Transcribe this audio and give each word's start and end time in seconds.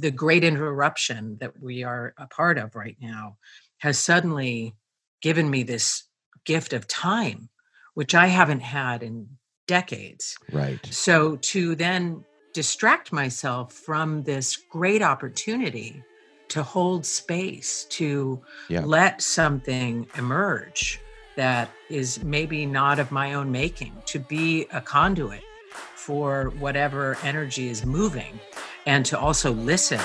the 0.00 0.10
great 0.10 0.44
interruption 0.44 1.36
that 1.40 1.60
we 1.60 1.84
are 1.84 2.14
a 2.18 2.26
part 2.26 2.58
of 2.58 2.74
right 2.74 2.96
now 3.00 3.36
has 3.78 3.98
suddenly 3.98 4.74
given 5.22 5.48
me 5.50 5.62
this 5.62 6.04
gift 6.44 6.72
of 6.72 6.86
time, 6.88 7.48
which 7.94 8.14
I 8.14 8.26
haven't 8.26 8.60
had 8.60 9.02
in 9.02 9.28
decades. 9.66 10.36
Right. 10.52 10.84
So 10.90 11.36
to 11.36 11.74
then 11.74 12.24
distract 12.54 13.12
myself 13.12 13.72
from 13.72 14.22
this 14.22 14.56
great 14.70 15.02
opportunity 15.02 16.02
to 16.48 16.62
hold 16.62 17.04
space, 17.04 17.84
to 17.90 18.42
Yeah. 18.68 18.84
let 18.84 19.20
something 19.20 20.06
emerge 20.16 20.98
that 21.36 21.70
is 21.90 22.24
maybe 22.24 22.66
not 22.66 22.98
of 22.98 23.12
my 23.12 23.34
own 23.34 23.52
making, 23.52 23.92
to 24.06 24.18
be 24.18 24.66
a 24.72 24.80
conduit 24.80 25.42
for 25.94 26.50
whatever 26.58 27.16
energy 27.22 27.68
is 27.68 27.84
moving, 27.84 28.40
and 28.88 29.04
to 29.04 29.18
also 29.18 29.52
listen. 29.52 30.00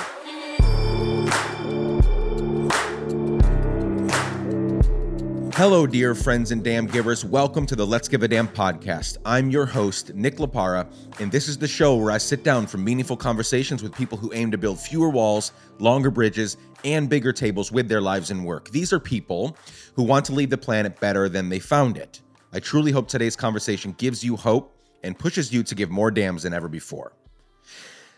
Hello, 5.56 5.88
dear 5.88 6.14
friends 6.14 6.52
and 6.52 6.64
damn 6.64 6.86
givers. 6.88 7.24
Welcome 7.24 7.66
to 7.68 7.78
the 7.78 7.88
Let's 7.88 8.10
Give 8.10 8.24
a 8.24 8.28
Damn 8.28 8.50
podcast. 8.50 9.18
I'm 9.24 9.50
your 9.50 9.66
host, 9.66 10.14
Nick 10.14 10.36
Laparra, 10.36 10.92
and 11.22 11.32
this 11.32 11.48
is 11.48 11.58
the 11.58 11.68
show 11.68 11.96
where 11.96 12.12
I 12.12 12.18
sit 12.18 12.44
down 12.44 12.68
for 12.68 12.78
meaningful 12.78 13.16
conversations 13.16 13.82
with 13.82 13.96
people 13.96 14.18
who 14.18 14.34
aim 14.34 14.52
to 14.52 14.58
build 14.58 14.80
fewer 14.82 15.10
walls, 15.10 15.54
longer 15.80 16.12
bridges, 16.12 16.58
and 16.84 17.08
bigger 17.08 17.32
tables 17.32 17.72
with 17.72 17.88
their 17.88 18.02
lives 18.02 18.32
and 18.32 18.44
work. 18.44 18.70
These 18.72 18.92
are 18.92 19.00
people 19.00 19.56
who 19.96 20.04
want 20.04 20.26
to 20.26 20.34
leave 20.34 20.50
the 20.50 20.58
planet 20.58 21.00
better 21.00 21.30
than 21.30 21.48
they 21.48 21.60
found 21.60 21.96
it. 21.96 22.20
I 22.52 22.60
truly 22.60 22.92
hope 22.92 23.08
today's 23.08 23.38
conversation 23.38 23.94
gives 23.94 24.26
you 24.26 24.36
hope 24.36 24.76
and 25.04 25.18
pushes 25.18 25.54
you 25.54 25.64
to 25.64 25.74
give 25.74 25.90
more 25.90 26.12
damns 26.12 26.44
than 26.44 26.54
ever 26.54 26.68
before. 26.68 27.14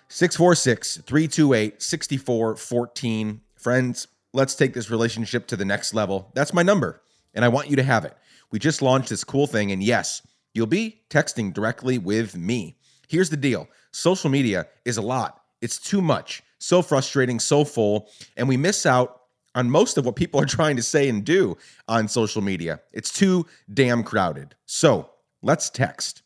646 0.08 0.98
328 0.98 1.82
6414. 1.82 3.41
Friends, 3.55 4.08
let's 4.34 4.55
take 4.55 4.73
this 4.73 4.90
relationship 4.90 5.48
to 5.48 5.55
the 5.55 5.66
next 5.66 5.93
level. 5.93 6.32
That's 6.35 6.54
my 6.54 6.63
number, 6.63 7.02
and 7.34 7.43
I 7.43 7.48
want 7.48 7.70
you 7.70 7.76
to 7.77 7.84
have 7.84 8.05
it. 8.05 8.15
We 8.52 8.60
just 8.60 8.82
launched 8.82 9.10
this 9.10 9.24
cool 9.24 9.48
thing, 9.48 9.71
and 9.71 9.84
yes, 9.84 10.21
you'll 10.54 10.68
be 10.68 11.02
texting 11.10 11.54
directly 11.54 11.98
with 11.98 12.38
me. 12.38 12.77
Here's 13.07 13.30
the 13.30 13.38
deal 13.38 13.68
social 13.91 14.30
media 14.30 14.68
is 14.84 14.98
a 14.98 15.02
lot, 15.02 15.41
it's 15.62 15.80
too 15.80 16.02
much, 16.02 16.43
so 16.60 16.82
frustrating, 16.82 17.40
so 17.40 17.63
full, 17.63 18.10
and 18.37 18.48
we 18.48 18.58
miss 18.58 18.85
out 18.85 19.21
on 19.55 19.70
most 19.70 19.98
of 19.98 20.05
what 20.05 20.15
people 20.15 20.40
are 20.40 20.46
trying 20.58 20.76
to 20.76 20.84
say 20.84 21.10
and 21.10 21.26
do 21.26 21.58
on 21.87 22.08
social 22.08 22.41
media. 22.41 22.82
It's 22.93 23.12
too 23.12 23.46
damn 23.74 24.04
crowded. 24.04 24.55
So 24.65 25.10
let's 25.41 25.70
text. 25.70 26.21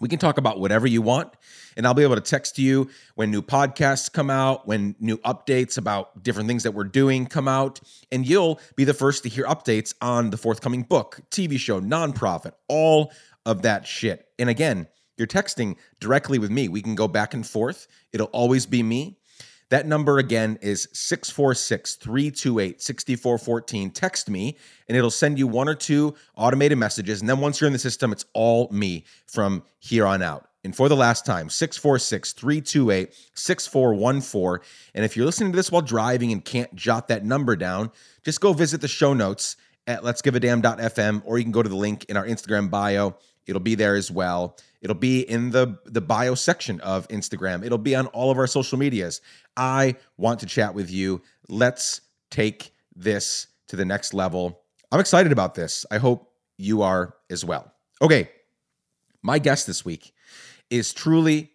We 0.00 0.08
can 0.08 0.18
talk 0.18 0.38
about 0.38 0.60
whatever 0.60 0.86
you 0.86 1.02
want, 1.02 1.32
and 1.76 1.86
I'll 1.86 1.94
be 1.94 2.02
able 2.02 2.14
to 2.14 2.20
text 2.20 2.58
you 2.58 2.88
when 3.14 3.30
new 3.30 3.42
podcasts 3.42 4.12
come 4.12 4.30
out, 4.30 4.66
when 4.66 4.94
new 5.00 5.18
updates 5.18 5.78
about 5.78 6.22
different 6.22 6.48
things 6.48 6.62
that 6.62 6.72
we're 6.72 6.84
doing 6.84 7.26
come 7.26 7.48
out, 7.48 7.80
and 8.12 8.26
you'll 8.26 8.60
be 8.76 8.84
the 8.84 8.94
first 8.94 9.24
to 9.24 9.28
hear 9.28 9.44
updates 9.44 9.94
on 10.00 10.30
the 10.30 10.36
forthcoming 10.36 10.82
book, 10.82 11.20
TV 11.30 11.58
show, 11.58 11.80
nonprofit, 11.80 12.52
all 12.68 13.12
of 13.44 13.62
that 13.62 13.86
shit. 13.86 14.26
And 14.38 14.48
again, 14.48 14.86
you're 15.16 15.26
texting 15.26 15.76
directly 16.00 16.38
with 16.38 16.50
me. 16.50 16.68
We 16.68 16.80
can 16.80 16.94
go 16.94 17.08
back 17.08 17.34
and 17.34 17.46
forth. 17.46 17.88
It'll 18.12 18.28
always 18.28 18.66
be 18.66 18.82
me. 18.82 19.17
That 19.70 19.86
number 19.86 20.18
again 20.18 20.58
is 20.62 20.88
646 20.92 21.96
328 21.96 22.80
6414. 22.80 23.90
Text 23.90 24.30
me 24.30 24.56
and 24.88 24.96
it'll 24.96 25.10
send 25.10 25.38
you 25.38 25.46
one 25.46 25.68
or 25.68 25.74
two 25.74 26.14
automated 26.36 26.78
messages. 26.78 27.20
And 27.20 27.28
then 27.28 27.40
once 27.40 27.60
you're 27.60 27.66
in 27.66 27.72
the 27.72 27.78
system, 27.78 28.12
it's 28.12 28.24
all 28.32 28.68
me 28.70 29.04
from 29.26 29.62
here 29.78 30.06
on 30.06 30.22
out. 30.22 30.48
And 30.64 30.74
for 30.74 30.88
the 30.88 30.96
last 30.96 31.24
time, 31.24 31.50
646 31.50 32.32
328 32.32 33.14
6414. 33.34 34.66
And 34.94 35.04
if 35.04 35.16
you're 35.16 35.26
listening 35.26 35.52
to 35.52 35.56
this 35.56 35.70
while 35.70 35.82
driving 35.82 36.32
and 36.32 36.44
can't 36.44 36.74
jot 36.74 37.08
that 37.08 37.24
number 37.24 37.54
down, 37.54 37.90
just 38.24 38.40
go 38.40 38.52
visit 38.52 38.80
the 38.80 38.88
show 38.88 39.14
notes 39.14 39.56
at 39.86 40.02
let's 40.02 40.20
give 40.20 40.34
a 40.34 40.40
damn.fm 40.40 41.22
or 41.24 41.38
you 41.38 41.44
can 41.44 41.52
go 41.52 41.62
to 41.62 41.68
the 41.68 41.76
link 41.76 42.04
in 42.08 42.16
our 42.16 42.26
Instagram 42.26 42.70
bio. 42.70 43.16
It'll 43.46 43.60
be 43.60 43.74
there 43.74 43.94
as 43.94 44.10
well. 44.10 44.56
It'll 44.80 44.94
be 44.94 45.20
in 45.20 45.50
the 45.50 45.78
the 45.84 46.00
bio 46.00 46.34
section 46.34 46.80
of 46.80 47.08
Instagram. 47.08 47.64
It'll 47.64 47.78
be 47.78 47.96
on 47.96 48.06
all 48.08 48.30
of 48.30 48.38
our 48.38 48.46
social 48.46 48.78
medias. 48.78 49.20
I 49.56 49.96
want 50.16 50.40
to 50.40 50.46
chat 50.46 50.74
with 50.74 50.90
you. 50.90 51.22
Let's 51.48 52.00
take 52.30 52.72
this 52.94 53.48
to 53.68 53.76
the 53.76 53.84
next 53.84 54.14
level. 54.14 54.62
I'm 54.90 55.00
excited 55.00 55.32
about 55.32 55.54
this. 55.54 55.84
I 55.90 55.98
hope 55.98 56.32
you 56.56 56.82
are 56.82 57.14
as 57.30 57.44
well. 57.44 57.72
Okay. 58.00 58.30
My 59.22 59.38
guest 59.38 59.66
this 59.66 59.84
week 59.84 60.12
is 60.70 60.92
truly 60.92 61.50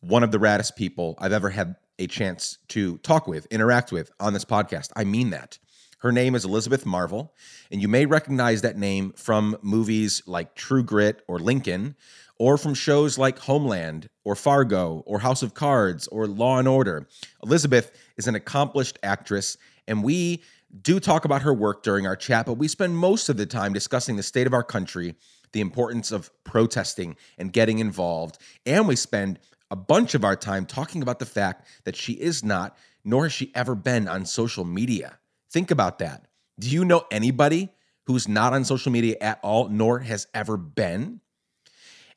one 0.00 0.22
of 0.22 0.30
the 0.30 0.38
raddest 0.38 0.76
people 0.76 1.16
I've 1.18 1.32
ever 1.32 1.50
had 1.50 1.76
a 1.98 2.06
chance 2.06 2.58
to 2.68 2.98
talk 2.98 3.26
with, 3.26 3.46
interact 3.46 3.90
with 3.90 4.10
on 4.20 4.32
this 4.32 4.44
podcast. 4.44 4.90
I 4.94 5.04
mean 5.04 5.30
that. 5.30 5.58
Her 6.00 6.12
name 6.12 6.36
is 6.36 6.44
Elizabeth 6.44 6.86
Marvel, 6.86 7.34
and 7.72 7.82
you 7.82 7.88
may 7.88 8.06
recognize 8.06 8.62
that 8.62 8.76
name 8.76 9.12
from 9.16 9.56
movies 9.62 10.22
like 10.26 10.54
True 10.54 10.84
Grit 10.84 11.22
or 11.26 11.40
Lincoln, 11.40 11.96
or 12.38 12.56
from 12.56 12.74
shows 12.74 13.18
like 13.18 13.38
Homeland 13.38 14.08
or 14.24 14.34
Fargo 14.34 15.02
or 15.06 15.18
House 15.18 15.42
of 15.42 15.54
Cards 15.54 16.06
or 16.08 16.26
Law 16.26 16.58
and 16.58 16.68
Order. 16.68 17.08
Elizabeth 17.42 17.90
is 18.16 18.26
an 18.26 18.34
accomplished 18.34 18.98
actress, 19.02 19.56
and 19.86 20.02
we 20.02 20.42
do 20.82 21.00
talk 21.00 21.24
about 21.24 21.42
her 21.42 21.54
work 21.54 21.82
during 21.82 22.06
our 22.06 22.16
chat, 22.16 22.46
but 22.46 22.54
we 22.54 22.68
spend 22.68 22.96
most 22.96 23.28
of 23.28 23.36
the 23.36 23.46
time 23.46 23.72
discussing 23.72 24.16
the 24.16 24.22
state 24.22 24.46
of 24.46 24.54
our 24.54 24.62
country, 24.62 25.14
the 25.52 25.60
importance 25.60 26.12
of 26.12 26.30
protesting 26.44 27.16
and 27.38 27.52
getting 27.52 27.78
involved, 27.78 28.38
and 28.66 28.86
we 28.86 28.96
spend 28.96 29.38
a 29.70 29.76
bunch 29.76 30.14
of 30.14 30.24
our 30.24 30.36
time 30.36 30.64
talking 30.64 31.02
about 31.02 31.18
the 31.18 31.26
fact 31.26 31.66
that 31.84 31.96
she 31.96 32.14
is 32.14 32.44
not, 32.44 32.76
nor 33.04 33.24
has 33.24 33.32
she 33.32 33.52
ever 33.54 33.74
been 33.74 34.08
on 34.08 34.24
social 34.24 34.64
media. 34.64 35.18
Think 35.50 35.70
about 35.70 35.98
that. 35.98 36.26
Do 36.58 36.68
you 36.68 36.84
know 36.84 37.04
anybody 37.10 37.70
who's 38.06 38.28
not 38.28 38.52
on 38.52 38.64
social 38.64 38.92
media 38.92 39.16
at 39.20 39.38
all, 39.42 39.68
nor 39.68 40.00
has 40.00 40.26
ever 40.34 40.56
been? 40.56 41.20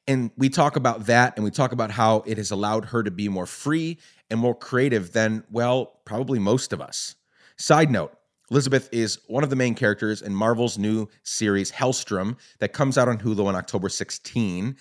And 0.08 0.32
we 0.38 0.50
talk 0.50 0.76
about 0.76 1.06
that 1.06 1.34
and 1.36 1.44
we 1.44 1.52
talk 1.52 1.72
about 1.72 1.92
how 1.92 2.24
it 2.26 2.38
has 2.38 2.52
allowed 2.52 2.86
her 2.86 3.04
to 3.04 3.12
be 3.12 3.30
more 3.30 3.46
free 3.46 3.98
and 4.30 4.40
more 4.40 4.56
creative 4.56 5.14
than, 5.14 5.44
well, 5.52 6.00
probably 6.06 6.40
most 6.40 6.74
of 6.74 6.82
us. 6.82 7.16
Side 7.58 7.92
note 7.92 8.14
Elizabeth 8.50 8.90
is 8.92 9.20
one 9.28 9.44
of 9.44 9.50
the 9.50 9.56
main 9.56 9.76
characters 9.76 10.22
in 10.22 10.36
Marvel's 10.36 10.78
new 10.78 11.08
series, 11.24 11.72
Helstrom, 11.72 12.38
that 12.60 12.74
comes 12.74 12.98
out 12.98 13.08
on 13.08 13.18
Hulu 13.18 13.46
on 13.46 13.56
October 13.56 13.88
16. 13.88 14.76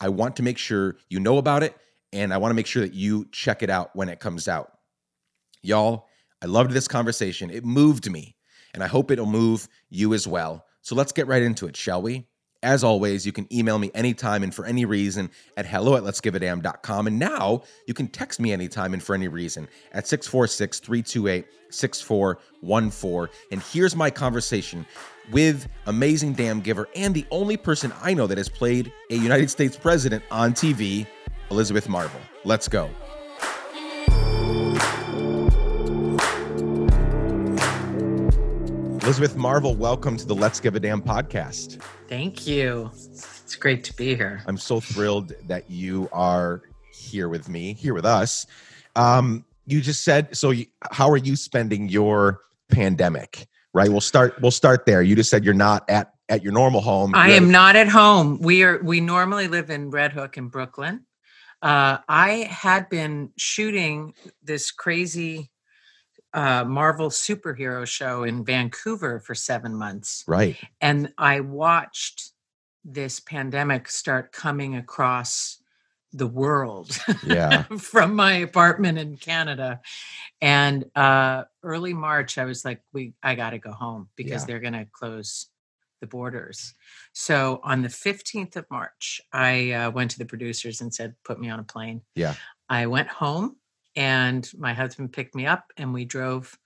I 0.00 0.08
want 0.08 0.36
to 0.36 0.42
make 0.42 0.58
sure 0.58 0.96
you 1.08 1.18
know 1.18 1.38
about 1.38 1.62
it 1.62 1.74
and 2.12 2.32
I 2.32 2.38
want 2.38 2.50
to 2.50 2.54
make 2.54 2.66
sure 2.66 2.82
that 2.82 2.94
you 2.94 3.26
check 3.32 3.62
it 3.62 3.70
out 3.70 3.94
when 3.94 4.08
it 4.08 4.20
comes 4.20 4.48
out. 4.48 4.72
Y'all, 5.62 6.06
I 6.42 6.46
loved 6.46 6.70
this 6.70 6.88
conversation. 6.88 7.50
It 7.50 7.64
moved 7.64 8.10
me, 8.10 8.36
and 8.74 8.82
I 8.82 8.86
hope 8.86 9.10
it'll 9.10 9.26
move 9.26 9.68
you 9.90 10.14
as 10.14 10.26
well. 10.26 10.64
So 10.82 10.94
let's 10.94 11.12
get 11.12 11.26
right 11.26 11.42
into 11.42 11.66
it, 11.66 11.76
shall 11.76 12.00
we? 12.00 12.26
As 12.66 12.82
always, 12.82 13.24
you 13.24 13.30
can 13.30 13.46
email 13.54 13.78
me 13.78 13.92
anytime 13.94 14.42
and 14.42 14.52
for 14.52 14.66
any 14.66 14.84
reason 14.84 15.30
at 15.56 15.66
hello 15.66 15.94
at 15.94 16.02
let's 16.02 16.20
give 16.20 16.34
a 16.34 16.40
damn.com. 16.40 17.06
And 17.06 17.16
now 17.16 17.62
you 17.86 17.94
can 17.94 18.08
text 18.08 18.40
me 18.40 18.52
anytime 18.52 18.92
and 18.92 19.00
for 19.00 19.14
any 19.14 19.28
reason 19.28 19.68
at 19.92 20.08
646 20.08 20.80
328 20.80 21.46
6414. 21.70 23.32
And 23.52 23.62
here's 23.62 23.94
my 23.94 24.10
conversation 24.10 24.84
with 25.30 25.68
amazing 25.86 26.32
damn 26.32 26.60
giver 26.60 26.88
and 26.96 27.14
the 27.14 27.24
only 27.30 27.56
person 27.56 27.92
I 28.02 28.14
know 28.14 28.26
that 28.26 28.36
has 28.36 28.48
played 28.48 28.92
a 29.10 29.14
United 29.14 29.48
States 29.48 29.76
president 29.76 30.24
on 30.32 30.52
TV, 30.52 31.06
Elizabeth 31.52 31.88
Marvel. 31.88 32.20
Let's 32.44 32.66
go. 32.66 32.90
Elizabeth 39.06 39.36
Marvel, 39.36 39.76
welcome 39.76 40.16
to 40.16 40.26
the 40.26 40.34
Let's 40.34 40.58
Give 40.58 40.74
a 40.74 40.80
Damn 40.80 41.00
podcast. 41.00 41.80
Thank 42.08 42.44
you. 42.44 42.90
It's 42.92 43.54
great 43.54 43.84
to 43.84 43.94
be 43.94 44.16
here. 44.16 44.42
I'm 44.48 44.58
so 44.58 44.80
thrilled 44.80 45.32
that 45.44 45.70
you 45.70 46.08
are 46.10 46.62
here 46.92 47.28
with 47.28 47.48
me, 47.48 47.74
here 47.74 47.94
with 47.94 48.04
us. 48.04 48.48
Um, 48.96 49.44
you 49.64 49.80
just 49.80 50.02
said 50.02 50.36
so. 50.36 50.50
You, 50.50 50.66
how 50.90 51.08
are 51.08 51.16
you 51.18 51.36
spending 51.36 51.88
your 51.88 52.40
pandemic? 52.68 53.46
Right. 53.72 53.88
We'll 53.88 54.00
start. 54.00 54.42
We'll 54.42 54.50
start 54.50 54.86
there. 54.86 55.02
You 55.02 55.14
just 55.14 55.30
said 55.30 55.44
you're 55.44 55.54
not 55.54 55.88
at 55.88 56.10
at 56.28 56.42
your 56.42 56.52
normal 56.52 56.80
home. 56.80 57.14
I 57.14 57.30
am 57.30 57.52
not 57.52 57.76
at 57.76 57.86
home. 57.86 58.40
We 58.40 58.64
are 58.64 58.82
we 58.82 59.00
normally 59.00 59.46
live 59.46 59.70
in 59.70 59.90
Red 59.90 60.14
Hook 60.14 60.36
in 60.36 60.48
Brooklyn. 60.48 61.06
Uh, 61.62 61.98
I 62.08 62.48
had 62.50 62.88
been 62.88 63.30
shooting 63.36 64.14
this 64.42 64.72
crazy 64.72 65.52
uh, 66.36 66.64
Marvel 66.64 67.08
superhero 67.10 67.86
show 67.86 68.22
in 68.22 68.44
Vancouver 68.44 69.18
for 69.18 69.34
seven 69.34 69.74
months, 69.74 70.22
Right. 70.28 70.56
and 70.80 71.12
I 71.18 71.40
watched 71.40 72.30
this 72.84 73.18
pandemic 73.18 73.88
start 73.88 74.30
coming 74.30 74.76
across 74.76 75.58
the 76.12 76.26
world 76.26 76.96
Yeah. 77.26 77.62
from 77.78 78.14
my 78.14 78.34
apartment 78.34 78.96
in 78.98 79.16
Canada. 79.16 79.80
And 80.40 80.84
uh, 80.94 81.44
early 81.64 81.94
March, 81.94 82.38
I 82.38 82.44
was 82.44 82.64
like, 82.64 82.80
"We, 82.92 83.14
I 83.22 83.34
got 83.34 83.50
to 83.50 83.58
go 83.58 83.72
home 83.72 84.08
because 84.14 84.42
Yeah. 84.42 84.46
they're 84.46 84.60
going 84.60 84.74
to 84.74 84.86
close 84.92 85.48
the 86.00 86.06
borders." 86.06 86.74
So 87.12 87.60
on 87.64 87.82
the 87.82 87.88
fifteenth 87.88 88.56
of 88.56 88.66
March, 88.70 89.20
I 89.32 89.72
uh, 89.72 89.90
went 89.90 90.10
to 90.12 90.18
the 90.18 90.26
producers 90.26 90.80
and 90.80 90.94
said, 90.94 91.16
"Put 91.24 91.40
me 91.40 91.50
on 91.50 91.58
a 91.60 91.64
plane." 91.64 92.02
Yeah. 92.14 92.34
I 92.68 92.86
went 92.86 93.08
home 93.08 93.56
and 93.96 94.48
my 94.58 94.72
husband 94.74 95.12
picked 95.12 95.34
me 95.34 95.46
up, 95.46 95.72
and 95.76 95.92
we 95.92 96.04
drove 96.04 96.56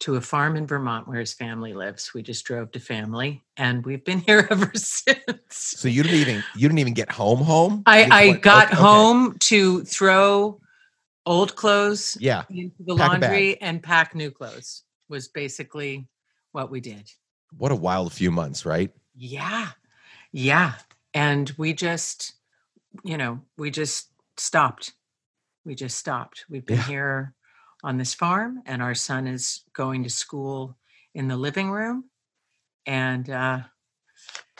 to 0.00 0.14
a 0.14 0.20
farm 0.20 0.54
in 0.56 0.64
Vermont 0.66 1.08
where 1.08 1.18
his 1.18 1.32
family 1.34 1.74
lives. 1.74 2.12
We 2.14 2.22
just 2.22 2.44
drove 2.44 2.70
to 2.72 2.80
family, 2.80 3.42
and 3.56 3.84
we've 3.84 4.04
been 4.04 4.20
here 4.26 4.46
ever 4.50 4.70
since. 4.74 5.18
So 5.50 5.88
you 5.88 6.02
didn't 6.02 6.18
even 6.18 6.44
you 6.54 6.68
didn't 6.68 6.78
even 6.78 6.94
get 6.94 7.10
home 7.10 7.40
home. 7.40 7.82
I, 7.86 8.08
I 8.10 8.26
went- 8.28 8.42
got 8.42 8.66
okay, 8.66 8.74
okay. 8.74 8.82
home 8.82 9.36
to 9.40 9.82
throw 9.84 10.60
old 11.26 11.56
clothes 11.56 12.16
Yeah. 12.20 12.44
into 12.48 12.74
the 12.84 12.96
Pack 12.96 13.08
laundry 13.08 13.60
and 13.60 13.82
pack 13.82 14.14
new 14.14 14.30
clothes. 14.30 14.84
Was 15.08 15.28
basically 15.28 16.06
what 16.52 16.70
we 16.70 16.80
did. 16.80 17.10
What 17.56 17.72
a 17.72 17.76
wild 17.76 18.12
few 18.12 18.30
months, 18.30 18.64
right? 18.66 18.90
Yeah. 19.16 19.68
Yeah. 20.32 20.74
And 21.14 21.50
we 21.56 21.72
just, 21.72 22.34
you 23.04 23.16
know, 23.16 23.40
we 23.56 23.70
just 23.70 24.08
stopped. 24.36 24.92
We 25.68 25.74
just 25.74 25.98
stopped. 25.98 26.46
We've 26.48 26.64
been 26.64 26.78
Yeah. 26.78 26.82
here 26.84 27.34
on 27.84 27.98
this 27.98 28.14
farm, 28.14 28.62
and 28.64 28.82
our 28.82 28.94
son 28.94 29.26
is 29.26 29.64
going 29.74 30.02
to 30.04 30.08
school 30.08 30.78
in 31.14 31.28
the 31.28 31.36
living 31.36 31.70
room. 31.70 32.04
And 32.86 33.28
uh, 33.28 33.60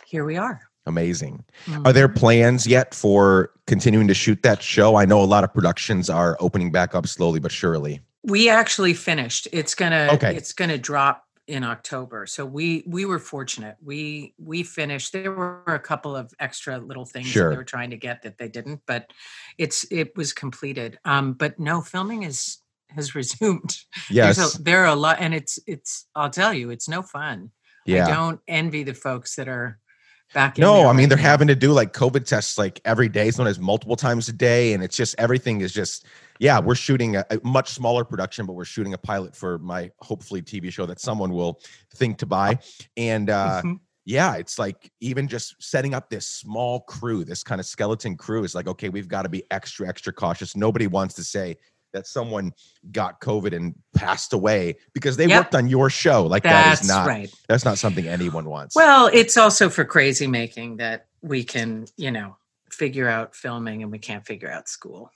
here 0.06 0.26
we 0.26 0.37
are. 0.37 0.60
Amazing. 0.84 1.44
Are 1.87 1.94
there 1.94 2.10
Mhm. 2.10 2.16
plans 2.16 2.66
yet 2.66 2.94
for 2.94 3.52
continuing 3.66 4.06
to 4.08 4.12
shoot 4.14 4.43
that 4.43 4.62
show? 4.62 4.96
I 4.96 5.06
know 5.06 5.22
a 5.22 5.25
lot 5.25 5.44
of 5.44 5.55
productions 5.55 6.10
are 6.10 6.37
opening 6.40 6.70
back 6.70 6.94
up 6.94 7.06
slowly 7.06 7.40
but 7.40 7.52
surely. 7.52 8.02
We 8.25 8.50
actually 8.50 8.93
finished. 8.93 9.49
It's 9.50 9.75
gonna 9.75 10.08
Okay. 10.12 10.37
it's 10.37 10.52
gonna 10.52 10.76
drop 10.76 11.25
in 11.49 11.65
October. 11.65 12.27
So 12.27 12.45
we 12.47 12.85
we 12.87 13.05
were 13.06 13.19
fortunate. 13.19 13.77
We 13.83 14.35
we 14.39 14.62
finished. 14.62 15.12
There 15.12 15.33
were 15.33 15.62
a 15.67 15.79
couple 15.81 16.15
of 16.15 16.33
extra 16.39 16.79
little 16.79 17.06
things 17.06 17.27
that 17.27 17.33
Sure. 17.33 17.50
they 17.50 17.56
were 17.56 17.65
trying 17.65 17.91
to 17.91 17.97
get 17.97 18.23
that 18.23 18.39
they 18.39 18.49
didn't, 18.49 18.83
but 18.87 19.11
it's 19.56 19.85
it 19.91 20.17
was 20.17 20.33
completed. 20.33 20.99
Um, 21.05 21.33
but 21.33 21.59
no, 21.59 21.81
filming 21.81 22.23
is 22.23 22.59
has 22.91 23.15
resumed. 23.15 23.77
Yes. 24.11 24.56
a, 24.56 24.62
there 24.62 24.83
are 24.83 24.93
a 24.93 24.95
lot, 24.95 25.17
and 25.21 25.35
it's 25.35 25.59
it's. 25.67 26.06
I'll 26.15 26.31
tell 26.31 26.53
you, 26.55 26.71
it's 26.71 26.89
no 26.89 27.03
fun. 27.03 27.51
Yeah. 27.87 28.06
I 28.06 28.11
don't 28.11 28.41
envy 28.47 28.83
the 28.85 28.94
folks 28.94 29.35
that 29.37 29.49
are 29.49 29.79
back. 30.35 30.59
in 30.59 30.63
No, 30.63 30.87
I 30.87 30.93
mean 30.93 31.09
they're 31.09 31.19
having 31.19 31.49
to 31.49 31.55
do 31.55 31.73
like 31.73 31.93
COVID 31.93 32.25
tests 32.25 32.59
like 32.59 32.81
every 32.85 33.09
day, 33.09 33.31
sometimes 33.31 33.59
multiple 33.59 33.97
times 33.97 34.29
a 34.29 34.33
day, 34.33 34.73
and 34.73 34.83
it's 34.83 34.97
just 34.97 35.15
everything 35.19 35.61
is 35.61 35.73
just 35.73 36.07
yeah. 36.39 36.61
We're 36.61 36.77
shooting 36.77 37.17
a, 37.17 37.25
a 37.31 37.39
much 37.43 37.71
smaller 37.71 38.05
production, 38.05 38.47
but 38.47 38.53
we're 38.53 38.65
shooting 38.65 38.95
a 38.95 38.99
pilot 38.99 39.35
for 39.35 39.59
my 39.59 39.91
hopefully 40.01 40.41
TV 40.43 40.73
show 40.73 40.87
that 40.87 41.01
someone 41.01 41.33
will 41.33 41.61
think 41.95 42.19
to 42.19 42.27
buy, 42.27 42.59
and 42.97 43.29
uh, 43.31 43.63
Mhm. 43.63 43.81
yeah, 44.05 44.35
it's 44.37 44.59
like 44.59 44.91
even 45.01 45.29
just 45.29 45.57
setting 45.61 45.95
up 45.95 46.09
this 46.11 46.27
small 46.27 46.81
crew, 46.81 47.25
this 47.25 47.43
kind 47.43 47.61
of 47.61 47.67
skeleton 47.67 48.17
crew 48.17 48.45
is 48.45 48.55
like, 48.55 48.69
okay, 48.69 48.89
we've 48.89 49.09
got 49.09 49.23
to 49.23 49.29
be 49.29 49.43
extra, 49.51 49.89
extra 49.89 50.13
cautious. 50.13 50.57
Nobody 50.57 50.87
wants 50.87 51.15
to 51.15 51.25
say 51.25 51.57
that 51.93 52.06
someone 52.06 52.52
got 52.93 53.20
COVID 53.20 53.55
and 53.55 53.75
passed 53.94 54.32
away 54.32 54.76
because 54.93 55.17
they 55.17 55.26
Yep. 55.26 55.38
worked 55.44 55.55
on 55.55 55.69
your 55.69 55.88
show. 55.90 56.26
Like 56.26 56.43
that 56.43 56.64
That's 56.76 56.88
not 56.88 57.06
right. 57.06 57.31
that's 57.49 57.64
not 57.64 57.79
something 57.79 58.06
anyone 58.06 58.44
wants. 58.49 58.76
Well, 58.76 59.08
it's 59.12 59.37
also 59.37 59.69
for 59.70 59.85
crazy 59.85 60.26
making 60.26 60.76
that 60.79 61.06
we 61.23 61.44
can, 61.44 61.87
you 61.96 62.11
know, 62.11 62.37
figure 62.70 63.08
out 63.08 63.35
filming 63.35 63.82
and 63.82 63.90
we 63.90 63.99
can't 63.99 64.25
figure 64.26 64.50
out 64.50 64.69
school. 64.69 65.11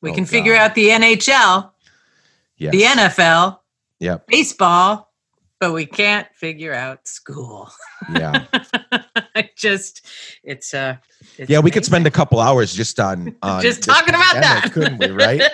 We 0.00 0.10
Oh, 0.10 0.14
can 0.14 0.24
figure 0.26 0.54
out 0.54 0.74
the 0.74 0.88
NHL, 0.90 1.72
yes. 2.56 2.72
the 2.72 2.82
NFL, 2.82 3.60
Yep. 4.00 4.26
baseball, 4.26 5.12
but 5.60 5.72
we 5.72 5.86
can't 5.86 6.26
figure 6.34 6.74
out 6.74 7.06
school. 7.08 7.70
Yeah. 8.12 8.44
I 9.36 9.50
just, 9.56 10.06
it's 10.42 10.72
uh, 10.74 10.96
it's 11.38 11.50
Yeah, 11.50 11.58
we 11.60 11.70
could 11.70 11.84
spend 11.84 12.06
a 12.06 12.10
couple 12.10 12.40
hours 12.40 12.72
just 12.74 13.00
on, 13.00 13.34
on 13.42 13.62
just 13.62 13.82
talking 13.82 14.14
about 14.14 14.34
that, 14.34 14.70
couldn't 14.72 14.98
we? 14.98 15.08
Right? 15.08 15.42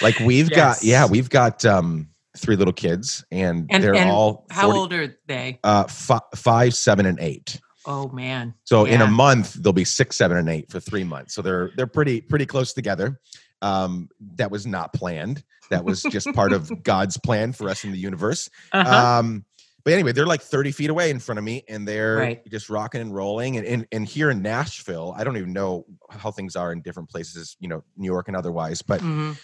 Like 0.00 0.20
we've 0.20 0.48
got, 0.48 0.84
yeah, 0.84 1.06
we've 1.06 1.28
got 1.28 1.64
um 1.64 2.10
three 2.36 2.54
little 2.54 2.72
kids, 2.72 3.24
and, 3.32 3.66
And- 3.68 3.82
they're 3.82 3.96
and 3.96 4.08
all 4.10 4.46
How 4.48 4.70
old 4.70 4.92
are 4.92 5.18
they? 5.26 5.58
Uh, 5.64 5.84
fi- 5.84 6.20
five, 6.36 6.74
seven, 6.74 7.04
and 7.06 7.18
eight. 7.18 7.60
Oh 7.84 8.08
man. 8.10 8.54
So 8.62 8.84
in 8.84 9.00
a 9.00 9.08
month, 9.08 9.54
they'll 9.54 9.72
be 9.72 9.84
six, 9.84 10.16
seven, 10.16 10.36
and 10.36 10.48
eight 10.48 10.70
for 10.70 10.78
three 10.78 11.02
months. 11.02 11.34
So 11.34 11.42
they're 11.42 11.70
they're 11.76 11.88
pretty 11.88 12.20
pretty 12.20 12.46
close 12.46 12.72
together. 12.74 13.18
Um, 13.60 14.08
that 14.36 14.52
was 14.52 14.66
not 14.68 14.92
planned. 14.92 15.42
That 15.70 15.84
was 15.84 16.02
just 16.02 16.32
part 16.32 16.52
of 16.52 16.70
God's 16.84 17.16
plan 17.18 17.52
for 17.52 17.68
us 17.68 17.82
in 17.82 17.90
the 17.90 17.98
universe. 17.98 18.48
Uh-huh. 18.72 19.18
Um, 19.20 19.44
but 19.84 19.92
anyway, 19.92 20.12
they're 20.12 20.26
like 20.26 20.42
30 20.42 20.72
feet 20.72 20.90
away 20.90 21.10
in 21.10 21.18
front 21.18 21.38
of 21.38 21.44
me 21.44 21.64
and 21.68 21.86
they're 21.86 22.16
Right. 22.18 22.50
just 22.50 22.68
rocking 22.68 23.00
and 23.00 23.14
rolling. 23.14 23.56
And, 23.56 23.66
and 23.66 23.86
and 23.92 24.06
here 24.06 24.30
in 24.30 24.42
Nashville, 24.42 25.14
I 25.16 25.24
don't 25.24 25.36
even 25.36 25.52
know 25.52 25.86
how 26.10 26.30
things 26.30 26.56
are 26.56 26.72
in 26.72 26.82
different 26.82 27.08
places, 27.08 27.56
you 27.60 27.68
know, 27.68 27.82
New 27.96 28.06
York 28.06 28.28
and 28.28 28.36
otherwise, 28.36 28.82
but 28.82 29.00
Mhm. 29.00 29.36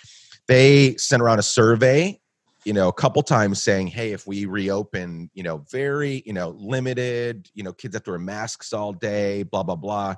they 0.46 0.96
sent 0.96 1.22
around 1.22 1.38
a 1.38 1.42
survey, 1.42 2.20
you 2.64 2.72
know, 2.72 2.88
a 2.88 2.92
couple 2.92 3.22
times 3.22 3.62
saying, 3.62 3.86
hey, 3.88 4.12
if 4.12 4.26
we 4.26 4.44
reopen, 4.46 5.31
you 5.34 5.42
know, 5.42 5.58
very, 5.70 6.22
you 6.26 6.32
know, 6.32 6.50
limited, 6.58 7.48
you 7.54 7.62
know, 7.62 7.72
kids 7.72 7.94
have 7.94 8.02
to 8.04 8.10
wear 8.10 8.19
masks 8.19 8.72
all 8.72 8.92
day, 8.92 9.42
blah, 9.44 9.62
blah, 9.62 9.76
blah. 9.76 10.14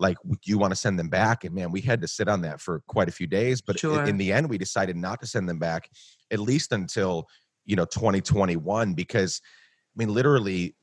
Like, 0.00 0.18
do 0.28 0.36
you 0.44 0.58
want 0.58 0.72
to 0.72 0.76
send 0.76 0.98
them 0.98 1.08
back? 1.08 1.44
And 1.44 1.54
man, 1.54 1.70
we 1.70 1.80
had 1.80 2.00
to 2.02 2.08
sit 2.08 2.28
on 2.28 2.40
that 2.42 2.60
for 2.60 2.80
quite 2.88 3.08
a 3.08 3.12
few 3.12 3.28
days. 3.28 3.60
But 3.60 3.78
Sure. 3.78 4.02
in 4.04 4.16
the 4.16 4.32
end, 4.32 4.50
we 4.50 4.58
decided 4.58 4.96
not 4.96 5.20
to 5.20 5.26
send 5.26 5.48
them 5.48 5.60
back, 5.60 5.88
at 6.32 6.40
least 6.40 6.72
until, 6.72 7.28
you 7.64 7.76
know, 7.76 7.84
2021, 7.84 8.94
because 8.94 9.40
I 9.44 9.98
mean, 9.98 10.12
literally, 10.12 10.74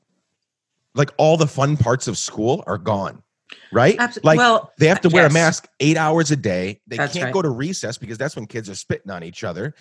like 0.94 1.10
all 1.16 1.36
the 1.36 1.46
fun 1.46 1.76
parts 1.76 2.08
of 2.08 2.18
school 2.18 2.62
are 2.66 2.78
gone, 2.78 3.22
right? 3.72 3.98
Like, 4.22 4.38
well, 4.38 4.72
they 4.78 4.88
have 4.88 5.00
to 5.02 5.08
wear 5.08 5.24
yes. 5.24 5.30
a 5.30 5.34
mask 5.34 5.68
eight 5.80 5.96
hours 5.96 6.30
a 6.30 6.36
day. 6.36 6.80
They 6.86 6.96
That's 6.96 7.12
can't 7.14 7.26
right. 7.26 7.34
go 7.34 7.42
to 7.42 7.50
recess 7.50 7.98
because 7.98 8.18
that's 8.18 8.36
when 8.36 8.46
kids 8.46 8.68
are 8.68 8.74
spitting 8.74 9.10
on 9.10 9.22
each 9.24 9.44
other. 9.44 9.74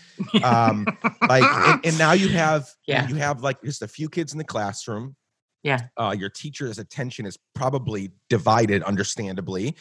Um, 0.44 0.86
like, 1.28 1.44
and, 1.44 1.86
and 1.86 1.98
now 1.98 2.14
you 2.14 2.30
have, 2.30 2.70
Yeah. 2.88 3.08
you 3.08 3.16
have 3.16 3.42
like 3.42 3.62
just 3.64 3.82
a 3.82 3.88
few 3.88 4.10
kids 4.10 4.32
in 4.32 4.38
the 4.38 4.44
classroom. 4.44 5.16
Yeah. 5.64 5.80
Uh, 5.96 6.16
your 6.18 6.30
teacher's 6.30 6.80
attention 6.80 7.26
is 7.26 7.38
probably 7.54 8.12
divided, 8.30 8.82
understandably, 8.84 9.76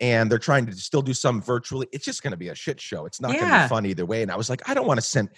and 0.00 0.30
they're 0.30 0.38
trying 0.38 0.64
to 0.66 0.72
still 0.74 1.02
do 1.02 1.12
some 1.12 1.42
virtually. 1.42 1.88
It's 1.92 2.04
just 2.04 2.22
going 2.22 2.30
to 2.30 2.36
be 2.36 2.50
a 2.50 2.54
shit 2.54 2.80
show. 2.80 3.04
It's 3.04 3.20
not 3.20 3.32
going 3.32 3.50
to 3.50 3.62
be 3.62 3.68
fun 3.68 3.84
either 3.86 4.06
way. 4.06 4.22
And 4.22 4.30
I 4.30 4.36
was 4.36 4.48
like, 4.48 4.68
I 4.68 4.74
don't 4.74 4.86
want 4.86 4.98
to 4.98 5.06
send, 5.06 5.30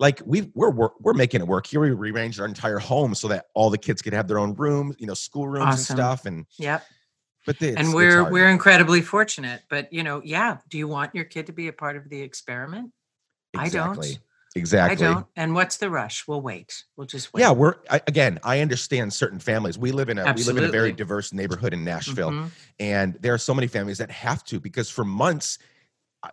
like, 0.00 0.20
we 0.26 0.50
we're 0.54 0.90
we're 1.00 1.14
making 1.14 1.40
it 1.40 1.46
work 1.46 1.66
here. 1.66 1.80
We 1.80 1.90
rearranged 1.90 2.40
our 2.40 2.46
entire 2.46 2.78
home 2.78 3.14
so 3.14 3.28
that 3.28 3.46
all 3.54 3.70
the 3.70 3.78
kids 3.78 4.02
could 4.02 4.12
have 4.12 4.26
their 4.26 4.38
own 4.38 4.54
rooms, 4.54 4.96
you 4.98 5.06
know, 5.06 5.14
school 5.14 5.46
rooms 5.46 5.66
Awesome. 5.66 5.94
and 5.94 6.04
stuff. 6.04 6.26
And 6.26 6.46
Yep. 6.58 6.84
but 7.46 7.62
it's, 7.62 7.76
and 7.76 7.94
we're 7.94 8.28
we're 8.30 8.48
incredibly 8.48 9.02
fortunate 9.02 9.62
but 9.68 9.92
you 9.92 10.02
know 10.02 10.22
yeah 10.24 10.56
do 10.70 10.78
you 10.78 10.88
want 10.88 11.14
your 11.14 11.24
kid 11.24 11.46
to 11.46 11.52
be 11.52 11.68
a 11.68 11.72
part 11.74 11.94
of 11.94 12.08
the 12.08 12.22
experiment 12.22 12.90
I 13.56 13.68
don't. 13.68 14.18
Exactly. 14.56 15.06
I 15.06 15.12
don't 15.12 15.26
and 15.34 15.54
what's 15.54 15.78
the 15.78 15.90
rush 15.90 16.28
we'll 16.28 16.40
wait 16.40 16.84
we'll 16.96 17.08
just 17.08 17.32
wait 17.34 17.40
Yeah, 17.40 17.50
we're 17.50 17.74
I, 17.90 18.00
again. 18.06 18.38
I 18.44 18.60
understand 18.60 19.12
certain 19.12 19.40
families. 19.40 19.76
We 19.76 19.90
live 19.90 20.08
in 20.08 20.18
a 20.18 20.32
we 20.32 20.44
live 20.44 20.56
in 20.58 20.64
a 20.64 20.68
very 20.68 20.92
diverse 20.92 21.32
neighborhood 21.32 21.72
in 21.72 21.82
Nashville, 21.84 22.30
Mhm. 22.30 22.50
and 22.78 23.14
there 23.20 23.34
are 23.34 23.38
so 23.38 23.52
many 23.52 23.66
families 23.66 23.98
that 23.98 24.10
have 24.12 24.44
to 24.44 24.60
because 24.60 24.88
for 24.88 25.04
months, 25.04 25.58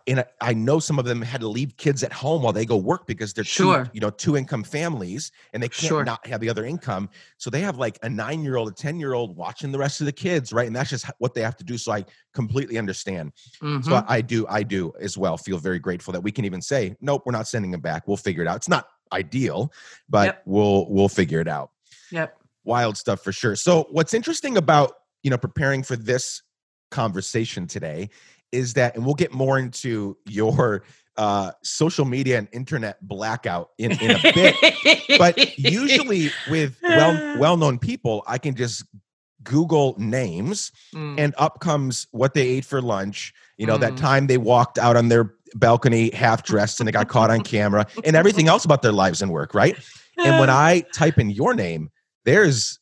and 0.06 0.24
I- 0.40 0.54
know 0.54 0.78
some 0.78 0.98
of 0.98 1.04
them 1.04 1.20
had 1.22 1.40
to 1.40 1.48
leave 1.48 1.76
kids 1.76 2.02
at 2.02 2.12
home 2.12 2.42
while 2.42 2.52
they 2.52 2.64
go 2.64 2.76
work 2.76 3.06
because 3.06 3.32
they're 3.32 3.44
Sure. 3.44 3.84
two, 3.84 3.90
you 3.94 4.00
know, 4.00 4.10
two 4.10 4.36
income 4.36 4.64
families, 4.64 5.32
and 5.52 5.62
they 5.62 5.68
can't 5.68 5.88
Sure. 5.88 6.04
not 6.04 6.26
have 6.26 6.40
the 6.40 6.48
other 6.48 6.64
income. 6.64 7.08
So 7.38 7.50
they 7.50 7.60
have 7.60 7.78
like 7.78 7.98
a 8.02 8.08
nine 8.08 8.42
year 8.42 8.56
old, 8.56 8.68
a 8.68 8.72
ten 8.72 8.98
year 9.00 9.12
old 9.14 9.36
watching 9.36 9.72
the 9.72 9.78
rest 9.78 10.00
of 10.00 10.06
the 10.06 10.12
kids, 10.12 10.52
right? 10.52 10.66
And 10.66 10.74
that's 10.76 10.90
just 10.90 11.06
what 11.18 11.34
they 11.34 11.42
have 11.42 11.56
to 11.56 11.64
do. 11.64 11.76
So 11.78 11.92
I 11.92 12.04
completely 12.32 12.78
understand. 12.78 13.32
So 13.60 13.66
Mhm. 13.66 14.04
I, 14.08 14.16
I 14.16 14.20
do, 14.20 14.46
I 14.48 14.62
do 14.62 14.92
as 15.00 15.16
well 15.18 15.36
feel 15.36 15.58
very 15.58 15.78
grateful 15.78 16.12
that 16.12 16.20
we 16.20 16.32
can 16.32 16.44
even 16.44 16.62
say, 16.62 16.96
nope, 17.00 17.22
we're 17.26 17.32
not 17.32 17.48
sending 17.48 17.70
them 17.70 17.80
back. 17.80 18.06
We'll 18.06 18.16
figure 18.16 18.42
it 18.42 18.48
out. 18.48 18.56
It's 18.56 18.68
not 18.68 18.86
ideal, 19.12 19.72
but 20.08 20.24
Yep. 20.26 20.42
we'll 20.46 20.86
we'll 20.90 21.08
figure 21.08 21.40
it 21.40 21.48
out. 21.48 21.70
yep 22.10 22.36
Wild 22.64 22.96
stuff 22.96 23.20
for 23.24 23.32
sure. 23.32 23.56
So 23.56 23.88
what's 23.90 24.14
interesting 24.14 24.56
about 24.56 24.92
you 25.22 25.30
know 25.30 25.38
preparing 25.38 25.82
for 25.82 25.96
this 25.96 26.42
conversation 26.90 27.66
today 27.66 28.10
is 28.52 28.74
that, 28.74 28.94
and 28.94 29.04
we'll 29.04 29.14
get 29.14 29.32
more 29.32 29.58
into 29.58 30.16
your 30.26 30.84
uh, 31.16 31.52
social 31.62 32.04
media 32.04 32.38
and 32.38 32.48
internet 32.52 32.96
blackout 33.06 33.70
in, 33.78 33.92
in 34.00 34.12
a 34.12 34.18
bit. 34.34 34.54
but 35.18 35.58
usually 35.58 36.30
with 36.46 36.78
well 36.94 37.22
well 37.34 37.56
known 37.56 37.78
people, 37.78 38.22
I 38.26 38.38
can 38.38 38.54
just 38.54 38.84
Google 39.42 39.94
names 39.98 40.70
Mm, 40.94 41.14
and 41.18 41.34
up 41.36 41.58
comes 41.60 42.06
what 42.12 42.32
they 42.34 42.42
ate 42.46 42.64
for 42.64 42.80
lunch 42.80 43.32
you 43.56 43.66
know 43.66 43.76
that 43.78 43.94
Mm. 43.94 43.96
time 43.96 44.26
they 44.28 44.38
walked 44.38 44.78
out 44.78 44.94
on 44.96 45.08
their 45.08 45.34
balcony 45.54 46.10
half 46.10 46.42
dressed 46.44 46.80
and 46.80 46.86
they 46.86 46.92
got 46.92 47.08
caught 47.08 47.30
on 47.30 47.40
camera 47.54 47.86
and 48.04 48.14
everything 48.14 48.46
else 48.46 48.64
about 48.64 48.82
their 48.82 48.92
lives 48.92 49.20
and 49.22 49.32
work 49.32 49.54
right 49.54 49.76
and 50.24 50.38
when 50.38 50.48
i 50.66 50.80
type 50.92 51.18
in 51.18 51.28
your 51.30 51.54
name 51.54 51.90
there's 52.24 52.78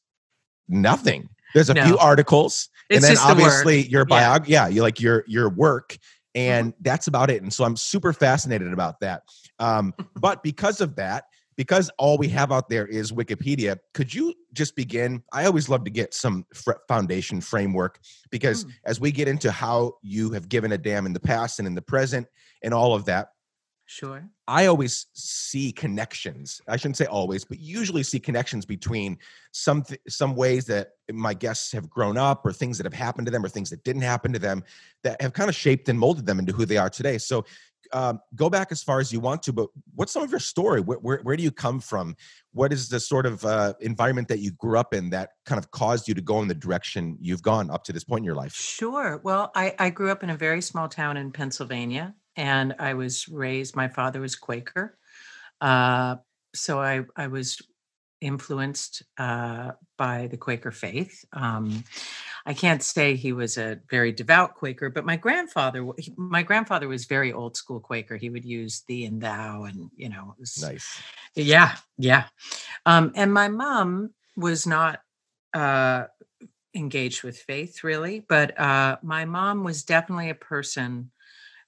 nothing 0.69 1.29
there's 1.55 1.71
a 1.71 1.75
few 1.87 1.97
articles 1.99 2.69
it's 2.91 2.97
and 2.97 3.05
then 3.05 3.13
just 3.15 3.27
the 3.27 3.35
work. 3.35 3.45
obviously 3.45 3.87
your 3.89 4.05
Yeah. 4.09 4.37
biog 4.39 4.45
yeah 4.49 4.69
you 4.69 4.83
like 4.83 5.01
your 5.01 5.25
your 5.27 5.49
work 5.49 5.97
Mm-hmm. 6.37 6.43
and 6.53 6.75
that's 6.83 7.09
about 7.09 7.29
it 7.29 7.43
and 7.43 7.53
so 7.53 7.65
i'm 7.65 7.75
super 7.77 8.13
fascinated 8.13 8.73
about 8.73 9.01
that 9.01 9.23
um 9.59 9.93
but 10.21 10.45
because 10.45 10.81
of 10.81 10.95
that 10.95 11.25
because 11.57 11.91
all 11.99 12.19
we 12.19 12.29
have 12.29 12.53
out 12.53 12.69
there 12.69 12.87
is 12.87 13.11
wikipedia 13.11 13.79
could 13.95 14.15
you 14.15 14.33
just 14.53 14.77
begin 14.77 15.25
i 15.33 15.45
always 15.45 15.69
love 15.69 15.83
to 15.83 15.91
get 15.91 16.15
some 16.15 16.47
foundation 16.87 17.41
framework 17.41 17.99
because 18.31 18.65
Mm. 18.65 18.71
as 18.87 19.01
we 19.01 19.11
get 19.11 19.27
into 19.27 19.51
how 19.51 19.95
you 20.03 20.31
have 20.31 20.49
given 20.49 20.71
a 20.71 20.79
damn 20.79 21.05
in 21.05 21.13
the 21.15 21.19
past 21.21 21.59
and 21.59 21.67
in 21.67 21.75
the 21.75 21.83
present 21.83 22.29
and 22.63 22.73
all 22.73 22.95
of 22.95 23.07
that 23.07 23.31
Sure. 23.91 24.25
I 24.47 24.67
always 24.67 25.07
see 25.15 25.73
connections. 25.73 26.61
I 26.69 26.77
shouldn't 26.77 26.97
say 26.97 27.07
always, 27.07 27.45
but 27.45 27.59
usually 27.59 28.05
see 28.05 28.21
connections 28.21 28.65
between 28.65 29.19
some 29.51 29.83
th- 29.83 30.01
some 30.09 30.37
ways 30.37 30.67
that 30.67 30.93
my 31.13 31.35
guests 31.35 31.73
have 31.73 31.91
grown 31.91 32.17
up, 32.17 32.47
or 32.47 32.53
things 32.53 32.79
that 32.79 32.85
have 32.85 32.95
happened 32.95 33.27
to 33.27 33.33
them, 33.33 33.45
or 33.45 33.49
things 33.49 33.69
that 33.71 33.83
didn't 33.83 34.03
happen 34.03 34.33
to 34.33 34.39
them 34.39 34.63
that 35.03 35.21
have 35.21 35.33
kind 35.33 35.49
of 35.49 35.57
shaped 35.57 35.89
and 35.89 35.99
molded 35.99 36.25
them 36.25 36.39
into 36.39 36.53
who 36.53 36.65
they 36.65 36.77
are 36.77 36.89
today. 36.89 37.19
So, 37.19 37.45
um, 37.93 38.21
go 38.37 38.49
back 38.49 38.71
as 38.71 38.81
far 38.81 39.01
as 39.01 39.13
you 39.13 39.19
want 39.19 39.43
to, 39.43 39.53
but 39.53 39.69
what's 39.97 40.13
some 40.13 40.23
of 40.23 40.31
your 40.31 40.39
story? 40.39 40.81
Where 40.81 40.99
where, 40.99 41.19
where 41.25 41.37
do 41.37 41.43
you 41.43 41.51
come 41.51 41.81
from? 41.81 42.15
What 42.53 42.73
is 42.73 42.91
the 42.91 43.01
sort 43.01 43.27
of 43.27 43.45
uh, 43.45 43.75
environment 43.81 44.29
that 44.29 44.39
you 44.39 44.53
grew 44.53 44.79
up 44.79 44.95
in 44.95 45.11
that 45.11 45.31
kind 45.47 45.59
of 45.59 45.73
caused 45.73 46.07
you 46.07 46.15
to 46.15 46.23
go 46.23 46.41
in 46.43 46.47
the 46.47 46.55
direction 46.55 47.19
you've 47.21 47.43
gone 47.43 47.71
up 47.71 47.83
to 47.85 47.93
this 47.93 48.05
point 48.05 48.21
in 48.21 48.25
your 48.25 48.37
life? 48.37 48.55
Sure. 48.55 49.21
Well, 49.25 49.51
I, 49.57 49.75
I 49.81 49.91
grew 49.91 50.13
up 50.13 50.23
in 50.23 50.31
a 50.31 50.37
very 50.37 50.61
small 50.61 50.89
town 50.89 51.17
in 51.17 51.33
Pennsylvania, 51.33 52.15
and 52.41 52.75
I 52.79 52.95
was 52.95 53.29
raised. 53.29 53.77
My 53.77 53.89
father 53.89 54.21
was 54.23 54.35
Quaker, 54.35 54.97
uh, 55.61 56.17
so 56.55 56.81
I 56.81 57.05
I 57.15 57.27
was 57.27 57.61
influenced 58.23 59.03
uh, 59.19 59.73
by 59.99 60.27
the 60.29 60.39
Quaker 60.39 60.71
faith. 60.71 61.25
Um, 61.35 61.85
I 62.47 62.55
can't 62.55 62.83
say 62.83 63.15
he 63.15 63.33
was 63.33 63.59
a 63.59 63.81
very 63.91 64.13
devout 64.13 64.55
Quaker, 64.55 64.89
but 64.89 65.05
my 65.05 65.17
grandfather 65.17 65.87
he- 65.99 66.15
my 66.17 66.43
grandfather 66.43 66.89
was 66.89 67.05
very 67.05 67.31
old 67.31 67.59
school 67.59 67.79
Quaker. 67.79 68.17
He 68.17 68.31
would 68.31 68.47
use 68.47 68.85
thee 68.89 69.05
and 69.05 69.21
thou, 69.21 69.65
and 69.65 69.91
you 69.95 70.09
know, 70.09 70.35
it 70.35 70.41
was, 70.41 70.63
Nice. 70.63 71.03
yeah, 71.35 71.77
yeah. 71.99 72.25
Um, 72.87 73.13
and 73.17 73.35
my 73.35 73.49
mom 73.49 74.15
was 74.35 74.67
not 74.67 75.01
uh, 75.53 76.05
engaged 76.75 77.23
with 77.23 77.39
faith 77.39 77.85
really, 77.85 78.25
but 78.27 78.59
uh, 78.59 78.97
my 79.03 79.27
mom 79.27 79.63
was 79.63 79.85
definitely 79.85 80.31
a 80.31 80.35
person 80.35 81.11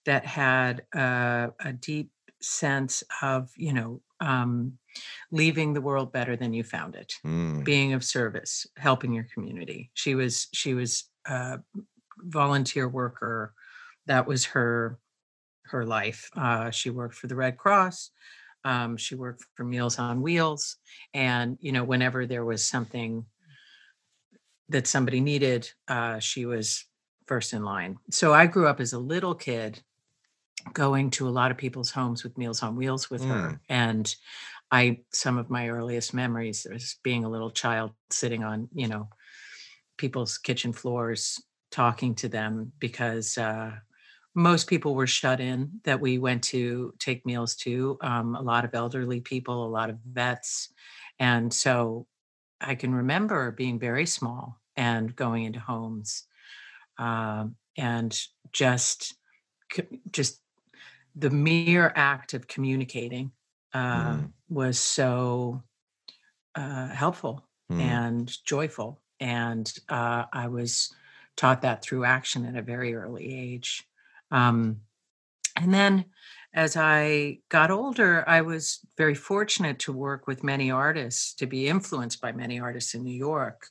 that 0.04 0.25
had 0.26 0.85
uh, 0.94 1.49
a 1.61 1.73
deep 1.73 2.11
sense 2.40 3.04
of, 3.23 3.50
you 3.56 3.73
know, 3.73 4.00
um, 4.21 4.78
leaving 5.30 5.73
the 5.73 5.80
world 5.80 6.12
better 6.12 6.37
than 6.37 6.52
you 6.52 6.62
found 6.64 6.94
it, 6.94 7.14
Mm, 7.25 7.64
being 7.64 7.92
of 7.92 8.04
service, 8.04 8.66
helping 8.76 9.12
your 9.12 9.26
community. 9.35 9.90
She 9.94 10.14
was 10.14 10.49
she 10.52 10.75
was 10.75 11.04
a 11.26 11.61
volunteer 12.18 12.88
worker. 12.88 13.54
That 14.06 14.26
was 14.26 14.44
her 14.47 14.99
her 15.64 15.87
life. 15.87 16.30
Uh, 16.37 16.71
she 16.71 16.90
worked 16.90 17.14
for 17.14 17.26
the 17.28 17.37
Red 17.37 17.56
Cross. 17.56 18.11
Um, 18.64 18.97
she 18.97 19.14
worked 19.14 19.44
for 19.54 19.64
Meals 19.64 19.99
on 19.99 20.23
Wheels, 20.23 20.76
and 21.14 21.59
you 21.61 21.73
know, 21.73 21.85
whenever 21.85 22.26
there 22.26 22.44
was 22.44 22.64
something 22.64 23.26
that 24.68 24.87
somebody 24.87 25.21
needed, 25.21 25.71
uh, 25.88 26.18
she 26.18 26.47
was 26.47 26.85
first 27.26 27.52
in 27.52 27.64
line. 27.64 27.99
So 28.11 28.32
I 28.32 28.47
grew 28.47 28.66
up 28.66 28.80
as 28.80 28.92
a 28.92 28.99
little 28.99 29.35
kid, 29.35 29.82
going 30.73 31.11
to 31.12 31.28
a 31.28 31.31
lot 31.31 31.50
of 31.50 31.59
people's 31.59 31.90
homes 31.90 32.25
with 32.25 32.38
Meals 32.38 32.62
on 32.62 32.76
Wheels 32.76 33.11
with 33.11 33.25
her, 33.25 33.61
and 33.69 34.14
I 34.71 35.04
some 35.12 35.38
of 35.38 35.50
my 35.50 35.69
earliest 35.69 36.14
memories 36.14 36.66
is 36.66 36.97
being 37.02 37.25
a 37.25 37.31
little 37.31 37.50
child 37.50 37.92
sitting 38.11 38.45
on 38.45 38.69
you 38.75 38.88
know 38.88 39.09
people's 39.97 40.38
kitchen 40.38 40.73
floors 40.73 41.42
talking 41.71 42.14
to 42.16 42.28
them 42.28 42.73
because 42.78 43.38
uh, 43.38 43.73
most 44.35 44.69
people 44.69 44.95
were 44.95 45.07
shut 45.07 45.40
in 45.40 45.81
that 45.85 46.00
we 46.00 46.19
went 46.19 46.42
to 46.45 46.95
take 46.99 47.26
meals 47.26 47.54
to 47.57 47.99
um, 48.02 48.35
a 48.35 48.42
lot 48.42 48.64
of 48.64 48.75
elderly 48.75 49.21
people 49.21 49.66
a 49.66 49.69
lot 49.69 49.90
of 49.90 49.99
vets 50.07 50.73
and 51.19 51.52
so 51.52 52.07
i 52.61 52.75
can 52.75 52.95
remember 52.95 53.50
being 53.52 53.78
very 53.78 54.07
small 54.07 54.61
and 54.76 55.14
going 55.16 55.45
into 55.45 55.61
homes 55.61 56.26
um, 56.99 57.57
and 57.76 58.26
just 58.52 59.14
just 60.11 60.41
the 61.14 61.31
mere 61.31 61.92
act 61.95 62.35
of 62.35 62.47
communicating 62.47 63.33
uh, 63.75 64.16
Mm. 64.16 64.33
was 64.49 64.78
so 64.78 65.62
uh, 66.54 66.88
helpful 66.88 67.47
mm. 67.71 67.81
and 67.81 68.45
joyful. 68.45 69.00
And 69.19 69.73
uh, 69.88 70.25
I 70.33 70.49
was 70.49 70.95
taught 71.37 71.62
that 71.62 71.83
through 71.83 72.04
action 72.04 72.45
at 72.45 72.57
a 72.57 72.62
very 72.62 72.95
early 72.95 73.35
age. 73.35 73.88
Um, 74.31 74.81
and 75.57 75.73
then 75.73 76.07
as 76.54 76.76
I 76.76 77.38
got 77.49 77.71
older, 77.71 78.28
I 78.28 78.42
was 78.42 78.81
very 78.99 79.14
fortunate 79.14 79.78
to 79.81 79.92
work 79.92 80.26
with 80.26 80.45
many 80.45 80.71
artists, 80.71 81.35
to 81.35 81.47
be 81.47 81.66
influenced 81.66 82.21
by 82.21 82.33
many 82.33 82.61
artists 82.61 82.95
in 82.95 83.02
New 83.02 83.16
York 83.16 83.66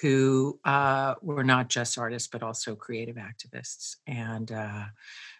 who 0.00 0.58
uh, 0.64 1.14
were 1.22 1.44
not 1.44 1.68
just 1.68 1.96
artists, 1.96 2.28
but 2.28 2.42
also 2.42 2.74
creative 2.74 3.16
activists. 3.16 3.96
And 4.08 4.50
uh, 4.50 4.86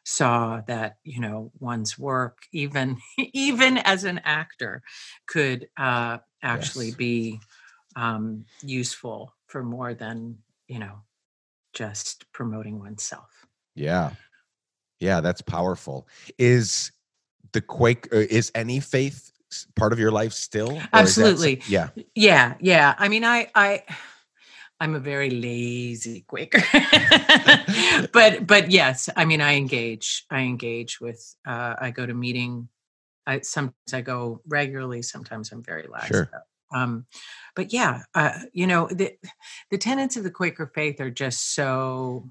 saw 0.04 0.60
that 0.66 0.98
you 1.04 1.20
know 1.20 1.50
one's 1.60 1.98
work 1.98 2.38
even 2.52 2.98
even 3.32 3.78
as 3.78 4.04
an 4.04 4.20
actor 4.24 4.82
could 5.26 5.68
uh 5.78 6.18
actually 6.42 6.86
Yes. 6.88 6.96
be 6.96 7.40
um 7.96 8.44
useful 8.62 9.34
for 9.46 9.62
more 9.62 9.94
than 9.94 10.38
you 10.68 10.78
know 10.78 11.00
just 11.72 12.30
promoting 12.32 12.78
oneself 12.78 13.46
Yeah. 13.74 14.10
Yeah, 15.00 15.20
that's 15.20 15.42
powerful. 15.42 16.06
Is 16.38 16.92
the 17.52 17.60
Quake 17.60 18.08
uh, 18.12 18.18
is 18.18 18.50
any 18.54 18.80
faith 18.80 19.32
part 19.76 19.92
of 19.92 19.98
your 19.98 20.10
life 20.10 20.32
still? 20.32 20.68
Is 20.68 20.80
that 20.90 20.92
Absolutely. 20.92 21.62
Yeah. 21.68 21.88
yeah 22.14 22.54
yeah 22.60 22.94
i 22.98 23.08
mean 23.08 23.24
i 23.24 23.48
i 23.54 23.82
i'm 24.80 24.94
a 24.94 25.00
very 25.00 25.30
lazy 25.30 26.24
quaker. 26.26 26.62
But 28.12 28.46
but 28.46 28.70
yes 28.70 29.08
i 29.16 29.24
mean 29.24 29.40
i 29.40 29.54
engage 29.56 30.24
i 30.30 30.40
engage 30.40 31.00
with 31.00 31.34
uh 31.46 31.74
i 31.80 31.90
go 31.90 32.06
to 32.06 32.14
meeting 32.14 32.68
i 33.26 33.40
sometimes 33.40 33.92
i 33.92 34.00
go 34.00 34.40
regularly 34.46 35.02
sometimes 35.02 35.50
i'm 35.52 35.62
very 35.62 35.86
lax 35.88 36.08
Sure. 36.08 36.30
um 36.72 37.06
but 37.56 37.72
yeah 37.72 38.02
uh 38.14 38.38
you 38.52 38.66
know 38.66 38.86
the 38.88 39.16
the 39.70 39.78
tenets 39.78 40.16
of 40.16 40.22
the 40.24 40.30
quaker 40.30 40.70
faith 40.74 41.00
are 41.00 41.10
just 41.10 41.54
so 41.54 42.30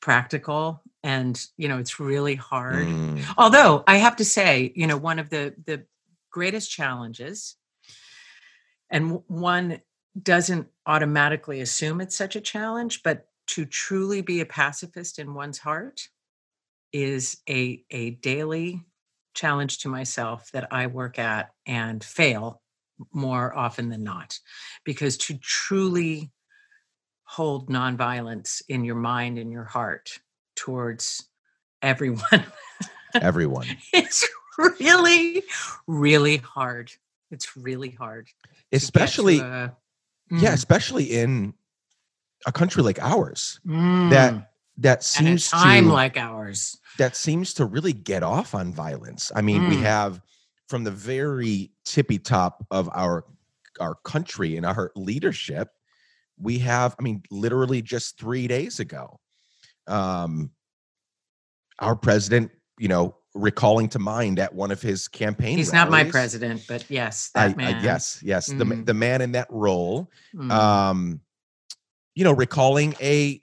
practical 0.00 0.82
and 1.02 1.44
you 1.56 1.68
know 1.68 1.78
it's 1.78 1.98
really 1.98 2.34
hard. 2.34 2.86
Mm, 2.86 3.24
although 3.36 3.82
i 3.86 3.96
have 3.96 4.16
to 4.16 4.24
say 4.24 4.72
you 4.76 4.86
know 4.86 4.96
one 4.96 5.18
of 5.18 5.30
the 5.30 5.54
the 5.64 5.84
greatest 6.30 6.70
challenges 6.70 7.56
and 8.90 9.20
one 9.26 9.80
doesn't 10.22 10.68
automatically 10.86 11.60
assume 11.60 12.00
it's 12.00 12.16
such 12.16 12.36
a 12.36 12.40
challenge 12.40 13.02
but 13.02 13.26
to 13.46 13.64
truly 13.64 14.22
be 14.22 14.40
a 14.40 14.46
pacifist 14.46 15.18
in 15.18 15.34
one's 15.34 15.58
heart 15.58 16.08
is 16.92 17.38
a 17.48 17.84
a 17.90 18.10
daily 18.10 18.82
challenge 19.34 19.78
to 19.78 19.88
myself 19.88 20.50
that 20.52 20.72
i 20.72 20.86
work 20.86 21.18
at 21.18 21.50
and 21.66 22.02
fail 22.02 22.62
more 23.12 23.56
often 23.56 23.90
than 23.90 24.02
not 24.02 24.38
because 24.84 25.18
to 25.18 25.36
truly 25.38 26.30
hold 27.24 27.68
nonviolence 27.68 28.62
in 28.68 28.84
your 28.84 28.94
mind 28.94 29.38
and 29.38 29.52
your 29.52 29.64
heart 29.64 30.20
towards 30.54 31.28
everyone 31.82 32.44
everyone. 33.14 33.66
it's 33.92 34.26
really 34.80 35.42
really 35.86 36.38
hard 36.38 36.90
it's 37.30 37.56
really 37.56 37.90
hard 37.90 38.26
to 38.26 38.32
get 38.32 38.70
to 38.70 38.76
Especially 38.76 39.40
a- 39.40 39.76
yeah, 40.30 40.50
Mm, 40.50 40.54
especially 40.54 41.04
in 41.04 41.54
a 42.46 42.52
country 42.52 42.82
like 42.82 42.98
ours 43.00 43.60
mm, 43.66 44.10
that 44.10 44.50
that 44.78 45.02
seems 45.02 45.48
time 45.50 45.84
to 45.86 45.92
like 45.92 46.16
ours 46.16 46.78
that 46.98 47.16
seems 47.16 47.54
to 47.54 47.64
really 47.66 47.92
get 47.92 48.22
off 48.22 48.54
on 48.54 48.72
violence. 48.72 49.30
I 49.34 49.42
mean, 49.42 49.64
we 49.66 49.76
Mm. 49.76 49.82
have 49.82 50.20
from 50.68 50.84
the 50.84 50.90
very 50.90 51.72
tippy 51.84 52.18
top 52.18 52.66
of 52.70 52.88
our 52.94 53.24
our 53.80 53.94
country 54.04 54.56
and 54.56 54.64
our 54.64 54.90
leadership, 54.96 55.68
we 56.38 56.58
have, 56.60 56.96
I 56.98 57.02
mean, 57.02 57.22
literally 57.30 57.82
just 57.82 58.18
three 58.18 58.46
days 58.48 58.80
ago, 58.80 59.20
um, 59.86 60.50
our 61.80 61.96
president, 61.96 62.50
you 62.78 62.88
know, 62.88 63.16
recalling 63.36 63.88
to 63.90 63.98
mind 63.98 64.38
at 64.38 64.54
one 64.54 64.70
of 64.70 64.80
his 64.82 65.08
campaign. 65.08 65.56
he's 65.58 65.72
not 65.72 65.90
my 65.90 66.04
president 66.04 66.64
but 66.66 66.84
yes 66.90 67.30
that 67.34 67.50
I 67.50 67.54
man 67.54 67.84
yes, 67.84 68.20
yes, 68.24 68.46
the 68.46 68.64
Mm. 68.64 68.86
the 68.86 68.94
man 68.94 69.20
in 69.22 69.32
that 69.32 69.46
role, 69.50 70.10
Mm. 70.34 70.50
um, 70.50 71.20
you 72.14 72.24
know, 72.24 72.32
recalling 72.32 72.94
a 73.00 73.40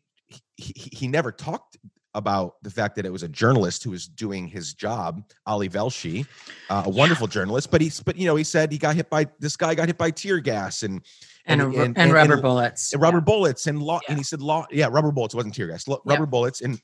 he, 0.56 0.74
he 0.76 1.08
never 1.08 1.32
talked 1.32 1.78
about 2.16 2.56
the 2.62 2.70
fact 2.70 2.96
that 2.96 3.06
it 3.08 3.12
was 3.12 3.24
a 3.24 3.28
journalist 3.28 3.84
who 3.84 3.90
was 3.90 4.08
doing 4.08 4.48
his 4.48 4.76
job, 4.76 5.24
Ali 5.48 5.68
Velshi, 5.68 6.28
uh, 6.70 6.84
a 6.86 6.90
wonderful 6.90 7.26
journalist. 7.28 7.72
But 7.72 7.82
he's 7.82 8.00
but 8.02 8.18
you 8.18 8.26
know 8.28 8.36
he 8.36 8.44
said 8.44 8.72
he 8.72 8.78
got 8.78 8.96
hit 8.96 9.10
by 9.10 9.28
this 9.40 9.56
guy 9.56 9.74
got 9.76 9.88
hit 9.88 9.98
by 9.98 10.12
tear 10.12 10.40
gas 10.40 10.84
and 10.84 11.02
and, 11.46 11.62
and- 11.62 11.74
and- 11.74 11.84
and, 11.86 11.98
and- 11.98 12.14
rubber 12.14 12.38
bullets 12.42 12.94
and 12.94 13.02
rubber 13.02 13.18
yeah. 13.18 13.22
bullets 13.26 13.68
and 13.68 13.82
law 13.82 14.00
Yeah. 14.04 14.10
and 14.12 14.18
he 14.18 14.24
said 14.24 14.42
law 14.42 14.66
yeah 14.72 14.88
rubber 14.92 15.12
bullets 15.12 15.34
it 15.34 15.38
wasn't 15.38 15.56
tear 15.56 15.68
gas 15.68 15.86
Yeah. 15.88 15.96
rubber 16.06 16.26
bullets 16.28 16.62
and 16.62 16.80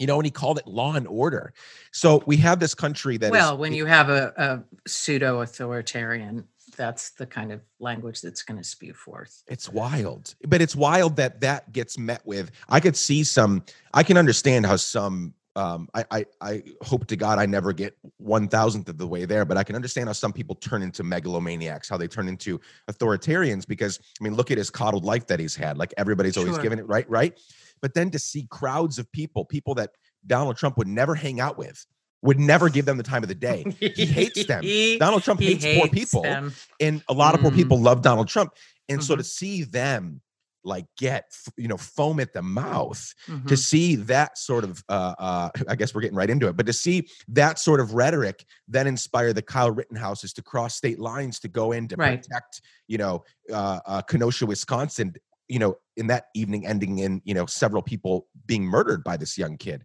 you 0.00 0.06
know 0.06 0.16
and 0.16 0.24
he 0.24 0.30
called 0.30 0.58
it 0.58 0.66
law 0.66 0.94
and 0.94 1.06
order. 1.06 1.52
So 1.92 2.24
we 2.26 2.36
have 2.38 2.58
this 2.58 2.74
country 2.74 3.18
that 3.18 3.26
is 3.26 3.32
well 3.32 3.56
when 3.56 3.72
you 3.72 3.86
have 3.86 4.08
a, 4.08 4.32
a 4.36 4.88
pseudo 4.88 5.42
authoritarian 5.42 6.44
that's 6.76 7.10
the 7.10 7.26
kind 7.26 7.52
of 7.52 7.60
language 7.80 8.20
that's 8.22 8.42
going 8.42 8.56
to 8.56 8.64
spew 8.64 8.94
forth 8.94 9.42
It's 9.48 9.68
wild, 9.68 10.34
but 10.46 10.62
it's 10.62 10.74
wild 10.74 11.16
that 11.16 11.40
that 11.42 11.72
gets 11.72 11.98
met 11.98 12.24
with. 12.24 12.50
I 12.68 12.80
could 12.80 12.96
see 12.96 13.24
some. 13.24 13.64
I 13.92 14.02
can 14.02 14.16
understand 14.16 14.66
how 14.66 14.76
some 14.76 15.34
um, 15.56 15.88
I, 15.94 16.04
I 16.10 16.26
I 16.40 16.62
hope 16.82 17.06
to 17.08 17.16
God 17.16 17.38
I 17.38 17.46
never 17.46 17.72
get 17.72 17.96
one 18.18 18.48
thousandth 18.48 18.88
of 18.88 18.98
the 18.98 19.06
way 19.06 19.24
there, 19.24 19.44
but 19.44 19.56
I 19.56 19.64
can 19.64 19.74
understand 19.74 20.08
how 20.08 20.12
some 20.12 20.32
people 20.32 20.54
turn 20.54 20.80
into 20.80 21.02
megalomaniacs, 21.02 21.88
how 21.88 21.96
they 21.96 22.06
turn 22.06 22.28
into 22.28 22.60
authoritarians. 22.90 23.66
Because 23.66 23.98
I 24.20 24.24
mean, 24.24 24.34
look 24.34 24.50
at 24.50 24.58
his 24.58 24.70
coddled 24.70 25.04
life 25.04 25.26
that 25.26 25.40
he's 25.40 25.56
had. 25.56 25.76
Like 25.76 25.92
everybody's 25.96 26.36
always 26.36 26.54
Sure. 26.54 26.62
given 26.62 26.78
it 26.78 26.86
right, 26.86 27.08
right. 27.10 27.38
But 27.82 27.94
then 27.94 28.10
to 28.10 28.18
see 28.18 28.46
crowds 28.50 28.98
of 28.98 29.10
people, 29.12 29.44
people 29.44 29.74
that 29.76 29.90
Donald 30.26 30.56
Trump 30.56 30.76
would 30.78 30.88
never 30.88 31.14
hang 31.14 31.40
out 31.40 31.56
with, 31.58 31.84
would 32.22 32.38
never 32.38 32.68
give 32.68 32.84
them 32.84 32.96
the 32.98 33.02
time 33.02 33.22
of 33.22 33.28
the 33.28 33.34
day. 33.34 33.64
He 33.96 34.04
hates 34.04 34.44
them. 34.44 34.64
He- 34.64 34.98
Donald 35.00 35.22
Trump 35.22 35.40
he 35.40 35.46
hates, 35.46 35.66
poor 35.66 35.88
people, 35.88 36.22
them. 36.22 36.52
and 36.78 37.02
a 37.08 37.14
lot 37.14 37.34
of 37.34 37.40
poor 37.40 37.50
people 37.50 37.80
love 37.80 38.02
Donald 38.02 38.28
Trump. 38.28 38.52
And 38.88 39.02
so 39.02 39.14
Mhm. 39.14 39.18
to 39.18 39.24
see 39.24 39.62
them 39.64 40.20
like 40.62 40.84
get 40.98 41.24
you 41.56 41.66
know 41.68 41.78
foam 41.78 42.20
at 42.20 42.34
the 42.34 42.42
mouth 42.42 43.14
to 43.26 43.32
Mhm. 43.54 43.58
see 43.58 43.96
that 43.96 44.36
sort 44.36 44.62
of 44.62 44.84
uh, 44.90 45.14
uh 45.18 45.48
i 45.70 45.74
guess 45.74 45.94
we're 45.94 46.02
getting 46.02 46.18
right 46.18 46.28
into 46.28 46.48
it 46.48 46.54
but 46.54 46.66
to 46.66 46.72
see 46.74 47.08
that 47.28 47.58
sort 47.58 47.80
of 47.80 47.94
rhetoric 47.94 48.44
then 48.68 48.86
inspire 48.86 49.32
the 49.32 49.40
kyle 49.40 49.70
rittenhouses 49.70 50.34
to 50.34 50.42
cross 50.42 50.74
state 50.74 50.98
lines 50.98 51.40
to 51.40 51.48
go 51.48 51.72
in 51.72 51.88
to 51.88 51.96
Right. 51.96 52.22
protect 52.22 52.60
you 52.88 52.98
know 52.98 53.24
uh, 53.50 53.80
uh 53.86 54.02
kenosha 54.02 54.44
wisconsin 54.44 55.14
you 55.50 55.58
know 55.58 55.76
in 55.96 56.06
that 56.06 56.26
evening 56.34 56.66
ending 56.66 56.98
in 56.98 57.20
you 57.24 57.34
know 57.34 57.46
several 57.46 57.82
people 57.82 58.28
being 58.46 58.64
murdered 58.64 59.04
by 59.04 59.16
this 59.16 59.36
young 59.36 59.58
kid. 59.58 59.84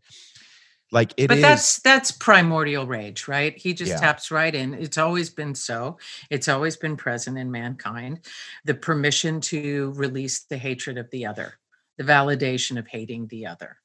Like 0.92 1.14
it 1.18 1.28
but 1.28 1.42
that's 1.42 1.80
that's 1.82 2.12
primordial 2.12 2.86
rage 2.86 3.28
right? 3.28 3.58
He 3.58 3.74
just 3.74 3.92
Yeah. 3.92 4.00
taps 4.00 4.32
right 4.32 4.54
in. 4.54 4.76
It's 4.76 4.98
always 4.98 5.30
been 5.30 5.56
so. 5.56 5.98
It's 6.30 6.48
always 6.48 6.78
been 6.78 6.96
present 6.96 7.38
in 7.38 7.52
mankind. 7.52 8.20
The 8.64 8.76
permission 8.76 9.42
to 9.42 9.92
release 9.96 10.46
the 10.46 10.58
hatred 10.58 10.98
of 10.98 11.10
the 11.12 11.26
other 11.26 11.56
the 11.98 12.04
validation 12.04 12.78
of 12.78 12.88
hating 12.88 13.28
the 13.28 13.48
other. 13.48 13.78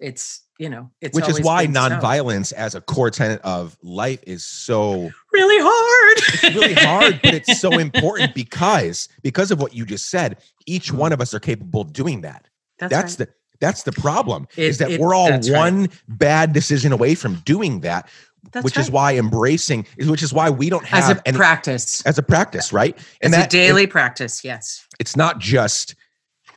It's 0.00 0.42
you 0.58 0.68
know 0.68 0.90
it's 1.00 1.14
which 1.14 1.28
is 1.28 1.40
why 1.40 1.66
nonviolence 1.66 2.52
as 2.52 2.74
a 2.74 2.80
core 2.80 3.10
tenet 3.10 3.40
of 3.42 3.76
life 3.82 4.20
is 4.26 4.44
so 4.44 5.10
really 5.32 5.58
hard. 5.60 6.18
It's 6.18 6.42
really 6.54 6.74
hard 6.74 7.20
but 7.22 7.34
it's 7.34 7.60
so 7.60 7.78
important 7.78 8.34
because 8.34 9.08
because 9.22 9.50
of 9.50 9.60
what 9.60 9.74
you 9.74 9.84
just 9.84 10.08
said 10.10 10.38
each 10.66 10.92
one 10.92 11.12
of 11.12 11.20
us 11.20 11.34
are 11.34 11.40
capable 11.40 11.80
of 11.82 11.92
doing 11.92 12.22
that. 12.22 12.48
That's, 12.78 12.90
that's 12.90 13.12
right. 13.20 13.28
the 13.28 13.34
that's 13.60 13.82
the 13.84 13.92
problem 13.92 14.48
is 14.56 14.78
that 14.78 14.90
it- 14.92 15.00
we're 15.00 15.14
all 15.14 15.28
that's 15.28 15.50
right. 15.50 15.58
one 15.58 15.88
bad 16.08 16.52
decision 16.52 16.92
away 16.92 17.14
from 17.14 17.36
doing 17.44 17.80
that 17.80 18.08
That's 18.52 18.64
which 18.64 18.76
is 18.76 18.90
why 18.90 19.16
embracing 19.16 19.86
is 19.96 20.08
which 20.10 20.22
is 20.22 20.32
why 20.32 20.50
we 20.50 20.68
don't 20.70 20.84
have 20.84 21.10
as 21.10 21.16
a 21.18 21.28
any 21.28 21.36
practice. 21.36 22.04
As 22.06 22.18
a 22.18 22.22
practice 22.22 22.72
right? 22.72 22.96
As 23.22 23.32
that 23.32 23.46
a 23.46 23.48
daily 23.48 23.86
practice 23.86 24.44
yes. 24.44 24.86
It's 24.98 25.16
not 25.16 25.38
just 25.38 25.94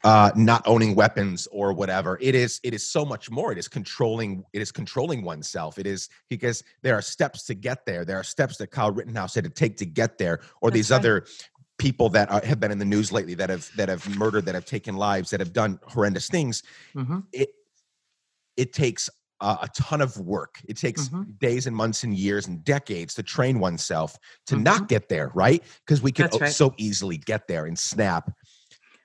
uh 0.03 0.31
not 0.35 0.61
owning 0.65 0.95
weapons 0.95 1.47
or 1.51 1.73
whatever 1.73 2.17
it 2.21 2.35
is 2.35 2.59
it 2.63 2.73
is 2.73 2.85
so 2.85 3.03
much 3.05 3.29
more 3.29 3.51
it 3.51 3.57
is 3.57 3.67
controlling 3.67 4.43
it 4.53 4.61
is 4.61 4.71
controlling 4.71 5.23
oneself 5.23 5.77
it 5.77 5.85
is 5.85 6.09
because 6.29 6.63
there 6.81 6.95
are 6.95 7.01
steps 7.01 7.45
to 7.45 7.53
get 7.53 7.85
there 7.85 8.05
there 8.05 8.17
are 8.17 8.23
steps 8.23 8.57
that 8.57 8.67
kyle 8.67 8.91
rittenhouse 8.91 9.35
had 9.35 9.43
to 9.43 9.49
take 9.49 9.75
to 9.77 9.85
get 9.85 10.17
there 10.17 10.39
or 10.61 10.69
That's 10.69 10.75
these 10.75 10.91
right. 10.91 10.97
other 10.97 11.25
people 11.77 12.09
that 12.09 12.29
are, 12.31 12.41
have 12.45 12.59
been 12.59 12.71
in 12.71 12.79
the 12.79 12.85
news 12.85 13.11
lately 13.11 13.33
that 13.35 13.49
have 13.49 13.69
that 13.75 13.89
have 13.89 14.05
murdered 14.07 14.45
that 14.45 14.55
have 14.55 14.65
taken 14.65 14.95
lives 14.95 15.29
that 15.31 15.39
have 15.39 15.53
done 15.53 15.79
horrendous 15.85 16.29
things 16.29 16.63
Mhm, 16.95 17.29
it 17.33 17.49
it 18.57 18.73
takes 18.73 19.09
uh, 19.41 19.57
a 19.61 19.69
ton 19.69 20.01
of 20.01 20.17
work 20.19 20.61
it 20.67 20.75
takes 20.75 21.09
Mhm. 21.09 21.37
days 21.39 21.65
and 21.67 21.75
months 21.75 22.03
and 22.03 22.13
years 22.17 22.47
and 22.47 22.63
decades 22.65 23.13
to 23.15 23.23
train 23.23 23.59
oneself 23.59 24.17
to 24.45 24.55
Mhm. 24.55 24.63
not 24.63 24.89
get 24.89 25.07
there 25.09 25.31
right 25.33 25.63
because 25.85 26.01
we 26.01 26.11
can 26.11 26.29
right. 26.41 26.51
so 26.51 26.73
easily 26.77 27.17
get 27.17 27.47
there 27.47 27.65
and 27.65 27.79
snap 27.79 28.29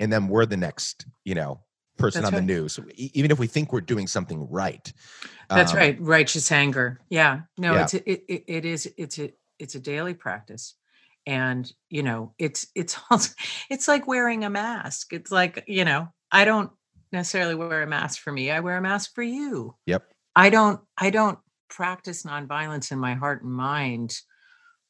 and 0.04 0.12
then 0.12 0.28
we're 0.28 0.46
the 0.46 0.56
next 0.56 1.06
you 1.24 1.34
know 1.34 1.60
person 1.96 2.22
That's 2.22 2.32
on 2.32 2.38
right. 2.38 2.46
the 2.46 2.54
news 2.54 2.78
even 2.96 3.30
if 3.30 3.38
we 3.38 3.46
think 3.46 3.72
we're 3.72 3.80
doing 3.80 4.06
something 4.06 4.48
right 4.50 4.92
that's 5.48 5.72
Um, 5.72 5.78
right 5.78 6.00
righteous 6.00 6.50
anger 6.52 7.00
yeah 7.08 7.40
no 7.58 7.74
Yeah. 7.74 7.82
it's 7.82 7.94
a, 7.94 8.10
it, 8.10 8.24
it, 8.28 8.44
it 8.46 8.64
is 8.64 8.92
it's 8.96 9.18
a 9.18 9.32
it's 9.58 9.74
a 9.74 9.80
daily 9.80 10.14
practice 10.14 10.74
and 11.26 11.70
you 11.88 12.02
know 12.02 12.34
it's 12.38 12.66
it's 12.74 12.98
also 13.10 13.32
it's 13.70 13.88
like 13.88 14.06
wearing 14.06 14.44
a 14.44 14.50
mask 14.50 15.12
it's 15.12 15.32
like 15.32 15.64
you 15.66 15.84
know 15.84 16.08
i 16.32 16.44
don't 16.44 16.70
necessarily 17.12 17.54
wear 17.54 17.82
a 17.82 17.86
mask 17.86 18.20
for 18.20 18.32
me 18.32 18.50
i 18.50 18.60
wear 18.60 18.76
a 18.76 18.82
mask 18.82 19.14
for 19.14 19.22
you 19.22 19.74
Yep. 19.86 20.04
i 20.34 20.50
don't 20.50 20.80
i 20.98 21.10
don't 21.10 21.38
practice 21.70 22.24
nonviolence 22.24 22.90
in 22.92 22.98
my 22.98 23.14
heart 23.14 23.42
and 23.44 23.52
mind 23.52 24.16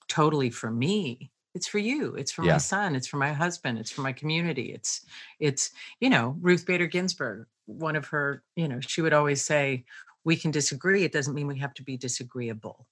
totally 0.08 0.50
for 0.50 0.70
me 0.70 1.30
it's 1.54 1.66
for 1.66 1.78
you 1.78 2.14
it's 2.16 2.32
for 2.32 2.42
Yeah. 2.42 2.52
my 2.52 2.58
son 2.58 2.94
it's 2.96 3.06
for 3.06 3.16
my 3.16 3.32
husband 3.32 3.78
it's 3.78 3.90
for 3.90 4.02
my 4.02 4.12
community 4.12 4.72
it's 4.72 5.04
it's 5.40 5.70
you 6.00 6.10
know 6.10 6.36
ruth 6.40 6.66
bader 6.66 6.86
ginsburg 6.86 7.46
one 7.66 7.96
of 7.96 8.06
her 8.08 8.42
you 8.56 8.68
know 8.68 8.80
she 8.80 9.00
would 9.02 9.12
always 9.12 9.42
say 9.42 9.84
we 10.24 10.36
can 10.36 10.50
disagree 10.50 11.04
it 11.04 11.12
doesn't 11.12 11.34
mean 11.34 11.46
we 11.46 11.58
have 11.58 11.74
to 11.74 11.82
be 11.82 11.96
disagreeable 11.96 12.86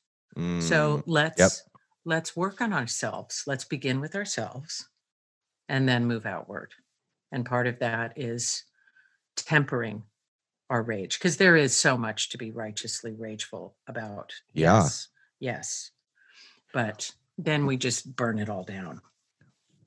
so 0.59 0.99
mm, 0.99 1.03
let's 1.07 1.65
let's 2.05 2.37
work 2.37 2.61
on 2.61 2.73
ourselves 2.73 3.45
let's 3.47 3.65
begin 3.65 4.01
with 4.01 4.15
ourselves 4.15 4.89
and 5.69 5.89
then 5.89 6.07
move 6.07 6.27
outward 6.27 6.73
and 7.33 7.47
part 7.47 7.67
of 7.67 7.79
that 7.81 8.13
is 8.17 8.65
tempering 9.37 10.03
our 10.71 10.83
rage 10.83 11.19
because 11.19 11.37
there 11.37 11.57
is 11.57 11.77
so 11.77 11.97
much 11.99 12.31
to 12.31 12.39
be 12.39 12.51
righteously 12.51 13.15
rageful 13.15 13.77
about 13.89 14.33
Yeah. 14.55 14.83
yes 14.83 15.09
yes 15.41 15.91
but 16.73 17.13
then 17.45 17.67
we 17.67 17.77
just 17.77 18.15
burn 18.17 18.39
it 18.39 18.49
all 18.49 18.65
down. 18.65 19.01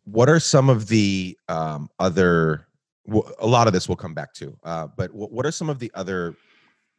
What 0.03 0.29
are 0.29 0.39
some 0.39 0.69
of 0.69 0.87
the 0.87 1.37
um, 1.47 1.89
other 1.99 2.67
A 3.39 3.47
lot 3.47 3.67
of 3.67 3.73
this 3.73 3.87
we'll 3.87 3.95
come 3.95 4.13
back 4.13 4.33
to 4.35 4.57
uh, 4.63 4.87
but 4.97 5.11
wh- 5.11 5.31
what 5.31 5.45
are 5.45 5.51
some 5.51 5.69
of 5.69 5.79
the 5.79 5.91
other 5.93 6.35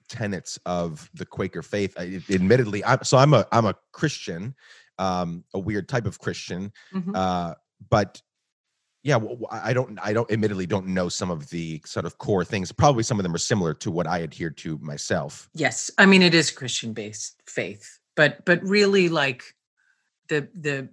tenets 0.09 0.59
of 0.66 1.11
the 1.14 1.27
quaker 1.27 1.62
faith? 1.62 1.95
I, 1.99 2.21
admittedly 2.31 2.85
I'm, 2.85 3.03
so 3.03 3.19
i'm 3.19 3.35
a 3.35 3.45
i'm 3.51 3.66
a 3.66 3.75
christian 3.92 4.55
um, 4.99 5.42
a 5.53 5.59
weird 5.59 5.88
type 5.88 6.07
of 6.07 6.19
christian 6.21 6.73
Mhm. 6.95 7.11
uh, 7.14 7.55
but 7.90 8.23
yeah 9.03 9.19
I 9.51 9.73
don't 9.73 9.99
i 10.01 10.12
don't 10.12 10.31
admittedly 10.31 10.66
don't 10.66 10.87
know 10.87 11.09
some 11.09 11.31
of 11.31 11.49
the 11.51 11.81
sort 11.85 12.07
of 12.07 12.19
core 12.19 12.45
things. 12.45 12.71
Probably 12.73 13.03
some 13.03 13.19
of 13.19 13.25
them 13.25 13.35
are 13.35 13.38
similar 13.53 13.75
to 13.75 13.90
what 13.90 14.07
i 14.07 14.19
adhere 14.19 14.51
to 14.51 14.79
myself. 14.79 15.49
Yes, 15.55 15.90
I 15.99 16.07
mean 16.07 16.23
it 16.23 16.35
is 16.35 16.51
Christian 16.53 16.92
based 16.92 17.42
faith, 17.47 17.99
but 18.14 18.45
but 18.45 18.62
really 18.62 19.09
like 19.09 19.42
the 20.29 20.49
the 20.55 20.89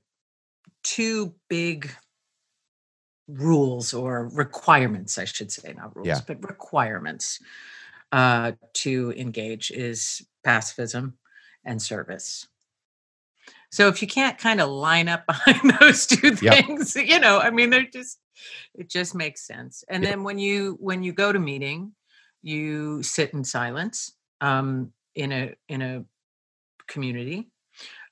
two 0.84 1.34
big 1.50 1.90
rules 3.28 3.94
or 3.94 4.28
requirements, 4.30 5.18
I 5.18 5.26
should 5.26 5.52
say, 5.52 5.74
not 5.74 5.96
rules, 5.96 6.08
Yeah. 6.08 6.22
but 6.28 6.44
requirements 6.44 7.40
uh, 8.12 8.54
to 8.74 9.14
engage 9.18 9.72
is 9.72 10.26
pacifism 10.44 11.18
and 11.66 11.82
service. 11.82 12.48
So 13.72 13.88
if 13.88 14.02
you 14.02 14.08
can't 14.08 14.38
kind 14.38 14.62
of 14.62 14.70
line 14.70 15.08
up 15.08 15.26
behind 15.28 15.78
those 15.80 16.06
two 16.06 16.36
Yep. 16.36 16.66
things, 16.66 16.96
you 16.96 17.20
know, 17.20 17.40
I 17.40 17.50
mean, 17.50 17.70
they're 17.70 17.86
just 17.86 18.20
it 18.76 18.90
just 18.90 19.16
makes 19.16 19.46
sense. 19.46 19.84
And 19.90 20.04
Yep. 20.04 20.12
then 20.12 20.24
when 20.24 20.38
you 20.40 20.78
when 20.80 21.04
you 21.04 21.14
go 21.14 21.32
to 21.32 21.40
meeting, 21.40 21.94
you 22.42 23.02
sit 23.04 23.34
in 23.34 23.44
silence 23.44 24.14
um, 24.42 24.92
in 25.16 25.32
a 25.32 25.56
in 25.70 25.82
a 25.82 26.06
community, 26.88 27.50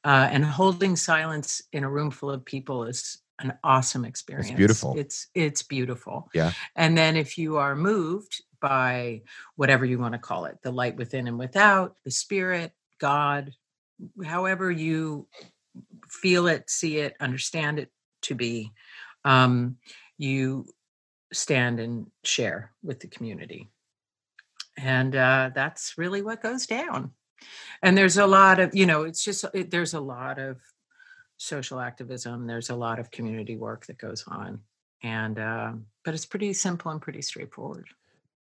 uh, 0.04 0.30
and 0.32 0.44
holding 0.44 0.96
silence 0.96 1.62
in 1.74 1.84
a 1.84 1.90
room 1.90 2.12
full 2.12 2.32
of 2.32 2.44
people 2.46 2.86
is 2.86 3.20
an 3.40 3.54
awesome 3.64 4.06
experience. 4.06 4.50
It's 4.50 4.58
beautiful. 4.58 4.96
It's 4.98 5.28
it's 5.34 5.64
beautiful. 5.64 6.30
Yeah. 6.34 6.52
And 6.76 6.98
then 6.98 7.16
if 7.16 7.38
you 7.38 7.58
are 7.58 7.76
moved 7.76 8.44
by 8.62 9.22
whatever 9.56 9.86
you 9.86 10.00
want 10.00 10.14
to 10.14 10.20
call 10.20 10.46
it, 10.46 10.58
the 10.62 10.72
light 10.72 10.96
within 10.96 11.28
and 11.28 11.40
without, 11.40 11.96
the 12.06 12.12
spirit, 12.12 12.72
God, 13.00 13.52
however 14.24 14.72
you 14.72 15.28
feel 16.08 16.48
it, 16.48 16.70
see 16.70 16.98
it, 16.98 17.16
understand 17.20 17.80
it 17.80 17.90
to 18.24 18.36
be, 18.36 18.72
um, 19.26 19.78
you 20.18 20.68
stand 21.34 21.80
and 21.80 22.08
share 22.24 22.72
with 22.84 23.00
the 23.00 23.08
community. 23.08 23.70
And 24.78 25.16
uh, 25.16 25.52
that's 25.54 25.98
really 25.98 26.22
what 26.22 26.44
goes 26.44 26.68
down. 26.68 27.12
And 27.84 27.98
there's 27.98 28.18
a 28.18 28.28
lot 28.28 28.60
of, 28.60 28.76
you 28.76 28.86
know, 28.86 29.04
it's 29.04 29.24
just, 29.24 29.46
it, 29.54 29.72
there's 29.72 29.94
a 29.94 30.00
lot 30.00 30.38
of 30.40 30.58
social 31.38 31.80
activism, 31.80 32.46
there's 32.48 32.70
a 32.70 32.76
lot 32.76 33.00
of 33.00 33.10
community 33.12 33.58
work 33.58 33.86
that 33.88 33.98
goes 33.98 34.24
on. 34.28 34.60
And, 35.04 35.40
uh, 35.40 35.72
but 36.06 36.14
it's 36.14 36.26
pretty 36.26 36.54
simple 36.54 36.92
and 36.92 37.02
pretty 37.02 37.22
straightforward. 37.24 37.88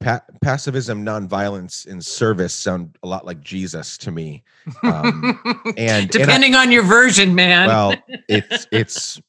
pa- 0.01 0.25
pacifism 0.43 1.05
nonviolence 1.05 1.87
and 1.87 2.03
service 2.05 2.55
sound 2.55 2.97
a 3.03 3.07
lot 3.07 3.25
like 3.27 3.41
jesus 3.41 3.97
to 3.99 4.11
me 4.11 4.43
Um, 4.83 5.39
and- 5.65 5.79
and 5.79 6.05
I- 6.05 6.07
depending 6.07 6.55
on 6.55 6.71
your 6.73 6.83
version, 6.83 7.35
man. 7.35 7.67
well 7.69 7.95
it's 8.29 8.67
it's 8.73 9.21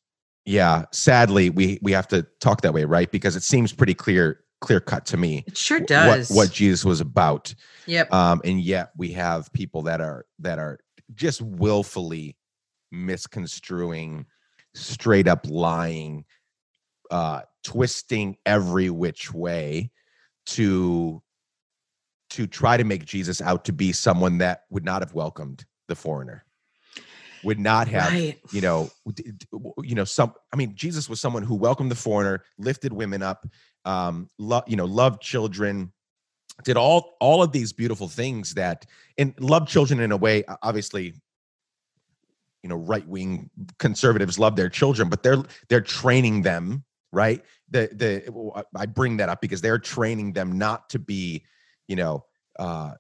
yeah 0.45 0.85
sadly 0.93 1.49
we 1.49 1.77
we 1.81 1.91
have 1.91 2.07
to 2.07 2.25
talk 2.39 2.61
that 2.61 2.73
way 2.73 2.85
right 2.85 3.11
because 3.11 3.35
it 3.35 3.43
seems 3.43 3.73
pretty 3.73 3.93
clear 3.93 4.39
clear 4.61 4.79
cut 4.79 5.05
to 5.05 5.17
me 5.17 5.43
it 5.47 5.55
sure 5.57 5.79
does. 5.79 6.29
what 6.29 6.35
what 6.35 6.51
jesus 6.51 6.83
was 6.83 6.99
about 7.01 7.53
Yep. 7.85 8.11
um 8.13 8.41
and 8.43 8.59
yet 8.61 8.91
we 8.97 9.11
have 9.11 9.51
people 9.53 9.83
that 9.83 10.01
are 10.01 10.25
that 10.39 10.57
are 10.59 10.79
just 11.13 11.41
willfully 11.41 12.35
misconstruing 12.91 14.25
straight 14.73 15.27
up 15.27 15.45
lying 15.47 16.25
uh 17.11 17.41
twisting 17.63 18.35
every 18.45 18.89
which 18.89 19.33
way 19.33 19.91
to 20.47 21.21
to 22.29 22.45
try 22.45 22.75
to 22.75 22.83
make 22.83 23.05
Jesus 23.05 23.41
out 23.41 23.63
to 23.65 23.71
be 23.73 23.93
someone 23.93 24.39
that 24.39 24.63
would 24.69 24.83
not 24.83 25.01
have 25.01 25.13
welcomed 25.13 25.63
the 25.87 25.95
foreigner, 25.95 26.43
would 27.41 27.57
not 27.57 27.87
have, 27.87 28.11
Right. 28.11 28.37
you 28.51 28.59
know, 28.59 28.89
d- 29.13 29.31
d- 29.31 29.47
w- 29.53 29.73
you 29.81 29.95
know, 29.95 30.03
some. 30.03 30.33
I 30.53 30.57
mean, 30.57 30.75
Jesus 30.75 31.07
was 31.07 31.21
someone 31.21 31.43
who 31.43 31.55
welcomed 31.55 31.89
the 31.89 31.95
foreigner, 31.95 32.43
lifted 32.57 32.91
women 32.91 33.23
up, 33.23 33.47
um, 33.85 34.29
lo- 34.37 34.63
you 34.67 34.75
know, 34.75 34.85
loved 34.85 35.21
children, 35.21 35.91
did 36.63 36.77
all 36.77 37.17
all 37.19 37.43
of 37.43 37.51
these 37.51 37.73
beautiful 37.73 38.07
things 38.07 38.53
that, 38.55 38.85
and 39.17 39.33
loved 39.39 39.67
children 39.67 39.99
in 39.99 40.11
a 40.11 40.17
way. 40.17 40.43
Obviously, 40.63 41.13
you 42.63 42.69
know, 42.69 42.75
right 42.75 43.07
wing 43.07 43.49
conservatives 43.79 44.39
love 44.39 44.55
their 44.55 44.69
children, 44.69 45.09
but 45.09 45.23
they're 45.23 45.43
they're 45.69 45.81
training 45.81 46.41
them 46.41 46.83
right. 47.11 47.43
The 47.69 47.89
the 47.93 48.65
I 48.75 48.85
bring 48.85 49.17
that 49.17 49.29
up 49.29 49.41
because 49.41 49.61
they're 49.61 49.79
training 49.79 50.33
them 50.33 50.57
not 50.57 50.89
to 50.91 50.99
be, 50.99 51.43
you 51.87 51.95
know, 51.95 52.25
uh, 52.59 52.91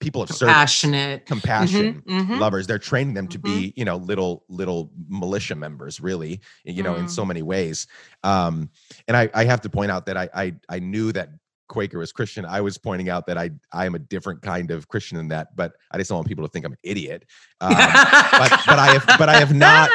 people 0.00 0.22
of 0.22 0.30
service, 0.30 0.54
Passionate. 0.54 1.26
compassion 1.26 2.02
Mhm, 2.06 2.26
mhm. 2.26 2.38
lovers 2.38 2.66
they're 2.66 2.78
training 2.78 3.14
them 3.14 3.26
to 3.28 3.38
be 3.38 3.72
you 3.76 3.84
know 3.84 3.96
little 3.96 4.44
little 4.48 4.90
militia 5.08 5.54
members 5.54 6.00
really 6.00 6.40
you 6.64 6.82
know 6.82 6.94
in 6.96 7.04
Mm. 7.06 7.10
so 7.10 7.24
many 7.24 7.42
ways 7.42 7.86
um 8.24 8.70
and 9.08 9.16
i 9.16 9.28
i 9.34 9.44
have 9.44 9.60
to 9.62 9.68
point 9.68 9.90
out 9.90 10.06
that 10.06 10.16
i 10.16 10.28
i, 10.34 10.54
I 10.68 10.78
knew 10.78 11.12
that 11.12 11.30
quaker 11.68 11.98
was 11.98 12.12
christian 12.12 12.44
i 12.46 12.60
was 12.60 12.78
pointing 12.78 13.08
out 13.10 13.26
that 13.26 13.36
i 13.36 13.50
i 13.72 13.84
am 13.86 13.94
a 13.94 13.98
different 13.98 14.40
kind 14.40 14.70
of 14.70 14.88
christian 14.88 15.18
than 15.18 15.28
that 15.28 15.54
but 15.56 15.72
i 15.90 15.98
just 15.98 16.08
don't 16.08 16.16
want 16.18 16.28
people 16.28 16.44
to 16.46 16.50
think 16.50 16.64
i'm 16.64 16.72
an 16.72 16.78
idiot 16.82 17.24
um, 17.60 17.74
but 17.74 18.50
but 18.66 18.78
i 18.78 18.86
have 18.86 19.04
but 19.18 19.28
i 19.28 19.36
have 19.36 19.52
not 19.54 19.90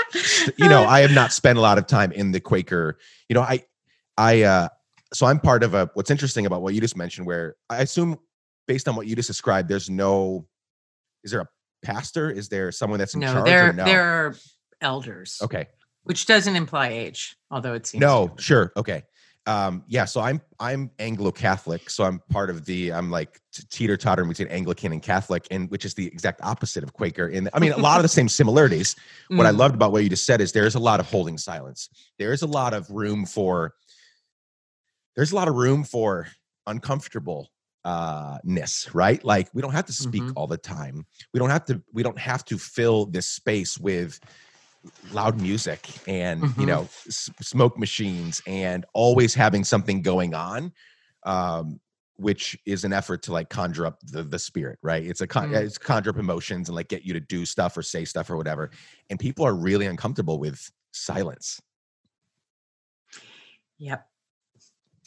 you 0.58 0.68
know 0.70 0.84
i 0.84 1.00
have 1.00 1.12
not 1.14 1.32
spent 1.32 1.58
a 1.58 1.62
lot 1.62 1.78
of 1.80 1.88
time 1.88 2.12
in 2.12 2.32
the 2.32 2.40
quaker 2.40 2.98
you 3.30 3.34
know 3.34 3.42
i 3.42 3.64
i 4.18 4.44
uh 4.44 4.68
so 5.14 5.26
i'm 5.26 5.40
part 5.40 5.64
of 5.64 5.74
a 5.74 5.90
what's 5.96 6.12
interesting 6.12 6.46
about 6.46 6.62
what 6.62 6.74
you 6.76 6.82
just 6.82 6.98
mentioned 6.98 7.26
where 7.26 7.56
i 7.72 7.82
assume 7.82 8.20
based 8.68 8.88
on 8.88 8.96
what 8.96 9.08
you 9.08 9.16
just 9.16 9.28
described 9.28 9.68
there's 9.70 9.90
no 9.90 10.46
is 11.24 11.32
there 11.32 11.42
a 11.42 11.48
pastor 11.84 12.30
is 12.32 12.50
there 12.50 12.72
someone 12.72 13.00
that's 13.00 13.14
in 13.14 13.20
no, 13.22 13.34
charge 13.34 13.46
there 13.46 13.74
no 13.74 13.86
there 13.86 14.04
are 14.04 14.36
elders. 14.82 15.38
okay 15.42 15.68
Which 16.04 16.26
doesn't 16.26 16.56
imply 16.56 16.90
age, 16.90 17.36
although 17.52 17.74
it 17.74 17.86
seems 17.86 18.02
no 18.02 18.34
sure 18.38 18.72
okay 18.78 19.04
um 19.46 19.84
yeah 19.90 20.06
so 20.06 20.22
i'm 20.22 20.40
i'm 20.60 20.90
anglo-catholic 21.00 21.90
so 21.90 22.06
i'm 22.06 22.22
part 22.30 22.50
of 22.50 22.64
the 22.64 22.94
i'm 22.94 23.12
like 23.12 23.42
teeter-totter 23.70 24.24
between 24.24 24.48
anglican 24.48 24.94
and 24.94 25.02
catholic 25.02 25.46
and 25.52 25.70
which 25.70 25.84
is 25.84 25.94
the 25.94 26.08
exact 26.08 26.40
opposite 26.44 26.82
of 26.82 26.94
quaker 26.94 27.28
and 27.28 27.50
i 27.54 27.60
mean 27.60 27.74
a 27.74 27.78
lot 27.78 27.98
of 27.98 28.04
the 28.04 28.08
same 28.08 28.30
similarities 28.40 28.96
what 29.28 29.46
I 29.46 29.52
Mm. 29.52 29.58
loved 29.58 29.76
about 29.76 29.92
what 29.92 30.02
you 30.02 30.10
just 30.10 30.26
said 30.26 30.40
is 30.40 30.54
there's 30.54 30.76
a 30.76 30.80
lot 30.80 31.00
of 31.02 31.08
holding 31.10 31.38
silence. 31.38 31.90
There's 32.20 32.42
a 32.42 32.48
lot 32.48 32.74
of 32.74 32.90
room 32.90 33.26
for 33.26 33.74
there's 35.18 35.32
a 35.32 35.36
lot 35.36 35.48
of 35.50 35.56
room 35.56 35.84
for 35.84 36.28
uncomfortable 36.68 37.50
uh 37.86 38.38
ness, 38.44 38.90
right? 38.94 39.24
Like 39.24 39.50
we 39.54 39.62
don't 39.62 39.74
have 39.74 39.86
to 39.86 39.94
speak 39.94 40.24
Mhm. 40.24 40.34
all 40.36 40.48
the 40.48 40.58
time. 40.58 41.06
We 41.34 41.40
don't 41.40 41.50
have 41.50 41.66
to 41.66 41.82
we 41.92 42.04
don't 42.04 42.18
have 42.20 42.46
to 42.46 42.58
fill 42.58 43.06
this 43.08 43.28
space 43.28 43.78
with 43.78 44.20
loud 45.12 45.42
music 45.42 45.88
and 46.08 46.42
you 46.58 46.66
Mhm. 46.66 46.68
know 46.68 46.84
s- 47.08 47.30
smoke 47.42 47.78
machines 47.78 48.42
and 48.48 48.86
always 48.94 49.34
having 49.34 49.64
something 49.64 50.02
going 50.02 50.34
on 50.34 50.74
um 51.26 51.80
which 52.18 52.58
is 52.66 52.84
an 52.84 52.92
effort 52.92 53.24
to 53.24 53.32
like 53.32 53.50
conjure 53.50 53.86
up 53.86 54.00
the, 54.04 54.24
the 54.24 54.38
spirit 54.38 54.78
right 54.82 55.06
it's 55.06 55.22
a 55.22 55.28
con- 55.28 55.50
Mm. 55.50 55.64
it's 55.64 55.78
conjure 55.78 56.10
up 56.10 56.18
emotions 56.18 56.68
and 56.68 56.76
like 56.76 56.90
get 56.90 57.04
you 57.04 57.14
to 57.14 57.22
do 57.22 57.46
stuff 57.46 57.78
or 57.78 57.82
say 57.82 58.04
stuff 58.04 58.30
or 58.30 58.36
whatever 58.36 58.72
and 59.10 59.22
people 59.22 59.46
are 59.46 59.56
really 59.56 59.86
uncomfortable 59.86 60.38
with 60.38 60.70
silence 60.92 61.62
Yep. 63.78 64.06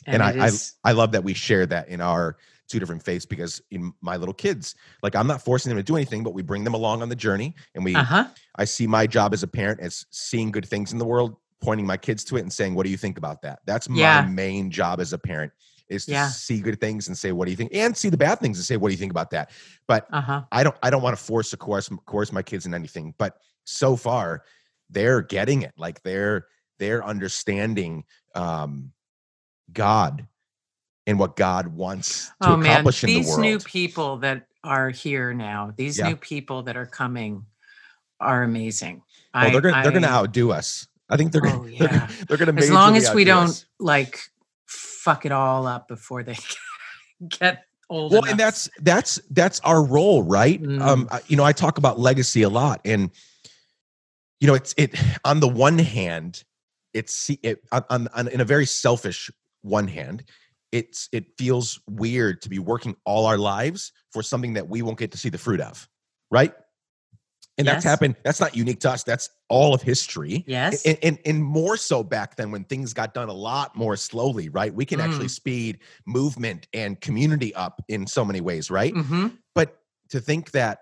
and, 0.07 0.23
I, 0.23 0.31
it 0.31 0.71
I 0.85 0.91
i 0.91 0.93
love 0.93 1.13
that 1.13 1.23
we 1.25 1.35
share 1.35 1.67
that 1.67 1.89
in 1.89 2.01
our 2.01 2.39
two 2.69 2.79
different 2.79 3.03
faiths 3.03 3.25
because 3.27 3.61
in 3.71 3.93
my 4.01 4.17
little 4.17 4.35
kids 4.35 4.75
like 5.03 5.15
i'm 5.15 5.27
not 5.27 5.43
forcing 5.43 5.71
them 5.71 5.77
to 5.79 5.83
do 5.83 5.97
anything 5.97 6.23
but 6.23 6.35
we 6.35 6.43
bring 6.43 6.65
them 6.65 6.75
along 6.75 7.03
on 7.03 7.09
the 7.09 7.17
journey 7.17 7.55
and 7.75 7.85
we 7.85 7.95
uh-huh. 7.95 8.27
i 8.57 8.65
see 8.65 8.87
my 8.87 9.07
job 9.07 9.33
as 9.33 9.43
a 9.43 9.47
parent 9.47 9.81
as 9.81 10.05
seeing 10.11 10.51
good 10.51 10.67
things 10.67 10.93
in 10.93 10.99
the 10.99 11.05
world 11.05 11.37
pointing 11.61 11.87
my 11.87 11.97
kids 11.97 12.23
to 12.25 12.37
it 12.37 12.41
and 12.41 12.53
saying 12.53 12.75
what 12.75 12.85
do 12.85 12.91
you 12.91 12.97
think 12.97 13.19
about 13.19 13.41
that 13.43 13.61
that's 13.67 13.89
my 13.89 13.97
Yeah. 13.99 14.27
main 14.27 14.71
job 14.71 15.01
as 15.01 15.13
a 15.13 15.19
parent 15.19 15.53
is 15.89 16.05
to 16.07 16.13
Yeah. 16.13 16.29
see 16.29 16.61
good 16.61 16.81
things 16.81 17.07
and 17.09 17.17
say 17.17 17.31
what 17.33 17.45
do 17.47 17.51
you 17.53 17.57
think 17.57 17.73
and 17.75 17.97
see 17.97 18.09
the 18.11 18.17
bad 18.17 18.41
things 18.41 18.59
and 18.59 18.65
say 18.65 18.77
what 18.77 18.89
do 18.89 18.93
you 18.93 18.99
think 18.99 19.13
about 19.13 19.31
that 19.31 19.51
but 19.87 20.07
Uh-huh. 20.13 20.43
I 20.53 20.63
don't 20.65 20.77
I 20.83 20.91
don't 20.91 21.03
want 21.03 21.17
to 21.17 21.23
force 21.25 21.53
a 21.53 21.57
course 21.57 21.89
course 22.07 22.33
my 22.33 22.43
kids 22.43 22.67
in 22.67 22.75
anything, 22.75 23.15
but 23.19 23.39
so 23.65 23.97
far 23.97 24.43
they're 24.91 25.23
getting 25.23 25.63
it. 25.63 25.73
Like 25.77 26.03
they're 26.03 26.47
they're 26.79 27.05
understanding 27.05 28.05
um 28.35 28.93
God 29.73 30.27
and 31.07 31.19
what 31.19 31.37
God 31.37 31.69
wants 31.69 32.27
to 32.43 32.49
Oh 32.51 32.57
man, 32.57 32.73
accomplish 32.73 33.05
in 33.05 33.09
the 33.09 33.17
world. 33.17 33.27
these 33.27 33.39
new 33.39 33.59
people 33.61 34.17
that 34.19 34.47
are 34.65 34.91
here 34.91 35.33
now, 35.33 35.73
these 35.77 35.99
Yeah. 35.99 36.09
new 36.09 36.17
people 36.17 36.65
that 36.65 36.77
are 36.77 36.87
coming 36.87 37.47
are 38.21 38.43
amazing. 38.43 39.03
oh, 39.35 39.51
they're 39.51 39.61
gonna 39.61 39.83
they're 39.83 39.93
gonna 39.93 40.07
outdo 40.09 40.51
us. 40.51 40.89
I 41.09 41.17
think 41.17 41.31
they're 41.33 41.41
gonna 41.43 41.61
Oh, 41.61 41.67
they're, 41.79 42.09
they're 42.29 42.37
gonna 42.39 42.59
as 42.61 42.71
long 42.71 42.97
as 42.97 43.13
we 43.15 43.25
don't 43.25 43.51
us. 43.51 43.67
like 43.79 44.19
fuck 44.67 45.25
it 45.25 45.33
all 45.33 45.67
up 45.67 45.87
before 45.87 46.23
they 46.25 46.37
get 47.29 47.65
old 47.89 48.11
well 48.11 48.23
enough. 48.23 48.31
and 48.33 48.41
that's 48.41 48.69
that's 48.81 49.21
that's 49.31 49.61
our 49.61 49.85
role 49.85 50.23
right 50.25 50.61
Mm. 50.61 50.83
um 50.83 51.09
I- 51.13 51.21
you 51.29 51.37
know 51.37 51.45
i 51.45 51.53
talk 51.53 51.79
about 51.79 52.01
legacy 52.01 52.43
a 52.43 52.49
lot 52.49 52.81
and 52.85 53.11
you 54.41 54.49
know 54.49 54.55
it's 54.55 54.75
it 54.77 54.99
on 55.25 55.39
the 55.39 55.47
one 55.47 55.79
hand 55.79 56.43
it's 56.93 57.31
it 57.45 57.63
on, 57.71 57.85
on, 57.89 58.09
on 58.15 58.27
in 58.29 58.41
a 58.41 58.45
very 58.45 58.67
selfish 58.67 59.31
one 59.63 59.87
hand 59.87 60.25
it's 60.73 61.09
it 61.13 61.25
feels 61.39 61.81
weird 61.89 62.43
to 62.43 62.49
be 62.49 62.59
working 62.59 62.97
all 63.05 63.27
our 63.27 63.39
lives 63.39 63.93
for 64.13 64.23
something 64.23 64.55
that 64.55 64.69
we 64.69 64.83
won't 64.83 64.99
get 64.99 65.13
to 65.13 65.19
see 65.19 65.29
the 65.29 65.39
fruit 65.39 65.61
of 65.61 65.89
right? 66.31 66.53
And 67.59 67.67
that's 67.67 67.85
happened 67.85 68.17
that's 68.23 68.41
not 68.41 68.55
unique 68.55 68.81
to 68.81 68.91
us 68.91 69.03
that's 69.03 69.31
all 69.49 69.73
of 69.73 69.81
history. 69.81 70.45
Yes. 70.47 70.85
and, 70.85 70.99
and 71.03 71.19
and 71.25 71.43
more 71.45 71.77
so 71.77 72.03
back 72.03 72.37
then 72.37 72.51
when 72.51 72.65
things 72.65 72.93
got 72.93 73.15
done 73.15 73.29
a 73.29 73.33
lot 73.35 73.75
more 73.77 73.97
slowly 73.97 74.49
right? 74.51 74.75
We 74.75 74.85
can 74.85 75.01
actually 75.01 75.27
Mm. 75.29 75.31
speed 75.31 75.79
movement 76.07 76.67
and 76.75 77.01
community 77.01 77.55
up 77.55 77.83
in 77.89 78.07
so 78.07 78.25
many 78.25 78.41
ways 78.41 78.71
right? 78.71 78.95
Hmm 78.95 79.29
but 79.55 79.79
to 80.11 80.21
think 80.21 80.51
that 80.51 80.81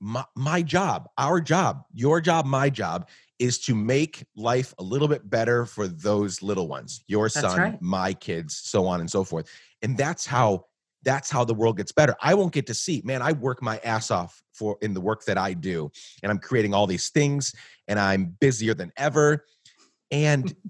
my, 0.00 0.24
my 0.36 0.62
job 0.62 1.08
our 1.18 1.40
job 1.40 1.84
your 1.92 2.20
job 2.20 2.46
my 2.46 2.70
job 2.70 3.08
is 3.38 3.58
to 3.58 3.74
make 3.74 4.24
life 4.36 4.74
a 4.78 4.82
little 4.82 5.08
bit 5.08 5.28
better 5.28 5.66
for 5.66 5.88
those 5.88 6.42
little 6.42 6.68
ones 6.68 7.04
your 7.06 7.28
That's 7.28 7.40
son 7.40 7.58
right. 7.58 7.82
my 7.82 8.12
kids 8.12 8.56
so 8.56 8.86
on 8.86 9.00
and 9.00 9.10
so 9.10 9.24
forth 9.24 9.48
and 9.82 9.96
that's 9.96 10.26
how 10.26 10.66
that's 11.02 11.30
how 11.30 11.44
the 11.44 11.54
world 11.54 11.76
gets 11.76 11.92
better 11.92 12.14
i 12.22 12.34
won't 12.34 12.52
get 12.52 12.66
to 12.66 12.74
see 12.74 13.02
man 13.04 13.22
i 13.22 13.32
work 13.32 13.62
my 13.62 13.78
ass 13.84 14.10
off 14.10 14.42
for 14.52 14.78
in 14.82 14.94
the 14.94 15.00
work 15.00 15.24
that 15.24 15.36
i 15.36 15.52
do 15.52 15.90
and 16.22 16.30
i'm 16.30 16.38
creating 16.38 16.72
all 16.72 16.86
these 16.86 17.10
things 17.10 17.52
and 17.88 17.98
i'm 17.98 18.36
busier 18.40 18.74
than 18.74 18.92
ever 18.96 19.44
and 20.10 20.54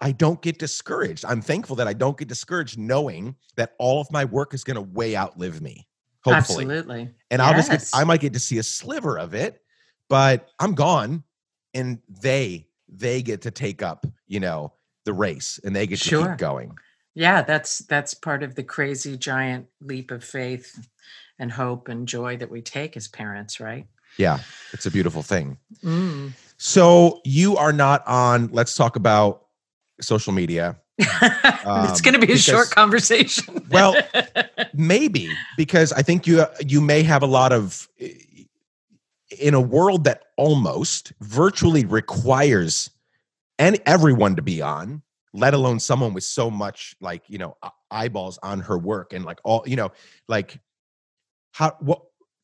I 0.00 0.12
don't 0.12 0.42
get 0.42 0.58
discouraged. 0.58 1.24
I'm 1.24 1.40
thankful 1.40 1.76
that 1.76 1.86
I 1.86 1.92
don't 1.92 2.18
get 2.18 2.28
discouraged 2.28 2.78
knowing 2.78 3.36
that 3.56 3.72
all 3.78 4.00
of 4.00 4.10
my 4.10 4.24
work 4.24 4.52
is 4.52 4.64
going 4.64 4.74
to 4.74 4.82
way 4.82 5.16
outlive 5.16 5.62
me. 5.62 5.86
Hopefully. 6.24 6.64
Absolutely. 6.64 7.10
And 7.30 7.40
I'll 7.40 7.54
just 7.54 7.70
get, 7.70 7.88
I 7.94 8.04
might 8.04 8.20
get 8.20 8.32
to 8.32 8.38
see 8.38 8.58
a 8.58 8.62
sliver 8.62 9.18
of 9.18 9.34
it, 9.34 9.60
but 10.08 10.48
I'm 10.58 10.74
gone 10.74 11.24
and 11.72 11.98
they 12.08 12.66
they 12.88 13.22
get 13.22 13.42
to 13.42 13.50
take 13.50 13.82
up, 13.82 14.06
you 14.28 14.38
know, 14.40 14.72
the 15.04 15.12
race 15.12 15.58
and 15.64 15.74
they 15.74 15.86
get 15.86 15.98
to 16.00 16.08
Sure. 16.08 16.28
keep 16.28 16.38
going. 16.38 16.76
Yeah, 17.14 17.42
that's 17.42 17.78
that's 17.78 18.14
part 18.14 18.42
of 18.42 18.54
the 18.54 18.62
crazy 18.62 19.16
giant 19.16 19.66
leap 19.80 20.10
of 20.10 20.22
faith 20.24 20.88
and 21.38 21.50
hope 21.52 21.88
and 21.88 22.06
joy 22.08 22.36
that 22.36 22.50
we 22.50 22.60
take 22.62 22.96
as 22.96 23.08
parents, 23.08 23.60
right? 23.60 23.86
Yeah, 24.18 24.38
it's 24.72 24.86
a 24.86 24.90
beautiful 24.90 25.22
thing. 25.22 25.58
Mm. 25.84 26.32
So 26.56 27.20
you 27.24 27.56
are 27.56 27.72
not 27.72 28.06
on 28.06 28.48
let's 28.52 28.74
talk 28.74 28.96
about 28.96 29.46
social 30.00 30.32
media. 30.32 30.76
it's 30.98 31.64
Um, 31.66 31.96
going 32.02 32.14
to 32.20 32.24
be 32.24 32.32
a 32.32 32.38
short 32.38 32.70
conversation. 32.70 33.66
Well, 33.70 33.96
maybe 34.74 35.30
because 35.56 35.92
i 35.92 36.02
think 36.02 36.26
you 36.26 36.44
you 36.66 36.80
may 36.80 37.02
have 37.02 37.22
a 37.22 37.26
lot 37.26 37.52
of 37.52 37.88
in 39.40 39.54
a 39.54 39.60
world 39.60 40.04
that 40.04 40.24
almost 40.36 41.12
virtually 41.20 41.84
requires 41.84 42.90
and 43.58 43.78
everyone 43.86 44.36
to 44.36 44.42
be 44.42 44.60
on 44.62 45.02
let 45.36 45.52
alone 45.52 45.80
someone 45.80 46.14
with 46.14 46.24
so 46.24 46.50
much 46.50 46.94
like 47.00 47.22
you 47.28 47.38
know 47.38 47.56
eyeballs 47.90 48.38
on 48.42 48.60
her 48.60 48.78
work 48.78 49.12
and 49.12 49.24
like 49.24 49.38
all 49.44 49.62
you 49.66 49.76
know 49.76 49.90
like 50.28 50.58
how 51.52 51.76
what 51.80 52.02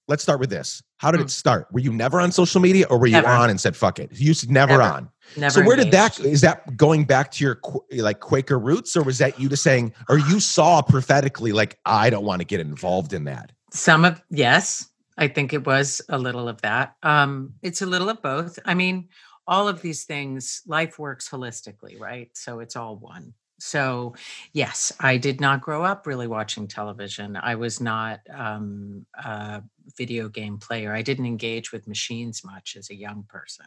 let's 0.08 0.22
start 0.22 0.40
with 0.40 0.50
this 0.50 0.82
how 0.98 1.10
did 1.10 1.18
Hmm. 1.18 1.26
it 1.26 1.30
start 1.30 1.68
were 1.72 1.78
you 1.80 1.92
never 1.92 2.20
on 2.20 2.32
social 2.32 2.60
media 2.60 2.86
or 2.90 2.98
were 2.98 3.06
you 3.06 3.12
Never. 3.12 3.28
on 3.28 3.48
and 3.50 3.60
said 3.60 3.76
fuck 3.76 3.98
it 3.98 4.10
you 4.12 4.34
never, 4.48 4.72
Never. 4.72 4.82
on 4.82 5.10
Never 5.36 5.50
so 5.52 5.62
where 5.62 5.76
did 5.76 5.92
that 5.92 6.18
is 6.20 6.40
that 6.40 6.76
going 6.76 7.04
back 7.04 7.30
to 7.32 7.44
your 7.44 7.60
like 7.92 8.18
Quaker 8.18 8.58
roots, 8.58 8.96
or 8.96 9.04
was 9.04 9.18
that 9.18 9.38
you 9.38 9.48
just 9.48 9.62
saying, 9.62 9.92
or 10.08 10.18
you 10.18 10.40
saw 10.40 10.82
prophetically 10.82 11.52
like 11.52 11.78
I 11.86 12.10
don't 12.10 12.24
want 12.24 12.40
to 12.40 12.44
get 12.44 12.58
involved 12.58 13.12
in 13.12 13.24
that? 13.24 13.52
Some 13.72 14.04
of 14.04 14.20
yes, 14.30 14.89
I 15.20 15.28
think 15.28 15.52
it 15.52 15.66
was 15.66 16.00
a 16.08 16.18
little 16.18 16.48
of 16.48 16.60
that. 16.62 16.96
Um, 17.02 17.54
it's 17.62 17.82
a 17.82 17.86
little 17.86 18.08
of 18.08 18.22
both. 18.22 18.58
I 18.64 18.72
mean, 18.74 19.10
all 19.46 19.68
of 19.68 19.82
these 19.82 20.04
things, 20.04 20.62
life 20.66 20.98
works 20.98 21.28
holistically, 21.28 22.00
right? 22.00 22.30
So 22.34 22.60
it's 22.60 22.74
all 22.74 22.96
one. 22.96 23.34
So, 23.58 24.14
yes, 24.54 24.90
I 25.00 25.18
did 25.18 25.38
not 25.38 25.60
grow 25.60 25.84
up 25.84 26.06
really 26.06 26.26
watching 26.26 26.66
television. 26.66 27.36
I 27.36 27.56
was 27.56 27.78
not 27.78 28.20
um, 28.34 29.04
a 29.22 29.62
video 29.98 30.30
game 30.30 30.56
player. 30.56 30.94
I 30.94 31.02
didn't 31.02 31.26
engage 31.26 31.70
with 31.70 31.86
machines 31.86 32.42
much 32.42 32.74
as 32.78 32.88
a 32.88 32.96
young 32.96 33.24
person. 33.28 33.66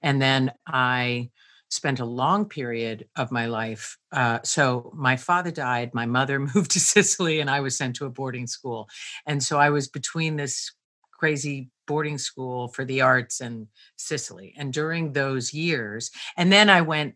And 0.00 0.22
then 0.22 0.52
I 0.66 1.30
spent 1.72 2.00
a 2.00 2.04
long 2.04 2.44
period 2.44 3.08
of 3.16 3.32
my 3.32 3.46
life. 3.46 3.96
Uh, 4.12 4.38
so, 4.44 4.92
my 4.94 5.16
father 5.16 5.50
died, 5.50 5.94
my 5.94 6.04
mother 6.04 6.38
moved 6.54 6.72
to 6.72 6.80
Sicily, 6.80 7.40
and 7.40 7.48
I 7.48 7.60
was 7.60 7.78
sent 7.78 7.96
to 7.96 8.04
a 8.04 8.10
boarding 8.10 8.46
school. 8.46 8.88
And 9.26 9.42
so, 9.42 9.58
I 9.58 9.70
was 9.70 9.88
between 9.88 10.36
this 10.36 10.70
crazy 11.10 11.70
boarding 11.86 12.18
school 12.18 12.68
for 12.68 12.84
the 12.84 13.00
arts 13.00 13.40
and 13.40 13.68
Sicily. 13.96 14.54
And 14.58 14.70
during 14.70 15.14
those 15.14 15.54
years, 15.54 16.10
and 16.36 16.52
then 16.52 16.68
I 16.68 16.82
went 16.82 17.14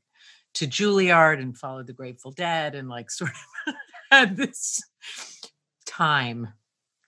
to 0.54 0.66
Juilliard 0.66 1.38
and 1.38 1.56
followed 1.56 1.86
the 1.86 1.92
Grateful 1.92 2.30
Dead 2.30 2.74
and 2.74 2.88
like 2.88 3.10
sort 3.10 3.32
of 3.66 3.74
had 4.10 4.38
this 4.38 4.82
time, 5.84 6.48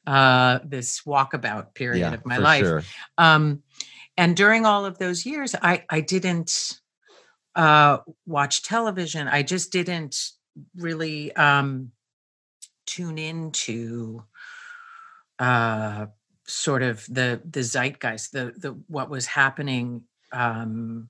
uh, 0.07 0.59
this 0.65 1.01
walkabout 1.07 1.75
period 1.75 2.01
yeah, 2.01 2.13
of 2.13 2.27
my 2.27 2.37
life. 2.37 2.65
Sure. 2.65 2.83
Um, 3.17 3.63
and 4.19 4.37
during 4.37 4.67
all 4.67 4.85
of 4.85 4.99
those 4.99 5.25
years, 5.25 5.55
I 5.63 5.85
I 5.89 6.03
didn't 6.03 6.81
uh, 7.55 7.99
watch 8.27 8.63
television. 8.63 9.29
I 9.29 9.43
just 9.43 9.73
didn't 9.73 10.31
really 10.77 11.35
um, 11.37 11.93
tune 12.87 13.19
into 13.19 14.25
uh, 15.39 16.07
sort 16.47 16.83
of 16.83 17.05
the 17.07 17.41
the 17.49 17.61
zeitgeist, 17.61 18.33
the 18.33 18.53
the 18.57 18.71
what 18.89 19.11
was 19.11 19.27
happening 19.27 20.03
um, 20.33 21.09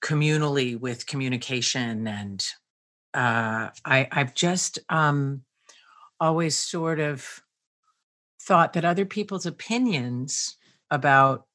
communally 0.00 0.78
with 0.78 1.06
communication 1.06 2.06
and 2.06 2.46
uh, 3.14 3.70
I, 3.84 4.06
I've 4.12 4.34
just 4.34 4.78
um, 4.88 5.42
always 6.20 6.56
sort 6.56 7.00
of 7.00 7.42
thought 8.40 8.74
that 8.74 8.84
other 8.84 9.04
people's 9.04 9.46
opinions 9.46 10.56
about 10.90 11.46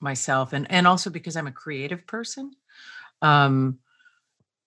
myself 0.00 0.52
and 0.52 0.70
and 0.70 0.86
also 0.86 1.10
because 1.10 1.36
I'm 1.36 1.46
a 1.46 1.52
creative 1.52 2.06
person, 2.06 2.52
um, 3.22 3.78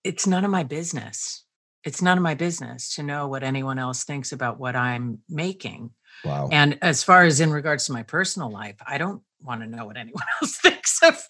it's 0.04 0.26
none 0.26 0.44
of 0.44 0.50
my 0.50 0.62
business. 0.62 1.44
It's 1.84 2.02
none 2.02 2.16
of 2.16 2.22
my 2.22 2.34
business 2.34 2.94
to 2.94 3.02
know 3.02 3.28
what 3.28 3.42
anyone 3.42 3.78
else 3.78 4.04
thinks 4.04 4.32
about 4.32 4.58
what 4.58 4.76
I'm 4.76 5.18
making. 5.28 5.90
Wow. 6.24 6.48
And 6.52 6.78
as 6.82 7.02
far 7.02 7.24
as 7.24 7.40
in 7.40 7.50
regards 7.50 7.86
to 7.86 7.92
my 7.92 8.02
personal 8.02 8.50
life, 8.50 8.76
I 8.86 8.98
don't 8.98 9.22
want 9.42 9.62
to 9.62 9.66
know 9.66 9.86
what 9.86 9.96
anyone 9.96 10.22
else 10.42 10.58
thinks 10.58 11.02
of 11.02 11.20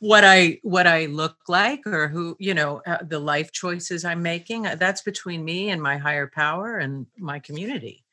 what 0.00 0.24
I 0.24 0.58
what 0.62 0.86
I 0.86 1.06
look 1.06 1.36
like 1.48 1.86
or 1.86 2.08
who 2.08 2.36
you 2.40 2.54
know 2.54 2.82
uh, 2.86 2.98
the 3.02 3.20
life 3.20 3.52
choices 3.52 4.04
I'm 4.04 4.22
making. 4.22 4.66
Uh, 4.66 4.74
that's 4.74 5.02
between 5.02 5.44
me 5.44 5.70
and 5.70 5.80
my 5.80 5.98
higher 5.98 6.30
power 6.32 6.78
and 6.78 7.06
my 7.18 7.38
community. 7.38 8.04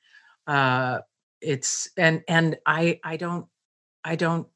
Uh, 0.45 0.99
it's 1.41 1.89
and 1.97 2.23
and 2.27 2.57
I 2.65 2.99
I 3.03 3.17
don't 3.17 3.47
I 4.03 4.15
don't 4.15 4.47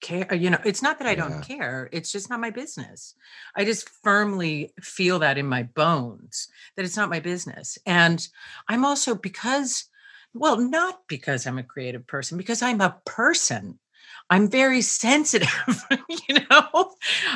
care 0.00 0.26
uh, 0.30 0.34
you 0.34 0.48
know 0.48 0.60
it's 0.64 0.82
not 0.82 0.98
that 0.98 1.08
i 1.08 1.14
don't 1.14 1.30
yeah. 1.30 1.40
care 1.40 1.88
it's 1.92 2.12
just 2.12 2.30
not 2.30 2.40
my 2.40 2.50
business 2.50 3.14
i 3.56 3.64
just 3.64 3.88
firmly 3.88 4.72
feel 4.80 5.18
that 5.18 5.38
in 5.38 5.46
my 5.46 5.62
bones 5.62 6.48
that 6.76 6.84
it's 6.84 6.96
not 6.96 7.10
my 7.10 7.20
business 7.20 7.78
and 7.86 8.28
i'm 8.68 8.84
also 8.84 9.14
because 9.14 9.88
well, 10.34 10.56
not 10.58 11.00
because 11.08 11.46
I'm 11.46 11.58
a 11.58 11.62
creative 11.62 12.06
person, 12.06 12.38
because 12.38 12.62
I'm 12.62 12.80
a 12.80 12.96
person. 13.04 13.78
I'm 14.30 14.48
very 14.48 14.82
sensitive, 15.02 15.84
you 16.08 16.36
know. 16.50 16.92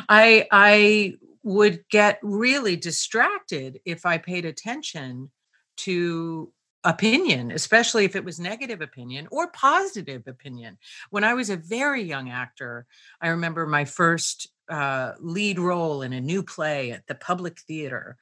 I 0.09 0.47
I 0.51 1.15
would 1.43 1.85
get 1.91 2.19
really 2.23 2.77
distracted 2.77 3.81
if 3.85 4.07
I 4.07 4.19
paid 4.19 4.45
attention 4.45 5.31
to 5.79 6.53
opinion, 6.85 7.53
especially 7.53 8.05
if 8.05 8.17
it 8.17 8.25
was 8.25 8.41
negative 8.41 8.81
opinion 8.81 9.29
or 9.31 9.49
positive 9.49 10.27
opinion. 10.27 10.79
When 11.11 11.25
I 11.25 11.35
was 11.35 11.51
a 11.51 11.57
very 11.57 12.03
young 12.03 12.31
actor, 12.31 12.87
I 13.21 13.29
remember 13.29 13.67
my 13.67 13.85
first 13.85 14.49
uh, 14.69 15.13
lead 15.21 15.59
role 15.59 16.03
in 16.03 16.13
a 16.13 16.21
new 16.21 16.43
play 16.43 16.91
at 16.91 17.07
the 17.07 17.15
Public 17.15 17.61
Theater, 17.61 18.17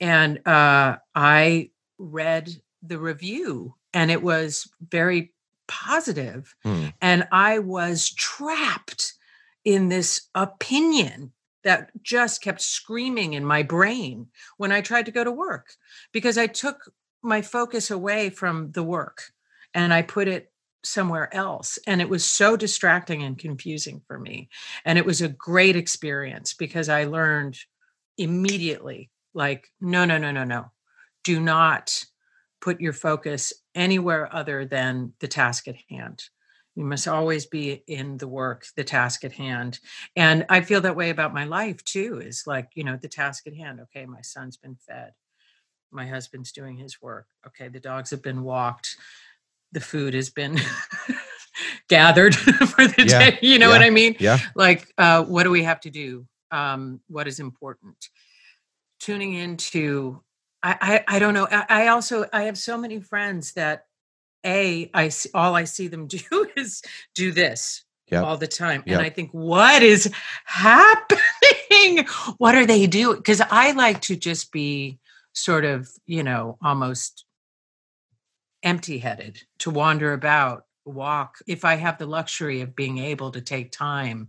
and 0.00 0.46
uh, 0.46 0.96
I 1.14 1.70
read 1.98 2.50
the 2.82 2.98
review 2.98 3.74
and 3.94 4.10
it 4.10 4.22
was 4.22 4.68
very 4.88 5.32
positive. 5.68 6.54
Hmm. 6.64 6.86
and 7.00 7.26
i 7.32 7.58
was 7.58 8.10
trapped 8.10 9.14
in 9.64 9.88
this 9.88 10.28
opinion 10.34 11.32
that 11.62 11.90
just 12.02 12.42
kept 12.42 12.60
screaming 12.60 13.34
in 13.34 13.44
my 13.44 13.62
brain 13.62 14.26
when 14.58 14.72
i 14.72 14.80
tried 14.80 15.06
to 15.06 15.12
go 15.12 15.24
to 15.24 15.30
work 15.30 15.74
because 16.10 16.36
i 16.36 16.46
took 16.46 16.92
my 17.22 17.42
focus 17.42 17.90
away 17.90 18.30
from 18.30 18.70
the 18.72 18.82
work 18.82 19.22
and 19.74 19.92
i 19.92 20.02
put 20.02 20.28
it 20.28 20.50
somewhere 20.84 21.32
else 21.34 21.78
and 21.86 22.00
it 22.00 22.08
was 22.08 22.24
so 22.24 22.56
distracting 22.56 23.22
and 23.22 23.38
confusing 23.38 24.00
for 24.06 24.18
me 24.18 24.48
and 24.84 24.98
it 24.98 25.06
was 25.06 25.20
a 25.22 25.28
great 25.28 25.76
experience 25.76 26.54
because 26.54 26.88
i 26.88 27.04
learned 27.04 27.56
immediately 28.18 29.10
like 29.34 29.68
no 29.80 30.04
no 30.04 30.18
no 30.18 30.32
no 30.32 30.44
no 30.44 30.70
do 31.24 31.40
not 31.40 32.04
put 32.62 32.80
your 32.80 32.92
focus 32.92 33.52
anywhere 33.74 34.34
other 34.34 34.64
than 34.64 35.12
the 35.20 35.28
task 35.28 35.68
at 35.68 35.76
hand. 35.90 36.22
You 36.74 36.84
must 36.84 37.06
always 37.06 37.44
be 37.44 37.82
in 37.86 38.16
the 38.16 38.28
work, 38.28 38.64
the 38.76 38.84
task 38.84 39.24
at 39.24 39.32
hand. 39.32 39.78
And 40.16 40.46
I 40.48 40.62
feel 40.62 40.80
that 40.82 40.96
way 40.96 41.10
about 41.10 41.34
my 41.34 41.44
life 41.44 41.84
too, 41.84 42.20
is 42.24 42.44
like, 42.46 42.70
you 42.74 42.84
know, 42.84 42.96
the 42.96 43.08
task 43.08 43.46
at 43.46 43.54
hand. 43.54 43.80
Okay, 43.80 44.06
my 44.06 44.22
son's 44.22 44.56
been 44.56 44.76
fed. 44.76 45.12
My 45.92 46.06
husband's 46.06 46.52
doing 46.52 46.76
his 46.76 47.00
work. 47.00 47.26
Okay, 47.46 47.68
the 47.68 47.80
dogs 47.80 48.10
have 48.10 48.22
been 48.22 48.42
walked. 48.42 48.96
The 49.72 49.80
food 49.80 50.14
has 50.14 50.30
been 50.30 50.58
gathered 51.88 52.34
for 52.36 52.86
the 52.86 53.04
yeah. 53.06 53.30
day. 53.30 53.38
You 53.42 53.58
know 53.58 53.68
yeah. 53.68 53.72
what 53.72 53.82
I 53.82 53.90
mean? 53.90 54.16
Yeah. 54.18 54.38
Like, 54.54 54.92
uh, 54.98 55.24
what 55.24 55.44
do 55.44 55.50
we 55.50 55.64
have 55.64 55.80
to 55.80 55.90
do? 55.90 56.26
Um, 56.50 57.00
what 57.08 57.28
is 57.28 57.40
important? 57.40 58.08
Tuning 59.00 59.34
into 59.34 60.22
I, 60.62 61.04
I, 61.08 61.16
I 61.16 61.18
don't 61.18 61.34
know. 61.34 61.48
I, 61.50 61.64
I 61.68 61.86
also 61.88 62.26
I 62.32 62.44
have 62.44 62.56
so 62.56 62.78
many 62.78 63.00
friends 63.00 63.52
that 63.54 63.86
a 64.44 64.90
I 64.94 65.08
see, 65.08 65.30
all 65.34 65.54
I 65.54 65.64
see 65.64 65.88
them 65.88 66.06
do 66.06 66.20
is 66.56 66.82
do 67.14 67.32
this 67.32 67.84
yep. 68.10 68.24
all 68.24 68.36
the 68.36 68.46
time, 68.46 68.82
yep. 68.86 68.98
and 68.98 69.06
I 69.06 69.10
think 69.10 69.30
what 69.32 69.82
is 69.82 70.10
happening? 70.44 72.06
what 72.38 72.54
are 72.54 72.66
they 72.66 72.86
doing? 72.86 73.16
Because 73.16 73.40
I 73.40 73.72
like 73.72 74.02
to 74.02 74.16
just 74.16 74.52
be 74.52 74.98
sort 75.32 75.64
of 75.64 75.88
you 76.06 76.22
know 76.22 76.58
almost 76.62 77.24
empty-headed 78.62 79.42
to 79.58 79.70
wander 79.70 80.12
about 80.12 80.66
walk 80.84 81.38
if 81.46 81.64
i 81.64 81.74
have 81.74 81.98
the 81.98 82.06
luxury 82.06 82.60
of 82.60 82.76
being 82.76 82.98
able 82.98 83.30
to 83.30 83.40
take 83.40 83.72
time. 83.72 84.28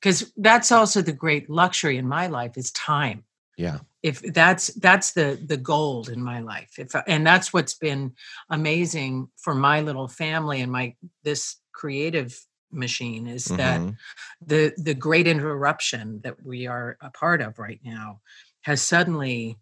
Because 0.00 0.32
that's 0.36 0.70
also 0.70 1.02
the 1.02 1.12
great 1.12 1.50
luxury 1.50 1.98
in 1.98 2.06
my 2.06 2.28
life 2.28 2.56
is 2.56 2.70
time. 2.70 3.24
Yeah. 3.56 3.78
If 4.04 4.20
that's 4.22 4.68
that's 4.74 5.12
the 5.12 5.40
the 5.44 5.56
gold 5.56 6.08
in 6.08 6.22
my 6.22 6.38
life. 6.38 6.78
If 6.78 6.94
and 7.08 7.26
that's 7.26 7.52
what's 7.52 7.74
been 7.74 8.12
amazing 8.48 9.28
for 9.36 9.54
my 9.56 9.80
little 9.80 10.06
family 10.06 10.60
and 10.60 10.70
my 10.70 10.94
this 11.24 11.56
creative 11.72 12.38
machine 12.70 13.26
is 13.26 13.46
mm-hmm. 13.46 13.56
that 13.56 13.94
the 14.46 14.72
the 14.80 14.94
great 14.94 15.26
interruption 15.26 16.20
that 16.22 16.44
we 16.44 16.68
are 16.68 16.96
a 17.00 17.10
part 17.10 17.40
of 17.40 17.58
right 17.58 17.80
now 17.84 18.20
has 18.62 18.80
suddenly 18.80 19.58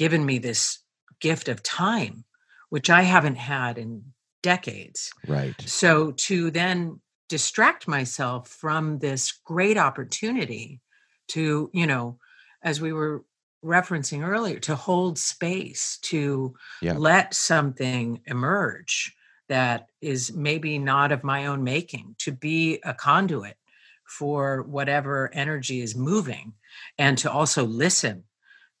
given 0.00 0.24
me 0.24 0.38
this 0.38 0.78
gift 1.20 1.46
of 1.46 1.62
time 1.62 2.24
which 2.70 2.88
i 2.88 3.02
haven't 3.02 3.36
had 3.36 3.76
in 3.76 4.02
decades 4.42 5.12
right 5.28 5.54
so 5.66 6.12
to 6.12 6.50
then 6.50 6.98
distract 7.28 7.86
myself 7.86 8.48
from 8.48 8.98
this 9.00 9.30
great 9.44 9.76
opportunity 9.76 10.80
to 11.28 11.68
you 11.74 11.86
know 11.86 12.18
as 12.62 12.80
we 12.80 12.94
were 12.94 13.22
referencing 13.62 14.26
earlier 14.26 14.58
to 14.58 14.74
hold 14.74 15.18
space 15.18 15.98
to 16.00 16.54
yeah. 16.80 16.94
let 16.96 17.34
something 17.34 18.22
emerge 18.24 19.14
that 19.50 19.88
is 20.00 20.32
maybe 20.32 20.78
not 20.78 21.12
of 21.12 21.22
my 21.22 21.44
own 21.44 21.62
making 21.62 22.14
to 22.16 22.32
be 22.32 22.80
a 22.84 22.94
conduit 22.94 23.58
for 24.06 24.62
whatever 24.62 25.30
energy 25.34 25.82
is 25.82 25.94
moving 25.94 26.54
and 26.96 27.18
to 27.18 27.30
also 27.30 27.64
listen 27.66 28.24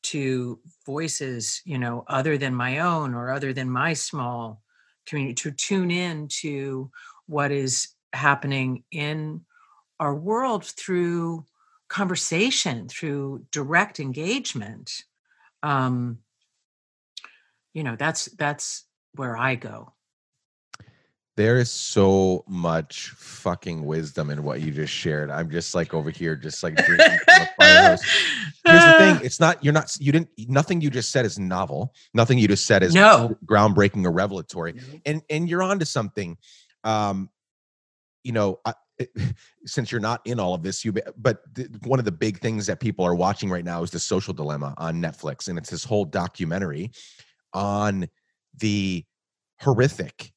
to 0.02 0.58
voices 0.86 1.62
you 1.64 1.78
know 1.78 2.04
other 2.08 2.38
than 2.38 2.54
my 2.54 2.78
own 2.78 3.14
or 3.14 3.30
other 3.30 3.52
than 3.52 3.70
my 3.70 3.92
small 3.92 4.62
community 5.06 5.34
to 5.34 5.50
tune 5.50 5.90
in 5.90 6.28
to 6.28 6.90
what 7.26 7.50
is 7.50 7.88
happening 8.12 8.82
in 8.90 9.40
our 9.98 10.14
world 10.14 10.64
through 10.64 11.44
conversation 11.88 12.88
through 12.88 13.44
direct 13.50 14.00
engagement 14.00 15.02
um 15.62 16.18
you 17.74 17.82
know 17.82 17.96
that's 17.96 18.26
that's 18.36 18.84
where 19.14 19.36
i 19.36 19.54
go 19.54 19.92
There 21.40 21.56
is 21.56 21.72
so 21.72 22.44
much 22.46 23.08
fucking 23.16 23.86
wisdom 23.86 24.28
in 24.28 24.42
what 24.42 24.60
you 24.60 24.70
just 24.70 24.92
shared. 24.92 25.30
I'm 25.30 25.48
just 25.50 25.74
like 25.74 25.94
over 25.94 26.10
here, 26.10 26.36
just 26.36 26.62
like 26.62 26.76
drinking 26.76 27.18
from 27.24 27.46
a. 27.66 27.96
Here's 28.66 28.84
the 28.84 28.94
thing: 28.98 29.20
it's 29.24 29.40
not 29.40 29.64
you're 29.64 29.72
not 29.72 29.96
you 29.98 30.12
didn't 30.12 30.28
nothing 30.36 30.82
you 30.82 30.90
just 30.90 31.12
said 31.12 31.24
is 31.24 31.38
novel. 31.38 31.94
Nothing 32.12 32.36
you 32.36 32.46
just 32.46 32.66
said 32.66 32.82
is 32.82 32.94
No. 32.94 33.38
groundbreaking 33.46 34.04
or 34.04 34.12
revelatory. 34.12 34.74
And 35.06 35.22
and 35.30 35.48
you're 35.48 35.62
onto 35.62 35.86
something. 35.86 36.36
Um, 36.84 37.30
you 38.22 38.32
know, 38.32 38.60
I, 38.66 38.74
since 39.64 39.90
you're 39.90 39.98
not 39.98 40.20
in 40.26 40.38
all 40.38 40.52
of 40.52 40.62
this, 40.62 40.84
you 40.84 40.92
be- 40.92 41.00
but 41.16 41.38
th- 41.54 41.70
one 41.86 41.98
of 41.98 42.04
the 42.04 42.12
big 42.12 42.40
things 42.40 42.66
that 42.66 42.80
people 42.80 43.02
are 43.06 43.14
watching 43.14 43.48
right 43.48 43.64
now 43.64 43.82
is 43.82 43.90
the 43.90 43.98
Social 43.98 44.34
Dilemma 44.34 44.74
on 44.76 45.00
Netflix, 45.00 45.48
and 45.48 45.56
it's 45.56 45.70
this 45.70 45.84
whole 45.84 46.04
documentary 46.04 46.90
on 47.54 48.06
the 48.58 49.06
horrific 49.58 50.34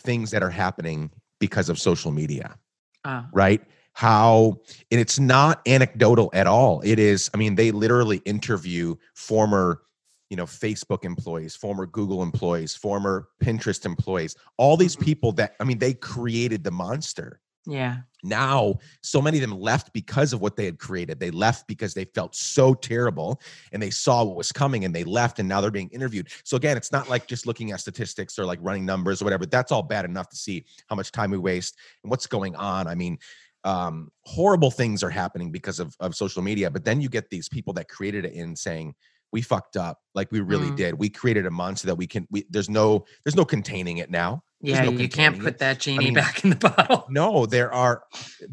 things 0.00 0.30
that 0.30 0.42
are 0.42 0.50
happening 0.50 1.10
because 1.38 1.68
of 1.68 1.78
social 1.78 2.10
media 2.10 2.56
Uh, 3.04 3.22
right? 3.32 3.62
How 3.92 4.60
and 4.90 5.00
it's 5.00 5.18
not 5.18 5.60
anecdotal 5.66 6.30
at 6.32 6.46
all. 6.46 6.80
It 6.82 6.98
is 6.98 7.30
i 7.34 7.36
mean 7.38 7.54
they 7.56 7.70
literally 7.72 8.18
interview 8.24 8.94
former 9.14 9.82
you 10.30 10.36
know 10.36 10.46
facebook 10.46 11.04
employees 11.04 11.56
former 11.56 11.86
google 11.86 12.22
employees 12.22 12.74
former 12.74 13.28
pinterest 13.42 13.84
employees 13.84 14.36
all 14.58 14.76
these 14.76 14.96
Mhm. 14.96 15.04
people 15.04 15.32
that 15.32 15.54
i 15.60 15.64
mean 15.64 15.78
they 15.78 15.92
created 15.94 16.62
the 16.62 16.70
monster 16.70 17.40
yeah. 17.66 17.98
now 18.22 18.74
so 19.02 19.20
many 19.20 19.38
of 19.38 19.42
them 19.48 19.58
left 19.58 19.92
because 19.92 20.32
of 20.32 20.40
what 20.40 20.56
they 20.56 20.64
had 20.64 20.78
created. 20.78 21.20
They 21.20 21.30
left 21.30 21.66
because 21.68 21.94
they 21.94 22.04
felt 22.04 22.34
so 22.34 22.74
terrible 22.74 23.40
and 23.72 23.82
they 23.82 23.90
saw 23.90 24.24
what 24.24 24.36
was 24.36 24.52
coming 24.52 24.84
and 24.84 24.94
they 24.94 25.04
left 25.04 25.38
and 25.38 25.48
now 25.48 25.60
they're 25.60 25.70
being 25.70 25.90
interviewed. 25.90 26.28
So 26.44 26.56
again 26.56 26.76
it's 26.76 26.92
not 26.92 27.08
like 27.08 27.26
just 27.26 27.46
looking 27.46 27.72
at 27.72 27.80
statistics 27.80 28.38
or 28.38 28.44
like 28.44 28.58
running 28.62 28.86
numbers 28.86 29.20
or 29.20 29.24
whatever. 29.26 29.46
That's 29.46 29.72
all 29.72 29.82
bad 29.82 30.04
enough 30.04 30.28
to 30.30 30.36
see 30.36 30.64
how 30.88 30.96
much 30.96 31.12
time 31.12 31.30
we 31.30 31.38
waste 31.38 31.76
and 32.02 32.10
what's 32.10 32.26
going 32.26 32.56
on. 32.56 32.86
I 32.86 32.94
mean 32.94 33.18
um 33.64 34.10
horrible 34.24 34.70
things 34.70 35.02
are 35.02 35.10
happening 35.10 35.52
because 35.52 35.80
of, 35.80 35.94
of 36.00 36.14
social 36.14 36.42
media 36.42 36.70
but 36.70 36.82
then 36.82 36.98
you 36.98 37.10
get 37.10 37.28
these 37.28 37.46
people 37.46 37.74
that 37.74 37.88
created 37.88 38.24
it 38.24 38.32
in 38.32 38.56
saying 38.56 38.94
we 39.32 39.42
fucked 39.42 39.76
up. 39.76 39.98
Like 40.14 40.32
we 40.32 40.40
really 40.40 40.70
Mm. 40.72 40.76
did. 40.76 40.94
We 40.94 41.08
created 41.08 41.46
a 41.46 41.50
monster 41.50 41.86
that 41.86 41.94
we 41.94 42.06
can 42.06 42.26
we 42.30 42.44
there's 42.50 42.68
no 42.68 43.04
there's 43.24 43.36
no 43.36 43.44
containing 43.44 43.98
it 43.98 44.10
now 44.10 44.42
Yeah. 44.60 44.82
no 44.84 44.90
you 44.92 45.08
can't 45.08 45.40
put 45.40 45.58
that 45.58 45.80
genie 45.80 46.06
mean, 46.06 46.14
back 46.14 46.44
in 46.44 46.50
the 46.50 46.56
bottle. 46.56 47.06
no, 47.08 47.46
there 47.46 47.72
are 47.72 48.04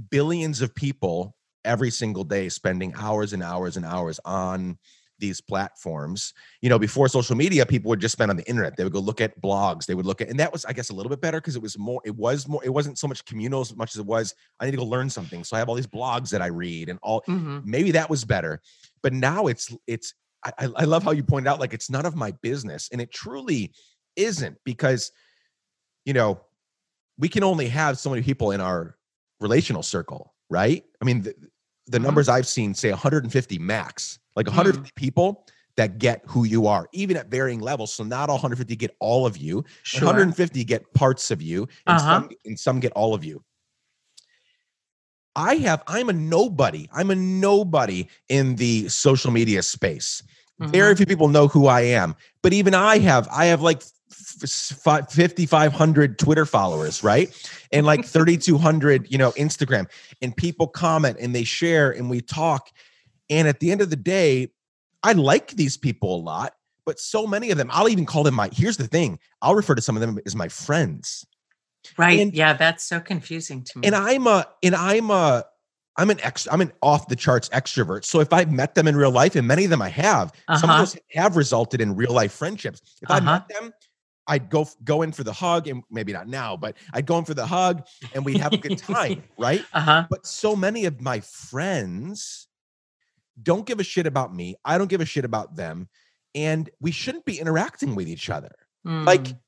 billions 0.10 0.62
of 0.62 0.74
people 0.74 1.36
every 1.66 1.92
single 1.92 2.24
day 2.24 2.48
spending 2.50 2.94
hours 2.98 3.34
and 3.34 3.44
hours 3.44 3.76
and 3.78 3.86
hours 3.86 4.20
on 4.26 4.78
these 5.20 5.42
platforms. 5.42 6.34
You 6.62 6.70
know, 6.70 6.78
before 6.80 7.08
social 7.08 7.36
media, 7.36 7.66
people 7.66 7.90
would 7.90 8.00
just 8.00 8.12
spend 8.12 8.30
on 8.30 8.38
the 8.38 8.48
internet. 8.48 8.78
They 8.78 8.84
would 8.84 8.94
go 8.94 9.00
look 9.00 9.20
at 9.20 9.42
blogs. 9.42 9.86
They 9.88 9.96
would 9.96 10.06
look 10.06 10.22
at, 10.22 10.30
and 10.30 10.40
that 10.40 10.52
was, 10.54 10.64
I 10.64 10.74
guess, 10.74 10.92
a 10.92 10.94
little 10.94 11.10
bit 11.10 11.20
better 11.20 11.42
because 11.42 11.56
it 11.56 11.62
was 11.62 11.78
more, 11.78 12.00
it 12.06 12.16
was 12.16 12.48
more, 12.48 12.64
it 12.64 12.70
wasn't 12.70 13.00
so 13.00 13.08
much 13.08 13.26
communal 13.26 13.62
as 13.62 13.76
much 13.76 13.96
as 13.96 14.00
it 14.00 14.06
was, 14.06 14.36
I 14.60 14.66
need 14.66 14.72
to 14.72 14.78
go 14.78 14.86
learn 14.86 15.10
something. 15.10 15.44
So 15.44 15.56
I 15.56 15.60
have 15.60 15.70
all 15.70 15.76
these 15.76 15.88
blogs 15.88 16.30
that 16.30 16.42
I 16.42 16.48
read 16.48 16.88
and 16.90 17.00
all, 17.02 17.24
Mhm. 17.28 17.66
maybe 17.66 17.92
that 17.92 18.10
was 18.10 18.24
better. 18.26 18.62
But 19.02 19.12
now 19.14 19.48
it's, 19.48 19.76
it's, 19.88 20.14
I, 20.46 20.52
I 20.60 20.66
I 20.78 20.84
love 20.84 21.04
how 21.04 21.12
you 21.12 21.24
pointed 21.24 21.50
out, 21.50 21.60
like, 21.60 21.74
it's 21.74 21.90
none 21.90 22.06
of 22.06 22.16
my 22.16 22.32
business. 22.44 22.88
And 22.92 23.02
it 23.02 23.12
truly 23.12 23.74
isn't 24.16 24.58
because, 24.64 25.12
you 26.08 26.14
know, 26.14 26.40
we 27.18 27.28
can 27.28 27.44
only 27.44 27.68
have 27.68 28.00
so 28.00 28.10
many 28.10 28.22
people 28.22 28.52
in 28.52 28.62
our 28.62 28.96
relational 29.42 29.84
circle, 29.84 30.34
right? 30.50 30.86
I 31.02 31.06
mean, 31.06 31.24
the, 31.24 31.36
the 31.88 32.00
Mhm. 32.00 32.04
numbers 32.04 32.30
I've 32.30 32.48
seen 32.48 32.74
say 32.74 32.92
150 32.92 33.60
max, 33.60 34.18
like 34.38 34.46
Mm. 34.46 34.96
people 34.96 35.46
that 35.76 36.00
get 36.00 36.22
who 36.26 36.46
you 36.46 36.66
are, 36.66 36.88
even 36.94 37.18
at 37.18 37.28
varying 37.28 37.60
levels. 37.60 37.94
So 37.94 38.06
not 38.06 38.30
all 38.30 38.38
150 38.38 38.76
get 38.78 38.96
all 39.02 39.26
of 39.26 39.36
you. 39.36 39.66
Sure. 39.84 40.06
150 40.08 40.64
get 40.64 40.92
parts 40.94 41.30
of 41.30 41.42
you, 41.42 41.68
and 41.86 41.98
Uh-huh. 42.00 42.22
some 42.22 42.30
and 42.46 42.58
some 42.58 42.80
get 42.80 42.94
all 42.94 43.14
of 43.14 43.26
you. 43.26 43.44
I 45.36 45.56
have, 45.56 45.84
I'm 45.88 46.08
a 46.10 46.14
nobody. 46.14 46.90
I'm 46.94 47.12
a 47.12 47.16
nobody 47.16 48.08
in 48.30 48.56
the 48.56 48.88
social 48.88 49.30
media 49.32 49.62
space. 49.62 50.24
Very 50.60 50.94
Mhm. 50.94 50.98
few 50.98 51.06
people 51.06 51.28
know 51.28 51.48
who 51.50 51.68
I 51.68 51.82
am, 51.82 52.16
but 52.42 52.54
even 52.54 52.74
I 52.74 52.98
have, 53.00 53.28
I 53.30 53.46
have 53.46 53.62
like 53.62 53.78
f- 53.84 53.86
f- 53.86 53.92
fi- 53.92 53.97
5,500 54.10 56.20
Twitter 56.20 56.46
followers, 56.46 57.04
right? 57.04 57.30
And 57.72 57.86
like 57.86 58.06
3,200, 58.06 59.12
you 59.12 59.18
know, 59.18 59.32
Instagram. 59.32 59.88
And 60.22 60.36
people 60.36 60.68
comment 60.68 61.18
and 61.20 61.36
they 61.36 61.44
share 61.44 61.92
and 61.92 62.10
we 62.10 62.22
talk. 62.22 62.70
And 63.30 63.48
at 63.48 63.60
the 63.60 63.72
end 63.72 63.82
of 63.82 63.90
the 63.90 63.96
day, 63.96 64.50
I 65.04 65.14
like 65.14 65.52
these 65.52 65.78
people 65.78 66.16
a 66.16 66.22
lot, 66.22 66.54
but 66.86 67.00
so 67.00 67.28
many 67.28 67.52
of 67.52 67.58
them, 67.58 67.70
I'll 67.72 67.90
even 67.90 68.06
call 68.06 68.24
them 68.24 68.36
my, 68.36 68.50
here's 68.52 68.78
the 68.78 68.88
thing, 68.88 69.20
I'll 69.42 69.56
refer 69.56 69.76
to 69.76 69.82
some 69.82 69.96
of 69.96 70.02
them 70.02 70.18
as 70.26 70.36
my 70.36 70.48
friends. 70.48 71.26
Right. 71.98 72.20
and- 72.20 72.34
yeah. 72.34 72.54
That's 72.54 72.84
so 72.84 73.00
confusing 73.00 73.64
to 73.64 73.80
me. 73.80 73.88
And 73.88 73.96
I'm 73.96 74.28
a, 74.28 74.46
and 74.64 74.76
I'm 74.76 75.10
a, 75.12 75.46
I'm 76.00 76.12
an 76.12 76.20
ex, 76.22 76.48
I'm 76.52 76.62
an 76.62 76.72
off 76.84 77.08
the 77.08 77.16
charts 77.16 77.50
extrovert. 77.50 78.06
So 78.06 78.20
if 78.20 78.32
I've 78.32 78.52
met 78.52 78.76
them 78.76 78.88
in 78.88 78.96
real 78.96 79.10
life, 79.10 79.36
and 79.36 79.48
many 79.48 79.64
of 79.64 79.72
them 79.72 79.82
I 79.82 79.90
have, 79.90 80.32
some 80.56 80.56
of 80.56 80.64
Uh-huh. 80.70 80.78
those 80.80 80.98
have 81.14 81.36
resulted 81.38 81.82
in 81.82 81.96
real 81.96 82.14
life 82.14 82.32
friendships. 82.34 82.82
If 83.02 83.10
I 83.10 83.18
Uh-huh. 83.18 83.26
met 83.26 83.48
them, 83.50 83.74
I'd 84.28 84.50
go 84.50 84.68
go 84.84 85.02
in 85.04 85.12
for 85.12 85.24
the 85.24 85.34
hug, 85.34 85.68
and 85.68 85.84
maybe 85.90 86.14
not 86.14 86.28
now, 86.28 86.58
but 86.58 86.76
I'd 86.94 87.06
go 87.06 87.18
in 87.18 87.26
for 87.26 87.34
the 87.34 87.46
hug, 87.46 87.88
and 88.14 88.26
we'd 88.26 88.38
have 88.40 88.54
a 88.54 88.58
good 88.58 88.78
time, 88.78 89.24
right? 89.38 89.66
uh 89.74 89.82
huh. 89.82 90.08
But 90.10 90.26
so 90.26 90.56
many 90.56 90.86
of 90.86 91.02
my 91.02 91.20
friends 91.22 92.48
don't 93.42 93.66
give 93.66 93.80
a 93.80 93.84
shit 93.84 94.08
about 94.08 94.34
me. 94.36 94.56
I 94.66 94.78
don't 94.78 94.88
give 94.90 95.02
a 95.02 95.06
shit 95.06 95.26
about 95.26 95.56
them, 95.56 95.88
and 96.36 96.70
we 96.80 96.92
shouldn't 96.92 97.26
be 97.26 97.40
interacting 97.40 97.96
with 97.96 98.08
each 98.08 98.30
other. 98.30 98.52
Like, 98.86 99.24
Mm. 99.24 99.40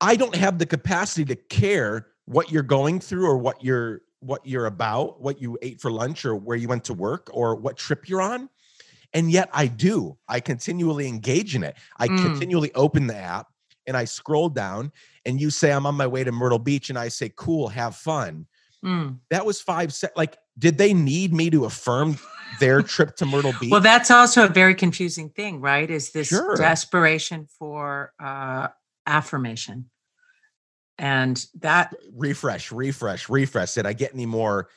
I 0.00 0.16
don't 0.16 0.34
have 0.34 0.58
the 0.58 0.66
capacity 0.66 1.24
to 1.26 1.36
care 1.36 2.06
what 2.24 2.50
you're 2.50 2.62
going 2.62 3.00
through 3.00 3.26
or 3.26 3.36
what 3.36 3.62
you're 3.62 4.00
what 4.20 4.46
you're 4.46 4.66
about, 4.66 5.20
what 5.20 5.40
you 5.40 5.56
ate 5.62 5.80
for 5.80 5.90
lunch 5.90 6.24
or 6.26 6.36
where 6.36 6.56
you 6.56 6.68
went 6.68 6.84
to 6.84 6.94
work 6.94 7.28
or 7.32 7.54
what 7.54 7.76
trip 7.78 8.06
you're 8.08 8.20
on. 8.20 8.48
And 9.14 9.30
yet 9.30 9.48
I 9.52 9.66
do. 9.66 10.18
I 10.28 10.40
continually 10.40 11.08
engage 11.08 11.56
in 11.56 11.64
it. 11.64 11.76
I 11.98 12.08
Mm. 12.08 12.22
continually 12.22 12.72
open 12.74 13.06
the 13.06 13.16
app 13.16 13.46
and 13.90 13.96
I 13.96 14.04
scroll 14.04 14.48
down 14.48 14.92
and 15.26 15.40
you 15.40 15.50
say 15.50 15.72
I'm 15.72 15.84
on 15.84 15.96
my 15.96 16.06
way 16.06 16.22
to 16.22 16.30
Myrtle 16.30 16.60
Beach 16.60 16.90
and 16.90 16.98
I 16.98 17.08
say 17.08 17.32
cool, 17.34 17.66
have 17.68 17.96
fun. 17.96 18.46
Mm. 18.84 19.18
That 19.30 19.44
was 19.44 19.60
5 19.60 19.92
se- 19.92 20.08
like 20.16 20.38
did 20.56 20.78
they 20.78 20.94
need 20.94 21.34
me 21.34 21.50
to 21.50 21.64
affirm 21.64 22.16
their 22.60 22.82
trip 22.82 23.16
to 23.16 23.26
Myrtle 23.26 23.52
Beach? 23.60 23.70
Well, 23.70 23.80
that's 23.80 24.10
also 24.12 24.44
a 24.44 24.48
very 24.48 24.74
confusing 24.76 25.28
thing, 25.30 25.60
right? 25.60 25.90
Is 25.90 26.12
this 26.12 26.28
Sure. 26.28 26.54
desperation 26.56 27.46
for 27.58 28.12
uh, 28.22 28.68
affirmation, 29.06 29.90
and 30.98 31.44
that 31.60 31.94
refresh, 32.14 32.70
refresh, 32.72 33.28
refresh. 33.28 33.74
Did 33.74 33.86
I 33.86 33.92
get 33.92 34.12
any 34.14 34.26
more 34.26 34.68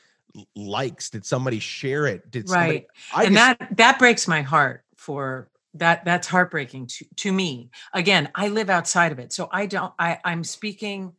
likes? 0.56 1.10
Did 1.10 1.24
somebody 1.24 1.58
share 1.60 2.06
it? 2.06 2.30
Did 2.30 2.48
somebody 2.48 2.70
right, 2.72 2.86
I 3.14 3.24
and 3.24 3.34
just- 3.34 3.58
that 3.60 3.76
that 3.76 3.98
breaks 3.98 4.26
my 4.26 4.42
heart 4.42 4.84
for 4.96 5.48
that. 5.74 6.04
That's 6.04 6.26
heartbreaking 6.28 6.86
to 6.88 7.04
to 7.16 7.32
me. 7.32 7.70
Again, 7.92 8.30
I 8.34 8.48
live 8.48 8.70
outside 8.70 9.12
of 9.12 9.18
it, 9.18 9.32
so 9.32 9.48
I 9.52 9.66
don't. 9.66 9.92
I 9.98 10.18
I'm 10.24 10.44
speaking 10.44 11.12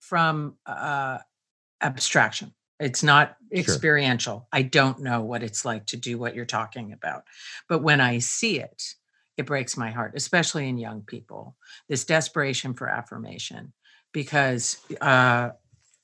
from 0.00 0.56
uh, 0.66 1.18
abstraction. 1.80 2.54
It's 2.80 3.02
not 3.02 3.36
Sure. 3.52 3.58
experiential. 3.60 4.48
I 4.52 4.62
don't 4.62 5.00
know 5.00 5.22
what 5.22 5.42
it's 5.44 5.64
like 5.64 5.86
to 5.86 5.96
do 5.96 6.18
what 6.18 6.34
you're 6.34 6.44
talking 6.44 6.92
about. 6.92 7.22
But 7.68 7.82
when 7.82 8.00
I 8.00 8.18
see 8.18 8.58
it, 8.58 8.82
it 9.36 9.46
breaks 9.46 9.76
my 9.76 9.90
heart, 9.90 10.12
especially 10.16 10.68
in 10.68 10.76
young 10.78 11.02
people, 11.02 11.56
this 11.88 12.04
desperation 12.04 12.74
for 12.74 12.88
affirmation, 12.88 13.72
because 14.12 14.78
uh, 15.00 15.50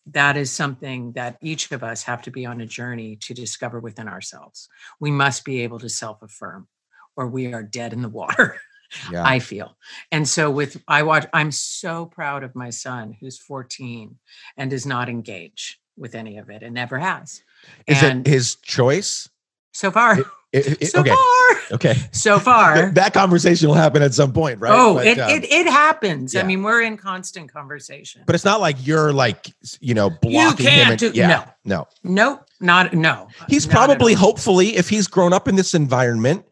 that 0.06 0.36
is 0.36 0.50
something 0.52 1.12
that 1.12 1.38
each 1.42 1.70
of 1.72 1.82
us 1.82 2.04
have 2.04 2.22
to 2.22 2.30
be 2.30 2.46
on 2.46 2.60
a 2.60 2.66
journey 2.66 3.16
to 3.16 3.34
discover 3.34 3.80
within 3.80 4.08
ourselves. 4.08 4.68
We 5.00 5.10
must 5.10 5.44
be 5.44 5.60
able 5.62 5.80
to 5.80 5.88
self 5.88 6.22
affirm, 6.22 6.68
or 7.16 7.26
we 7.28 7.52
are 7.52 7.62
dead 7.62 7.92
in 7.92 8.02
the 8.02 8.08
water. 8.08 8.56
yeah. 9.12 9.24
I 9.24 9.38
feel. 9.38 9.76
And 10.10 10.26
so 10.28 10.50
with 10.50 10.82
I 10.88 11.02
watch 11.04 11.26
I'm 11.32 11.52
so 11.52 12.06
proud 12.06 12.42
of 12.44 12.54
my 12.54 12.70
son 12.70 13.16
who's 13.20 13.38
14 13.38 14.16
and 14.56 14.70
does 14.70 14.86
not 14.86 15.08
engage 15.08 15.80
with 15.96 16.14
any 16.14 16.38
of 16.38 16.50
it 16.50 16.62
and 16.62 16.74
never 16.74 16.98
has. 16.98 17.42
Is 17.86 18.02
and 18.02 18.26
it 18.26 18.30
his 18.30 18.54
choice? 18.56 19.28
so 19.72 19.92
far 19.92 20.18
It- 20.18 20.26
it- 20.66 20.82
it- 20.82 20.86
so 20.90 20.98
okay. 21.00 21.10
far 21.10 21.56
Okay. 21.72 21.94
so 22.10 22.40
far 22.40 22.90
that 22.94 23.14
conversation 23.14 23.68
will 23.68 23.76
happen 23.76 24.02
at 24.02 24.12
some 24.14 24.32
point, 24.32 24.58
right? 24.58 24.72
oh 24.74 24.94
but, 24.94 25.06
it, 25.06 25.18
um, 25.20 25.30
it 25.30 25.44
it 25.44 25.66
happens. 25.68 26.34
yeah. 26.34 26.40
I 26.40 26.42
mean 26.42 26.64
we're 26.64 26.80
in 26.82 26.96
constant 26.96 27.52
conversation. 27.52 28.22
but 28.26 28.34
it's 28.34 28.44
not 28.44 28.60
like 28.60 28.84
you're 28.84 29.12
like 29.12 29.52
you 29.80 29.94
know 29.94 30.10
blocking 30.10 30.66
him. 30.66 30.72
can't 30.72 30.90
And, 30.90 30.98
do- 30.98 31.12
yeah, 31.14 31.28
no. 31.28 31.44
No. 31.64 31.88
Nope, 32.02 32.46
not 32.60 32.92
no. 32.94 33.28
He's 33.48 33.68
not 33.68 33.72
probably, 33.76 34.14
hopefully, 34.14 34.74
if 34.76 34.88
he's 34.88 35.06
grown 35.06 35.32
up 35.32 35.46
in 35.46 35.54
this 35.54 35.74
environment, 35.74 36.44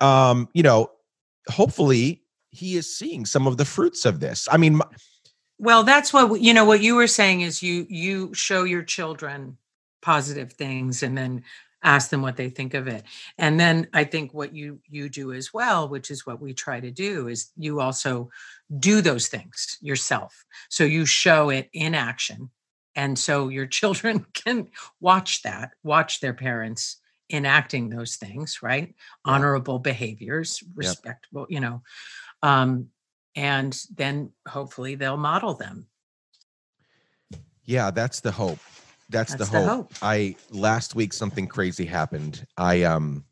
um, 0.00 0.48
you 0.54 0.62
know, 0.62 0.90
hopefully 1.48 2.22
he 2.50 2.76
is 2.76 2.96
seeing 2.96 3.26
some 3.26 3.46
of 3.46 3.56
the 3.56 3.64
fruits 3.64 4.04
of 4.04 4.20
this. 4.20 4.48
I 4.50 4.56
mean, 4.56 4.74
m- 4.74 4.82
Well, 5.58 5.82
that's 5.84 6.12
what 6.12 6.40
you 6.40 6.52
know. 6.54 6.64
What 6.64 6.82
you 6.82 6.94
were 6.96 7.06
saying 7.06 7.42
is 7.42 7.62
you 7.62 7.86
you 7.88 8.32
show 8.34 8.64
your 8.64 8.82
children 8.82 9.58
positive 10.02 10.52
things, 10.52 11.02
and 11.02 11.16
then 11.16 11.44
ask 11.82 12.10
them 12.10 12.22
what 12.22 12.36
they 12.36 12.48
think 12.48 12.74
of 12.74 12.88
it 12.88 13.04
and 13.38 13.60
then 13.60 13.86
i 13.92 14.02
think 14.02 14.32
what 14.32 14.54
you 14.54 14.80
you 14.88 15.08
do 15.08 15.32
as 15.32 15.52
well 15.52 15.88
which 15.88 16.10
is 16.10 16.26
what 16.26 16.40
we 16.40 16.52
try 16.52 16.80
to 16.80 16.90
do 16.90 17.28
is 17.28 17.52
you 17.56 17.80
also 17.80 18.28
do 18.78 19.00
those 19.00 19.28
things 19.28 19.78
yourself 19.80 20.44
so 20.68 20.84
you 20.84 21.04
show 21.06 21.50
it 21.50 21.68
in 21.74 21.94
action 21.94 22.50
and 22.96 23.16
so 23.18 23.48
your 23.48 23.66
children 23.78 24.26
can 24.34 24.66
watch 25.00 25.42
that 25.42 25.70
watch 25.84 26.20
their 26.20 26.34
parents 26.34 26.96
enacting 27.30 27.88
those 27.88 28.16
things 28.16 28.60
right 28.62 28.94
Yeah. 29.26 29.32
honorable 29.32 29.78
behaviors 29.78 30.62
respectable 30.74 31.46
you 31.48 31.60
know 31.60 31.82
um 32.42 32.88
and 33.34 33.78
then 33.94 34.30
hopefully 34.48 34.94
they'll 34.94 35.16
model 35.16 35.54
them 35.54 35.86
Yeah, 37.66 37.90
that's 37.90 38.20
the 38.20 38.30
hope. 38.30 38.60
That's, 39.10 39.34
That's 39.34 39.50
the, 39.50 39.58
the 39.58 39.68
hope. 39.68 39.68
hope. 39.68 39.94
I 40.02 40.36
last 40.50 40.94
week 40.94 41.12
something 41.12 41.46
crazy 41.46 41.84
happened. 41.84 42.46
I 42.56 42.84
um 42.84 43.24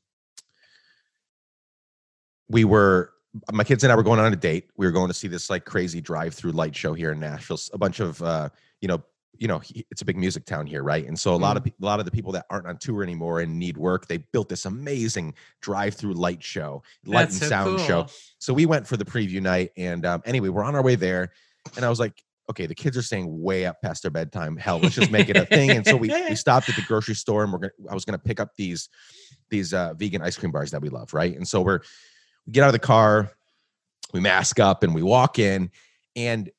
we 2.48 2.64
were 2.64 3.12
my 3.52 3.64
kids 3.64 3.82
and 3.82 3.92
I 3.92 3.96
were 3.96 4.02
going 4.02 4.20
on 4.20 4.32
a 4.32 4.36
date. 4.36 4.70
We 4.76 4.86
were 4.86 4.92
going 4.92 5.08
to 5.08 5.14
see 5.14 5.26
this 5.28 5.50
like 5.50 5.64
crazy 5.64 6.00
drive-through 6.00 6.52
light 6.52 6.76
show 6.76 6.94
here 6.94 7.10
in 7.12 7.18
Nashville. 7.18 7.58
A 7.72 7.78
bunch 7.78 7.98
of 8.00 8.22
uh, 8.22 8.48
you 8.80 8.88
know, 8.88 9.02
you 9.38 9.48
know, 9.48 9.60
it's 9.90 10.02
a 10.02 10.04
big 10.04 10.16
music 10.16 10.44
town 10.44 10.66
here, 10.66 10.82
right? 10.82 11.06
And 11.06 11.18
so 11.18 11.34
a 11.34 11.36
lot 11.36 11.56
of 11.56 11.66
a 11.66 11.72
lot 11.80 11.98
of 11.98 12.04
the 12.04 12.10
people 12.10 12.32
that 12.32 12.46
aren't 12.50 12.66
on 12.66 12.78
tour 12.78 13.02
anymore 13.02 13.40
and 13.40 13.58
need 13.58 13.76
work, 13.76 14.06
they 14.06 14.18
built 14.18 14.48
this 14.48 14.64
amazing 14.64 15.34
drive-through 15.60 16.14
light 16.14 16.42
show, 16.42 16.82
light 17.04 17.30
That's 17.30 17.40
and 17.40 17.42
so 17.42 17.48
sound 17.48 17.80
show. 17.80 18.06
So 18.38 18.54
we 18.54 18.66
went 18.66 18.86
for 18.86 18.96
the 18.96 19.04
preview 19.04 19.40
night, 19.40 19.70
and 19.76 20.04
um, 20.06 20.22
anyway, 20.24 20.48
we're 20.48 20.64
on 20.64 20.74
our 20.74 20.82
way 20.82 20.94
there, 20.94 21.32
and 21.76 21.84
I 21.84 21.88
was 21.88 22.00
like, 22.00 22.22
okay, 22.50 22.66
the 22.66 22.74
kids 22.74 22.96
are 22.96 23.02
staying 23.02 23.42
way 23.42 23.66
up 23.66 23.80
past 23.80 24.02
their 24.02 24.10
bedtime. 24.10 24.56
Hell, 24.56 24.78
let's 24.78 24.94
just 24.94 25.10
make 25.10 25.28
it 25.28 25.36
a 25.36 25.46
thing. 25.46 25.70
And 25.70 25.86
so 25.86 25.96
we 25.96 26.08
we 26.08 26.34
stopped 26.34 26.68
at 26.68 26.76
the 26.76 26.82
grocery 26.82 27.14
store, 27.14 27.44
and 27.44 27.52
we're 27.52 27.60
gonna. 27.60 27.72
I 27.90 27.94
was 27.94 28.04
gonna 28.04 28.18
pick 28.18 28.40
up 28.40 28.50
these 28.56 28.88
these 29.50 29.74
uh, 29.74 29.94
vegan 29.94 30.22
ice 30.22 30.36
cream 30.36 30.52
bars 30.52 30.70
that 30.70 30.82
we 30.82 30.88
love, 30.88 31.14
right? 31.14 31.34
And 31.36 31.46
so 31.46 31.62
we're 31.62 31.80
we 32.46 32.52
get 32.52 32.62
out 32.62 32.68
of 32.68 32.74
the 32.74 32.78
car, 32.78 33.30
we 34.12 34.20
mask 34.20 34.60
up, 34.60 34.82
and 34.82 34.94
we 34.94 35.02
walk 35.02 35.38
in, 35.38 35.70
and 36.16 36.50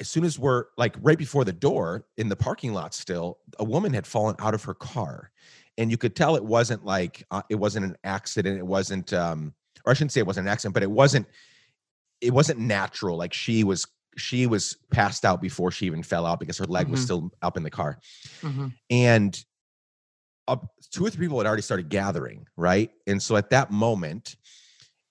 as 0.00 0.08
soon 0.08 0.24
as 0.24 0.38
we're 0.38 0.66
like 0.76 0.94
right 1.00 1.18
before 1.18 1.44
the 1.44 1.52
door 1.52 2.04
in 2.16 2.28
the 2.28 2.36
parking 2.36 2.72
lot 2.72 2.94
still 2.94 3.38
a 3.58 3.64
woman 3.64 3.92
had 3.92 4.06
fallen 4.06 4.36
out 4.38 4.54
of 4.54 4.62
her 4.64 4.74
car 4.74 5.30
and 5.76 5.90
you 5.90 5.96
could 5.96 6.14
tell 6.14 6.36
it 6.36 6.44
wasn't 6.44 6.84
like 6.84 7.24
uh, 7.30 7.42
it 7.50 7.56
wasn't 7.56 7.84
an 7.84 7.96
accident 8.04 8.58
it 8.58 8.66
wasn't 8.66 9.12
um 9.12 9.52
or 9.84 9.90
i 9.90 9.94
shouldn't 9.94 10.12
say 10.12 10.20
it 10.20 10.26
wasn't 10.26 10.46
an 10.46 10.52
accident 10.52 10.74
but 10.74 10.82
it 10.82 10.90
wasn't 10.90 11.26
it 12.20 12.32
wasn't 12.32 12.58
natural 12.58 13.16
like 13.16 13.32
she 13.32 13.64
was 13.64 13.86
she 14.16 14.46
was 14.46 14.76
passed 14.90 15.24
out 15.24 15.40
before 15.40 15.70
she 15.70 15.86
even 15.86 16.02
fell 16.02 16.26
out 16.26 16.40
because 16.40 16.58
her 16.58 16.64
leg 16.66 16.88
was 16.88 17.00
Mhm. 17.00 17.04
still 17.04 17.30
up 17.42 17.56
in 17.56 17.62
the 17.62 17.70
car 17.70 17.98
Mhm. 18.42 18.72
and 18.90 19.44
up 20.46 20.72
two 20.90 21.04
or 21.04 21.10
three 21.10 21.26
people 21.26 21.38
had 21.38 21.46
already 21.46 21.62
started 21.62 21.88
gathering 21.88 22.46
right 22.56 22.90
and 23.06 23.22
so 23.22 23.36
at 23.36 23.50
that 23.50 23.70
moment 23.70 24.36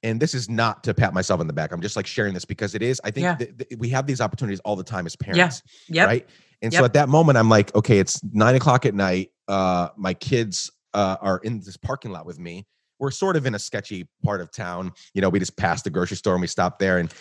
and 0.03 0.19
this 0.19 0.33
is 0.33 0.49
not 0.49 0.83
to 0.83 0.93
pat 0.93 1.13
myself 1.13 1.39
on 1.39 1.47
the 1.47 1.53
back 1.53 1.71
i'm 1.71 1.81
just 1.81 1.95
like 1.95 2.05
sharing 2.07 2.33
this 2.33 2.45
because 2.45 2.75
it 2.75 2.81
is 2.81 3.01
i 3.03 3.11
think 3.11 3.23
Yeah. 3.23 3.35
th- 3.35 3.57
th- 3.57 3.79
we 3.79 3.89
have 3.89 4.05
these 4.07 4.21
opportunities 4.21 4.59
all 4.61 4.75
the 4.75 4.83
time 4.83 5.05
as 5.05 5.15
parents 5.15 5.63
Yep. 5.89 6.07
right? 6.07 6.29
And 6.61 6.73
so 6.73 6.85
at 6.85 6.93
that 6.93 7.09
moment 7.09 7.37
i'm 7.37 7.49
like 7.49 7.73
okay 7.75 7.99
it's 7.99 8.21
nine 8.33 8.55
o'clock 8.55 8.85
at 8.85 8.93
night 8.93 9.31
uh 9.47 9.89
my 9.97 10.13
kids 10.13 10.71
uh, 10.93 11.17
are 11.21 11.39
in 11.39 11.59
this 11.59 11.77
parking 11.77 12.11
lot 12.11 12.25
with 12.25 12.39
me. 12.39 12.65
We're 12.97 13.11
sort 13.11 13.35
of 13.35 13.45
in 13.45 13.53
a 13.53 13.59
sketchy 13.59 14.07
part 14.23 14.41
of 14.41 14.51
town 14.51 14.91
you 15.13 15.21
know 15.21 15.29
we 15.29 15.37
just 15.39 15.55
passed 15.57 15.83
the 15.83 15.89
grocery 15.91 16.17
store 16.17 16.33
and 16.33 16.41
we 16.41 16.47
stopped 16.47 16.79
there 16.79 16.97
and 16.97 17.13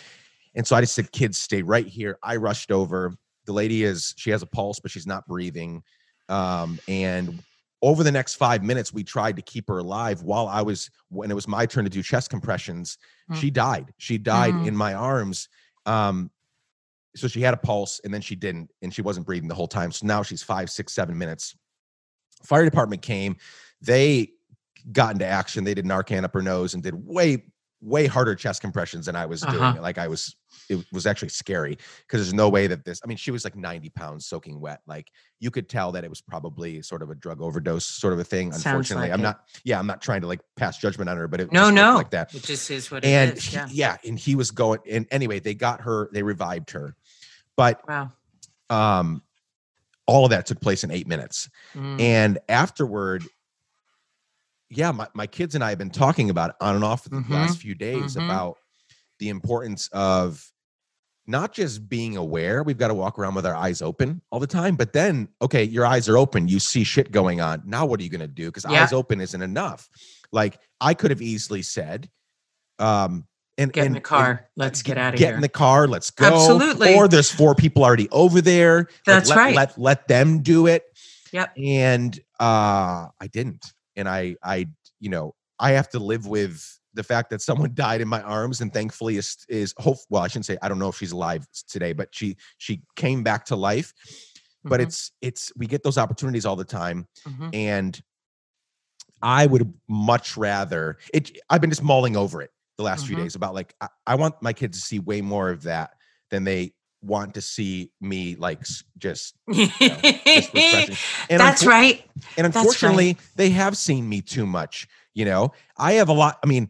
and 0.55 0.65
so 0.65 0.75
i 0.75 0.81
just 0.81 0.95
said 0.95 1.11
kids 1.11 1.39
stay 1.39 1.61
right 1.61 1.85
here. 1.87 2.17
I 2.23 2.37
rushed 2.37 2.71
over. 2.71 3.13
The 3.45 3.53
lady 3.53 3.83
is 3.83 4.13
she 4.17 4.31
has 4.31 4.41
a 4.41 4.47
pulse 4.47 4.79
but 4.79 4.89
she's 4.91 5.05
not 5.05 5.27
breathing 5.27 5.83
um 6.29 6.79
and 6.87 7.43
over 7.81 8.03
the 8.03 8.11
next 8.11 8.35
five 8.35 8.63
minutes 8.63 8.91
we 8.91 9.03
tried 9.03 9.35
to 9.35 9.41
keep 9.41 9.67
her 9.67 9.77
alive 9.79 10.23
while 10.23 10.47
i 10.47 10.61
was 10.61 10.89
when 11.09 11.29
it 11.29 11.33
was 11.35 11.47
my 11.47 11.65
turn 11.65 11.83
to 11.83 11.89
do 11.89 12.01
chest 12.03 12.29
compressions 12.29 12.97
Mm. 13.29 13.35
she 13.35 13.51
died 13.51 13.93
she 13.97 14.17
died 14.17 14.53
Mm. 14.53 14.67
in 14.67 14.75
my 14.75 14.93
arms 14.93 15.49
um 15.85 16.31
so 17.15 17.27
she 17.27 17.41
had 17.41 17.53
a 17.53 17.57
pulse 17.57 17.99
and 18.03 18.13
then 18.13 18.21
she 18.21 18.35
didn't 18.35 18.71
and 18.81 18.93
she 18.93 19.01
wasn't 19.01 19.25
breathing 19.25 19.47
the 19.49 19.55
whole 19.55 19.67
time 19.67 19.91
so 19.91 20.05
now 20.05 20.23
she's 20.23 20.41
five 20.43 20.69
six 20.69 20.93
seven 20.93 21.17
minutes 21.17 21.55
fire 22.43 22.63
department 22.65 23.01
came 23.01 23.35
they 23.81 24.29
got 24.91 25.11
into 25.13 25.25
action 25.25 25.63
they 25.63 25.73
did 25.73 25.85
narcan 25.85 26.23
up 26.23 26.33
her 26.33 26.41
nose 26.41 26.73
and 26.73 26.83
did 26.83 26.93
way 26.95 27.43
way 27.79 28.07
harder 28.07 28.33
chest 28.33 28.59
compressions 28.61 29.05
than 29.05 29.15
i 29.15 29.25
was 29.25 29.41
doing 29.41 29.61
Uh-huh. 29.61 29.81
like 29.81 29.99
i 29.99 30.07
was 30.07 30.35
it 30.67 30.83
was 30.91 31.05
actually 31.05 31.29
scary 31.29 31.77
because 32.01 32.19
there's 32.21 32.33
no 32.33 32.49
way 32.49 32.65
that 32.65 32.83
this 32.83 32.99
i 33.03 33.07
mean 33.07 33.17
she 33.17 33.29
was 33.29 33.43
like 33.43 33.55
90 33.55 33.89
pounds 33.91 34.25
soaking 34.25 34.59
wet 34.59 34.81
like 34.87 35.09
you 35.39 35.51
could 35.51 35.69
tell 35.69 35.91
that 35.91 36.03
it 36.03 36.09
was 36.09 36.19
probably 36.19 36.81
sort 36.81 37.03
of 37.03 37.11
a 37.11 37.15
drug 37.15 37.39
overdose 37.39 37.85
sort 37.85 38.13
of 38.13 38.19
a 38.19 38.23
thing 38.23 38.51
Sounds 38.51 38.65
unfortunately 38.65 39.09
like 39.09 39.13
i'm 39.13 39.19
it. 39.19 39.23
not 39.23 39.41
yeah 39.63 39.77
i'm 39.77 39.85
not 39.85 40.01
trying 40.01 40.21
to 40.21 40.27
like 40.27 40.39
pass 40.55 40.79
judgment 40.79 41.07
on 41.07 41.17
her 41.17 41.27
but 41.27 41.39
it 41.39 41.51
No, 41.51 41.69
no. 41.69 41.95
like 41.95 42.09
that 42.09 42.33
It 42.33 42.41
just 42.43 42.71
is 42.71 42.89
what 42.89 43.05
it 43.05 43.09
and 43.09 43.37
is. 43.37 43.43
he- 43.45 43.55
Yeah. 43.55 43.67
yeah 43.71 43.97
and 44.07 44.17
he 44.17 44.35
was 44.35 44.49
going 44.49 44.79
and 44.89 45.05
anyway 45.11 45.39
they 45.39 45.53
got 45.53 45.81
her 45.81 46.09
they 46.11 46.23
revived 46.23 46.71
her 46.71 46.95
but 47.55 47.81
Wow. 47.87 48.09
um 48.71 49.21
all 50.07 50.23
of 50.25 50.31
that 50.31 50.45
took 50.47 50.61
place 50.61 50.83
in 50.83 50.89
eight 50.89 51.07
minutes 51.07 51.47
Mm. 51.75 52.01
and 52.01 52.39
afterward 52.49 53.23
yeah 54.69 54.91
my, 54.91 55.07
my 55.13 55.27
kids 55.27 55.55
and 55.55 55.63
i 55.63 55.69
have 55.69 55.77
been 55.77 55.89
talking 55.89 56.29
about 56.29 56.49
it 56.51 56.55
on 56.61 56.75
and 56.75 56.83
off 56.83 57.03
for 57.03 57.09
the 57.09 57.17
Mhm, 57.17 57.29
last 57.29 57.59
few 57.59 57.75
days 57.75 58.15
mhm. 58.15 58.25
about 58.25 58.57
the 59.19 59.29
importance 59.29 59.89
of 59.93 60.51
not 61.25 61.53
just 61.53 61.87
being 61.89 62.15
aware 62.17 62.63
we've 62.63 62.77
got 62.77 62.87
to 62.89 62.93
walk 62.93 63.17
around 63.19 63.35
with 63.35 63.45
our 63.45 63.55
eyes 63.55 63.81
open 63.81 64.21
all 64.31 64.39
the 64.39 64.47
time 64.47 64.75
but 64.75 64.93
then 64.93 65.27
okay 65.41 65.63
your 65.63 65.85
eyes 65.85 66.07
are 66.09 66.17
open 66.17 66.47
you 66.47 66.59
see 66.59 66.83
shit 66.83 67.11
going 67.11 67.41
on 67.41 67.61
now 67.65 67.85
what 67.85 67.99
are 67.99 68.03
you 68.03 68.09
going 68.09 68.21
to 68.21 68.27
do 68.27 68.45
because 68.47 68.65
Yeah. 68.69 68.81
eyes 68.83 68.93
open 68.93 69.19
isn't 69.21 69.41
enough 69.41 69.89
like 70.31 70.59
i 70.81 70.93
could 70.93 71.11
have 71.11 71.21
easily 71.21 71.61
said 71.61 72.09
um 72.79 73.25
and 73.59 73.73
Get 73.73 73.81
in 73.81 73.85
and- 73.87 73.95
the 73.95 73.97
and 73.97 74.03
car. 74.03 74.49
Let's 74.55 74.83
get 74.83 74.99
out 74.99 75.15
of 75.15 75.17
get 75.19 75.25
here. 75.25 75.31
Get 75.31 75.35
in 75.37 75.41
the 75.41 75.49
car 75.49 75.87
let's 75.87 76.11
go 76.11 76.27
Absolutely. 76.27 76.93
or 76.95 77.07
there's 77.07 77.31
four 77.31 77.55
people 77.55 77.83
already 77.83 78.07
over 78.11 78.39
there 78.39 78.77
like, 78.77 78.89
That's 79.05 79.29
let, 79.29 79.37
right. 79.37 79.55
let 79.55 79.77
let 79.79 80.07
them 80.07 80.41
do 80.43 80.67
it 80.67 80.83
Yep. 81.31 81.53
and 81.57 82.19
uh 82.39 83.07
i 83.19 83.27
didn't 83.31 83.73
and 83.97 84.07
i 84.09 84.35
i 84.43 84.67
you 84.99 85.09
know 85.09 85.33
i 85.59 85.71
have 85.71 85.89
to 85.89 85.99
live 85.99 86.27
with 86.27 86.79
the 86.93 87.03
fact 87.03 87.29
that 87.29 87.41
someone 87.41 87.71
died 87.75 88.01
in 88.01 88.07
my 88.07 88.21
arms 88.21 88.61
and 88.61 88.73
thankfully 88.73 89.17
is 89.17 89.37
is 89.49 89.73
hope 89.79 89.97
well 90.09 90.23
i 90.23 90.27
shouldn't 90.27 90.45
say 90.45 90.57
i 90.61 90.69
don't 90.69 90.79
know 90.79 90.89
if 90.89 90.97
she's 90.97 91.11
alive 91.11 91.45
today 91.67 91.93
but 91.93 92.09
she 92.13 92.37
she 92.57 92.81
came 92.95 93.23
back 93.23 93.45
to 93.45 93.55
life 93.55 93.93
but 94.65 94.79
Mhm, 94.79 94.83
it's 94.83 95.11
it's 95.21 95.51
we 95.57 95.67
get 95.67 95.83
those 95.83 95.97
opportunities 95.97 96.45
all 96.45 96.55
the 96.55 96.65
time 96.65 97.07
mhm. 97.25 97.49
and 97.53 98.01
i 99.21 99.45
would 99.45 99.73
much 99.87 100.37
rather 100.37 100.97
it 101.13 101.31
i've 101.49 101.61
been 101.61 101.69
just 101.69 101.83
mulling 101.83 102.15
over 102.15 102.41
it 102.41 102.51
the 102.77 102.83
last 102.83 103.07
few 103.07 103.15
Mhm. 103.15 103.23
days 103.23 103.35
about 103.35 103.53
like 103.55 103.73
I, 103.81 103.87
I 104.05 104.15
want 104.15 104.35
my 104.41 104.53
kids 104.53 104.79
to 104.79 104.85
see 104.85 104.99
way 104.99 105.21
more 105.21 105.49
of 105.49 105.63
that 105.63 105.91
than 106.29 106.43
they 106.43 106.73
want 107.01 107.35
to 107.35 107.41
see 107.41 107.91
me 108.01 108.35
like 108.35 108.61
just 108.61 108.83
just 108.97 109.35
refreshing. 109.47 110.95
And 111.29 111.39
That's 111.39 111.63
unfor- 111.63 111.67
right. 111.67 112.03
and 112.15 112.21
That's 112.25 112.37
right. 112.37 112.45
unfortunately, 112.55 113.17
they 113.35 113.49
have 113.51 113.77
seen 113.77 114.07
me 114.07 114.21
too 114.21 114.45
much. 114.45 114.87
You 115.13 115.25
know, 115.25 115.51
I 115.77 115.93
have 115.93 116.09
a 116.09 116.13
lot. 116.13 116.39
I 116.43 116.47
mean, 116.47 116.69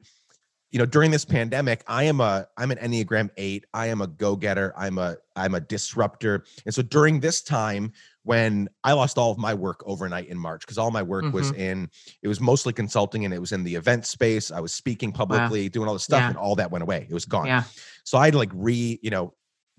you 0.72 0.80
know, 0.80 0.86
during 0.86 1.12
this 1.12 1.26
pandemic, 1.26 1.84
I 1.88 2.04
am 2.04 2.20
a 2.22 2.48
I'm 2.58 2.72
an 2.72 2.78
Enneagram 2.78 3.30
eight. 3.38 3.66
I 3.74 3.88
am 3.88 4.02
a 4.02 4.08
go 4.08 4.36
getter. 4.36 4.74
I'm 4.78 4.98
a 4.98 5.18
I'm 5.36 5.56
a 5.56 5.60
disruptor. 5.62 6.44
And 6.66 6.74
so 6.74 6.82
during 6.82 7.20
this 7.20 7.42
time, 7.42 7.94
when 8.24 8.68
I 8.84 8.92
lost 8.94 9.18
all 9.18 9.32
of 9.32 9.38
my 9.38 9.54
work 9.54 9.82
overnight 9.86 10.28
in 10.28 10.38
March, 10.38 10.62
because 10.62 10.78
all 10.78 10.92
my 10.92 11.04
work 11.04 11.32
was 11.34 11.52
Mm-hmm. 11.52 11.62
in 11.62 11.90
it 12.22 12.28
was 12.28 12.42
mostly 12.42 12.74
consulting 12.74 13.24
and 13.26 13.34
it 13.34 13.40
was 13.40 13.54
in 13.54 13.64
the 13.64 13.76
event 13.76 14.06
space. 14.06 14.52
I 14.52 14.60
was 14.60 14.74
speaking 14.74 15.12
publicly, 15.14 15.70
doing 15.70 15.88
all 15.88 15.94
this 15.94 16.04
stuff, 16.04 16.20
Yeah. 16.22 16.30
and 16.30 16.38
all 16.38 16.56
that 16.56 16.70
went 16.72 16.84
away. 16.84 17.08
It 17.10 17.14
was 17.14 17.26
gone. 17.26 17.46
Yeah. 17.48 17.64
So 18.04 18.18
I 18.18 18.26
had 18.26 18.34
to 18.34 18.38
like 18.38 18.52
re, 18.54 19.00
you 19.02 19.10
know, 19.10 19.34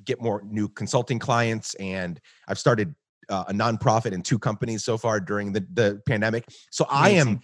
get 0.05 0.21
more 0.21 0.43
new 0.45 0.69
consulting 0.69 1.19
clients, 1.19 1.75
and 1.75 2.21
I've 2.47 2.59
started 2.59 2.95
uh, 3.29 3.45
a 3.49 3.53
nonprofit 3.53 4.13
and 4.13 4.25
two 4.25 4.39
companies 4.39 4.85
so 4.85 4.97
far 4.99 5.21
during 5.21 5.53
the 5.53 5.67
the 5.75 6.01
pandemic. 6.07 6.45
So 6.71 6.87
I 6.91 7.11
am, 7.11 7.41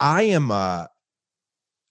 I 0.00 0.22
am, 0.22 0.50
uh, 0.50 0.86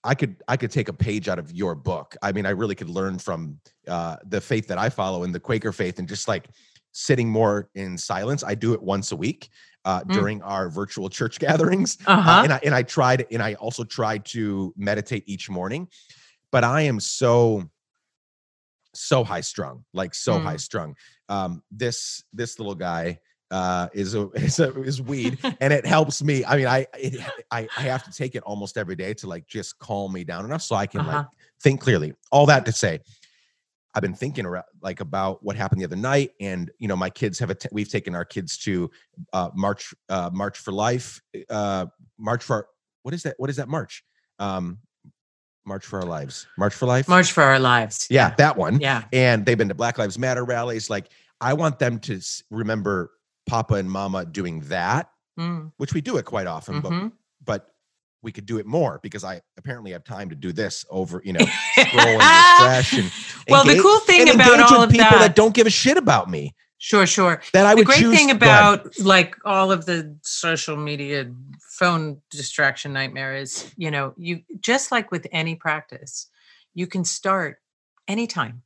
I 0.04 0.14
could 0.14 0.36
I 0.48 0.56
could 0.56 0.70
take 0.70 0.88
a 0.88 0.92
page 0.92 1.28
out 1.28 1.38
of 1.38 1.52
your 1.52 1.74
book. 1.74 2.16
I 2.22 2.32
mean, 2.32 2.46
I 2.46 2.50
really 2.50 2.74
could 2.74 2.88
learn 2.90 3.18
from 3.18 3.58
uh, 3.88 4.16
the 4.26 4.40
faith 4.40 4.66
that 4.68 4.78
I 4.78 4.88
follow 4.90 5.22
in 5.24 5.32
the 5.32 5.40
Quaker 5.40 5.72
faith, 5.72 5.98
and 5.98 6.08
just 6.08 6.26
like 6.28 6.48
sitting 6.92 7.28
more 7.28 7.70
in 7.74 7.96
silence. 7.96 8.44
I 8.44 8.54
do 8.54 8.74
it 8.74 8.82
once 8.82 9.12
a 9.12 9.16
week 9.16 9.48
uh, 9.84 10.00
Mm. 10.02 10.12
during 10.12 10.42
our 10.42 10.68
virtual 10.68 11.08
church 11.08 11.38
gatherings. 11.46 11.98
Uh 12.06 12.10
Uh, 12.12 12.42
and 12.44 12.52
I 12.52 12.60
and 12.64 12.74
I 12.74 12.82
tried 12.82 13.26
and 13.30 13.42
I 13.42 13.54
also 13.54 13.82
tried 13.84 14.24
to 14.26 14.72
meditate 14.76 15.24
each 15.26 15.48
morning, 15.48 15.88
but 16.50 16.64
I 16.64 16.82
am 16.82 17.00
so 17.00 17.64
so 18.94 19.24
high 19.24 19.40
strung, 19.40 19.84
like 19.92 20.14
so 20.14 20.38
high 20.38 20.56
strung. 20.56 20.94
Um, 21.28 21.62
this 21.70 22.24
this 22.32 22.58
little 22.58 22.74
guy 22.74 23.18
uh, 23.50 23.88
is 23.92 24.14
a 24.14 24.28
is 24.34 24.60
a 24.60 24.80
is 24.82 25.00
weed, 25.02 25.38
and 25.60 25.72
it 25.72 25.86
helps 25.86 26.22
me. 26.22 26.44
I 26.44 26.56
mean, 26.56 26.66
I 26.66 26.86
it, 26.98 27.20
I 27.50 27.68
I 27.76 27.82
have 27.82 28.04
to 28.04 28.12
take 28.12 28.34
it 28.34 28.42
almost 28.44 28.76
every 28.76 28.96
day 28.96 29.14
to 29.14 29.26
like 29.26 29.46
just 29.46 29.78
calm 29.78 30.12
me 30.12 30.24
down 30.24 30.44
enough 30.44 30.62
so 30.62 30.74
I 30.76 30.86
can 30.86 31.04
like 31.06 31.16
Uh-huh. 31.16 31.28
think 31.62 31.80
clearly. 31.80 32.14
All 32.30 32.46
that 32.46 32.64
to 32.66 32.72
say. 32.72 33.00
I've 33.94 34.00
been 34.00 34.14
thinking 34.14 34.46
around, 34.46 34.64
like 34.80 35.00
about 35.00 35.44
what 35.44 35.54
happened 35.54 35.82
the 35.82 35.84
other 35.84 35.96
night, 35.96 36.30
and 36.40 36.70
you 36.78 36.88
know, 36.88 36.96
my 36.96 37.10
kids 37.10 37.38
have. 37.40 37.50
A 37.50 37.56
we've 37.72 37.90
taken 37.90 38.14
our 38.14 38.24
kids 38.24 38.56
to 38.60 38.90
uh, 39.34 39.50
March 39.54 39.92
uh, 40.08 40.30
March 40.32 40.58
for 40.58 40.72
Life 40.72 41.20
uh, 41.50 41.84
March 42.18 42.42
for 42.42 42.68
what 43.02 43.12
is 43.12 43.22
that? 43.24 43.34
What 43.36 43.50
is 43.50 43.56
that 43.56 43.68
march? 43.68 44.02
Um, 44.38 44.78
March 45.64 45.84
for 45.84 46.00
Our 46.00 46.06
Lives. 46.06 46.46
March 46.58 46.74
for 46.74 46.86
Life. 46.86 47.08
March 47.08 47.32
for 47.32 47.42
Our 47.42 47.58
Lives. 47.58 48.06
Yeah, 48.10 48.34
that 48.36 48.56
one. 48.56 48.80
Yeah. 48.80 49.04
And 49.12 49.46
they've 49.46 49.58
been 49.58 49.68
to 49.68 49.74
Black 49.74 49.98
Lives 49.98 50.18
Matter 50.18 50.44
rallies. 50.44 50.90
Like, 50.90 51.10
I 51.40 51.54
want 51.54 51.78
them 51.78 51.98
to 52.00 52.20
remember 52.50 53.12
Papa 53.46 53.74
and 53.74 53.90
Mama 53.90 54.24
doing 54.24 54.60
that, 54.62 55.08
Mm, 55.40 55.72
which 55.78 55.94
we 55.94 56.02
do 56.02 56.18
it 56.18 56.26
quite 56.26 56.46
often, 56.46 56.80
but 56.82 56.92
mhm. 56.92 57.10
but 57.42 57.68
we 58.22 58.32
could 58.32 58.44
do 58.44 58.58
it 58.58 58.66
more 58.66 59.00
because 59.02 59.24
I 59.24 59.40
apparently 59.56 59.92
have 59.92 60.04
time 60.04 60.28
to 60.28 60.36
do 60.36 60.52
this 60.52 60.84
over, 60.90 61.22
you 61.24 61.32
know, 61.32 61.44
scroll 61.72 62.06
and 62.06 62.20
refresh 62.20 62.92
and 62.92 63.10
well, 63.48 63.64
the 63.64 63.80
cool 63.80 63.98
thing 64.00 64.28
about 64.28 64.60
all 64.70 64.82
of 64.82 64.90
people 64.90 65.06
that. 65.06 65.18
that, 65.20 65.34
don't 65.34 65.54
give 65.54 65.66
a 65.66 65.70
shit 65.70 65.96
about 65.96 66.30
me. 66.30 66.54
Sure, 66.82 67.06
sure. 67.06 67.40
That 67.52 67.64
I 67.66 67.74
the 67.74 67.76
would 67.78 67.86
great 67.86 68.00
choose. 68.00 68.14
thing 68.16 68.30
about 68.32 68.98
like 68.98 69.36
all 69.44 69.70
of 69.70 69.86
the 69.86 70.16
social 70.22 70.76
media 70.76 71.30
phone 71.78 72.20
distraction 72.30 72.92
nightmare 72.92 73.36
is 73.36 73.72
you 73.76 73.90
know 73.90 74.14
you 74.16 74.42
just 74.60 74.90
like 74.92 75.10
with 75.10 75.26
any 75.32 75.54
practice 75.54 76.28
you 76.74 76.86
can 76.86 77.04
start 77.04 77.58
anytime 78.08 78.62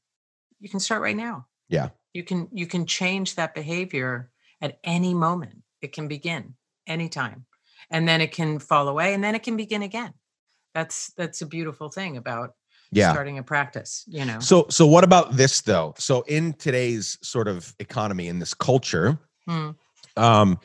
you 0.60 0.68
can 0.68 0.80
start 0.80 1.02
right 1.02 1.16
now 1.16 1.46
Yeah. 1.68 1.90
you 2.14 2.24
can 2.24 2.48
you 2.52 2.66
can 2.66 2.86
change 2.86 3.34
that 3.36 3.54
behavior 3.54 4.30
at 4.60 4.78
any 4.82 5.12
moment 5.14 5.62
it 5.82 5.92
can 5.92 6.08
begin 6.08 6.54
anytime 6.86 7.44
and 7.90 8.08
then 8.08 8.20
it 8.20 8.32
can 8.32 8.58
fall 8.58 8.88
away 8.88 9.14
and 9.14 9.22
then 9.22 9.34
it 9.34 9.42
can 9.42 9.56
begin 9.56 9.82
again 9.82 10.12
that's 10.74 11.12
that's 11.16 11.42
a 11.42 11.46
beautiful 11.46 11.88
thing 11.90 12.16
about 12.16 12.54
yeah. 12.96 13.12
starting 13.12 13.38
a 13.38 13.42
practice 13.42 14.04
you 14.06 14.24
know 14.24 14.38
So 14.40 14.66
so 14.70 14.86
what 14.86 15.04
about 15.04 15.36
this 15.36 15.60
though? 15.60 15.94
So 15.98 16.22
in 16.22 16.54
today's 16.54 17.18
sort 17.22 17.48
of 17.48 17.74
economy 17.78 18.28
in 18.28 18.38
this 18.38 18.54
culture, 18.54 19.18
Hmm. 19.48 19.70
um 20.16 20.58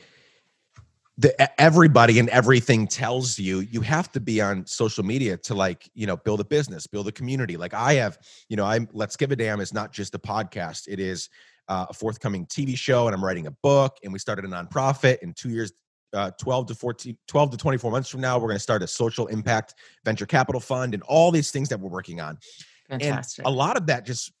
the 1.18 1.60
everybody 1.60 2.18
and 2.18 2.28
everything 2.30 2.86
tells 2.88 3.38
you 3.38 3.60
you 3.60 3.80
have 3.82 4.10
to 4.12 4.18
be 4.20 4.40
on 4.40 4.66
social 4.66 5.04
media 5.04 5.36
to 5.36 5.54
like 5.54 5.88
you 5.94 6.06
know 6.06 6.16
build 6.16 6.40
a 6.40 6.44
business 6.44 6.86
build 6.86 7.06
a 7.06 7.12
community 7.12 7.56
like 7.58 7.74
i 7.74 7.92
have 7.94 8.18
you 8.48 8.56
know 8.56 8.64
i'm 8.64 8.88
let's 8.92 9.14
give 9.16 9.30
a 9.30 9.36
damn 9.36 9.60
is 9.60 9.74
not 9.74 9.92
just 9.92 10.14
a 10.14 10.18
podcast 10.18 10.88
it 10.88 10.98
is 10.98 11.28
uh, 11.68 11.86
a 11.90 11.92
forthcoming 11.92 12.46
tv 12.46 12.76
show 12.76 13.06
and 13.06 13.14
i'm 13.14 13.22
writing 13.22 13.46
a 13.46 13.50
book 13.62 13.98
and 14.02 14.12
we 14.12 14.18
started 14.18 14.44
a 14.44 14.48
nonprofit 14.48 15.18
in 15.18 15.34
two 15.34 15.50
years 15.50 15.70
uh, 16.12 16.30
12 16.38 16.66
to 16.66 16.74
14 16.74 17.16
12 17.26 17.50
to 17.50 17.56
24 17.56 17.90
months 17.90 18.08
from 18.08 18.20
now 18.20 18.36
we're 18.38 18.48
going 18.48 18.56
to 18.56 18.60
start 18.60 18.82
a 18.82 18.86
social 18.86 19.26
impact 19.28 19.74
venture 20.04 20.26
capital 20.26 20.60
fund 20.60 20.94
and 20.94 21.02
all 21.04 21.30
these 21.30 21.50
things 21.50 21.68
that 21.68 21.78
we're 21.80 21.90
working 21.90 22.20
on 22.20 22.38
fantastic 22.88 23.44
and 23.44 23.52
a 23.52 23.56
lot 23.56 23.76
of 23.76 23.86
that 23.86 24.04
just, 24.04 24.32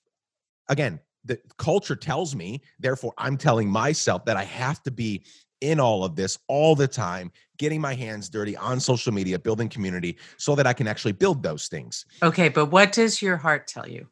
again, 0.68 1.00
the 1.24 1.38
culture 1.56 1.96
tells 1.96 2.34
me, 2.34 2.60
therefore, 2.78 3.12
I'm 3.18 3.36
telling 3.36 3.68
myself 3.68 4.24
that 4.24 4.36
I 4.36 4.44
have 4.44 4.82
to 4.84 4.90
be 4.90 5.24
in 5.60 5.78
all 5.78 6.04
of 6.04 6.16
this 6.16 6.38
all 6.48 6.74
the 6.74 6.88
time, 6.88 7.30
getting 7.58 7.80
my 7.80 7.94
hands 7.94 8.28
dirty 8.28 8.56
on 8.56 8.80
social 8.80 9.12
media, 9.12 9.38
building 9.38 9.68
community 9.68 10.18
so 10.36 10.56
that 10.56 10.66
I 10.66 10.72
can 10.72 10.88
actually 10.88 11.12
build 11.12 11.42
those 11.42 11.68
things. 11.68 12.04
Okay, 12.22 12.48
but 12.48 12.66
what 12.66 12.90
does 12.90 13.22
your 13.22 13.36
heart 13.36 13.68
tell 13.68 13.88
you? 13.88 14.08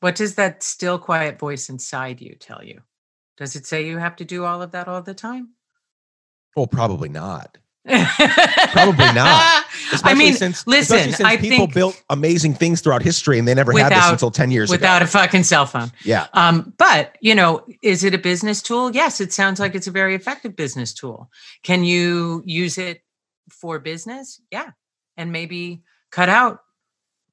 What 0.00 0.14
does 0.14 0.36
that 0.36 0.62
still 0.62 0.98
quiet 0.98 1.38
voice 1.38 1.68
inside 1.68 2.22
you 2.22 2.34
tell 2.36 2.64
you? 2.64 2.80
Does 3.36 3.54
it 3.54 3.66
say 3.66 3.86
you 3.86 3.98
have 3.98 4.16
to 4.16 4.24
do 4.24 4.44
all 4.44 4.62
of 4.62 4.70
that 4.70 4.88
all 4.88 5.02
the 5.02 5.14
time? 5.14 5.50
Well, 6.58 6.66
probably 6.66 7.08
not. 7.08 7.56
Probably 7.86 9.12
not. 9.14 9.64
I 10.04 10.14
mean, 10.14 10.34
since, 10.34 10.66
listen, 10.66 10.96
especially 10.96 11.12
since 11.12 11.20
I 11.26 11.36
people 11.36 11.58
think 11.58 11.74
built 11.74 12.02
amazing 12.10 12.52
things 12.54 12.80
throughout 12.82 13.02
history 13.02 13.38
and 13.38 13.48
they 13.48 13.54
never 13.54 13.72
had 13.78 13.92
this 13.92 14.10
until 14.10 14.30
10 14.30 14.50
years 14.50 14.68
without 14.70 15.00
ago. 15.00 15.04
a 15.06 15.08
fucking 15.08 15.44
cell 15.44 15.64
phone. 15.64 15.90
yeah. 16.04 16.26
Um, 16.34 16.74
but 16.78 17.16
you 17.22 17.34
know, 17.34 17.64
is 17.82 18.04
it 18.04 18.12
a 18.14 18.18
business 18.18 18.60
tool? 18.60 18.90
Yes, 18.94 19.20
it 19.20 19.32
sounds 19.32 19.58
like 19.60 19.74
it's 19.74 19.86
a 19.86 19.90
very 19.90 20.14
effective 20.14 20.54
business 20.56 20.92
tool. 20.92 21.30
Can 21.62 21.84
you 21.84 22.42
use 22.44 22.76
it 22.76 23.00
for 23.48 23.78
business? 23.78 24.40
Yeah, 24.50 24.70
and 25.16 25.32
maybe 25.32 25.82
cut 26.10 26.28
out 26.28 26.60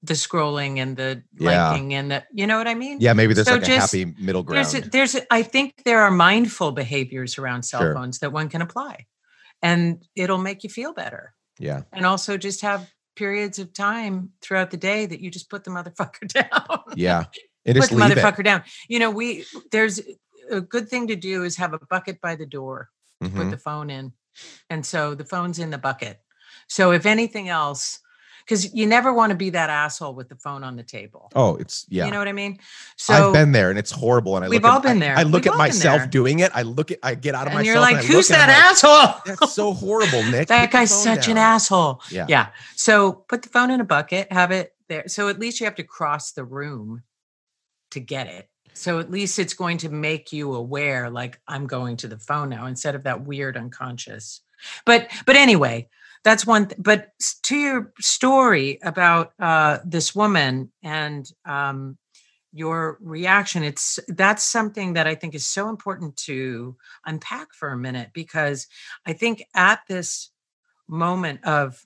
the 0.03 0.13
scrolling 0.13 0.77
and 0.77 0.95
the 0.95 1.23
Yeah. 1.37 1.71
liking 1.71 1.93
and 1.95 2.11
the, 2.11 2.23
you 2.31 2.45
know 2.47 2.57
what 2.59 2.67
I 2.67 2.75
mean? 2.75 2.99
Yeah. 3.01 3.13
Maybe 3.13 3.33
there's 3.33 3.47
So 3.47 3.55
like 3.55 3.67
a 3.67 3.79
happy 3.79 4.05
middle 4.19 4.43
ground. 4.43 4.63
There's, 4.67 4.85
a, 4.85 4.89
there's, 4.89 5.15
a, 5.15 5.33
I 5.33 5.41
think 5.41 5.81
there 5.83 6.01
are 6.01 6.11
mindful 6.11 6.71
behaviors 6.73 7.39
around 7.39 7.63
cell 7.63 7.81
Sure. 7.81 7.95
phones 7.95 8.19
that 8.19 8.31
one 8.31 8.47
can 8.47 8.61
apply, 8.61 9.07
and 9.65 10.03
it'll 10.15 10.37
make 10.49 10.63
you 10.63 10.69
feel 10.69 10.93
better. 10.93 11.33
yeah. 11.59 11.81
And 11.91 12.05
also, 12.05 12.37
just 12.37 12.61
have 12.61 12.81
periods 13.15 13.59
of 13.59 13.67
time 13.73 14.29
throughout 14.41 14.69
the 14.71 14.77
day 14.91 15.05
that 15.05 15.21
you 15.21 15.29
just 15.31 15.49
put 15.49 15.63
the 15.63 15.71
motherfucker 15.71 16.27
down. 16.39 16.79
Yeah. 16.95 17.23
And 17.65 17.77
put 17.79 17.89
the 17.89 17.95
leave 17.95 18.11
it. 18.11 18.17
motherfucker 18.17 18.43
down. 18.43 18.61
You 18.89 18.99
know, 18.99 19.09
we 19.11 19.45
there's 19.71 19.99
a 20.51 20.61
good 20.61 20.87
thing 20.89 21.07
to 21.07 21.15
do 21.15 21.43
is 21.43 21.57
have 21.57 21.73
a 21.73 21.79
bucket 21.89 22.21
by 22.21 22.35
the 22.35 22.45
door, 22.45 22.89
put 23.21 23.31
Mhm. 23.31 23.49
the 23.51 23.57
phone 23.57 23.89
in, 23.89 24.13
and 24.69 24.85
so 24.85 25.15
the 25.15 25.25
phone's 25.25 25.57
in 25.59 25.71
the 25.71 25.77
bucket. 25.79 26.19
So 26.67 26.91
if 26.91 27.05
anything 27.05 27.49
else, 27.49 27.99
because 28.45 28.73
you 28.73 28.85
never 28.85 29.11
want 29.11 29.31
to 29.31 29.35
be 29.35 29.49
that 29.49 29.69
asshole 29.69 30.13
with 30.13 30.29
the 30.29 30.35
phone 30.35 30.63
on 30.63 30.75
the 30.75 30.83
table. 30.83 31.31
Oh, 31.35 31.55
it's, 31.55 31.85
yeah. 31.89 32.05
You 32.05 32.11
know 32.11 32.19
what 32.19 32.27
I 32.27 32.33
mean? 32.33 32.59
So 32.95 33.13
I've 33.13 33.33
been 33.33 33.51
there 33.51 33.71
and 33.71 33.79
it's 33.79 33.91
horrible. 33.91 34.35
And 34.35 34.45
I 34.45 34.49
We've 34.49 34.61
look 34.61 34.71
all 34.71 34.77
at, 34.77 34.83
been 34.83 34.99
there. 34.99 35.17
I, 35.17 35.23
look 35.23 35.45
We've 35.45 35.53
at 35.53 35.57
myself 35.57 36.09
doing 36.11 36.39
it. 36.39 36.51
I 36.53 36.61
look 36.61 36.91
at, 36.91 36.99
I 37.01 37.15
get 37.15 37.33
out 37.33 37.47
of 37.47 37.53
and 37.53 37.55
myself. 37.55 37.65
you're 37.65 37.79
like, 37.79 37.97
and 37.97 38.05
I 38.05 38.07
who's 38.07 38.29
and 38.29 38.39
that 38.39 38.49
I'm 38.49 38.55
like, 38.55 38.83
asshole? 38.83 39.35
That's 39.35 39.53
so 39.53 39.73
horrible, 39.73 40.23
Nick. 40.23 40.47
that 40.49 40.71
guy's 40.71 40.91
such 40.91 41.27
an 41.27 41.37
asshole. 41.37 42.01
Yeah. 42.11 42.27
Yeah. 42.29 42.47
So 42.75 43.11
put 43.13 43.41
the 43.41 43.49
phone 43.49 43.71
in 43.71 43.81
a 43.81 43.85
bucket, 43.85 44.31
have 44.31 44.51
it 44.51 44.73
there. 44.89 45.07
So 45.07 45.27
at 45.29 45.39
least 45.39 45.59
you 45.59 45.65
have 45.65 45.75
to 45.75 45.83
cross 45.83 46.33
the 46.33 46.45
room 46.45 47.01
to 47.91 47.99
get 47.99 48.27
it. 48.27 48.49
So 48.73 48.99
at 48.99 49.09
least 49.09 49.39
it's 49.39 49.53
going 49.53 49.77
to 49.79 49.89
make 49.89 50.33
you 50.33 50.53
aware, 50.53 51.09
like 51.09 51.39
I'm 51.47 51.65
going 51.65 51.97
to 51.97 52.07
the 52.07 52.19
phone 52.19 52.49
now 52.49 52.65
instead 52.65 52.93
of 52.93 53.03
that 53.03 53.25
weird 53.25 53.57
unconscious. 53.57 54.41
But 54.85 55.09
but 55.25 55.35
anyway, 55.35 55.89
that's 56.25 56.45
one. 56.45 56.67
Th- 56.67 56.81
but 56.81 57.11
to 57.43 57.55
your 57.55 57.93
story 57.99 58.79
about 58.81 59.31
uh, 59.39 59.77
this 59.85 60.15
woman 60.15 60.71
and 60.83 61.31
um, 61.45 61.97
your 62.51 62.97
reaction, 62.99 63.63
it's 63.63 63.99
that's 64.07 64.43
something 64.43 64.93
that 64.93 65.05
I 65.07 65.13
think 65.13 65.35
is 65.35 65.45
so 65.45 65.69
important 65.69 66.17
to 66.25 66.75
unpack 67.05 67.53
for 67.53 67.69
a 67.69 67.77
minute 67.77 68.09
because 68.11 68.67
I 69.05 69.13
think 69.13 69.43
at 69.53 69.81
this 69.87 70.31
moment 70.87 71.45
of 71.45 71.85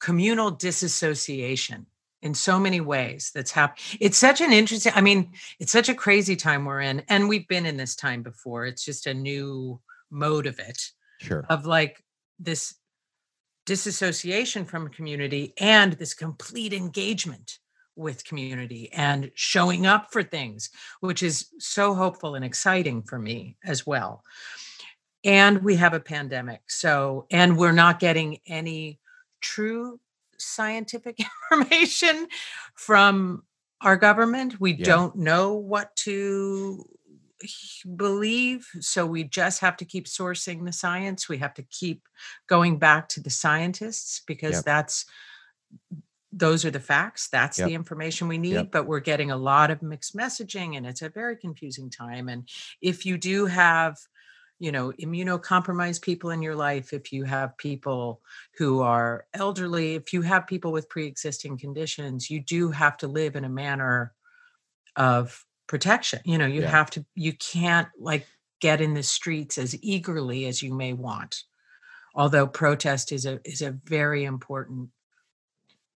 communal 0.00 0.50
disassociation 0.50 1.86
in 2.22 2.34
so 2.34 2.58
many 2.58 2.80
ways 2.80 3.30
that's 3.34 3.50
happened 3.50 3.78
it's 4.00 4.18
such 4.18 4.40
an 4.42 4.52
interesting 4.52 4.92
i 4.94 5.00
mean 5.00 5.30
it's 5.58 5.72
such 5.72 5.88
a 5.88 5.94
crazy 5.94 6.36
time 6.36 6.64
we're 6.64 6.80
in 6.80 7.02
and 7.08 7.28
we've 7.28 7.48
been 7.48 7.64
in 7.64 7.76
this 7.78 7.96
time 7.96 8.22
before 8.22 8.66
it's 8.66 8.84
just 8.84 9.06
a 9.06 9.14
new 9.14 9.80
mode 10.10 10.46
of 10.46 10.58
it 10.58 10.90
Sure. 11.20 11.46
of 11.48 11.64
like 11.64 12.04
this 12.38 12.74
disassociation 13.66 14.64
from 14.64 14.88
community 14.88 15.52
and 15.60 15.92
this 15.94 16.14
complete 16.14 16.72
engagement 16.72 17.58
with 17.96 18.24
community 18.24 18.90
and 18.92 19.30
showing 19.34 19.86
up 19.86 20.12
for 20.12 20.22
things 20.22 20.70
which 21.00 21.22
is 21.22 21.46
so 21.58 21.94
hopeful 21.94 22.34
and 22.34 22.44
exciting 22.44 23.02
for 23.02 23.18
me 23.18 23.56
as 23.64 23.86
well 23.86 24.22
and 25.24 25.62
we 25.64 25.76
have 25.76 25.94
a 25.94 26.00
pandemic 26.00 26.60
so 26.68 27.26
and 27.30 27.56
we're 27.56 27.72
not 27.72 27.98
getting 27.98 28.38
any 28.46 29.00
true 29.40 29.98
scientific 30.38 31.18
information 31.52 32.26
from 32.74 33.42
our 33.80 33.96
government 33.96 34.60
we 34.60 34.72
Yeah. 34.74 34.84
don't 34.84 35.16
know 35.16 35.54
what 35.54 35.94
to 35.96 36.84
believe 37.96 38.66
so 38.80 39.04
we 39.06 39.22
just 39.24 39.60
have 39.60 39.76
to 39.76 39.84
keep 39.84 40.06
sourcing 40.06 40.64
the 40.64 40.72
science 40.72 41.28
we 41.28 41.38
have 41.38 41.54
to 41.54 41.62
keep 41.64 42.08
going 42.46 42.78
back 42.78 43.08
to 43.08 43.20
the 43.20 43.30
scientists 43.30 44.22
because 44.26 44.56
Yep. 44.56 44.64
that's 44.64 45.04
those 46.32 46.64
are 46.64 46.70
the 46.70 46.80
facts 46.80 47.28
that's 47.28 47.58
Yep. 47.58 47.68
the 47.68 47.74
information 47.74 48.28
we 48.28 48.38
need 48.38 48.54
Yep. 48.54 48.72
but 48.72 48.86
we're 48.86 49.00
getting 49.00 49.30
a 49.30 49.36
lot 49.36 49.70
of 49.70 49.82
mixed 49.82 50.16
messaging 50.16 50.76
and 50.76 50.86
it's 50.86 51.02
a 51.02 51.08
very 51.08 51.36
confusing 51.36 51.88
time 51.90 52.28
and 52.28 52.48
if 52.80 53.06
you 53.06 53.16
do 53.16 53.46
have 53.46 53.96
you 54.58 54.72
know 54.72 54.92
immunocompromised 54.92 56.02
people 56.02 56.30
in 56.30 56.42
your 56.42 56.56
life 56.56 56.92
if 56.92 57.12
you 57.12 57.24
have 57.24 57.56
people 57.58 58.22
who 58.58 58.80
are 58.80 59.26
elderly 59.34 59.94
if 59.94 60.12
you 60.12 60.22
have 60.22 60.46
people 60.46 60.72
with 60.72 60.88
pre-existing 60.88 61.56
conditions 61.58 62.28
you 62.30 62.40
do 62.40 62.70
have 62.70 62.96
to 62.96 63.06
live 63.06 63.36
in 63.36 63.44
a 63.44 63.48
manner 63.48 64.14
of 64.96 65.45
protection 65.66 66.20
you 66.24 66.38
know 66.38 66.46
you 66.46 66.62
Yeah. 66.62 66.70
have 66.70 66.90
to 66.90 67.04
you 67.14 67.32
can't 67.32 67.88
like 67.98 68.26
get 68.60 68.80
in 68.80 68.94
the 68.94 69.02
streets 69.02 69.58
as 69.58 69.74
eagerly 69.82 70.46
as 70.46 70.62
you 70.62 70.72
may 70.74 70.92
want 70.92 71.42
although 72.14 72.46
protest 72.46 73.12
is 73.12 73.26
a 73.26 73.40
is 73.44 73.62
a 73.62 73.76
very 73.84 74.24
important 74.24 74.90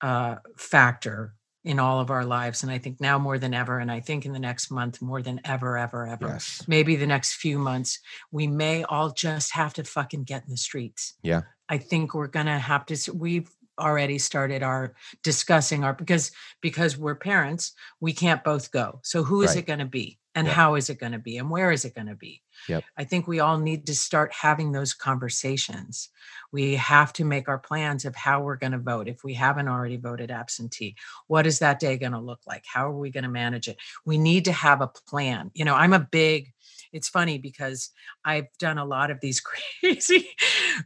uh, 0.01 0.37
factor 0.57 1.35
in 1.64 1.79
all 1.81 2.01
of 2.01 2.11
our 2.11 2.25
lives 2.25 2.62
and 2.62 2.71
i 2.73 2.79
think 2.79 3.01
now 3.01 3.19
more 3.19 3.37
than 3.39 3.53
ever 3.53 3.79
and 3.79 3.91
i 3.91 4.01
think 4.01 4.25
in 4.25 4.33
the 4.33 4.39
next 4.39 4.71
month 4.71 5.03
more 5.03 5.21
than 5.21 5.41
ever 5.45 5.77
ever 5.77 6.07
ever 6.07 6.29
Yes. 6.29 6.62
maybe 6.69 6.95
the 6.97 7.07
next 7.07 7.35
few 7.35 7.59
months 7.59 7.99
we 8.31 8.47
may 8.47 8.85
all 8.85 9.11
just 9.11 9.53
have 9.53 9.75
to 9.75 9.85
fucking 9.85 10.23
get 10.25 10.45
in 10.45 10.51
the 10.51 10.57
streets 10.57 11.14
Yeah. 11.23 11.43
i 11.69 11.77
think 11.77 12.14
we're 12.14 12.29
gonna 12.29 12.59
have 12.59 12.87
to 12.87 13.12
we've 13.12 13.51
already 13.79 14.18
started 14.18 14.62
our 14.62 14.95
discussing 15.22 15.85
our 15.85 15.95
because 15.95 16.31
because 16.61 16.97
we're 16.99 17.14
parents 17.14 17.72
we 18.01 18.12
can't 18.12 18.45
both 18.45 18.70
go. 18.70 19.01
So 19.03 19.22
who 19.22 19.43
is 19.43 19.51
Right. 19.51 19.59
it 19.59 19.66
going 19.66 19.79
to 19.81 19.85
be 19.87 20.18
and 20.35 20.47
Yep. 20.47 20.57
how 20.57 20.74
is 20.76 20.91
it 20.91 21.01
going 21.01 21.12
to 21.12 21.18
be 21.18 21.39
and 21.39 21.51
where 21.51 21.72
is 21.72 21.85
it 21.85 21.95
going 21.95 22.07
to 22.09 22.14
be? 22.16 22.43
Yep. 22.68 22.83
i 22.97 23.05
think 23.05 23.29
we 23.29 23.39
all 23.39 23.57
need 23.57 23.87
to 23.87 23.95
start 23.95 24.33
having 24.33 24.72
those 24.72 24.93
conversations. 24.93 26.11
We 26.51 26.74
have 26.76 27.12
to 27.14 27.24
make 27.24 27.49
our 27.49 27.59
plans 27.59 28.05
of 28.05 28.16
how 28.16 28.41
we're 28.43 28.57
going 28.57 28.72
to 28.72 28.79
vote. 28.79 29.07
If 29.09 29.22
we 29.22 29.35
haven't 29.35 29.68
already 29.68 29.97
voted 29.97 30.31
absentee 30.31 30.97
what 31.29 31.47
is 31.47 31.59
that 31.61 31.79
day 31.79 31.97
going 31.97 32.12
to 32.12 32.18
look 32.18 32.41
like? 32.47 32.64
How 32.66 32.89
are 32.89 32.99
we 32.99 33.11
going 33.11 33.24
to 33.24 33.31
manage 33.31 33.68
it? 33.68 33.76
We 34.05 34.18
need 34.18 34.45
to 34.47 34.53
have 34.53 34.81
a 34.81 34.89
plan. 34.89 35.51
You 35.55 35.64
know 35.64 35.74
i'm 35.74 35.93
a 35.93 36.01
big 36.11 36.53
it's 36.93 37.09
funny 37.09 37.39
because 37.39 37.91
I've 38.24 38.47
done 38.59 38.78
a 38.78 38.84
lot 38.84 39.11
of 39.11 39.18
these 39.20 39.41
crazy, 39.82 40.28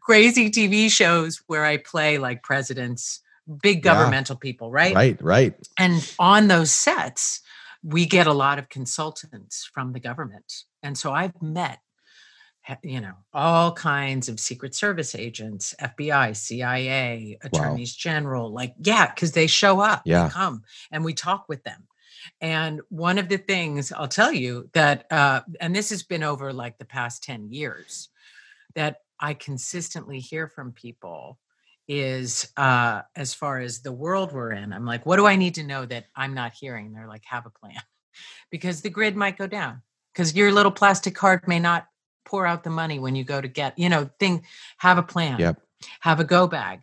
crazy 0.00 0.50
TV 0.50 0.90
shows 0.90 1.42
where 1.46 1.64
I 1.64 1.76
play 1.78 2.18
like 2.18 2.42
presidents, 2.42 3.20
big 3.62 3.84
Yeah. 3.84 3.94
governmental 3.94 4.36
people, 4.36 4.70
right? 4.70 4.94
Right, 4.94 5.22
right. 5.22 5.54
And 5.78 6.08
on 6.18 6.48
those 6.48 6.70
sets, 6.72 7.40
we 7.82 8.06
get 8.06 8.26
a 8.26 8.32
lot 8.32 8.58
of 8.58 8.68
consultants 8.68 9.68
from 9.72 9.92
the 9.92 10.00
government. 10.00 10.64
And 10.82 10.96
so 10.96 11.12
I've 11.12 11.40
met, 11.42 11.80
you 12.84 13.00
know, 13.00 13.14
all 13.34 13.72
kinds 13.72 14.28
of 14.28 14.38
Secret 14.38 14.72
Service 14.74 15.16
agents, 15.16 15.74
FBI, 15.80 16.36
CIA, 16.36 17.38
attorneys 17.42 17.92
general, 17.92 18.52
like, 18.52 18.74
yeah, 18.78 19.12
because 19.12 19.32
they 19.32 19.48
show 19.48 19.80
up, 19.80 20.02
Yeah. 20.04 20.28
they 20.28 20.30
come, 20.32 20.62
and 20.92 21.04
we 21.04 21.12
talk 21.12 21.46
with 21.48 21.64
them. 21.64 21.88
And 22.40 22.80
one 22.88 23.18
of 23.18 23.28
the 23.28 23.38
things 23.38 23.92
I'll 23.92 24.08
tell 24.08 24.32
you 24.32 24.68
that, 24.72 25.10
uh, 25.10 25.42
and 25.60 25.74
this 25.74 25.90
has 25.90 26.02
been 26.02 26.22
over 26.22 26.52
like 26.52 26.78
the 26.78 26.84
past 26.84 27.22
10 27.22 27.52
years, 27.52 28.08
that 28.74 28.98
I 29.20 29.34
consistently 29.34 30.18
hear 30.18 30.48
from 30.48 30.72
people 30.72 31.38
is 31.88 32.52
uh, 32.56 33.02
as 33.16 33.34
far 33.34 33.58
as 33.58 33.80
the 33.80 33.92
world 33.92 34.32
we're 34.32 34.52
in, 34.52 34.72
I'm 34.72 34.86
like, 34.86 35.04
what 35.04 35.16
do 35.16 35.26
I 35.26 35.36
need 35.36 35.54
to 35.56 35.62
know 35.62 35.84
that 35.86 36.06
I'm 36.16 36.34
not 36.34 36.52
hearing? 36.54 36.92
They're 36.92 37.08
like, 37.08 37.24
have 37.24 37.46
a 37.46 37.50
plan 37.50 37.80
because 38.50 38.80
the 38.80 38.90
grid 38.90 39.16
might 39.16 39.38
go 39.38 39.46
down 39.46 39.82
because 40.12 40.34
your 40.34 40.52
little 40.52 40.72
plastic 40.72 41.14
card 41.14 41.46
may 41.46 41.58
not 41.58 41.86
pour 42.24 42.46
out 42.46 42.64
the 42.64 42.70
money 42.70 42.98
when 42.98 43.14
you 43.14 43.24
go 43.24 43.40
to 43.40 43.48
get, 43.48 43.78
you 43.78 43.88
know, 43.88 44.08
thing, 44.18 44.44
have 44.78 44.98
a 44.98 45.02
plan, 45.02 45.38
Yep. 45.38 45.60
have 46.00 46.20
a 46.20 46.24
go 46.24 46.46
bag, 46.46 46.80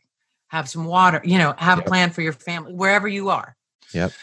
have 0.48 0.70
some 0.70 0.86
water, 0.86 1.22
you 1.24 1.38
know, 1.38 1.54
have 1.58 1.78
Yep. 1.78 1.86
a 1.86 1.90
plan 1.90 2.10
for 2.12 2.22
your 2.22 2.34
family, 2.34 2.74
wherever 2.74 3.08
you 3.08 3.30
are. 3.30 3.56
Yep. 3.94 4.14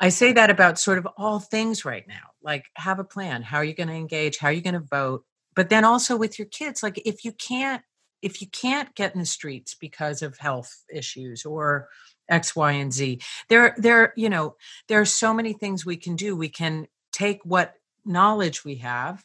I 0.00 0.08
say 0.08 0.32
that 0.32 0.50
about 0.50 0.78
sort 0.78 0.98
of 0.98 1.06
all 1.18 1.38
things 1.38 1.84
right 1.84 2.08
now. 2.08 2.32
Like, 2.42 2.64
have 2.74 2.98
a 2.98 3.04
plan. 3.04 3.42
How 3.42 3.58
are 3.58 3.64
you 3.64 3.74
going 3.74 3.88
to 3.88 3.94
engage? 3.94 4.38
How 4.38 4.48
are 4.48 4.52
you 4.52 4.62
going 4.62 4.74
to 4.74 4.80
vote? 4.80 5.24
But 5.54 5.68
then 5.68 5.84
also 5.84 6.16
with 6.16 6.38
your 6.38 6.48
kids, 6.48 6.82
like 6.82 7.00
if 7.04 7.24
you 7.24 7.32
can't, 7.32 7.82
if 8.22 8.40
you 8.40 8.48
can't 8.48 8.94
get 8.94 9.14
in 9.14 9.20
the 9.20 9.26
streets 9.26 9.74
because 9.74 10.22
of 10.22 10.38
health 10.38 10.84
issues 10.92 11.44
or 11.44 11.88
X, 12.28 12.56
Y, 12.56 12.72
and 12.72 12.92
Z, 12.92 13.20
there, 13.48 13.74
there, 13.76 14.14
you 14.16 14.30
know, 14.30 14.56
there 14.88 15.00
are 15.00 15.06
so 15.06 15.34
many 15.34 15.52
things 15.52 15.84
we 15.84 15.96
can 15.96 16.16
do. 16.16 16.34
We 16.34 16.48
can 16.48 16.86
take 17.12 17.40
what 17.44 17.74
knowledge 18.04 18.64
we 18.64 18.76
have 18.76 19.22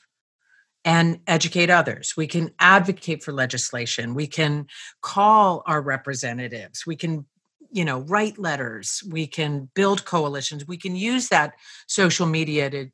and 0.84 1.20
educate 1.26 1.70
others. 1.70 2.14
We 2.18 2.28
can 2.28 2.52
advocate 2.60 3.24
for 3.24 3.32
legislation. 3.32 4.14
We 4.14 4.28
can 4.28 4.68
call 5.02 5.64
our 5.66 5.82
representatives. 5.82 6.86
We 6.86 6.96
can, 6.96 7.26
you 7.76 7.84
know, 7.84 8.00
write 8.00 8.40
letters. 8.40 9.04
We 9.12 9.28
can 9.28 9.70
build 9.76 10.06
coalitions. 10.06 10.66
We 10.66 10.78
can 10.78 10.96
use 10.96 11.28
that 11.28 11.56
social 11.88 12.26
media 12.26 12.70
to 12.70 12.90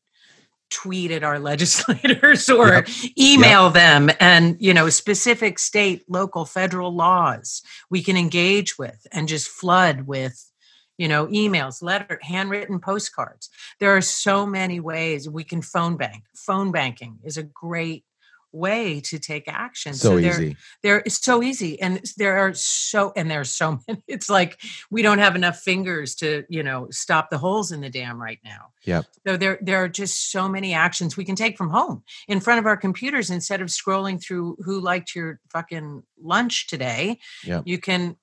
tweet 0.72 1.12
at 1.12 1.24
our 1.24 1.38
legislators 1.52 2.50
or 2.50 2.68
Yep. 2.74 2.88
email 3.20 3.70
them 3.70 4.10
and 4.20 4.58
you 4.60 4.74
know 4.74 4.90
specific 4.90 5.60
state 5.60 6.04
local 6.08 6.46
federal 6.46 6.96
laws 6.96 7.62
we 7.90 8.02
can 8.02 8.16
engage 8.16 8.78
with 8.80 9.06
and 9.12 9.28
just 9.28 9.50
flood 9.50 10.04
with 10.04 10.50
you 10.98 11.10
know 11.10 11.28
emails 11.28 11.84
letter 11.84 12.18
handwritten 12.22 12.80
postcards 12.80 13.50
there 13.82 13.98
are 13.98 14.02
so 14.02 14.46
many 14.46 14.80
ways 14.80 15.28
we 15.28 15.44
can 15.44 15.62
phone 15.62 15.98
bank 15.98 16.24
phone 16.34 16.72
banking 16.72 17.20
is 17.26 17.36
a 17.36 17.44
great 17.44 18.06
way 18.52 19.00
to 19.02 19.18
take 19.20 19.48
action 19.48 19.94
So, 19.94 20.20
there, 20.20 20.42
easy. 20.42 20.58
there 20.84 21.04
it's 21.06 21.24
so 21.24 21.42
easy 21.42 21.82
and 21.82 22.02
there 22.18 22.38
are 22.40 22.54
so 22.54 23.14
and 23.16 23.30
there's 23.32 23.50
so 23.52 23.80
many 23.88 24.04
it's 24.08 24.30
like 24.30 24.60
we 24.90 25.02
don't 25.02 25.20
have 25.20 25.36
enough 25.36 25.60
fingers 25.60 26.16
to 26.16 26.44
you 26.50 26.62
know 26.64 26.88
stop 26.92 27.30
the 27.30 27.38
holes 27.38 27.72
in 27.72 27.82
the 27.82 27.90
dam 27.90 28.22
right 28.22 28.40
now 28.44 28.72
Yep. 28.84 29.06
so 29.26 29.38
there 29.38 29.58
there 29.62 29.84
are 29.84 29.88
just 29.90 30.32
so 30.32 30.50
many 30.50 30.74
actions 30.74 31.16
we 31.16 31.26
can 31.26 31.36
take 31.36 31.58
from 31.58 31.70
home 31.70 32.04
in 32.28 32.40
front 32.40 32.60
of 32.60 32.66
our 32.66 32.78
computers 32.78 33.30
instead 33.30 33.62
of 33.62 33.68
scrolling 33.70 34.22
through 34.22 34.58
who 34.66 34.80
liked 34.80 35.16
your 35.16 35.40
fucking 35.52 36.04
lunch 36.22 36.68
today 36.68 37.20
Yep. 37.46 37.64
you 37.66 37.78
can 37.78 38.16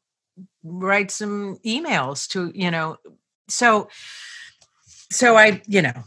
write 0.62 1.11
some 1.11 1.59
emails 1.64 2.29
to 2.29 2.53
you 2.55 2.70
know 2.70 2.97
so 3.49 3.89
so 5.11 5.37
i 5.37 5.62
you 5.66 5.81
know 5.83 6.05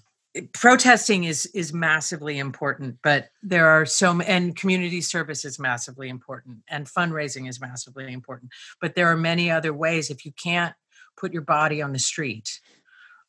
protesting 0.53 1.25
is 1.25 1.45
is 1.47 1.73
massively 1.73 2.39
important 2.39 2.97
but 3.03 3.29
there 3.43 3.67
are 3.67 3.85
so 3.85 4.21
and 4.21 4.55
community 4.55 5.01
service 5.01 5.43
is 5.43 5.59
massively 5.59 6.07
important 6.07 6.57
and 6.69 6.87
fundraising 6.87 7.49
is 7.49 7.59
massively 7.59 8.11
important 8.13 8.51
but 8.79 8.95
there 8.95 9.07
are 9.07 9.17
many 9.17 9.51
other 9.51 9.73
ways. 9.73 10.09
If 10.09 10.25
you 10.25 10.31
can't 10.31 10.73
put 11.17 11.33
your 11.33 11.41
body 11.41 11.81
on 11.81 11.91
the 11.91 11.99
street 11.99 12.61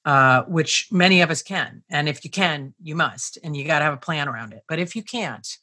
uh, 0.05 0.43
which 0.45 0.89
many 0.91 1.23
of 1.23 1.31
us 1.31 1.43
can 1.43 1.83
and 1.91 2.09
if 2.09 2.25
you 2.25 2.31
can 2.31 2.75
you 2.81 2.95
must 2.95 3.39
and 3.43 3.57
you 3.57 3.65
got 3.65 3.81
to 3.81 3.85
have 3.85 3.95
a 3.95 3.99
plan 3.99 4.29
around 4.29 4.53
it 4.53 4.63
but 4.69 4.79
if 4.79 4.95
you 4.95 5.03
can't 5.03 5.59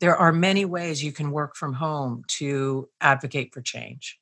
there 0.00 0.16
are 0.16 0.32
many 0.32 0.64
ways 0.64 1.02
you 1.02 1.12
can 1.12 1.30
work 1.30 1.56
from 1.56 1.72
home 1.72 2.24
to 2.26 2.88
advocate 3.00 3.52
for 3.54 3.60
change. 3.60 4.18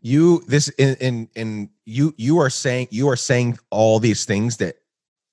You 0.00 0.44
this 0.46 0.68
in 0.68 0.96
in 1.00 1.28
in 1.34 1.70
you 1.84 2.14
you 2.16 2.38
are 2.38 2.50
saying 2.50 2.88
you 2.90 3.08
are 3.08 3.16
saying 3.16 3.58
all 3.70 3.98
these 3.98 4.24
things 4.24 4.58
that 4.58 4.76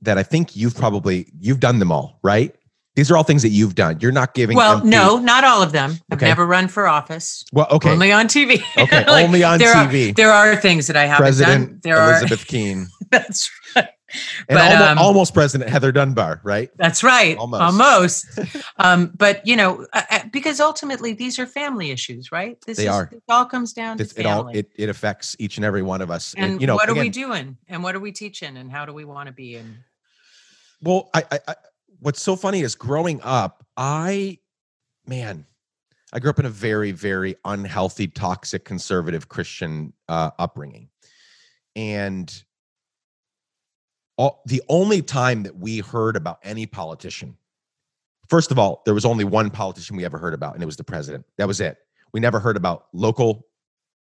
that 0.04 0.18
I 0.18 0.24
think 0.24 0.56
you've 0.56 0.76
probably 0.76 1.28
you've 1.40 1.60
done 1.60 1.80
them 1.80 1.92
all, 1.92 2.20
right? 2.24 2.56
These 2.96 3.10
are 3.10 3.18
all 3.18 3.24
things 3.24 3.42
that 3.42 3.50
you've 3.50 3.74
done. 3.74 3.98
You're 4.02 4.12
not 4.12 4.36
giving 4.36 4.56
well 4.56 4.86
no 4.86 5.18
not 5.18 5.44
all 5.44 5.64
of 5.64 5.72
them 5.72 5.98
i've 6.12 6.18
Okay. 6.20 6.28
never 6.28 6.46
run 6.46 6.68
for 6.68 6.88
office 6.88 7.44
Well, 7.52 7.66
okay. 7.72 7.90
only 7.90 8.12
on 8.12 8.28
tv 8.28 8.62
okay, 8.78 9.04
Like, 9.08 9.26
only 9.26 9.44
on 9.44 9.58
there 9.58 9.74
TV. 9.74 10.12
Are, 10.12 10.14
there 10.14 10.32
are 10.32 10.56
things 10.56 10.86
that 10.88 10.96
I 10.96 11.06
haven't 11.06 11.24
President 11.24 11.70
done. 11.70 11.80
There 11.84 12.10
Elizabeth 12.10 12.46
Keane. 12.46 12.88
That's 13.12 13.50
right. 13.76 13.88
and 14.48 14.58
But, 14.58 14.72
almo- 14.74 14.92
um, 14.92 14.98
almost 15.00 15.34
President 15.34 15.72
Heather 15.72 15.92
Dunbar, 15.92 16.40
right? 16.44 16.70
That's 16.78 17.04
right. 17.04 17.36
Almost. 17.36 17.62
Almost. 17.64 18.40
um, 18.78 19.12
but 19.18 19.42
you 19.48 19.56
know, 19.56 19.88
uh, 19.92 20.04
uh, 20.12 20.20
because 20.32 20.60
ultimately 20.60 21.14
these 21.14 21.40
are 21.40 21.48
family 21.48 21.90
issues, 21.90 22.32
right? 22.32 22.58
This 22.68 22.78
They 22.78 22.84
is, 22.84 22.90
are. 22.90 23.10
It 23.12 23.24
all 23.28 23.46
comes 23.46 23.74
down 23.74 24.00
It's, 24.00 24.14
to 24.14 24.20
it 24.20 24.26
all 24.28 24.50
it, 24.50 24.70
it 24.76 24.90
affects 24.90 25.36
each 25.40 25.58
and 25.58 25.66
every 25.66 25.82
one 25.82 26.02
of 26.04 26.12
us. 26.12 26.36
and 26.38 26.62
you 26.62 26.68
know, 26.68 26.76
what 26.76 26.90
are 26.90 26.94
we 26.94 27.10
doing? 27.10 27.58
And 27.68 27.82
what 27.82 27.96
are 27.96 28.00
we 28.00 28.12
teaching? 28.12 28.56
And 28.56 28.72
how 28.72 28.86
do 28.86 28.94
we 28.94 29.04
want 29.04 29.28
to 29.30 29.34
be? 29.34 29.56
And 29.56 29.78
Well, 30.84 31.10
I, 31.14 31.24
I, 31.32 31.40
I 31.48 31.56
what's 32.00 32.22
so 32.22 32.36
funny 32.36 32.60
is 32.60 32.76
growing 32.76 33.22
up, 33.24 33.66
I 33.78 34.40
man, 35.08 35.46
I 36.12 36.20
grew 36.20 36.30
up 36.30 36.40
in 36.40 36.46
a 36.46 36.50
very, 36.50 36.92
very 36.92 37.38
unhealthy, 37.46 38.08
toxic, 38.08 38.66
conservative 38.66 39.30
Christian 39.30 39.94
uh, 40.10 40.32
upbringing, 40.38 40.90
and 41.76 42.44
all, 44.18 44.44
the 44.46 44.62
only 44.68 45.02
time 45.02 45.44
that 45.44 45.56
we 45.56 45.80
heard 45.80 46.18
about 46.18 46.40
any 46.44 46.66
politician, 46.66 47.38
first 48.30 48.52
of 48.52 48.60
all, 48.60 48.82
there 48.86 48.94
was 48.94 49.06
only 49.06 49.24
one 49.24 49.50
politician 49.50 49.96
we 49.96 50.04
ever 50.04 50.18
heard 50.18 50.34
about, 50.34 50.54
and 50.54 50.62
it 50.62 50.66
was 50.66 50.78
the 50.78 50.84
president. 50.84 51.26
That 51.38 51.48
was 51.48 51.62
it. 51.62 51.78
We 52.12 52.20
never 52.20 52.40
heard 52.40 52.58
about 52.58 52.88
local 52.94 53.48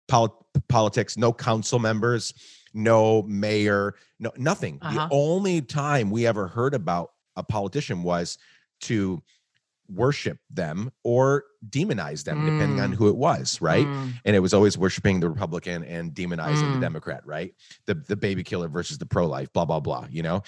pol- 0.09 0.45
politics, 0.67 1.17
no 1.17 1.31
council 1.31 1.79
members, 1.79 2.33
no 2.73 3.21
mayor, 3.23 3.95
no 4.19 4.31
nothing. 4.37 4.79
Uh-huh. 4.81 5.07
The 5.07 5.15
only 5.15 5.61
time 5.61 6.09
we 6.11 6.25
ever 6.27 6.47
heard 6.47 6.73
about 6.73 7.11
a 7.35 7.43
politician 7.43 8.03
was 8.03 8.37
to 8.81 9.21
worship 9.89 10.39
them 10.49 10.91
or 11.03 11.43
demonize 11.69 12.23
them, 12.23 12.43
depending 12.45 12.79
on 12.79 12.91
Mm. 12.91 12.95
who 12.95 13.09
it 13.09 13.15
was, 13.17 13.61
right? 13.61 13.87
Mm, 13.87 14.13
And 14.25 14.35
it 14.35 14.39
was 14.39 14.53
always 14.53 14.77
worshiping 14.77 15.19
the 15.19 15.29
Republican 15.29 15.83
and 15.83 16.13
demonizing 16.13 16.69
Mm. 16.69 16.73
the 16.73 16.79
Democrat, 16.79 17.21
right? 17.25 17.53
The 17.85 17.95
the 17.95 18.15
baby 18.15 18.43
killer 18.43 18.69
versus 18.69 18.97
the 18.97 19.05
pro 19.05 19.27
life, 19.27 19.51
blah 19.53 19.65
blah 19.65 19.81
blah, 19.81 20.07
you 20.09 20.23
know. 20.23 20.41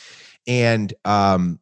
And 0.47 0.93
um, 1.03 1.59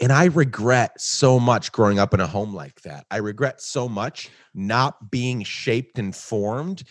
and 0.00 0.12
I 0.12 0.26
regret 0.26 0.98
so 1.00 1.38
much 1.38 1.72
growing 1.72 1.98
up 1.98 2.14
in 2.14 2.20
a 2.20 2.26
home 2.26 2.54
like 2.54 2.80
that. 2.82 3.04
I 3.10 3.18
regret 3.18 3.60
so 3.60 3.86
much 3.88 4.30
not 4.54 5.10
being 5.10 5.42
shaped 5.42 5.98
and 5.98 6.16
formed 6.16 6.82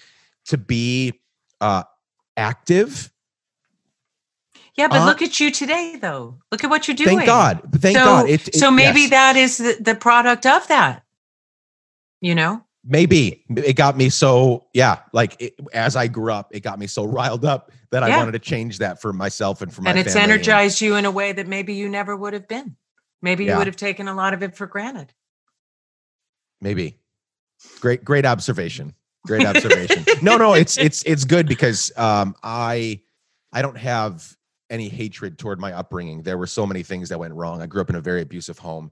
to 0.46 0.58
be 0.58 1.20
uh, 1.62 1.84
active. 2.38 3.12
yeah, 4.76 4.88
but 4.88 5.02
Uh, 5.02 5.06
look 5.06 5.22
at 5.22 5.40
you 5.40 5.52
today, 5.52 5.98
though. 6.02 6.40
Look 6.52 6.64
at 6.64 6.70
what 6.70 6.88
you're 6.88 6.96
doing. 6.96 7.18
Thank 7.18 7.26
God. 7.26 7.62
Thank 7.74 7.98
so, 7.98 8.04
God. 8.04 8.30
It, 8.30 8.48
it- 8.48 8.56
so 8.56 8.72
maybe 8.72 9.02
yes. 9.02 9.10
that 9.10 9.36
is 9.36 9.58
the, 9.58 9.78
the 9.80 9.96
product 9.96 10.46
of 10.46 10.68
that. 10.68 11.04
You 12.22 12.36
know, 12.36 12.64
maybe 12.84 13.44
it 13.56 13.76
got 13.76 13.98
me 13.98 14.10
so 14.10 14.66
yeah 14.74 15.00
like 15.14 15.36
it, 15.42 15.54
as 15.74 15.96
i 15.96 16.08
grew 16.08 16.32
up 16.32 16.50
it 16.52 16.62
got 16.62 16.80
me 16.80 16.88
so 16.88 17.04
riled 17.18 17.46
up 17.46 17.72
that 17.92 18.04
i 18.04 18.18
wanted 18.18 18.32
to 18.32 18.40
change 18.40 18.80
that 18.80 19.02
for 19.02 19.12
myself 19.14 19.62
and 19.62 19.74
for 19.74 19.82
my 19.82 19.90
and 19.90 20.00
it's 20.00 20.16
energized 20.16 20.80
you 20.82 20.96
in 20.96 21.06
a 21.06 21.12
way 21.12 21.32
that 21.32 21.48
maybe 21.48 21.74
you 21.74 21.90
never 21.90 22.16
would 22.16 22.34
have 22.34 22.48
been. 22.48 22.76
Maybe 23.22 23.46
you 23.46 23.58
would 23.58 23.68
have 23.68 23.76
taken 23.76 24.08
a 24.08 24.14
lot 24.14 24.34
of 24.34 24.44
it 24.44 24.56
for 24.56 24.66
granted. 24.66 25.14
maybe 26.62 26.98
great 27.82 28.04
great 28.04 28.26
observation 28.26 28.94
great 29.26 29.46
observation 29.46 30.04
no 30.22 30.38
no 30.38 30.54
it's 30.54 30.78
it's 30.78 31.04
it's 31.04 31.26
good 31.26 31.48
because 31.48 31.92
um 31.98 32.36
i 32.44 33.00
i 33.54 33.62
don't 33.62 33.78
have 33.78 34.36
any 34.72 34.88
hatred 34.88 35.40
toward 35.40 35.60
my 35.60 35.74
upbringing. 35.74 36.22
There 36.22 36.38
were 36.38 36.46
so 36.46 36.64
many 36.68 36.84
things 36.84 37.10
that 37.10 37.18
went 37.18 37.34
wrong. 37.34 37.60
I 37.60 37.66
grew 37.66 37.82
up 37.82 37.90
in 37.90 37.96
a 37.96 38.02
very 38.02 38.22
abusive 38.22 38.60
home, 38.60 38.92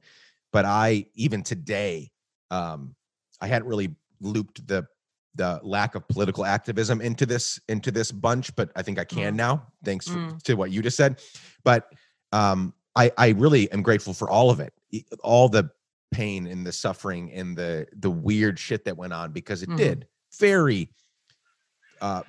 but 0.52 0.66
I 0.66 1.06
even 1.14 1.44
today, 1.44 2.12
um, 2.50 2.96
I 3.40 3.46
hadn't 3.46 3.68
really 3.68 3.94
looped 4.20 4.66
the 4.68 4.88
the 5.36 5.60
lack 5.62 5.94
of 5.94 6.08
political 6.08 6.46
activism 6.46 7.00
into 7.00 7.28
this 7.28 7.60
into 7.70 7.92
this 7.92 8.12
bunch, 8.12 8.56
but 8.56 8.72
I 8.76 8.82
think 8.82 8.98
I 8.98 9.04
can 9.04 9.34
Mm. 9.34 9.38
now, 9.38 9.68
thanks 9.86 10.08
for- 10.08 10.18
Mm. 10.18 10.42
to 10.42 10.56
what 10.56 10.72
you 10.72 10.82
just 10.82 10.98
said. 10.98 11.22
But 11.64 11.94
um, 12.32 12.74
I 12.96 13.12
I 13.16 13.28
really 13.38 13.72
am 13.72 13.84
grateful 13.84 14.16
for 14.16 14.28
all 14.32 14.50
of 14.50 14.60
it, 14.60 14.74
all 15.22 15.48
the 15.48 15.70
pain 16.12 16.48
and 16.48 16.66
the 16.66 16.72
suffering 16.72 17.32
and 17.34 17.56
the 17.56 17.86
the 18.00 18.10
weird 18.10 18.58
shit 18.58 18.84
that 18.86 18.98
went 18.98 19.14
on 19.14 19.32
because 19.32 19.62
it 19.62 19.70
Mhm. 19.70 19.78
did 19.78 20.08
very 20.40 20.90
uh 22.02 22.24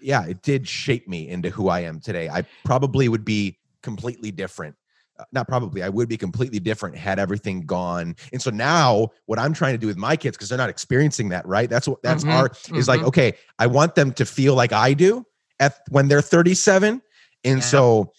yeah 0.00 0.24
it 0.26 0.42
did 0.42 0.66
shape 0.68 1.08
me 1.08 1.28
into 1.28 1.50
who 1.50 1.68
i 1.68 1.80
am 1.80 2.00
today. 2.00 2.28
I 2.28 2.44
probably 2.64 3.08
would 3.08 3.24
be 3.24 3.58
completely 3.82 4.30
different 4.30 4.76
uh, 5.18 5.24
not 5.32 5.46
probably 5.48 5.82
i 5.82 5.88
would 5.88 6.08
be 6.08 6.16
completely 6.16 6.58
different 6.58 6.96
had 6.96 7.18
everything 7.18 7.62
gone. 7.62 8.16
And 8.32 8.40
so 8.42 8.50
now 8.50 9.08
what 9.26 9.38
i'm 9.38 9.52
trying 9.52 9.74
to 9.74 9.78
do 9.78 9.86
with 9.86 9.96
my 9.96 10.16
kids 10.16 10.36
because 10.36 10.48
they're 10.48 10.58
not 10.58 10.70
experiencing 10.70 11.28
that 11.30 11.46
right? 11.46 11.68
That's 11.70 11.86
what 11.88 12.02
that's 12.02 12.24
Mhm, 12.24 12.32
our 12.34 12.50
is 12.74 12.88
like 12.88 13.00
mhm. 13.00 13.06
okay 13.08 13.34
i 13.58 13.66
want 13.66 13.94
them 13.94 14.12
to 14.12 14.24
feel 14.24 14.54
like 14.54 14.72
i 14.72 14.92
do 14.94 15.24
at 15.60 15.80
when 15.90 16.08
they're 16.08 16.22
37 16.22 17.00
and 17.44 17.58
Yeah. 17.58 17.60
so 17.60 18.12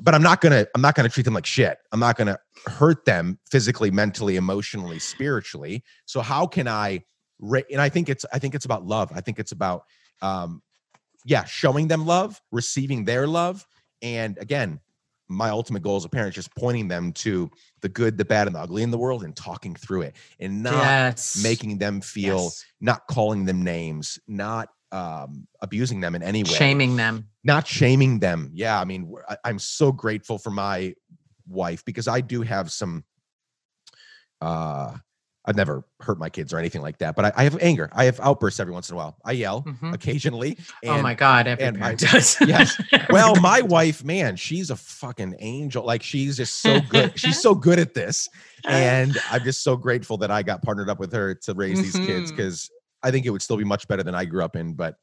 but 0.00 0.14
i'm 0.14 0.22
not 0.22 0.40
gonna 0.40 0.66
i'm 0.74 0.80
not 0.80 0.94
gonna 0.94 1.08
treat 1.08 1.24
them 1.24 1.34
like 1.34 1.46
shit. 1.46 1.78
I'm 1.92 2.00
not 2.00 2.16
gonna 2.16 2.38
hurt 2.66 3.04
them 3.04 3.38
physically 3.50 3.90
mentally 3.90 4.36
emotionally 4.36 4.98
spiritually. 4.98 5.84
So 6.06 6.20
how 6.20 6.46
can 6.46 6.68
i 6.68 7.02
and 7.40 7.80
i 7.80 7.88
think 7.88 8.08
it's 8.08 8.24
i 8.32 8.38
think 8.38 8.54
it's 8.54 8.64
about 8.64 8.84
love 8.84 9.10
i 9.14 9.20
think 9.20 9.38
it's 9.38 9.52
about 9.52 9.84
um 10.22 10.62
yeah 11.24 11.44
showing 11.44 11.88
them 11.88 12.06
love 12.06 12.40
receiving 12.52 13.04
their 13.04 13.26
love 13.26 13.66
and 14.02 14.38
again 14.38 14.80
my 15.30 15.50
ultimate 15.50 15.82
goal 15.82 15.96
as 15.96 16.04
a 16.04 16.08
parent 16.08 16.30
is 16.30 16.34
just 16.34 16.54
pointing 16.56 16.88
them 16.88 17.12
to 17.12 17.50
the 17.82 17.88
good 17.88 18.16
the 18.16 18.24
bad 18.24 18.46
and 18.46 18.56
the 18.56 18.60
ugly 18.60 18.82
in 18.82 18.90
the 18.90 18.98
world 18.98 19.24
and 19.24 19.36
talking 19.36 19.74
through 19.74 20.02
it 20.02 20.16
and 20.40 20.62
not 20.62 20.84
yes. 20.84 21.42
making 21.42 21.78
them 21.78 22.00
feel 22.00 22.44
Yes. 22.44 22.64
not 22.80 23.06
calling 23.08 23.44
them 23.44 23.62
names 23.62 24.18
not 24.26 24.70
um 24.90 25.46
abusing 25.60 26.00
them 26.00 26.14
in 26.14 26.22
any 26.22 26.42
way 26.44 26.48
shaming 26.48 26.96
them. 26.96 27.28
not 27.44 27.66
shaming 27.66 28.18
them. 28.20 28.50
Yeah, 28.54 28.80
I 28.80 28.84
mean, 28.84 29.12
I'm 29.44 29.58
so 29.58 29.92
grateful 29.92 30.38
for 30.38 30.50
my 30.50 30.94
wife 31.46 31.84
because 31.84 32.08
I 32.08 32.20
do 32.22 32.40
have 32.42 32.72
some. 32.72 33.04
uh 34.40 34.96
I've 35.48 35.56
never 35.56 35.82
hurt 36.00 36.18
my 36.18 36.28
kids 36.28 36.52
or 36.52 36.58
anything 36.58 36.82
like 36.82 36.98
that, 36.98 37.16
but 37.16 37.24
I, 37.24 37.32
I 37.36 37.44
have 37.44 37.58
anger. 37.62 37.88
I 37.92 38.04
have 38.04 38.20
outbursts 38.20 38.60
every 38.60 38.72
once 38.74 38.90
in 38.90 38.94
a 38.94 38.96
while. 38.98 39.16
I 39.24 39.32
yell 39.32 39.62
Mhm. 39.62 39.94
occasionally. 39.94 40.58
oh 40.84 41.00
my 41.00 41.14
God, 41.14 41.46
every 41.46 41.64
and 41.64 41.78
my- 41.78 41.94
does. 41.94 42.36
yes. 42.46 42.80
Well, 43.10 43.34
my 43.40 43.62
wife, 43.62 44.04
man, 44.04 44.36
she's 44.36 44.68
a 44.70 44.76
fucking 44.76 45.36
angel. 45.38 45.84
Like 45.86 46.02
she's 46.02 46.36
just 46.36 46.60
so 46.60 46.80
good. 46.80 47.18
she's 47.18 47.40
so 47.40 47.54
good 47.54 47.78
at 47.78 47.94
this, 47.94 48.28
and 48.66 49.16
I'm 49.30 49.42
just 49.42 49.62
so 49.64 49.76
grateful 49.76 50.18
that 50.18 50.30
I 50.30 50.42
got 50.42 50.62
partnered 50.62 50.90
up 50.90 51.00
with 51.00 51.12
her 51.14 51.34
to 51.34 51.54
raise 51.54 51.80
these 51.80 51.96
kids 52.06 52.30
because 52.30 52.70
I 53.02 53.10
think 53.10 53.24
it 53.24 53.30
would 53.30 53.40
still 53.42 53.56
be 53.56 53.64
much 53.64 53.88
better 53.88 54.02
than 54.02 54.14
I 54.14 54.26
grew 54.26 54.44
up 54.44 54.54
in. 54.56 54.74
But 54.74 54.96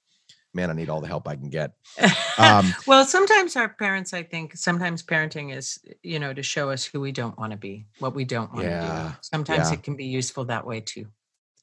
man, 0.56 0.72
I 0.72 0.74
need 0.74 0.90
all 0.90 1.02
the 1.02 1.08
help 1.08 1.28
I 1.28 1.36
can 1.36 1.50
get. 1.50 1.74
Um, 2.38 2.76
well, 2.86 3.06
sometimes 3.06 3.56
our 3.56 3.70
parents, 3.70 4.14
I 4.14 4.22
think, 4.22 4.58
sometimes 4.58 5.02
parenting 5.02 5.56
is, 5.56 5.80
you 6.04 6.20
know, 6.20 6.34
to 6.34 6.44
show 6.44 6.70
us 6.70 6.84
who 6.84 7.00
we 7.00 7.14
don't 7.14 7.38
want 7.40 7.52
to 7.52 7.58
be, 7.58 7.86
what 8.00 8.14
we 8.14 8.26
don't 8.26 8.52
want 8.54 8.66
to 8.66 8.72
Yeah, 8.72 9.12
do. 9.14 9.18
Sometimes 9.22 9.70
yeah. 9.70 9.76
it 9.76 9.84
can 9.84 9.96
be 9.96 10.04
useful 10.04 10.44
that 10.46 10.68
way 10.68 10.82
too. 10.82 11.06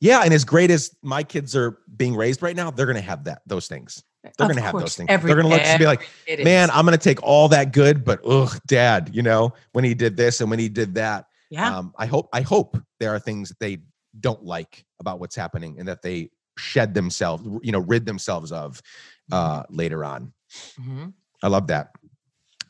Yeah, 0.01 0.22
and 0.24 0.32
as 0.32 0.47
great 0.47 0.70
as 0.70 0.97
my 1.03 1.24
kids 1.24 1.55
are 1.55 1.78
being 1.95 2.16
raised 2.16 2.40
right 2.40 2.57
now, 2.57 2.70
they're 2.70 2.86
gonna 2.86 3.03
have 3.03 3.24
that 3.24 3.43
those 3.47 3.68
things. 3.68 4.03
They're 4.22 4.49
gonna 4.49 4.62
have 4.62 4.78
those 4.78 4.97
things. 4.97 5.09
every- 5.11 5.28
they're 5.28 5.36
gonna 5.36 5.53
look 5.55 5.61
and 5.61 5.78
be 5.78 5.84
like, 5.84 6.09
man. 6.43 6.70
I'm 6.70 6.86
gonna 6.86 6.97
take 6.97 7.22
all 7.22 7.49
that 7.51 7.74
good, 7.74 8.03
but 8.03 8.20
ugh, 8.24 8.59
dad, 8.66 9.11
you 9.12 9.20
know, 9.20 9.53
when 9.72 9.84
he 9.84 9.93
did 9.93 10.16
this 10.16 10.40
and 10.40 10.49
when 10.49 10.59
he 10.59 10.70
did 10.70 10.95
that. 10.95 11.26
yeah. 11.51 11.76
Um, 11.76 11.93
I 11.99 12.07
hope 12.07 12.30
I 12.32 12.40
hope 12.40 12.78
there 12.99 13.11
are 13.14 13.18
things 13.20 13.51
that 13.51 13.59
they 13.61 13.82
don't 14.18 14.43
like 14.43 14.86
about 15.01 15.20
what's 15.20 15.36
happening 15.36 15.76
and 15.78 15.86
that 15.86 16.01
they 16.01 16.30
shed 16.57 16.94
themselves, 16.94 17.44
you 17.62 17.72
know, 17.72 17.80
rid 17.80 18.07
themselves 18.07 18.53
of 18.53 18.82
uh 19.30 19.62
later 19.70 20.05
on. 20.05 20.32
Mhm. 20.80 21.12
I 21.42 21.48
love 21.48 21.66
that. 21.68 21.92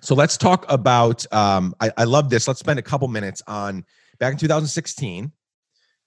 So 0.00 0.14
let's 0.14 0.36
talk 0.36 0.64
about. 0.68 1.24
Um, 1.32 1.74
I, 1.80 1.92
I 1.96 2.04
love 2.04 2.28
this. 2.28 2.48
Let's 2.48 2.60
spend 2.60 2.78
a 2.78 2.82
couple 2.82 3.06
minutes 3.08 3.42
on 3.46 3.84
back 4.18 4.32
in 4.32 4.38
2016, 4.38 5.30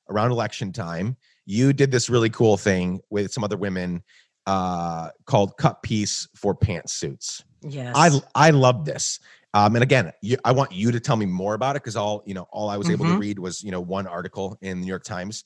around 0.09 0.31
election 0.31 0.71
time. 0.73 1.15
You 1.45 1.73
did 1.73 1.91
this 1.91 2.09
really 2.09 2.29
cool 2.29 2.57
thing 2.57 2.99
with 3.09 3.31
some 3.31 3.43
other 3.43 3.55
women 3.57 4.03
uh, 4.47 5.11
called 5.25 5.57
"Cut 5.57 5.81
Piece 5.81 6.27
for 6.35 6.55
Pantsuits." 6.55 7.43
Yes. 7.61 7.93
I 7.95 8.19
I 8.35 8.49
love 8.51 8.83
this. 8.85 9.19
Um, 9.53 9.75
and 9.77 9.83
again, 9.83 10.11
you, 10.21 10.37
I 10.43 10.51
want 10.51 10.73
you 10.73 10.91
to 10.91 10.99
tell 10.99 11.15
me 11.15 11.25
more 11.25 11.53
about 11.53 11.77
it 11.77 11.81
because 11.83 11.95
all 11.95 12.21
you 12.25 12.33
know, 12.33 12.47
all 12.51 12.69
I 12.69 12.75
was 12.75 12.89
able 12.89 13.05
to 13.05 13.11
Mhm. 13.13 13.19
read 13.19 13.39
was 13.39 13.63
you 13.63 13.71
know 13.71 13.79
one 13.79 14.07
article 14.07 14.57
in 14.61 14.79
the 14.79 14.85
New 14.85 14.89
York 14.89 15.05
Times. 15.05 15.45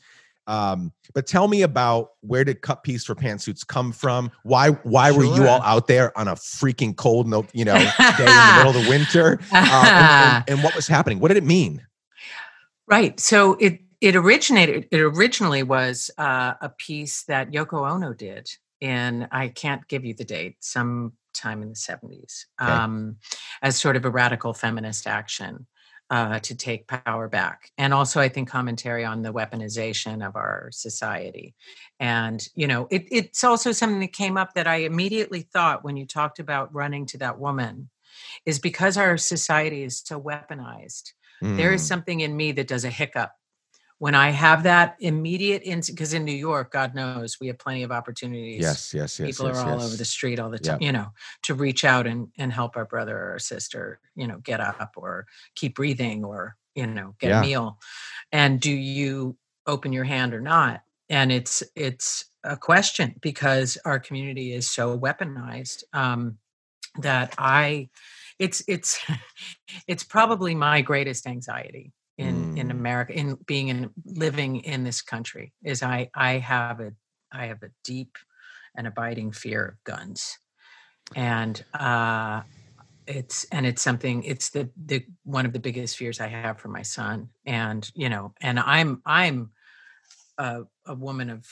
Um, 0.50 0.91
but 1.14 1.28
tell 1.28 1.47
me 1.47 1.62
about 1.62 2.10
where 2.22 2.43
did 2.43 2.62
cut 2.62 2.82
piece 2.84 3.06
for 3.06 3.14
pantsuits 3.14 3.66
come 3.66 3.91
from? 3.91 4.32
Why 4.43 4.70
why 4.70 5.12
were 5.12 5.24
you 5.24 5.47
all 5.47 5.62
out 5.62 5.86
there 5.88 6.18
on 6.18 6.28
a 6.28 6.34
freaking 6.36 6.95
cold 6.95 7.28
no 7.28 7.45
you 7.54 7.64
know 7.66 7.76
day 7.78 7.86
in 8.00 8.26
the 8.26 8.54
middle 8.58 8.76
of 8.76 8.84
the 8.84 8.89
winter? 8.89 9.39
Uh, 9.52 9.56
and, 9.56 9.88
and- 9.88 10.43
and 10.50 10.64
what 10.64 10.76
was 10.76 10.88
happening? 10.88 11.20
What 11.20 11.28
did 11.28 11.38
it 11.38 11.43
mean? 11.45 11.86
Right. 12.88 13.20
So 13.20 13.54
it 13.60 13.80
it 14.02 14.16
originated. 14.16 14.88
It 14.91 15.00
originally 15.02 15.62
was 15.62 16.10
uh, 16.18 16.54
a 16.62 16.70
piece 16.70 17.24
that 17.26 17.52
Yoko 17.52 17.88
Ono 17.91 18.14
did, 18.14 18.50
and 18.82 19.28
I 19.32 19.50
can't 19.50 19.88
give 19.88 20.04
you 20.06 20.14
the 20.16 20.24
date. 20.26 20.56
Sometime 20.62 21.62
in 21.62 21.70
the 21.70 21.76
seventies, 21.76 22.47
Okay. 22.62 22.72
um, 22.72 23.18
as 23.62 23.80
sort 23.80 23.95
of 23.97 24.06
a 24.06 24.10
radical 24.10 24.54
feminist 24.54 25.06
action 25.06 25.68
uh, 26.10 26.39
to 26.39 26.55
take 26.55 26.88
power 26.88 27.28
back, 27.28 27.72
and 27.78 27.93
also 27.93 28.20
I 28.20 28.30
think 28.30 28.49
commentary 28.49 29.05
on 29.05 29.22
the 29.22 29.34
weaponization 29.34 30.26
of 30.26 30.36
our 30.36 30.70
society. 30.72 31.55
And 31.99 32.45
you 32.55 32.68
know, 32.68 32.88
it, 32.91 33.07
it's 33.12 33.43
also 33.43 33.72
something 33.72 33.99
that 33.99 34.14
came 34.14 34.38
up 34.38 34.53
that 34.55 34.68
I 34.68 34.78
immediately 34.78 35.41
thought 35.41 35.84
when 35.84 35.97
you 35.97 36.05
talked 36.05 36.39
about 36.39 36.74
running 36.74 37.05
to 37.07 37.18
that 37.20 37.39
woman, 37.39 37.89
is 38.45 38.60
because 38.60 38.97
our 38.97 39.18
society 39.18 39.84
is 39.84 40.01
so 40.03 40.20
weaponized 40.20 41.14
there 41.55 41.74
is 41.74 41.84
Mm, 41.84 41.88
something 41.88 42.22
in 42.22 42.38
me 42.38 42.53
that 42.53 42.68
does 42.68 42.86
a 42.86 42.89
hiccup 42.89 43.32
when 44.00 44.16
I 44.16 44.32
have 44.32 44.64
that 44.64 44.95
immediate. 45.00 45.64
Because 45.64 46.14
in 46.14 46.26
New 46.26 46.32
York, 46.32 46.72
God 46.72 46.95
knows, 46.95 47.38
we 47.39 47.47
have 47.47 47.60
plenty 47.60 47.84
of 47.84 47.91
opportunities. 47.91 48.62
yes, 48.62 48.93
yes, 48.93 49.20
yes. 49.20 49.38
People 49.38 49.47
yes, 49.47 49.58
are 49.58 49.70
all 49.70 49.78
yes. 49.78 49.86
over 49.86 49.95
the 49.97 50.06
street 50.06 50.39
all 50.39 50.50
the 50.50 50.58
time, 50.58 50.82
you 50.82 50.91
know, 50.91 51.08
to 51.43 51.54
reach 51.54 51.86
out 51.86 52.08
and, 52.08 52.30
and 52.38 52.52
help 52.52 52.76
our 52.76 52.86
brother 52.86 53.34
or 53.34 53.38
sister, 53.39 54.00
you 54.16 54.26
know, 54.28 54.38
get 54.39 54.60
up 54.60 54.93
or 54.95 55.28
keep 55.56 55.76
breathing 55.76 56.26
or, 56.26 56.56
you 56.76 56.88
know, 56.88 57.14
get 57.20 57.30
Yeah. 57.30 57.39
a 57.39 57.45
meal. 57.45 57.78
And 58.32 58.60
do 58.60 58.72
you 58.72 59.38
open 59.68 59.93
your 59.93 60.06
hand 60.06 60.34
or 60.34 60.41
not? 60.41 60.82
And 61.10 61.32
it's 61.32 61.64
it's 61.76 62.26
a 62.43 62.56
question 62.56 63.16
because 63.22 63.78
our 63.84 64.00
community 64.00 64.54
is 64.54 64.70
so 64.70 64.97
weaponized 64.97 65.84
um, 65.91 66.38
that 67.02 67.34
I 67.38 67.89
it's 68.38 68.64
it's 68.68 69.00
it's 69.88 70.04
probably 70.04 70.56
my 70.56 70.82
greatest 70.82 71.28
anxiety 71.28 71.91
in 72.20 72.57
in 72.57 72.67
Mm. 72.67 72.72
America 72.72 73.13
in 73.13 73.36
being 73.45 73.70
in 73.70 73.89
living 74.05 74.57
in 74.57 74.84
this 74.84 75.01
country 75.01 75.53
is 75.63 75.82
I 75.82 76.09
I 76.13 76.32
have 76.39 76.80
a 76.80 76.91
I 77.32 77.45
have 77.45 77.63
a 77.63 77.72
deep 77.84 78.17
and 78.76 78.86
abiding 78.86 79.32
fear 79.32 79.65
of 79.65 79.84
guns. 79.84 80.38
And 81.15 81.63
uh 81.74 82.43
it's 83.07 83.45
and 83.51 83.65
it's 83.65 83.82
something 83.82 84.24
it's 84.24 84.49
the 84.49 84.70
the 84.86 85.05
one 85.24 85.45
of 85.45 85.53
the 85.53 85.59
biggest 85.59 85.97
fears 85.97 86.20
I 86.20 86.28
have 86.28 86.59
for 86.59 86.67
my 86.67 86.84
son. 86.84 87.30
And 87.45 87.89
you 87.95 88.09
know 88.09 88.34
and 88.41 88.59
I'm 88.59 89.01
I'm 89.05 89.51
a, 90.38 90.63
a 90.86 90.95
woman 90.95 91.30
of 91.30 91.45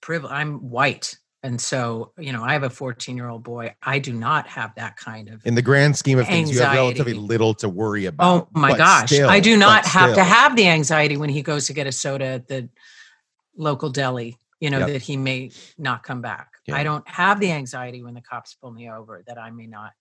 privilege 0.00 0.32
I'm 0.32 0.70
white 0.70 1.16
and 1.42 1.60
so 1.60 2.12
you 2.18 2.32
know 2.32 2.42
I 2.42 2.52
have 2.52 2.62
a 2.64 2.70
14 2.70 3.16
year 3.16 3.28
old 3.28 3.42
boy 3.44 3.74
I 3.82 3.98
do 3.98 4.12
not 4.12 4.46
have 4.48 4.74
that 4.76 4.96
kind 4.96 5.28
of 5.28 5.44
In 5.46 5.54
the 5.54 5.62
grand 5.62 5.96
scheme 5.96 6.18
of 6.18 6.26
things, 6.26 6.50
you 6.50 6.60
have 6.60 6.74
relatively 6.74 7.12
Anxiety. 7.12 7.28
little 7.28 7.54
to 7.54 7.68
worry 7.68 8.06
about. 8.06 8.24
Oh 8.26 8.48
my 8.60 8.76
gosh. 8.76 9.10
still- 9.10 9.28
I 9.30 9.40
do 9.40 9.56
not 9.56 9.84
have 9.86 10.14
to 10.14 10.24
have 10.24 10.56
the 10.56 10.68
anxiety 10.68 11.16
when 11.16 11.30
he 11.30 11.42
goes 11.42 11.66
to 11.66 11.72
get 11.72 11.86
a 11.86 11.92
soda 11.92 12.24
at 12.26 12.48
the 12.48 12.68
local 13.56 13.90
deli, 13.90 14.36
you 14.60 14.70
know, 14.70 14.78
Yep. 14.80 14.88
that 14.88 15.02
he 15.02 15.16
may 15.16 15.50
not 15.76 16.02
come 16.02 16.20
back. 16.20 16.48
Yeah. 16.66 16.76
I 16.76 16.82
don't 16.84 17.06
have 17.08 17.40
the 17.40 17.52
anxiety 17.52 18.02
when 18.02 18.14
the 18.14 18.20
cops 18.20 18.54
pull 18.54 18.70
me 18.72 18.90
over 18.90 19.22
that 19.26 19.38
I 19.38 19.50
may 19.50 19.66
not 19.66 19.92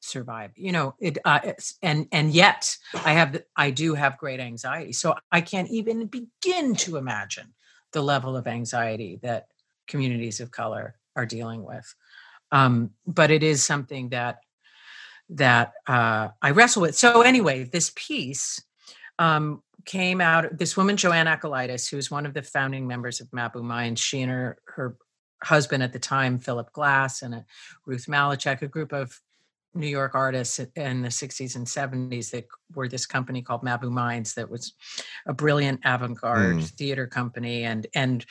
survive. 0.00 0.52
You 0.56 0.72
know, 0.72 0.94
it 1.00 1.18
uh, 1.24 1.40
and 1.82 2.06
and 2.12 2.32
yet 2.32 2.76
I 3.04 3.12
have 3.14 3.42
I 3.56 3.70
do 3.70 3.94
have 3.94 4.18
great 4.18 4.40
anxiety. 4.40 4.92
So 4.92 5.14
I 5.32 5.40
can't 5.40 5.70
even 5.70 6.06
begin 6.06 6.74
to 6.76 6.96
imagine 6.98 7.54
the 7.92 8.02
level 8.02 8.36
of 8.36 8.46
anxiety 8.46 9.18
that 9.22 9.46
communities 9.86 10.40
of 10.40 10.50
color 10.50 10.96
are 11.16 11.26
dealing 11.26 11.64
with. 11.64 11.94
Um, 12.52 12.90
but 13.06 13.30
it 13.30 13.42
is 13.42 13.64
something 13.64 14.10
that 14.10 14.38
that 15.30 15.72
uh, 15.86 16.28
I 16.42 16.50
wrestle 16.50 16.82
with. 16.82 16.94
So 16.94 17.22
anyway, 17.22 17.64
this 17.64 17.92
piece 17.96 18.62
um, 19.18 19.62
came 19.84 20.20
out. 20.20 20.58
This 20.58 20.76
woman, 20.76 20.96
JoAnne 20.96 21.26
Akalaitis, 21.26 21.90
who 21.90 21.96
is 21.96 22.10
one 22.10 22.26
of 22.26 22.34
the 22.34 22.42
founding 22.42 22.86
members 22.86 23.20
of 23.20 23.28
Mabou 23.30 23.62
Mines, 23.62 24.00
she 24.00 24.20
and 24.22 24.30
her 24.30 24.58
her 24.66 24.96
husband 25.42 25.82
at 25.82 25.92
the 25.92 25.98
time, 25.98 26.38
Philip 26.38 26.72
Glass, 26.72 27.22
and 27.22 27.34
uh, 27.34 27.40
Ruth 27.86 28.06
Maleczech, 28.06 28.62
a 28.62 28.68
group 28.68 28.92
of 28.92 29.18
New 29.74 29.88
York 29.88 30.14
artists 30.14 30.58
in 30.58 31.02
the 31.02 31.08
60s 31.08 31.56
and 31.56 31.66
70s 31.66 32.30
that 32.30 32.46
were 32.74 32.88
this 32.88 33.06
company 33.06 33.42
called 33.42 33.62
Mabou 33.62 33.90
Mines 33.90 34.34
that 34.34 34.50
was 34.50 34.72
a 35.26 35.32
brilliant 35.32 35.80
avant-garde 35.84 36.56
mm. 36.56 36.70
theater 36.70 37.06
company 37.06 37.64
and 37.64 37.86
and 37.94 38.24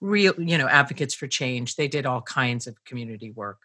real 0.00 0.34
you 0.38 0.58
know 0.58 0.68
advocates 0.68 1.14
for 1.14 1.26
change. 1.26 1.76
They 1.76 1.88
did 1.88 2.06
all 2.06 2.22
kinds 2.22 2.66
of 2.66 2.82
community 2.84 3.30
work 3.30 3.58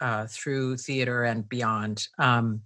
uh, 0.00 0.26
through 0.28 0.76
theater 0.76 1.24
and 1.24 1.48
beyond. 1.48 2.08
Um, 2.18 2.62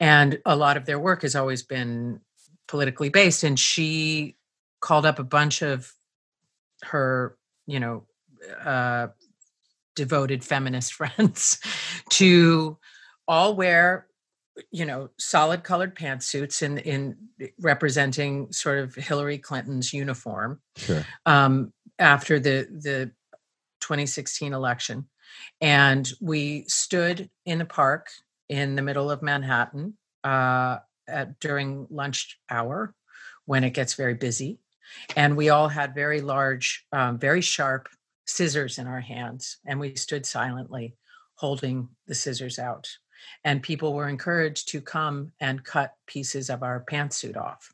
and 0.00 0.38
a 0.46 0.56
lot 0.56 0.76
of 0.76 0.86
their 0.86 0.98
work 0.98 1.22
has 1.22 1.34
always 1.34 1.62
been 1.62 2.20
politically 2.68 3.08
based. 3.08 3.42
And 3.42 3.58
she 3.58 4.36
called 4.80 5.06
up 5.06 5.18
a 5.18 5.24
bunch 5.24 5.62
of 5.62 5.92
her, 6.84 7.36
you 7.66 7.80
know, 7.80 8.04
uh, 8.64 9.08
devoted 9.98 10.44
feminist 10.44 10.92
friends 11.00 11.58
to 12.08 12.78
all 13.26 13.56
wear 13.56 14.06
you 14.70 14.84
know 14.84 15.10
solid 15.18 15.64
colored 15.64 15.96
pantsuits 15.96 16.62
in 16.62 16.78
in 16.78 17.16
representing 17.60 18.50
sort 18.52 18.78
of 18.78 18.94
Hillary 18.94 19.38
Clinton's 19.38 19.92
uniform 19.92 20.60
sure. 20.76 21.04
um, 21.26 21.72
after 21.98 22.38
the 22.38 22.68
the 22.70 23.10
2016 23.80 24.52
election 24.52 25.08
and 25.60 26.08
we 26.20 26.64
stood 26.68 27.28
in 27.44 27.58
the 27.58 27.64
park 27.64 28.06
in 28.48 28.76
the 28.76 28.82
middle 28.82 29.10
of 29.10 29.20
Manhattan 29.20 29.94
uh, 30.22 30.78
at, 31.08 31.38
during 31.40 31.86
lunch 31.90 32.38
hour 32.48 32.94
when 33.46 33.64
it 33.64 33.70
gets 33.70 33.94
very 33.94 34.14
busy 34.14 34.60
and 35.16 35.36
we 35.36 35.48
all 35.48 35.68
had 35.68 35.92
very 35.92 36.20
large 36.20 36.86
um, 36.92 37.18
very 37.18 37.40
sharp 37.40 37.88
scissors 38.28 38.78
in 38.78 38.86
our 38.86 39.00
hands 39.00 39.56
and 39.66 39.80
we 39.80 39.94
stood 39.94 40.26
silently 40.26 40.94
holding 41.34 41.88
the 42.06 42.14
scissors 42.14 42.58
out 42.58 42.86
and 43.42 43.62
people 43.62 43.94
were 43.94 44.08
encouraged 44.08 44.68
to 44.68 44.82
come 44.82 45.32
and 45.40 45.64
cut 45.64 45.94
pieces 46.06 46.50
of 46.50 46.62
our 46.62 46.84
pantsuit 46.90 47.36
off 47.36 47.72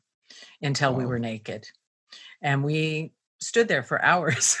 until 0.61 0.93
wow. 0.93 0.99
we 0.99 1.05
were 1.05 1.19
naked 1.19 1.67
and 2.41 2.63
we 2.63 3.11
stood 3.41 3.67
there 3.67 3.83
for 3.83 4.01
hours 4.03 4.57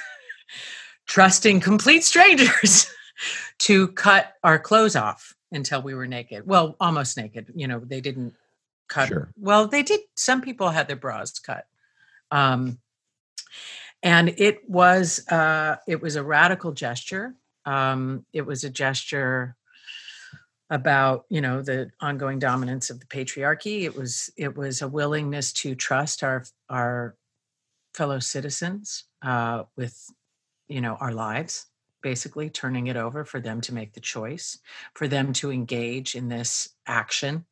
trusting 1.07 1.61
complete 1.61 2.03
strangers 2.03 2.91
to 3.59 3.87
cut 3.89 4.33
our 4.43 4.59
clothes 4.59 4.97
off 4.97 5.33
until 5.53 5.81
we 5.81 5.93
were 5.93 6.07
naked 6.07 6.45
well 6.45 6.75
almost 6.81 7.15
naked 7.15 7.47
you 7.55 7.67
know 7.67 7.79
they 7.79 8.01
didn't 8.01 8.33
cut 8.89 9.07
sure. 9.07 9.31
well 9.39 9.65
they 9.65 9.81
did 9.81 10.01
some 10.15 10.41
people 10.41 10.69
had 10.69 10.87
their 10.87 10.97
bras 10.97 11.39
cut 11.39 11.65
um, 12.31 12.79
and 14.05 14.35
it 14.37 14.69
was 14.69 15.27
uh, 15.29 15.77
it 15.87 15.99
was 15.99 16.15
a 16.15 16.23
radical 16.23 16.71
gesture. 16.71 17.33
Um, 17.65 18.23
it 18.31 18.45
was 18.45 18.63
a 18.63 18.69
gesture 18.69 19.57
about 20.69 21.25
you 21.29 21.41
know 21.41 21.63
the 21.63 21.89
ongoing 21.99 22.37
dominance 22.37 22.91
of 22.91 22.99
the 22.99 23.07
patriarchy. 23.07 23.81
It 23.81 23.95
was 23.95 24.29
it 24.37 24.55
was 24.55 24.83
a 24.83 24.87
willingness 24.87 25.51
to 25.53 25.73
trust 25.73 26.23
our 26.23 26.45
our 26.69 27.15
fellow 27.95 28.19
citizens 28.19 29.05
uh, 29.23 29.63
with 29.75 29.99
you 30.67 30.81
know 30.81 30.95
our 31.01 31.11
lives 31.11 31.65
basically 32.03 32.51
turning 32.51 32.85
it 32.85 32.97
over 32.97 33.25
for 33.25 33.39
them 33.39 33.59
to 33.59 33.73
make 33.73 33.93
the 33.93 33.99
choice 33.99 34.59
for 34.93 35.07
them 35.07 35.33
to 35.33 35.51
engage 35.51 36.13
in 36.13 36.29
this 36.29 36.69
action 36.85 37.43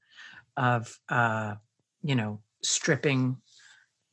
of 0.56 1.00
uh, 1.10 1.56
you 2.04 2.16
know 2.16 2.40
stripping 2.62 3.38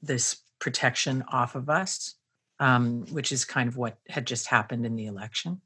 this 0.01 0.39
protection 0.59 1.23
off 1.31 1.55
of 1.55 1.69
us 1.69 2.15
um, 2.61 3.07
which 3.11 3.33
is 3.33 3.45
kind 3.45 3.69
of 3.69 3.77
what 3.77 3.97
had 4.09 4.27
just 4.27 4.47
happened 4.47 4.87
in 4.87 4.95
the 4.95 5.07
election. 5.07 5.61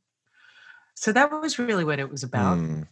So 0.95 1.13
that 1.13 1.31
was 1.31 1.59
really 1.59 1.85
what 1.85 1.99
it 1.99 2.09
was 2.09 2.23
about. 2.23 2.57
Mm. 2.57 2.87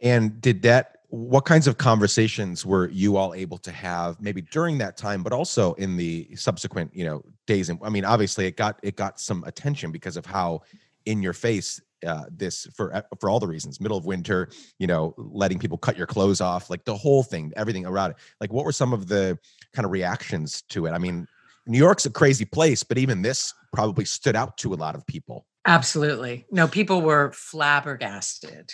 And 0.00 0.40
did 0.40 0.62
that, 0.62 0.92
what 1.08 1.44
kinds 1.44 1.66
of 1.66 1.78
conversations 1.78 2.66
were 2.66 2.88
you 2.88 3.16
all 3.16 3.34
able 3.34 3.58
to 3.58 3.70
have 3.70 4.20
maybe 4.20 4.40
during 4.40 4.78
that 4.78 4.96
time, 4.96 5.22
but 5.22 5.32
also 5.32 5.74
in 5.74 5.96
the 5.96 6.28
subsequent, 6.34 6.90
you 6.94 7.04
know, 7.04 7.22
days? 7.46 7.68
And 7.68 7.78
I 7.82 7.90
mean, 7.90 8.04
obviously 8.04 8.46
it 8.46 8.56
got, 8.56 8.80
it 8.82 8.96
got 8.96 9.20
some 9.20 9.44
attention 9.44 9.92
because 9.92 10.16
of 10.16 10.26
how 10.26 10.62
in 11.04 11.22
your 11.22 11.32
face 11.32 11.80
uh, 12.06 12.24
this 12.30 12.66
for 12.74 12.94
uh, 12.94 13.02
for 13.20 13.30
all 13.30 13.40
the 13.40 13.46
reasons 13.46 13.80
middle 13.80 13.96
of 13.96 14.04
winter 14.04 14.50
you 14.78 14.86
know 14.86 15.14
letting 15.16 15.58
people 15.58 15.78
cut 15.78 15.96
your 15.96 16.06
clothes 16.06 16.42
off 16.42 16.68
like 16.68 16.84
the 16.84 16.94
whole 16.94 17.22
thing 17.22 17.50
everything 17.56 17.86
around 17.86 18.10
it 18.10 18.16
like 18.38 18.52
what 18.52 18.66
were 18.66 18.72
some 18.72 18.92
of 18.92 19.08
the 19.08 19.36
kind 19.72 19.86
of 19.86 19.90
reactions 19.90 20.60
to 20.62 20.84
it 20.84 20.90
i 20.90 20.98
mean 20.98 21.26
New 21.66 21.78
York's 21.78 22.06
a 22.06 22.10
crazy 22.10 22.44
place, 22.44 22.82
but 22.82 22.98
even 22.98 23.22
this 23.22 23.52
probably 23.72 24.04
stood 24.04 24.36
out 24.36 24.56
to 24.58 24.72
a 24.72 24.76
lot 24.76 24.94
of 24.94 25.06
people. 25.06 25.46
Absolutely. 25.66 26.46
No, 26.50 26.68
people 26.68 27.02
were 27.02 27.32
flabbergasted. 27.32 28.72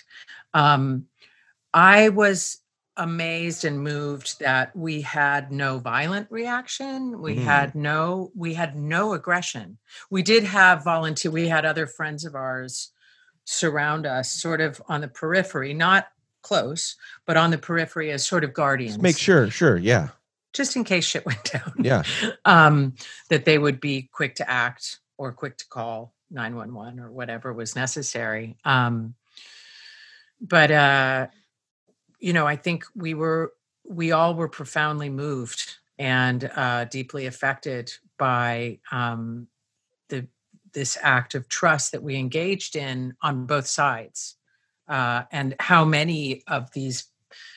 Um, 0.53 1.07
I 1.73 2.11
was 2.11 2.63
amazed 2.97 3.65
and 3.65 3.83
moved 3.83 4.39
that 4.41 4.75
we 4.77 5.01
had 5.01 5.51
no 5.51 5.79
violent 5.79 6.31
reaction 6.31 7.23
we 7.23 7.37
mm. 7.37 7.43
had 7.43 7.75
no 7.75 8.31
we 8.37 8.53
had 8.53 8.77
no 8.77 9.15
aggression 9.15 9.79
we 10.11 10.23
did 10.23 10.45
have 10.45 10.85
volunteer 10.85 11.31
we 11.31 11.49
had 11.49 11.65
other 11.65 11.87
friends 11.87 12.27
of 12.27 12.35
ours 12.35 12.91
surround 13.45 14.05
us 14.05 14.31
sort 14.31 14.61
of 14.61 14.81
on 14.89 15.01
the 15.01 15.09
periphery 15.09 15.73
not 15.73 16.09
close 16.43 16.97
but 17.25 17.39
on 17.39 17.51
the 17.51 17.57
periphery 17.57 18.11
as 18.11 18.27
sort 18.27 18.45
of 18.45 18.53
guardians 18.53 18.97
Just 18.97 19.03
make 19.03 19.17
sure 19.17 19.51
sure 19.51 19.79
yeah 19.79 20.09
just 20.53 20.77
in 20.77 20.85
case 20.85 21.05
shit 21.05 21.27
went 21.27 21.45
down. 21.53 21.73
Yeah. 21.79 22.03
um, 22.45 22.95
that 23.31 23.45
they 23.45 23.59
would 23.59 23.81
be 23.81 24.09
quick 24.13 24.37
to 24.37 24.49
act 24.49 25.01
or 25.19 25.33
quick 25.33 25.57
to 25.59 25.69
call 25.69 26.15
911 26.31 27.01
or 27.01 27.11
whatever 27.11 27.53
was 27.53 27.77
necessary. 27.77 28.57
Um, 28.65 29.15
but, 30.41 30.71
uh, 30.71 31.27
you 32.19 32.33
know, 32.33 32.47
I 32.47 32.57
think 32.57 32.85
we 32.95 33.15
were, 33.15 33.53
we 33.89 34.13
all 34.13 34.35
were 34.35 34.49
profoundly 34.49 35.11
moved 35.11 35.77
and 35.99 36.51
uh, 36.57 36.85
deeply 36.87 37.27
affected 37.27 37.93
by 38.19 38.79
um, 38.91 39.47
the 40.09 40.27
this 40.73 40.97
act 41.03 41.35
of 41.35 41.49
trust 41.49 41.93
that 41.93 42.03
we 42.03 42.17
engaged 42.17 42.77
in 42.77 43.15
on 43.23 43.47
both 43.47 43.67
sides, 43.67 44.37
uh, 44.89 45.23
and 45.31 45.55
how 45.61 45.85
many 45.85 46.43
of 46.47 46.73
these 46.73 47.05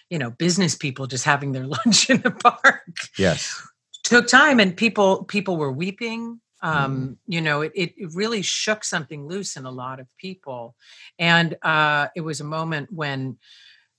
you 0.10 0.20
know 0.20 0.32
business 0.32 0.76
people 0.76 1.08
just 1.08 1.26
having 1.26 1.52
their 1.52 1.68
lunch 1.86 2.10
in 2.10 2.22
the 2.22 2.32
park. 2.32 2.84
Yes. 3.18 3.62
Took 4.04 4.28
time 4.28 4.60
and 4.60 4.76
people 4.76 5.24
people 5.24 5.58
were 5.58 5.72
weeping. 5.72 6.40
Um 6.62 6.98
mm. 6.98 7.18
you 7.28 7.42
know 7.42 7.62
it, 7.62 7.74
it 7.76 8.14
really 8.14 8.42
shook 8.42 8.84
something 8.84 9.28
loose 9.28 9.58
in 9.58 9.66
a 9.66 9.72
lot 9.72 10.00
of 10.00 10.08
people. 10.18 10.76
And 11.20 11.56
uh 11.62 12.08
it 12.16 12.22
was 12.22 12.42
a 12.42 12.46
moment 12.46 12.92
when 12.92 13.38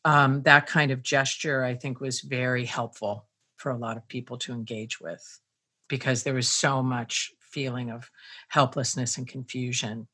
um 0.04 0.42
that 0.42 0.66
kind 0.66 0.92
of 0.92 1.02
gesture 1.02 1.64
i 1.64 1.74
think 1.74 2.00
was 2.00 2.20
very 2.20 2.64
helpful 2.64 3.26
for 3.56 3.72
a 3.72 3.76
lot 3.76 3.96
of 3.96 4.06
people 4.06 4.38
to 4.38 4.52
engage 4.52 5.00
with 5.00 5.40
because 5.88 6.22
there 6.22 6.34
was 6.34 6.48
so 6.48 6.82
much 6.82 7.32
feeling 7.40 7.90
of 7.90 8.10
helplessness 8.48 9.16
and 9.16 9.26
confusion. 9.26 10.06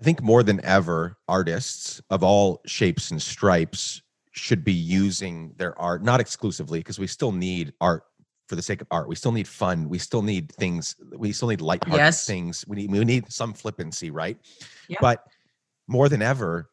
I 0.00 0.04
think 0.04 0.22
more 0.22 0.42
than 0.42 0.64
ever, 0.64 1.16
artists 1.26 2.00
of 2.08 2.22
all 2.22 2.60
shapes 2.66 3.10
and 3.10 3.20
stripes 3.20 4.00
should 4.38 4.64
be 4.64 4.72
using 4.72 5.52
their 5.56 5.78
art, 5.78 6.02
not 6.02 6.20
exclusively, 6.20 6.80
because 6.80 6.98
we 6.98 7.06
still 7.06 7.32
need 7.32 7.72
art 7.80 8.04
for 8.48 8.56
the 8.56 8.62
sake 8.62 8.80
of 8.80 8.88
art. 8.90 9.08
We 9.08 9.14
still 9.14 9.32
need 9.32 9.46
fun. 9.46 9.88
We 9.88 9.98
still 9.98 10.22
need 10.22 10.50
things. 10.52 10.96
We 11.16 11.32
still 11.32 11.48
need 11.48 11.60
lighthearted 11.60 11.98
yes. 11.98 12.26
things. 12.26 12.64
We 12.66 12.76
need 12.76 12.90
we 12.90 13.04
need 13.04 13.30
some 13.30 13.52
flippancy, 13.52 14.10
right? 14.10 14.38
Yeah. 14.88 14.98
But 15.00 15.26
more 15.86 16.08
than 16.08 16.22
ever, 16.22 16.70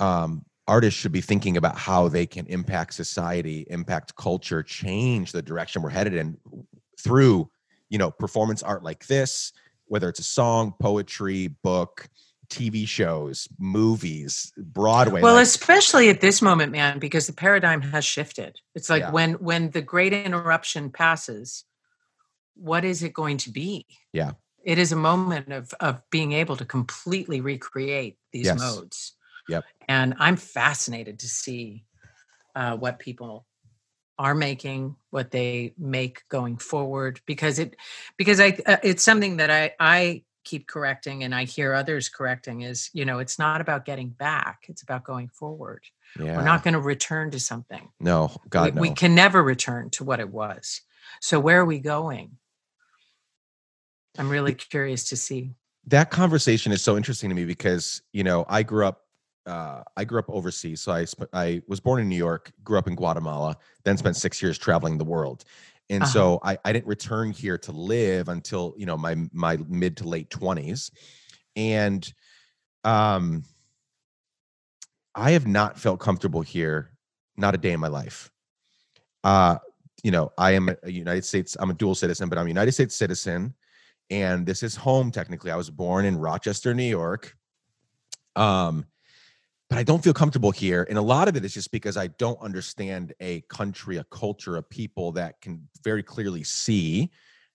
um, 0.00 0.44
artists 0.66 0.98
should 0.98 1.12
be 1.12 1.20
thinking 1.20 1.56
about 1.56 1.76
how 1.76 2.08
they 2.08 2.26
can 2.26 2.46
impact 2.46 2.94
society, 2.94 3.66
impact 3.70 4.16
culture, 4.16 4.62
change 4.62 5.32
the 5.32 5.42
direction 5.42 5.82
we're 5.82 5.90
headed 5.90 6.14
in 6.14 6.36
through, 7.00 7.50
you 7.90 7.98
know, 7.98 8.10
performance 8.10 8.62
art 8.62 8.82
like 8.82 9.06
this, 9.06 9.52
whether 9.86 10.08
it's 10.08 10.20
a 10.20 10.24
song, 10.24 10.74
poetry, 10.80 11.48
book, 11.62 12.08
TV 12.48 12.86
shows, 12.86 13.48
movies, 13.58 14.52
Broadway. 14.56 15.22
Well, 15.22 15.34
like- 15.34 15.42
especially 15.42 16.08
at 16.08 16.20
this 16.20 16.42
moment, 16.42 16.72
man, 16.72 16.98
because 16.98 17.26
the 17.26 17.32
paradigm 17.32 17.82
has 17.82 18.04
shifted. 18.04 18.58
It's 18.74 18.90
like 18.90 19.02
yeah. 19.02 19.10
when 19.10 19.34
when 19.34 19.70
the 19.70 19.82
great 19.82 20.12
interruption 20.12 20.90
passes, 20.90 21.64
what 22.54 22.84
is 22.84 23.02
it 23.02 23.12
going 23.12 23.38
to 23.38 23.50
be? 23.50 23.86
Yeah. 24.12 24.32
It 24.62 24.78
is 24.78 24.92
a 24.92 24.96
moment 24.96 25.52
of 25.52 25.72
of 25.80 26.00
being 26.10 26.32
able 26.32 26.56
to 26.56 26.64
completely 26.64 27.40
recreate 27.40 28.18
these 28.32 28.46
yes. 28.46 28.58
modes. 28.58 29.12
Yep. 29.48 29.64
And 29.88 30.14
I'm 30.18 30.36
fascinated 30.36 31.18
to 31.20 31.28
see 31.28 31.84
uh, 32.54 32.76
what 32.76 32.98
people 32.98 33.46
are 34.18 34.34
making, 34.34 34.96
what 35.10 35.30
they 35.30 35.74
make 35.76 36.22
going 36.28 36.56
forward, 36.56 37.20
because 37.26 37.58
it 37.58 37.76
because 38.16 38.40
I 38.40 38.56
uh, 38.66 38.76
it's 38.82 39.02
something 39.02 39.38
that 39.38 39.50
I 39.50 39.74
I 39.78 40.22
keep 40.44 40.66
correcting 40.66 41.24
and 41.24 41.34
I 41.34 41.44
hear 41.44 41.74
others 41.74 42.08
correcting 42.08 42.62
is, 42.62 42.90
you 42.92 43.04
know, 43.04 43.18
it's 43.18 43.38
not 43.38 43.60
about 43.60 43.84
getting 43.84 44.10
back, 44.10 44.66
it's 44.68 44.82
about 44.82 45.04
going 45.04 45.28
forward. 45.28 45.84
Yeah. 46.18 46.36
We're 46.36 46.44
not 46.44 46.62
going 46.62 46.74
to 46.74 46.80
return 46.80 47.30
to 47.32 47.40
something. 47.40 47.88
No, 48.00 48.30
God, 48.48 48.66
we, 48.66 48.70
no. 48.70 48.80
we 48.82 48.90
can 48.90 49.14
never 49.14 49.42
return 49.42 49.90
to 49.90 50.04
what 50.04 50.20
it 50.20 50.28
was. 50.28 50.82
So 51.20 51.40
where 51.40 51.60
are 51.60 51.64
we 51.64 51.78
going? 51.78 52.36
I'm 54.18 54.28
really 54.28 54.54
curious 54.54 55.08
to 55.08 55.16
see. 55.16 55.54
That 55.86 56.10
conversation 56.10 56.72
is 56.72 56.82
so 56.82 56.96
interesting 56.96 57.28
to 57.30 57.34
me 57.34 57.44
because, 57.44 58.00
you 58.12 58.24
know, 58.24 58.46
I 58.48 58.62
grew 58.62 58.86
up 58.86 59.04
uh, 59.46 59.82
I 59.96 60.04
grew 60.04 60.18
up 60.18 60.24
overseas. 60.28 60.80
So 60.80 60.92
I 60.92 61.04
sp- 61.04 61.28
I 61.32 61.62
was 61.68 61.80
born 61.80 62.00
in 62.00 62.08
New 62.08 62.16
York, 62.16 62.52
grew 62.62 62.78
up 62.78 62.88
in 62.88 62.94
Guatemala, 62.94 63.56
then 63.84 63.96
spent 63.96 64.16
six 64.16 64.40
years 64.40 64.58
traveling 64.58 64.98
the 64.98 65.04
world. 65.04 65.44
And 65.90 66.02
Uh-huh. 66.02 66.12
so 66.12 66.40
I, 66.42 66.58
I 66.64 66.72
didn't 66.72 66.86
return 66.86 67.30
here 67.30 67.58
to 67.58 67.72
live 67.72 68.28
until 68.28 68.74
you 68.76 68.86
know 68.86 68.96
my 68.96 69.16
my 69.32 69.58
mid 69.68 69.98
to 69.98 70.08
late 70.08 70.30
twenties, 70.30 70.90
and 71.56 72.10
um, 72.84 73.44
I 75.14 75.32
have 75.32 75.46
not 75.46 75.78
felt 75.78 76.00
comfortable 76.00 76.40
here, 76.42 76.90
not 77.36 77.54
a 77.54 77.58
day 77.58 77.72
in 77.72 77.80
my 77.80 77.88
life. 77.88 78.30
Uh, 79.22 79.58
you 80.02 80.10
know, 80.10 80.32
I 80.38 80.52
am 80.52 80.68
a 80.82 80.90
United 80.90 81.24
States. 81.24 81.56
I'm 81.58 81.70
a 81.70 81.74
dual 81.74 81.94
citizen, 81.94 82.28
but 82.28 82.38
I'm 82.38 82.46
a 82.46 82.50
United 82.50 82.72
States 82.72 82.94
citizen, 82.96 83.54
and 84.10 84.46
this 84.46 84.62
is 84.62 84.74
home 84.76 85.10
technically. 85.10 85.50
I 85.50 85.56
was 85.56 85.70
born 85.70 86.04
in 86.04 86.18
Rochester, 86.18 86.74
New 86.74 86.82
York. 86.82 87.36
Um, 88.36 88.86
but 89.70 89.78
I 89.78 89.82
don't 89.82 90.02
feel 90.02 90.12
comfortable 90.14 90.50
here. 90.50 90.86
And 90.88 90.98
a 90.98 91.02
lot 91.02 91.28
of 91.28 91.36
it 91.36 91.44
is 91.44 91.54
just 91.54 91.70
because 91.70 91.96
I 91.96 92.08
don't 92.08 92.40
understand 92.40 93.12
a 93.20 93.40
country, 93.42 93.96
a 93.96 94.04
culture, 94.04 94.56
a 94.56 94.62
people 94.62 95.12
that 95.12 95.40
can 95.40 95.68
very 95.82 96.02
clearly 96.02 96.44
see 96.44 97.10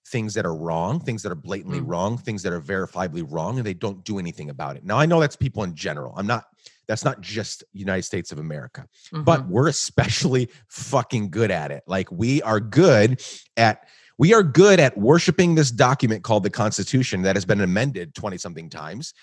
things 0.08 0.34
that 0.34 0.46
are 0.46 0.56
wrong, 0.56 1.00
things 1.00 1.22
that 1.22 1.32
are 1.32 1.36
blatantly 1.36 1.82
Mm. 1.82 1.88
wrong, 1.88 2.18
things 2.18 2.42
that 2.42 2.52
are 2.52 2.62
verifiably 2.62 3.24
wrong, 3.30 3.58
and 3.58 3.66
they 3.66 3.76
don't 3.76 4.04
do 4.04 4.18
anything 4.18 4.50
about 4.50 4.76
it. 4.76 4.84
Now 4.84 4.98
I 4.98 5.06
know 5.06 5.20
that's 5.20 5.36
people 5.36 5.64
in 5.64 5.76
general. 5.76 6.14
I'm 6.18 6.26
not, 6.26 6.46
that's 6.88 7.06
not 7.06 7.22
just 7.22 7.64
United 7.74 8.04
States 8.04 8.32
of 8.32 8.40
America, 8.40 8.88
but 9.12 9.42
Mhm. 9.42 9.50
we're 9.50 9.68
especially 9.68 10.50
fucking 10.68 11.30
good 11.30 11.52
at 11.52 11.70
it. 11.70 11.84
Like 11.86 12.12
we 12.12 12.42
are 12.42 12.60
good 12.60 13.22
at 13.56 13.88
we 14.20 14.34
are 14.34 14.44
good 14.44 14.80
at 14.82 14.96
worshiping 14.98 15.56
this 15.56 15.72
document 15.72 16.24
called 16.24 16.44
the 16.44 16.50
Constitution 16.50 17.22
that 17.24 17.36
has 17.38 17.46
been 17.46 17.62
amended 17.62 18.14
20 18.14 18.38
something 18.38 18.70
times. 18.70 19.14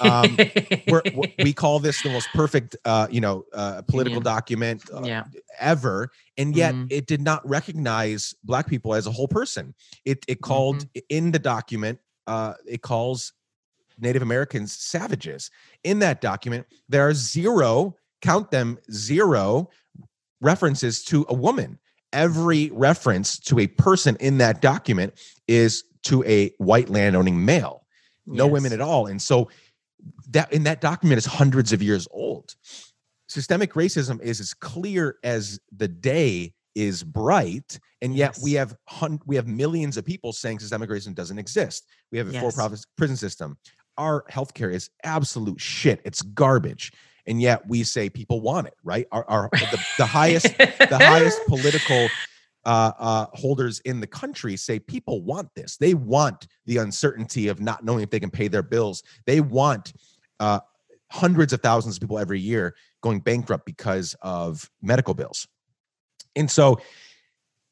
um, 0.00 0.36
we 1.42 1.52
call 1.52 1.78
this 1.78 2.00
the 2.00 2.08
most 2.08 2.32
perfect, 2.32 2.74
uh, 2.86 3.06
you 3.10 3.20
know, 3.20 3.44
uh, 3.52 3.82
political 3.82 4.18
Yeah. 4.18 4.24
document 4.24 4.82
uh, 4.92 5.02
yeah. 5.04 5.24
ever, 5.60 6.10
and 6.38 6.56
yet 6.56 6.74
Mhm. 6.74 6.86
it 6.90 7.06
did 7.06 7.20
not 7.20 7.46
recognize 7.48 8.34
black 8.44 8.66
people 8.66 8.94
as 8.94 9.06
a 9.06 9.10
whole 9.12 9.28
person. 9.28 9.74
It 10.06 10.24
it 10.26 10.40
called 10.40 10.78
Mm-hmm. 10.78 10.98
in 11.10 11.30
the 11.32 11.38
document, 11.38 11.98
uh, 12.26 12.54
it 12.66 12.80
calls 12.82 13.34
Native 13.98 14.22
Americans 14.22 14.72
savages. 14.72 15.50
In 15.84 15.98
that 16.00 16.20
document, 16.22 16.66
there 16.88 17.06
are 17.06 17.14
zero, 17.14 17.96
count 18.22 18.50
them, 18.50 18.78
zero 18.90 19.68
references 20.40 21.04
to 21.04 21.26
a 21.28 21.34
woman. 21.34 21.78
Every 22.12 22.70
reference 22.72 23.38
to 23.40 23.58
a 23.58 23.66
person 23.66 24.16
in 24.20 24.38
that 24.38 24.62
document 24.62 25.14
is 25.48 25.84
to 26.04 26.22
a 26.24 26.50
white 26.58 26.88
landowning 26.88 27.44
male 27.44 27.82
no 28.28 28.46
women 28.46 28.72
at 28.72 28.80
all. 28.80 29.06
And 29.06 29.22
so 29.22 29.48
that 30.30 30.52
in 30.52 30.64
that 30.64 30.80
document 30.80 31.18
is 31.18 31.24
hundreds 31.26 31.72
of 31.72 31.80
years 31.82 32.08
old. 32.10 32.54
Systemic 33.28 33.74
racism 33.74 34.20
is 34.20 34.40
as 34.40 34.52
clear 34.54 35.16
as 35.22 35.60
the 35.76 35.88
day 35.88 36.52
is 36.74 37.02
bright, 37.02 37.78
and 38.02 38.14
yet 38.14 38.36
we 38.42 38.52
have 38.54 38.76
hun- 38.88 39.20
we 39.26 39.36
have 39.36 39.46
millions 39.46 39.96
of 39.96 40.04
people 40.04 40.32
saying 40.32 40.58
systemic 40.58 40.90
racism 40.90 41.14
doesn't 41.14 41.38
exist. 41.38 41.86
We 42.12 42.18
have 42.18 42.28
a 42.28 42.32
Yes. 42.32 42.42
for-profit 42.42 42.80
prison 42.96 43.16
system. 43.16 43.56
Our 43.96 44.24
healthcare 44.30 44.72
is 44.72 44.90
absolute 45.04 45.60
shit. 45.60 46.02
It's 46.04 46.20
garbage, 46.22 46.92
and 47.26 47.40
yet 47.40 47.66
we 47.68 47.82
say 47.82 48.08
people 48.08 48.40
want 48.40 48.66
it. 48.66 48.74
Right? 48.82 49.06
Our, 49.12 49.24
our 49.28 49.48
the, 49.52 49.84
the 49.98 50.06
highest 50.06 50.56
the 50.58 50.98
highest 51.00 51.40
political 51.46 52.08
uh, 52.66 52.92
uh, 52.98 53.26
holders 53.32 53.80
in 53.80 54.00
the 54.00 54.06
country 54.06 54.56
say 54.56 54.78
people 54.78 55.22
want 55.22 55.48
this. 55.54 55.76
They 55.76 55.94
want 55.94 56.48
the 56.66 56.78
uncertainty 56.78 57.46
of 57.48 57.60
not 57.60 57.84
knowing 57.84 58.02
if 58.02 58.10
they 58.10 58.18
can 58.18 58.30
pay 58.30 58.48
their 58.48 58.64
bills. 58.64 59.04
They 59.24 59.40
want 59.40 59.92
uh, 60.40 60.60
hundreds 61.12 61.52
of 61.52 61.60
thousands 61.60 61.96
of 61.96 62.00
people 62.00 62.18
every 62.18 62.40
year 62.40 62.74
going 63.02 63.20
bankrupt 63.20 63.64
because 63.66 64.16
of 64.20 64.68
medical 64.82 65.14
bills. 65.14 65.46
And 66.34 66.50
so, 66.50 66.80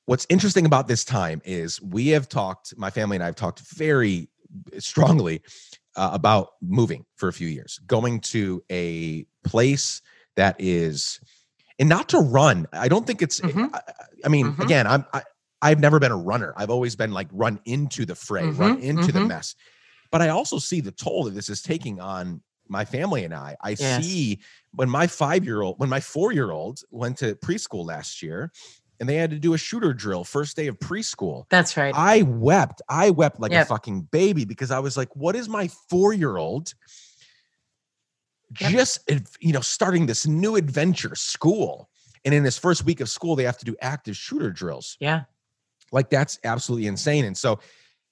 what's 0.06 0.26
interesting 0.28 0.64
about 0.64 0.86
this 0.86 1.04
time 1.04 1.42
is 1.44 1.82
we 1.82 2.08
have 2.08 2.28
talked, 2.28 2.74
my 2.76 2.90
family 2.90 3.16
and 3.16 3.22
I 3.24 3.26
have 3.26 3.34
talked 3.34 3.60
very 3.74 4.28
strongly 4.78 5.42
uh, 5.96 6.10
about 6.12 6.50
moving 6.62 7.04
for 7.16 7.28
a 7.28 7.32
few 7.32 7.48
years, 7.48 7.78
going 7.86 8.20
to 8.20 8.62
a 8.70 9.26
place 9.44 10.02
that 10.36 10.56
is, 10.58 11.20
and 11.78 11.88
not 11.88 12.08
to 12.10 12.18
run. 12.18 12.66
I 12.72 12.88
don't 12.88 13.06
think 13.06 13.22
it's. 13.22 13.42
Mhm. 13.42 13.68
I, 13.72 13.80
I 14.24 14.28
mean, 14.28 14.54
Mhm. 14.56 14.60
again, 14.60 14.86
I'm. 14.86 15.04
I, 15.12 15.22
I've 15.62 15.80
never 15.80 15.98
been 15.98 16.12
a 16.12 16.16
runner. 16.16 16.52
I've 16.56 16.70
always 16.70 16.94
been 16.96 17.12
like 17.12 17.28
run 17.32 17.58
into 17.64 18.04
the 18.04 18.14
fray, 18.14 18.50
run 18.50 18.74
Mhm, 18.74 18.78
into 18.78 19.12
the 19.12 19.20
mhm. 19.20 19.28
mess. 19.28 19.54
But 20.10 20.22
I 20.22 20.28
also 20.30 20.58
see 20.58 20.80
the 20.80 20.92
toll 20.92 21.24
that 21.24 21.32
this 21.34 21.48
is 21.50 21.62
taking 21.62 22.00
on 22.00 22.42
my 22.68 22.84
family 22.84 23.24
and 23.24 23.34
I. 23.34 23.56
I 23.62 23.74
Yes. 23.78 24.26
see 24.26 24.40
when 24.72 24.88
my 24.90 25.06
five 25.06 25.44
year 25.44 25.62
old, 25.62 25.78
when 25.80 25.88
my 25.88 26.00
four 26.00 26.32
year 26.32 26.50
old 26.50 26.80
went 26.90 27.18
to 27.18 27.34
preschool 27.36 27.86
last 27.86 28.22
year, 28.22 28.52
and 29.00 29.08
they 29.08 29.16
had 29.16 29.30
to 29.30 29.38
do 29.38 29.54
a 29.54 29.58
shooter 29.58 29.92
drill 29.92 30.24
first 30.24 30.56
day 30.56 30.66
of 30.66 30.78
preschool. 30.78 31.46
That's 31.50 31.76
right. 31.76 31.94
I 31.96 32.22
wept. 32.22 32.80
I 32.88 33.10
wept 33.10 33.40
like 33.40 33.52
a 33.52 33.64
fucking 33.66 34.02
baby 34.12 34.44
because 34.44 34.70
I 34.70 34.78
was 34.78 34.96
like, 34.96 35.14
what 35.14 35.34
is 35.36 35.48
my 35.48 35.68
four 35.88 36.12
year 36.12 36.36
old 36.36 36.74
Yep. 38.60 38.70
just, 38.70 39.10
you 39.40 39.52
know, 39.52 39.60
starting 39.60 40.06
this 40.06 40.26
new 40.26 40.56
adventure, 40.56 41.14
school? 41.16 41.90
And 42.24 42.32
in 42.34 42.44
his 42.44 42.56
first 42.56 42.84
week 42.84 43.00
of 43.00 43.08
school, 43.08 43.36
they 43.36 43.44
have 43.44 43.58
to 43.58 43.64
do 43.64 43.74
active 43.80 44.16
shooter 44.16 44.50
drills. 44.50 44.96
yeah. 45.00 45.24
Like 45.92 46.10
that's 46.10 46.38
absolutely 46.44 46.86
insane. 46.88 47.24
And 47.24 47.36
so, 47.36 47.60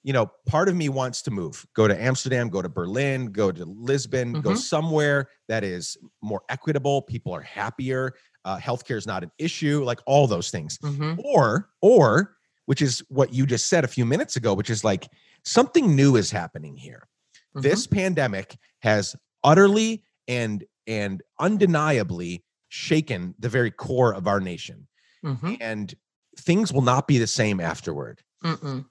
you 0.04 0.12
know, 0.12 0.30
part 0.46 0.68
of 0.68 0.76
me 0.76 0.88
wants 0.88 1.22
to 1.22 1.30
move, 1.32 1.66
go 1.74 1.88
to 1.88 2.00
Amsterdam, 2.00 2.48
go 2.48 2.60
to 2.62 2.68
Berlin, 2.68 3.26
go 3.32 3.50
to 3.50 3.64
Lisbon, 3.64 4.32
go 4.34 4.50
Mhm. 4.50 4.58
somewhere 4.58 5.28
that 5.48 5.64
is 5.64 5.96
more 6.22 6.42
equitable. 6.48 7.02
People 7.02 7.32
are 7.32 7.40
happier. 7.40 8.14
Uh, 8.44 8.58
healthcare 8.58 8.96
is 8.96 9.06
not 9.06 9.22
an 9.22 9.30
issue, 9.38 9.84
like 9.84 10.00
all 10.06 10.26
those 10.26 10.50
things. 10.50 10.78
Hmm 10.82 11.14
or 11.24 11.70
or 11.80 12.36
which 12.66 12.82
is 12.82 13.02
what 13.08 13.32
you 13.32 13.46
just 13.46 13.68
said 13.68 13.84
a 13.84 13.88
few 13.88 14.04
minutes 14.04 14.36
ago 14.36 14.54
which 14.54 14.70
is 14.70 14.84
like 14.84 15.08
something 15.44 15.94
new 15.94 16.16
is 16.16 16.30
happening 16.30 16.76
here. 16.76 17.08
Mm-hmm. 17.54 17.68
this 17.68 17.86
pandemic 17.86 18.56
has 18.80 19.14
utterly 19.44 20.04
and 20.26 20.64
and 20.86 21.22
undeniably 21.38 22.42
shaken 22.68 23.34
the 23.38 23.48
very 23.48 23.70
core 23.70 24.14
of 24.14 24.26
our 24.26 24.40
nation. 24.40 24.86
Hmm 25.22 25.54
and 25.60 25.94
things 26.38 26.72
will 26.72 26.82
not 26.82 27.06
be 27.06 27.18
the 27.18 27.26
same 27.26 27.60
afterward. 27.60 28.22
Mm-mm. 28.44 28.84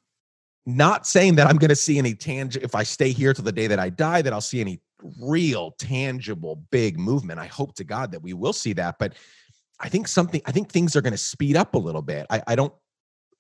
not 0.65 1.05
saying 1.05 1.35
that 1.35 1.47
i'm 1.47 1.57
going 1.57 1.69
to 1.69 1.75
see 1.75 1.97
any 1.97 2.13
tangible 2.13 2.63
if 2.63 2.73
i 2.73 2.83
stay 2.83 3.11
here 3.11 3.33
till 3.33 3.43
the 3.43 3.51
day 3.51 3.67
that 3.67 3.79
i 3.79 3.89
die 3.89 4.21
that 4.21 4.31
i'll 4.31 4.39
see 4.39 4.61
any 4.61 4.79
real 5.19 5.71
tangible 5.79 6.63
big 6.71 6.99
movement. 6.99 7.39
I 7.39 7.47
hope 7.47 7.73
to 7.75 7.83
god 7.83 8.11
that 8.11 8.21
we 8.21 8.33
will 8.33 8.53
see 8.53 8.73
that 8.73 8.97
but 8.99 9.13
i 9.81 9.89
think 9.89 10.07
something 10.07 10.41
i 10.45 10.51
think 10.51 10.69
things 10.69 10.95
are 10.95 11.01
going 11.01 11.11
to 11.11 11.17
speed 11.17 11.55
up 11.55 11.75
a 11.75 11.77
little 11.77 12.01
bit 12.01 12.25
i, 12.29 12.41
I 12.47 12.55
don't 12.55 12.73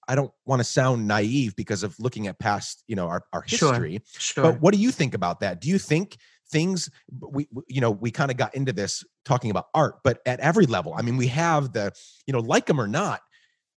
i 0.07 0.15
don't 0.15 0.31
want 0.45 0.59
to 0.59 0.63
sound 0.63 1.07
naive 1.07 1.55
because 1.55 1.83
of 1.83 1.95
looking 1.99 2.27
at 2.27 2.39
past 2.39 2.83
you 2.87 2.95
know 2.95 3.07
our, 3.07 3.23
our 3.33 3.41
history 3.41 4.01
Sure. 4.17 4.43
sure. 4.43 4.43
but 4.43 4.61
what 4.61 4.73
do 4.73 4.79
you 4.79 4.91
think 4.91 5.13
about 5.13 5.39
that 5.41 5.61
do 5.61 5.69
you 5.69 5.77
think 5.77 6.17
things 6.49 6.89
we 7.19 7.47
you 7.67 7.79
know 7.81 7.91
we 7.91 8.11
kind 8.11 8.29
of 8.31 8.37
got 8.37 8.53
into 8.55 8.73
this 8.73 9.03
talking 9.23 9.51
about 9.51 9.67
art 9.73 9.95
but 10.03 10.19
at 10.25 10.39
every 10.41 10.65
level 10.65 10.93
i 10.97 11.01
mean 11.01 11.17
we 11.17 11.27
have 11.27 11.71
the 11.73 11.91
you 12.27 12.33
know 12.33 12.39
like 12.39 12.65
them 12.65 12.79
or 12.79 12.87
not 12.87 13.21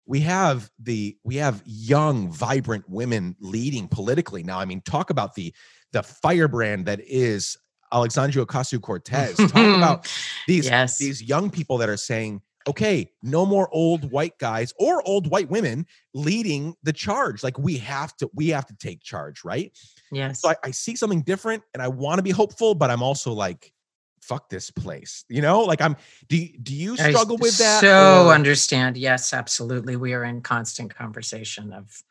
we 0.06 0.20
have 0.20 0.70
the 0.82 1.16
we 1.24 1.36
have 1.36 1.62
young 1.64 2.30
vibrant 2.30 2.84
women 2.88 3.36
leading 3.40 3.86
politically 3.88 4.42
now 4.42 4.58
i 4.58 4.64
mean 4.64 4.80
talk 4.80 5.10
about 5.10 5.34
the 5.34 5.54
the 5.92 6.02
firebrand 6.02 6.86
that 6.86 7.00
is 7.06 7.56
alexandria 7.92 8.44
ocasio-cortez 8.44 9.36
talk 9.36 9.54
about 9.76 10.12
these 10.48 10.66
yes. 10.66 10.98
these 10.98 11.22
young 11.22 11.48
people 11.50 11.78
that 11.78 11.88
are 11.88 11.96
saying 11.96 12.40
okay 12.66 13.10
no 13.22 13.44
more 13.44 13.68
old 13.72 14.10
white 14.10 14.38
guys 14.38 14.72
or 14.78 15.06
old 15.06 15.30
white 15.30 15.50
women 15.50 15.86
leading 16.14 16.74
the 16.82 16.92
charge 16.92 17.42
like 17.42 17.58
we 17.58 17.76
have 17.76 18.16
to 18.16 18.30
we 18.34 18.48
have 18.48 18.66
to 18.66 18.74
take 18.76 19.02
charge 19.02 19.44
right 19.44 19.76
yes. 20.12 20.40
so 20.40 20.50
I, 20.50 20.56
I 20.64 20.70
see 20.70 20.96
something 20.96 21.22
different 21.22 21.62
and 21.74 21.82
I 21.82 21.88
want 21.88 22.18
to 22.18 22.22
be 22.22 22.30
hopeful, 22.30 22.74
but 22.74 22.90
I'm 22.90 23.02
also 23.02 23.32
like, 23.32 23.72
fuck 24.20 24.48
this 24.48 24.70
place. 24.70 25.24
You 25.28 25.42
know, 25.42 25.60
like 25.60 25.80
I'm 25.80 25.96
do 26.28 26.36
you, 26.36 26.58
do 26.58 26.74
you 26.74 26.92
I 26.98 27.10
struggle 27.10 27.36
with 27.36 27.58
that? 27.58 27.80
So 27.80 28.26
or- 28.26 28.34
understand. 28.34 28.96
Yes, 28.96 29.32
absolutely. 29.32 29.96
We 29.96 30.14
are 30.14 30.24
in 30.24 30.40
constant 30.40 30.94
conversation 30.94 31.72
of 31.72 32.02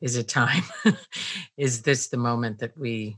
is 0.00 0.16
it 0.16 0.28
time? 0.28 0.62
is 1.56 1.82
this 1.82 2.08
the 2.08 2.16
moment 2.16 2.58
that 2.58 2.76
we 2.76 3.16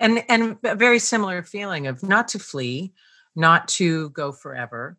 and 0.00 0.24
and 0.28 0.56
a 0.64 0.74
very 0.74 0.98
similar 0.98 1.42
feeling 1.42 1.86
of 1.86 2.02
not 2.02 2.28
to 2.28 2.38
flee, 2.38 2.92
not 3.34 3.68
to 3.68 4.10
go 4.10 4.32
forever, 4.32 4.96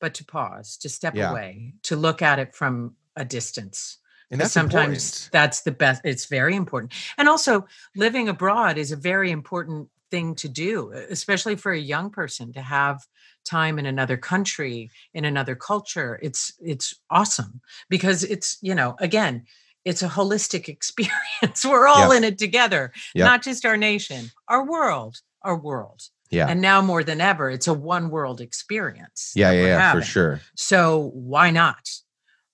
but 0.00 0.14
to 0.14 0.24
pause, 0.24 0.76
to 0.78 0.88
step 0.88 1.14
Yeah. 1.14 1.30
away, 1.30 1.74
to 1.84 1.96
look 1.96 2.22
at 2.22 2.38
it 2.38 2.54
from 2.54 2.96
a 3.16 3.24
distance. 3.24 3.98
and 4.32 4.40
that's 4.40 4.52
sometimes 4.52 5.02
important. 5.04 5.28
that's 5.32 5.60
the 5.62 5.72
best 5.72 6.00
it's 6.04 6.26
very 6.26 6.54
important 6.54 6.92
and 7.18 7.28
also 7.28 7.66
living 7.96 8.28
abroad 8.28 8.78
is 8.78 8.92
a 8.92 8.96
very 8.96 9.30
important 9.32 9.88
thing 10.12 10.36
to 10.36 10.48
do 10.48 10.92
especially 11.10 11.56
for 11.56 11.72
a 11.72 11.78
young 11.94 12.10
person 12.10 12.52
to 12.52 12.62
have 12.62 13.04
time 13.44 13.76
in 13.76 13.86
another 13.86 14.16
country 14.16 14.88
in 15.14 15.24
another 15.24 15.56
culture 15.56 16.16
it's 16.22 16.52
it's 16.60 16.94
awesome 17.10 17.60
because 17.88 18.22
it's 18.22 18.56
you 18.62 18.74
know 18.74 18.94
again 19.00 19.44
it's 19.84 20.02
a 20.02 20.08
holistic 20.08 20.68
experience 20.76 21.64
we're 21.64 21.88
all 21.88 22.10
Yep. 22.12 22.16
in 22.18 22.24
it 22.24 22.38
together 22.38 22.92
Yep. 23.16 23.26
not 23.26 23.42
just 23.42 23.64
our 23.64 23.76
nation 23.76 24.30
our 24.46 24.64
world 24.64 25.14
our 25.42 25.56
world 25.58 26.02
Yeah. 26.30 26.48
And 26.48 26.60
now 26.60 26.80
more 26.80 27.02
than 27.02 27.20
ever, 27.20 27.50
it's 27.50 27.66
a 27.68 27.74
one 27.74 28.08
world 28.10 28.40
experience. 28.40 29.32
yeah, 29.34 29.50
yeah, 29.50 29.66
yeah, 29.66 29.92
for 29.92 30.02
sure. 30.02 30.40
So 30.54 31.10
why 31.14 31.50
not? 31.50 31.88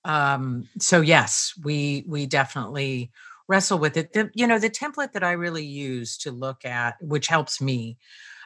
Um, 0.04 0.68
so 0.78 1.00
yes, 1.00 1.52
we 1.64 2.04
we 2.06 2.26
definitely 2.26 3.10
wrestle 3.48 3.78
with 3.78 3.96
it. 3.96 4.12
The, 4.12 4.30
you 4.34 4.46
know, 4.46 4.58
the 4.58 4.70
template 4.70 5.12
that 5.12 5.22
I 5.24 5.32
really 5.32 5.64
use 5.64 6.16
to 6.18 6.30
look 6.30 6.64
at, 6.64 6.96
which 7.00 7.26
helps 7.26 7.60
me 7.60 7.98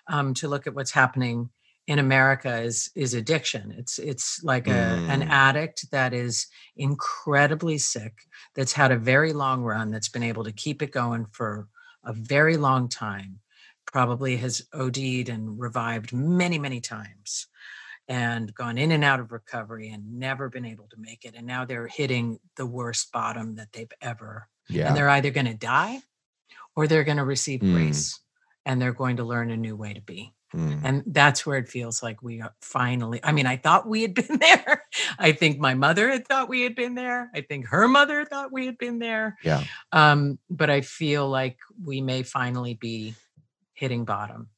um, 0.09 0.35
to 0.35 0.49
look 0.49 0.67
at 0.67 0.75
what's 0.75 0.91
happening 0.91 1.51
in 1.87 1.99
America 1.99 2.61
is 2.61 2.91
is 2.95 3.15
addiction. 3.15 3.75
It's 3.77 3.99
it's 3.99 4.43
like 4.43 4.69
a 4.69 5.01
an 5.09 5.23
Mm. 5.23 5.29
addict 5.31 5.91
that 5.91 6.13
is 6.15 6.47
incredibly 6.77 7.79
sick, 7.79 8.15
that's 8.55 8.73
had 8.73 8.93
a 8.93 8.97
very 8.99 9.33
long 9.33 9.63
run, 9.63 9.91
that's 9.91 10.09
been 10.09 10.23
able 10.23 10.45
to 10.45 10.53
keep 10.53 10.83
it 10.83 10.93
going 10.93 11.27
for 11.33 11.69
a 12.05 12.13
very 12.13 12.57
long 12.57 12.89
time, 12.89 13.41
probably 13.93 14.37
has 14.37 14.63
OD'd 14.73 15.29
and 15.29 15.59
revived 15.59 16.13
many, 16.13 16.59
many 16.59 16.81
times 16.81 17.47
and 18.09 18.53
gone 18.55 18.79
in 18.79 18.93
and 18.93 19.05
out 19.05 19.21
of 19.21 19.31
recovery 19.33 19.91
and 19.91 20.19
never 20.19 20.49
been 20.49 20.65
able 20.65 20.89
to 20.89 20.97
make 20.99 21.25
it. 21.25 21.35
And 21.37 21.47
now 21.47 21.65
they're 21.65 21.87
hitting 21.87 22.39
the 22.57 22.67
worst 22.67 23.13
bottom 23.13 23.55
that 23.57 23.73
they've 23.73 23.93
ever. 24.01 24.49
Yeah. 24.69 24.89
And 24.89 24.97
they're 24.97 25.09
either 25.09 25.31
going 25.31 25.47
to 25.47 25.55
die 25.55 26.01
or 26.77 26.87
they're 26.87 27.05
going 27.05 27.19
to 27.19 27.25
receive 27.25 27.61
Mm. 27.61 27.73
grace 27.75 28.21
and 28.67 28.81
they're 28.81 28.93
going 28.93 29.17
to 29.17 29.25
learn 29.25 29.51
a 29.51 29.57
new 29.57 29.77
way 29.77 29.93
to 29.95 30.01
be. 30.01 30.33
Mm. 30.55 30.81
And 30.83 31.03
that's 31.07 31.47
where 31.47 31.59
it 31.59 31.69
feels 31.69 32.03
like 32.03 32.23
we 32.23 32.41
are 32.41 32.53
finally. 32.61 33.21
I 33.23 33.31
mean, 33.31 33.47
I 33.47 33.57
thought 33.57 33.87
we 33.89 34.03
had 34.03 34.15
been 34.21 34.39
there. 34.39 34.83
I 35.19 35.31
think 35.33 35.61
my 35.61 35.75
mother 35.75 36.11
had 36.11 36.27
thought 36.27 36.49
we 36.49 36.63
had 36.63 36.75
been 36.75 36.97
there. 36.97 37.31
I 37.33 37.43
think 37.43 37.69
her 37.69 37.87
mother 37.87 38.25
thought 38.25 38.53
we 38.53 38.67
had 38.67 38.77
been 38.77 38.99
there. 38.99 39.37
Yeah. 39.45 39.63
Um, 39.93 40.39
but 40.49 40.69
I 40.69 40.81
feel 40.81 41.29
like 41.29 41.59
we 41.85 42.01
may 42.01 42.25
finally 42.25 42.75
be 42.75 43.15
hitting 43.81 44.05
bottom. 44.05 44.49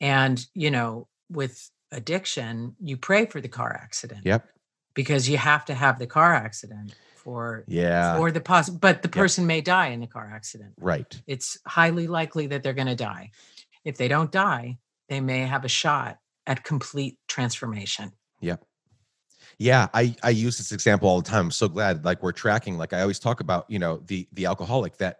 And, 0.00 0.44
you 0.54 0.70
know, 0.70 1.06
with 1.30 1.70
addiction, 1.92 2.74
you 2.80 2.96
pray 2.96 3.26
for 3.26 3.40
the 3.40 3.48
car 3.48 3.72
accident 3.72 4.22
Yep. 4.24 4.48
because 4.94 5.28
you 5.28 5.36
have 5.36 5.64
to 5.66 5.74
have 5.74 5.98
the 5.98 6.06
car 6.06 6.34
accident 6.34 6.94
for 7.14 7.64
Yeah. 7.68 8.18
or 8.18 8.32
the 8.32 8.40
pos 8.40 8.68
but 8.70 9.02
the 9.02 9.08
Yep. 9.08 9.12
person 9.22 9.46
may 9.46 9.60
die 9.60 9.88
in 9.88 10.00
the 10.00 10.06
car 10.06 10.28
accident. 10.34 10.72
right. 10.80 11.20
It's 11.26 11.58
highly 11.66 12.06
likely 12.08 12.46
that 12.48 12.62
they're 12.62 12.72
going 12.82 12.88
to 12.88 12.96
die. 12.96 13.30
If 13.84 13.96
they 13.98 14.08
don't 14.08 14.32
die, 14.32 14.78
they 15.08 15.20
may 15.20 15.40
have 15.46 15.64
a 15.64 15.68
shot 15.68 16.18
at 16.46 16.64
complete 16.64 17.18
transformation. 17.28 18.12
Yep. 18.40 18.64
Yeah, 19.58 19.88
I 19.94 20.16
I 20.22 20.30
use 20.30 20.56
this 20.58 20.72
example 20.72 21.08
all 21.08 21.20
the 21.20 21.28
time. 21.30 21.46
I'm 21.46 21.50
so 21.50 21.68
glad 21.68 22.04
like 22.04 22.22
we're 22.22 22.32
tracking. 22.32 22.78
Like 22.78 22.92
I 22.92 23.02
always 23.02 23.18
talk 23.20 23.40
about, 23.40 23.66
you 23.68 23.78
know, 23.78 23.98
the 24.06 24.26
the 24.32 24.46
alcoholic 24.46 24.96
that 24.96 25.18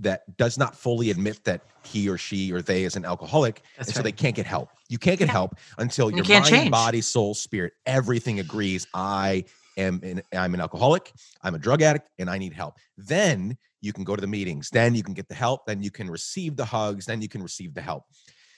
that 0.00 0.36
does 0.36 0.58
not 0.58 0.76
fully 0.76 1.10
admit 1.10 1.44
that 1.44 1.62
he 1.84 2.08
or 2.08 2.18
she 2.18 2.52
or 2.52 2.62
they 2.62 2.84
is 2.84 2.96
an 2.96 3.04
alcoholic, 3.04 3.62
That's 3.76 3.88
and 3.88 3.96
so 3.96 4.02
they 4.02 4.12
can't 4.12 4.34
get 4.34 4.46
help. 4.46 4.70
You 4.88 4.98
can't 4.98 5.18
get 5.18 5.28
Yeah. 5.28 5.32
help 5.32 5.56
until 5.78 6.10
You 6.10 6.16
your 6.16 6.24
can't 6.24 6.44
mind, 6.44 6.54
change. 6.56 6.70
body, 6.70 7.00
soul, 7.00 7.34
spirit, 7.34 7.72
everything 7.86 8.40
agrees. 8.40 8.86
I 8.94 9.44
am 9.76 10.00
an, 10.02 10.22
I'm 10.32 10.54
an 10.54 10.60
alcoholic. 10.60 11.12
I'm 11.42 11.54
a 11.54 11.58
drug 11.58 11.82
addict, 11.82 12.08
and 12.18 12.28
I 12.28 12.38
need 12.38 12.52
help. 12.52 12.74
Then 12.96 13.56
you 13.80 13.92
can 13.92 14.04
go 14.04 14.16
to 14.16 14.20
the 14.20 14.26
meetings. 14.26 14.70
Then 14.70 14.94
you 14.94 15.02
can 15.02 15.14
get 15.14 15.28
the 15.28 15.34
help. 15.34 15.66
Then 15.66 15.82
you 15.82 15.90
can 15.90 16.10
receive 16.10 16.56
the 16.56 16.64
hugs. 16.64 17.06
Then 17.06 17.20
you 17.22 17.28
can 17.28 17.42
receive 17.42 17.74
the 17.74 17.82
help 17.82 18.04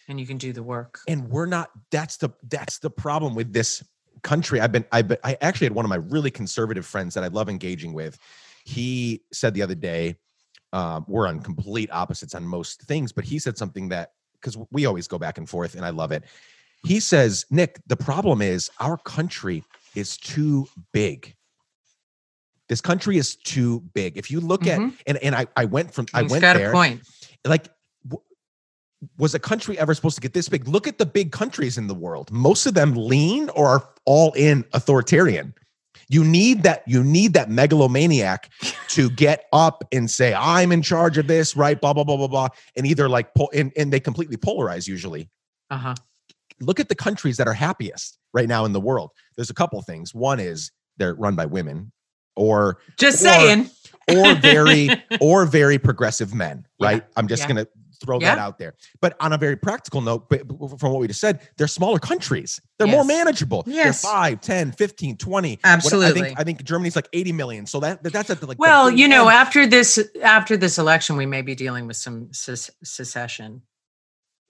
and 0.08 0.20
you 0.20 0.26
can 0.26 0.38
do 0.38 0.52
the 0.52 0.62
work. 0.62 1.00
and 1.08 1.28
we're 1.28 1.46
not 1.46 1.68
that's 1.90 2.16
the 2.18 2.30
that's 2.48 2.78
the 2.78 2.90
problem 2.90 3.34
with 3.34 3.52
this 3.52 3.82
country 4.22 4.60
i've 4.60 4.70
been 4.70 4.84
i've 4.92 5.08
been 5.08 5.18
i 5.24 5.36
actually 5.40 5.64
had 5.64 5.74
one 5.74 5.84
of 5.84 5.88
my 5.88 5.96
really 5.96 6.30
conservative 6.30 6.86
friends 6.86 7.14
that 7.14 7.24
i 7.24 7.26
love 7.26 7.48
engaging 7.48 7.92
with 7.92 8.16
he 8.64 9.22
said 9.32 9.52
the 9.54 9.62
other 9.62 9.74
day 9.74 10.14
um, 10.72 11.04
we're 11.08 11.26
on 11.28 11.40
complete 11.40 11.90
opposites 11.92 12.34
on 12.34 12.44
most 12.44 12.82
things 12.82 13.12
but 13.12 13.24
he 13.24 13.38
said 13.38 13.56
something 13.56 13.88
that 13.88 14.12
because 14.32 14.56
we 14.70 14.86
always 14.86 15.08
go 15.08 15.18
back 15.18 15.38
and 15.38 15.48
forth 15.48 15.74
and 15.74 15.84
i 15.84 15.90
love 15.90 16.12
it. 16.12 16.24
He 16.84 17.00
says 17.00 17.46
nick 17.50 17.80
the 17.86 17.96
problem 17.96 18.42
is 18.42 18.70
our 18.80 18.96
country 18.98 19.64
is 19.94 20.16
too 20.16 20.68
big. 20.92 21.34
This 22.68 22.80
country 22.80 23.16
is 23.16 23.36
too 23.36 23.80
big. 23.94 24.16
If 24.18 24.30
you 24.30 24.40
look 24.40 24.66
at 24.66 24.78
Mhm. 24.80 24.92
and 25.06 25.16
and 25.18 25.34
i 25.34 25.46
i 25.56 25.64
went 25.64 25.92
from 25.94 26.06
i 26.14 26.22
went 26.22 26.42
got 26.42 26.56
there 26.56 26.70
a 26.70 26.72
point. 26.72 27.00
like 27.44 27.68
was 29.18 29.34
a 29.34 29.38
country 29.38 29.78
ever 29.78 29.94
supposed 29.94 30.14
to 30.16 30.20
get 30.20 30.32
this 30.32 30.48
big? 30.48 30.66
Look 30.66 30.88
at 30.88 30.98
the 30.98 31.06
big 31.06 31.30
countries 31.30 31.76
in 31.78 31.86
the 31.86 31.94
world. 31.94 32.30
Most 32.32 32.66
of 32.66 32.74
them 32.74 32.94
lean 32.94 33.50
or 33.50 33.68
are 33.68 33.88
all 34.04 34.32
in 34.32 34.64
authoritarian 34.72 35.54
you 36.08 36.22
need 36.24 36.62
that 36.62 36.82
you 36.86 37.02
need 37.02 37.32
that 37.34 37.50
megalomaniac 37.50 38.50
to 38.88 39.10
get 39.10 39.44
up 39.52 39.82
and 39.92 40.10
say 40.10 40.34
i'm 40.34 40.70
in 40.72 40.82
charge 40.82 41.18
of 41.18 41.26
this 41.26 41.56
right 41.56 41.80
blah 41.80 41.92
blah 41.92 42.04
blah 42.04 42.16
blah 42.16 42.28
blah 42.28 42.48
and 42.76 42.86
either 42.86 43.08
like 43.08 43.32
pull 43.34 43.50
and, 43.54 43.72
and 43.76 43.92
they 43.92 44.00
completely 44.00 44.36
polarize 44.36 44.86
usually 44.86 45.28
Uh-huh. 45.70 45.94
look 46.60 46.78
at 46.80 46.88
the 46.88 46.94
countries 46.94 47.36
that 47.38 47.48
are 47.48 47.52
happiest 47.54 48.18
right 48.32 48.48
now 48.48 48.64
in 48.64 48.72
the 48.72 48.80
world 48.80 49.10
there's 49.36 49.50
a 49.50 49.54
couple 49.54 49.80
things 49.82 50.14
one 50.14 50.38
is 50.40 50.70
they're 50.96 51.14
run 51.14 51.34
by 51.36 51.46
women 51.46 51.92
or 52.36 52.78
Just 52.98 53.22
Or- 53.24 53.28
saying. 53.28 53.70
or 54.10 54.34
very 54.36 54.90
or 55.20 55.46
very 55.46 55.78
progressive 55.78 56.34
men, 56.34 56.64
Yeah, 56.78 56.86
right? 56.88 57.04
I'm 57.16 57.26
just 57.28 57.42
yeah. 57.42 57.54
going 57.54 57.66
throw 58.00 58.18
that 58.20 58.38
out 58.38 58.58
there. 58.58 58.74
But 59.00 59.16
on 59.20 59.32
a 59.32 59.38
very 59.38 59.56
practical 59.56 60.00
note, 60.00 60.28
but 60.28 60.42
from 60.78 60.92
what 60.92 61.00
we 61.00 61.06
just 61.08 61.20
said, 61.20 61.40
they're 61.56 61.66
smaller 61.66 61.98
countries. 61.98 62.60
They're 62.78 62.86
more 62.86 63.04
manageable. 63.04 63.64
Yes. 63.66 64.02
They're 64.02 64.10
5, 64.10 64.40
10, 64.40 64.72
15, 64.72 65.16
20. 65.16 65.50
What- 65.50 65.58
I 65.64 65.72
Absolutely. 65.72 66.20
think 66.20 66.40
I 66.40 66.44
think 66.44 66.62
Germany's 66.64 66.96
like 66.96 67.08
80 67.12 67.32
million. 67.32 67.66
So 67.66 67.80
that 67.80 68.02
that's 68.02 68.30
at 68.30 68.40
the 68.40 68.46
like 68.46 68.58
well, 68.58 68.90
big 68.90 68.98
you 68.98 69.08
know, 69.08 69.28
end. 69.28 69.36
after 69.36 69.66
this 69.66 69.98
after 70.22 70.56
this 70.56 70.78
election, 70.78 71.16
we 71.16 71.26
may 71.26 71.42
be 71.42 71.54
dealing 71.54 71.86
with 71.86 71.96
some 71.96 72.28
secession. 72.32 73.62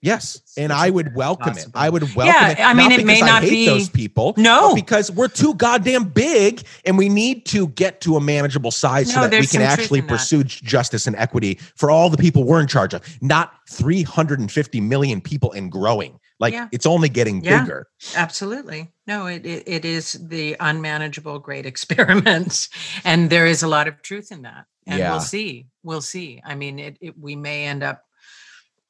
Yes. 0.01 0.41
And 0.57 0.71
I 0.73 0.89
would 0.89 1.15
welcome 1.15 1.57
it. 1.57 1.67
I 1.73 1.89
would 1.89 2.03
welcome 2.15 2.25
Yeah, 2.35 2.49
it. 2.51 2.59
I 2.59 2.73
mean, 2.73 2.89
not 2.89 2.99
it 2.99 3.05
may 3.05 3.19
not 3.21 3.41
I 3.43 3.45
hate 3.45 3.49
be- 3.51 3.65
those 3.65 3.89
people. 3.89 4.33
No, 4.37 4.73
because 4.75 5.11
we're 5.11 5.27
too 5.27 5.53
goddamn 5.55 6.05
big 6.05 6.63
and 6.85 6.97
we 6.97 7.09
need 7.09 7.45
to 7.47 7.67
get 7.69 8.01
to 8.01 8.15
a 8.15 8.21
manageable 8.21 8.71
size 8.71 9.13
so 9.13 9.21
that 9.27 9.39
we 9.39 9.47
can 9.47 9.61
actually 9.61 9.99
in 9.99 10.07
that. 10.07 10.13
pursue 10.13 10.43
justice 10.43 11.07
and 11.07 11.15
equity 11.15 11.55
for 11.75 11.89
all 11.91 12.09
the 12.09 12.17
people 12.17 12.43
we're 12.43 12.61
in 12.61 12.67
charge 12.67 12.93
of, 12.93 13.01
not 13.21 13.53
350 13.69 14.81
million 14.81 15.21
people 15.21 15.51
and 15.53 15.71
growing. 15.71 16.19
Like 16.39 16.53
Yeah. 16.53 16.67
it's 16.71 16.85
only 16.85 17.09
getting 17.09 17.43
Yeah. 17.43 17.61
bigger. 17.63 17.87
absolutely. 18.15 18.91
No, 19.07 19.25
it, 19.25 19.45
it 19.45 19.63
it 19.67 19.85
is 19.85 20.13
the 20.21 20.55
unmanageable 20.59 21.39
great 21.39 21.65
experiment, 21.71 22.69
and 23.03 23.29
there 23.29 23.45
is 23.47 23.63
a 23.63 23.67
lot 23.67 23.87
of 23.87 24.01
truth 24.01 24.31
in 24.31 24.43
that. 24.43 24.65
And 24.85 24.99
Yeah. 24.99 25.11
we'll 25.11 25.19
see. 25.21 25.67
We'll 25.83 26.01
see. 26.01 26.41
I 26.45 26.55
mean, 26.55 26.77
it, 26.79 26.97
it 27.01 27.19
we 27.19 27.35
may 27.35 27.65
end 27.65 27.81
up 27.83 28.03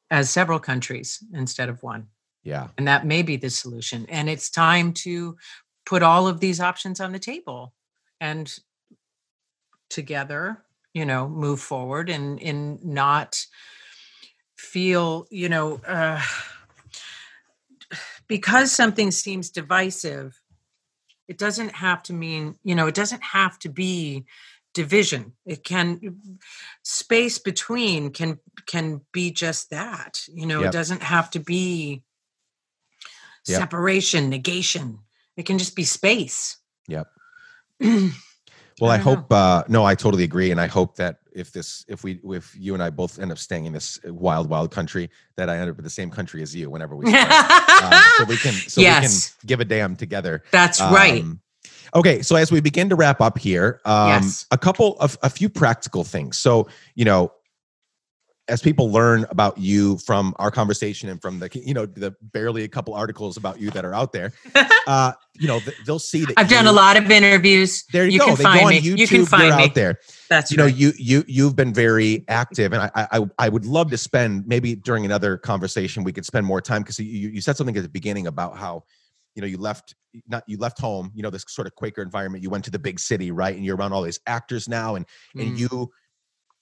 as 0.09 0.29
several 0.29 0.59
countries 0.59 1.23
instead 1.33 1.69
of 1.69 1.83
one. 1.83 2.07
Yeah. 2.43 2.67
and 2.77 2.87
that 2.87 3.05
may 3.05 3.23
be 3.23 3.35
the 3.35 3.49
solution 3.49 4.05
and 4.07 4.29
it's 4.29 4.49
time 4.49 4.93
to 5.03 5.35
put 5.85 6.01
all 6.01 6.29
of 6.29 6.39
these 6.39 6.61
options 6.61 7.01
on 7.01 7.11
the 7.11 7.19
table 7.19 7.73
and 8.21 8.57
together 9.89 10.63
you 10.93 11.05
know 11.05 11.27
move 11.27 11.59
forward 11.59 12.09
and 12.09 12.41
and 12.41 12.83
not 12.83 13.45
feel 14.57 15.27
you 15.29 15.49
know 15.49 15.79
uh, 15.87 16.21
because 18.27 18.71
something 18.71 19.11
seems 19.11 19.49
divisive 19.49 20.41
it 21.27 21.37
doesn't 21.37 21.73
have 21.73 22.01
to 22.03 22.13
mean 22.13 22.55
you 22.63 22.75
know 22.75 22.87
it 22.87 22.95
doesn't 22.95 23.23
have 23.23 23.59
to 23.59 23.69
be 23.69 24.25
division 24.81 25.33
it 25.45 25.63
can 25.63 25.99
space 26.83 27.37
between 27.39 28.11
can 28.11 28.37
can 28.65 29.01
be 29.11 29.31
just 29.31 29.69
that 29.71 30.13
you 30.39 30.45
know 30.49 30.59
Yep. 30.61 30.69
it 30.69 30.77
doesn't 30.79 31.03
have 31.03 31.29
to 31.31 31.39
be 31.39 32.03
Yep. 33.47 33.59
separation 33.59 34.29
negation 34.29 34.99
it 35.35 35.45
can 35.47 35.57
just 35.57 35.75
be 35.75 35.83
space 35.83 36.57
Yep. 36.87 37.07
well 38.79 38.91
I, 38.91 38.97
know. 38.97 39.03
hope 39.03 39.31
uh 39.33 39.63
no, 39.67 39.83
I 39.91 39.95
totally 39.95 40.23
agree. 40.23 40.51
And 40.51 40.59
I 40.61 40.67
hope 40.67 40.95
that 40.97 41.17
if 41.33 41.51
this 41.51 41.83
if 41.87 42.03
we 42.03 42.19
if 42.39 42.55
you 42.57 42.73
and 42.75 42.83
I 42.83 42.89
both 42.91 43.19
end 43.19 43.31
up 43.31 43.37
staying 43.37 43.65
in 43.65 43.73
this 43.73 43.99
wild, 44.05 44.49
wild 44.49 44.71
country, 44.71 45.09
that 45.37 45.49
I 45.49 45.57
end 45.57 45.69
up 45.71 45.77
in 45.77 45.83
the 45.83 45.89
same 45.89 46.09
country 46.09 46.41
as 46.41 46.53
you 46.55 46.69
whenever 46.69 46.95
we 46.95 47.05
start. 47.09 47.29
um, 47.83 47.99
so 48.17 48.23
we 48.23 48.37
can 48.37 48.53
so 48.67 48.81
Yes. 48.81 49.01
we 49.01 49.07
can 49.07 49.47
give 49.47 49.59
a 49.59 49.65
damn 49.65 49.95
together. 49.95 50.43
that's 50.51 50.79
right 50.81 51.21
Um, 51.23 51.41
Okay, 51.95 52.21
so 52.21 52.35
as 52.35 52.51
we 52.51 52.59
begin 52.59 52.89
to 52.89 52.95
wrap 52.95 53.21
up 53.21 53.37
here, 53.37 53.79
um, 53.85 54.07
Yes. 54.09 54.45
a 54.51 54.57
couple 54.57 54.97
of 54.99 55.17
a 55.23 55.29
few 55.29 55.49
practical 55.49 56.03
things. 56.03 56.37
So 56.37 56.67
you 56.95 57.05
know, 57.05 57.31
as 58.49 58.61
people 58.61 58.89
learn 58.89 59.25
about 59.29 59.57
you 59.57 59.97
from 59.97 60.33
our 60.39 60.49
conversation 60.49 61.09
and 61.09 61.21
from 61.21 61.39
the 61.39 61.49
you 61.53 61.73
know 61.73 61.85
the 61.85 62.15
barely 62.21 62.63
a 62.63 62.67
couple 62.69 62.93
articles 62.93 63.35
about 63.35 63.59
you 63.59 63.69
that 63.71 63.83
are 63.83 63.93
out 63.93 64.13
there, 64.13 64.31
uh, 64.87 65.11
you 65.37 65.47
know 65.47 65.59
they'll 65.85 65.99
see 65.99 66.23
that 66.25 66.33
i've 66.37 66.47
done 66.49 66.65
a 66.65 66.71
lot 66.71 66.95
of 66.97 67.11
interviews 67.11 67.83
There 67.91 68.05
you, 68.05 68.11
You 68.13 68.19
go. 68.19 68.25
can 68.27 68.35
they 68.35 68.43
find 68.43 68.59
go 68.61 68.65
on 68.67 68.71
me. 68.71 68.81
YouTube. 68.81 68.97
You 68.99 69.07
can 69.07 69.25
find 69.25 69.43
you're 69.47 69.57
me. 69.57 69.63
out 69.65 69.75
there. 69.75 69.99
that's 70.29 70.49
You 70.51 70.57
know, 70.57 70.65
right. 70.65 70.75
you 70.75 70.93
you 70.97 71.23
you've 71.27 71.55
been 71.57 71.73
very 71.73 72.23
active, 72.29 72.71
and 72.73 72.81
I 72.95 73.07
I 73.11 73.25
I 73.37 73.49
would 73.49 73.65
love 73.65 73.89
to 73.91 73.97
spend 73.97 74.47
maybe 74.47 74.75
during 74.75 75.03
another 75.05 75.37
conversation 75.37 76.03
we 76.05 76.13
could 76.13 76.25
spend 76.25 76.45
more 76.45 76.61
time 76.61 76.83
because 76.83 76.99
you 76.99 77.29
you 77.29 77.41
said 77.41 77.57
something 77.57 77.75
at 77.75 77.83
the 77.83 77.89
beginning 77.89 78.27
about 78.27 78.57
how 78.57 78.83
you 79.37 79.41
know 79.41 79.47
you 79.47 79.57
left 79.57 79.95
not 80.27 80.43
you 80.47 80.57
left 80.57 80.81
home 80.81 81.11
you 81.13 81.21
know 81.21 81.29
this 81.29 81.45
sort 81.47 81.67
of 81.67 81.75
quaker 81.75 82.01
environment 82.01 82.43
you 82.43 82.49
went 82.49 82.65
to 82.65 82.71
the 82.71 82.79
big 82.79 82.99
city 82.99 83.31
right 83.31 83.55
and 83.55 83.63
you're 83.63 83.77
around 83.77 83.93
all 83.93 84.01
these 84.01 84.19
actors 84.25 84.67
now 84.67 84.95
and 84.95 85.05
and 85.37 85.55
Mm. 85.55 85.59
you 85.59 85.91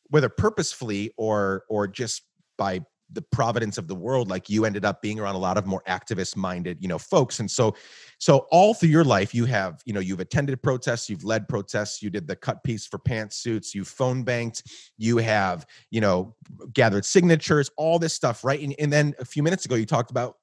whether 0.10 0.30
purposefully 0.30 1.12
or 1.18 1.64
or 1.70 1.88
just 1.88 2.24
by 2.58 2.82
the 3.12 3.22
providence 3.22 3.78
of 3.78 3.88
the 3.88 3.96
world 3.96 4.30
like 4.30 4.50
you 4.50 4.66
ended 4.66 4.84
up 4.84 5.02
being 5.02 5.20
around 5.20 5.36
a 5.36 5.40
lot 5.40 5.58
of 5.58 5.66
more 5.66 5.82
activist 5.88 6.36
minded 6.36 6.78
you 6.82 6.88
know 6.88 6.98
folks 6.98 7.40
and 7.40 7.50
so 7.50 7.74
so 8.18 8.48
all 8.52 8.74
through 8.74 8.90
your 8.90 9.04
life 9.04 9.34
you 9.34 9.46
have 9.46 9.82
you 9.86 9.94
know 9.94 10.00
you've 10.00 10.20
attended 10.20 10.62
protests 10.62 11.08
you've 11.10 11.24
led 11.24 11.48
protests 11.48 12.02
you 12.02 12.10
did 12.10 12.28
the 12.28 12.36
cut 12.36 12.64
piece 12.64 12.86
for 12.86 12.98
pantsuits 13.00 13.74
you 13.74 13.86
phone 13.86 14.24
banked 14.24 14.64
you 14.98 15.18
have 15.18 15.66
you 15.92 16.02
know 16.02 16.36
gathered 16.74 17.06
signatures 17.06 17.70
all 17.78 18.00
this 18.00 18.14
stuff 18.14 18.44
right 18.44 18.60
and, 18.60 18.76
and 18.80 18.92
then 18.92 19.14
a 19.20 19.26
few 19.26 19.44
minutes 19.44 19.66
ago 19.66 19.76
you 19.76 19.86
talked 19.86 20.12
about 20.12 20.38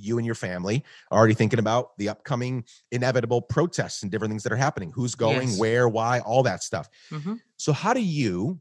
you 0.00 0.18
and 0.18 0.26
your 0.26 0.34
family 0.34 0.84
are 1.10 1.18
already 1.18 1.34
thinking 1.34 1.58
about 1.58 1.96
the 1.98 2.08
upcoming 2.08 2.64
inevitable 2.92 3.42
protests 3.42 4.02
and 4.02 4.10
different 4.10 4.30
things 4.30 4.42
that 4.42 4.52
are 4.52 4.56
happening 4.56 4.90
who's 4.94 5.14
going 5.14 5.48
Yes. 5.48 5.58
where 5.58 5.88
why 5.88 6.20
all 6.20 6.42
that 6.42 6.62
stuff 6.62 6.88
Mhm. 7.10 7.40
so 7.56 7.72
how 7.72 7.92
do 7.92 8.00
you 8.02 8.60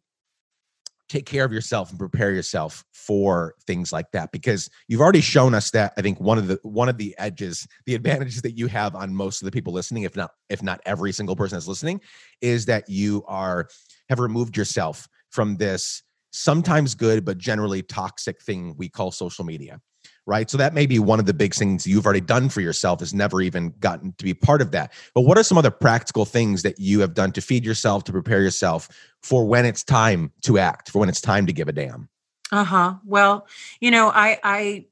take 1.07 1.25
care 1.25 1.43
of 1.43 1.51
yourself 1.51 1.89
and 1.89 1.97
prepare 1.97 2.31
yourself 2.31 2.85
for 2.93 3.55
things 3.65 3.91
like 3.91 4.11
that 4.11 4.31
because 4.31 4.69
you've 4.87 5.01
already 5.01 5.21
shown 5.21 5.55
us 5.55 5.71
that 5.71 5.91
i 5.97 6.01
think 6.01 6.19
one 6.19 6.37
of 6.37 6.47
the 6.47 6.59
one 6.63 6.87
of 6.87 6.97
the 6.97 7.15
edges 7.17 7.67
the 7.87 7.95
advantages 7.95 8.41
that 8.43 8.55
you 8.57 8.67
have 8.67 8.95
on 8.95 9.13
most 9.13 9.41
of 9.41 9.45
the 9.45 9.51
people 9.51 9.73
listening 9.73 10.03
if 10.03 10.15
not 10.15 10.31
if 10.49 10.61
not 10.61 10.79
every 10.85 11.11
single 11.11 11.35
person 11.35 11.55
that's 11.55 11.67
listening 11.67 11.99
is 12.41 12.65
that 12.65 12.87
you 12.87 13.23
are 13.27 13.67
have 14.07 14.19
removed 14.19 14.55
yourself 14.55 15.07
from 15.31 15.57
this 15.57 16.03
sometimes 16.31 16.93
good 16.93 17.25
but 17.25 17.39
generally 17.39 17.81
toxic 17.81 18.39
thing 18.41 18.75
we 18.77 18.87
call 18.87 19.09
social 19.11 19.43
media 19.43 19.81
right 20.29 20.49
so 20.49 20.57
that 20.57 20.73
may 20.73 20.85
be 20.85 20.99
one 20.99 21.19
of 21.19 21.25
the 21.25 21.33
big 21.33 21.53
things 21.53 21.85
you've 21.85 22.05
already 22.05 22.21
done 22.21 22.47
for 22.47 22.61
yourself 22.61 23.01
is 23.01 23.13
never 23.13 23.41
even 23.41 23.73
gotten 23.79 24.13
to 24.13 24.23
be 24.23 24.33
part 24.33 24.61
of 24.61 24.71
that 24.71 24.93
but 25.13 25.21
what 25.21 25.37
are 25.37 25.43
some 25.43 25.57
other 25.57 25.71
practical 25.71 26.23
things 26.23 26.61
that 26.63 26.79
you 26.79 27.01
have 27.01 27.13
done 27.13 27.31
to 27.31 27.41
feed 27.41 27.65
yourself 27.65 28.03
to 28.03 28.11
prepare 28.11 28.41
yourself 28.41 28.87
for 29.21 29.45
when 29.45 29.65
it's 29.65 29.83
time 29.83 30.31
to 30.41 30.57
act 30.57 30.89
for 30.89 30.99
when 30.99 31.09
it's 31.09 31.21
time 31.21 31.45
to 31.45 31.51
give 31.53 31.67
a 31.67 31.73
damn 31.73 32.07
Uh-huh. 32.51 32.95
Well, 33.05 33.45
you 33.79 33.91
know, 33.91 34.09
I 34.09 34.39
I 34.43 34.85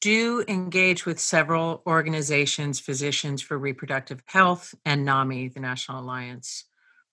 do 0.00 0.44
engage 0.48 1.06
with 1.06 1.18
several 1.18 1.82
organizations, 1.86 2.80
physicians 2.80 3.40
for 3.40 3.56
reproductive 3.56 4.20
health 4.26 4.74
and 4.84 5.04
NAMI, 5.04 5.48
the 5.48 5.60
National 5.60 6.00
Alliance 6.00 6.64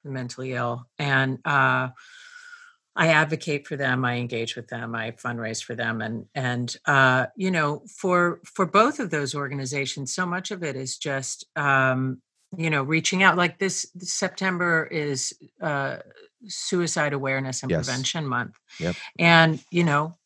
for 0.02 0.10
Mentally 0.10 0.54
Ill. 0.54 0.88
And 0.98 1.40
uh 1.46 1.90
I 2.96 3.08
advocate 3.08 3.68
for 3.68 3.78
them, 3.78 4.04
I 4.04 4.16
engage 4.16 4.56
with 4.56 4.68
them, 4.68 4.94
I 4.96 5.12
fundraise 5.12 5.64
for 5.64 5.76
them 5.76 6.02
and 6.02 6.26
and 6.36 6.76
uh 6.86 7.28
you 7.36 7.52
know, 7.52 7.84
for 7.88 8.42
for 8.44 8.66
both 8.66 9.00
of 9.00 9.10
those 9.10 9.34
organizations 9.36 10.14
so 10.14 10.26
much 10.26 10.52
of 10.52 10.64
it 10.64 10.76
is 10.76 10.98
just 10.98 11.46
um 11.56 12.22
you 12.58 12.70
know, 12.70 12.84
reaching 12.84 13.24
out 13.24 13.38
like 13.38 13.60
this, 13.60 13.90
this 13.96 14.12
September 14.14 14.86
is 14.92 15.34
uh 15.62 15.98
suicide 16.48 17.14
awareness 17.14 17.64
and 17.64 17.70
Yes. 17.72 17.86
prevention 17.86 18.28
month. 18.28 18.58
Yep. 18.80 18.96
And, 19.20 19.64
you 19.72 19.84
know, 19.84 20.18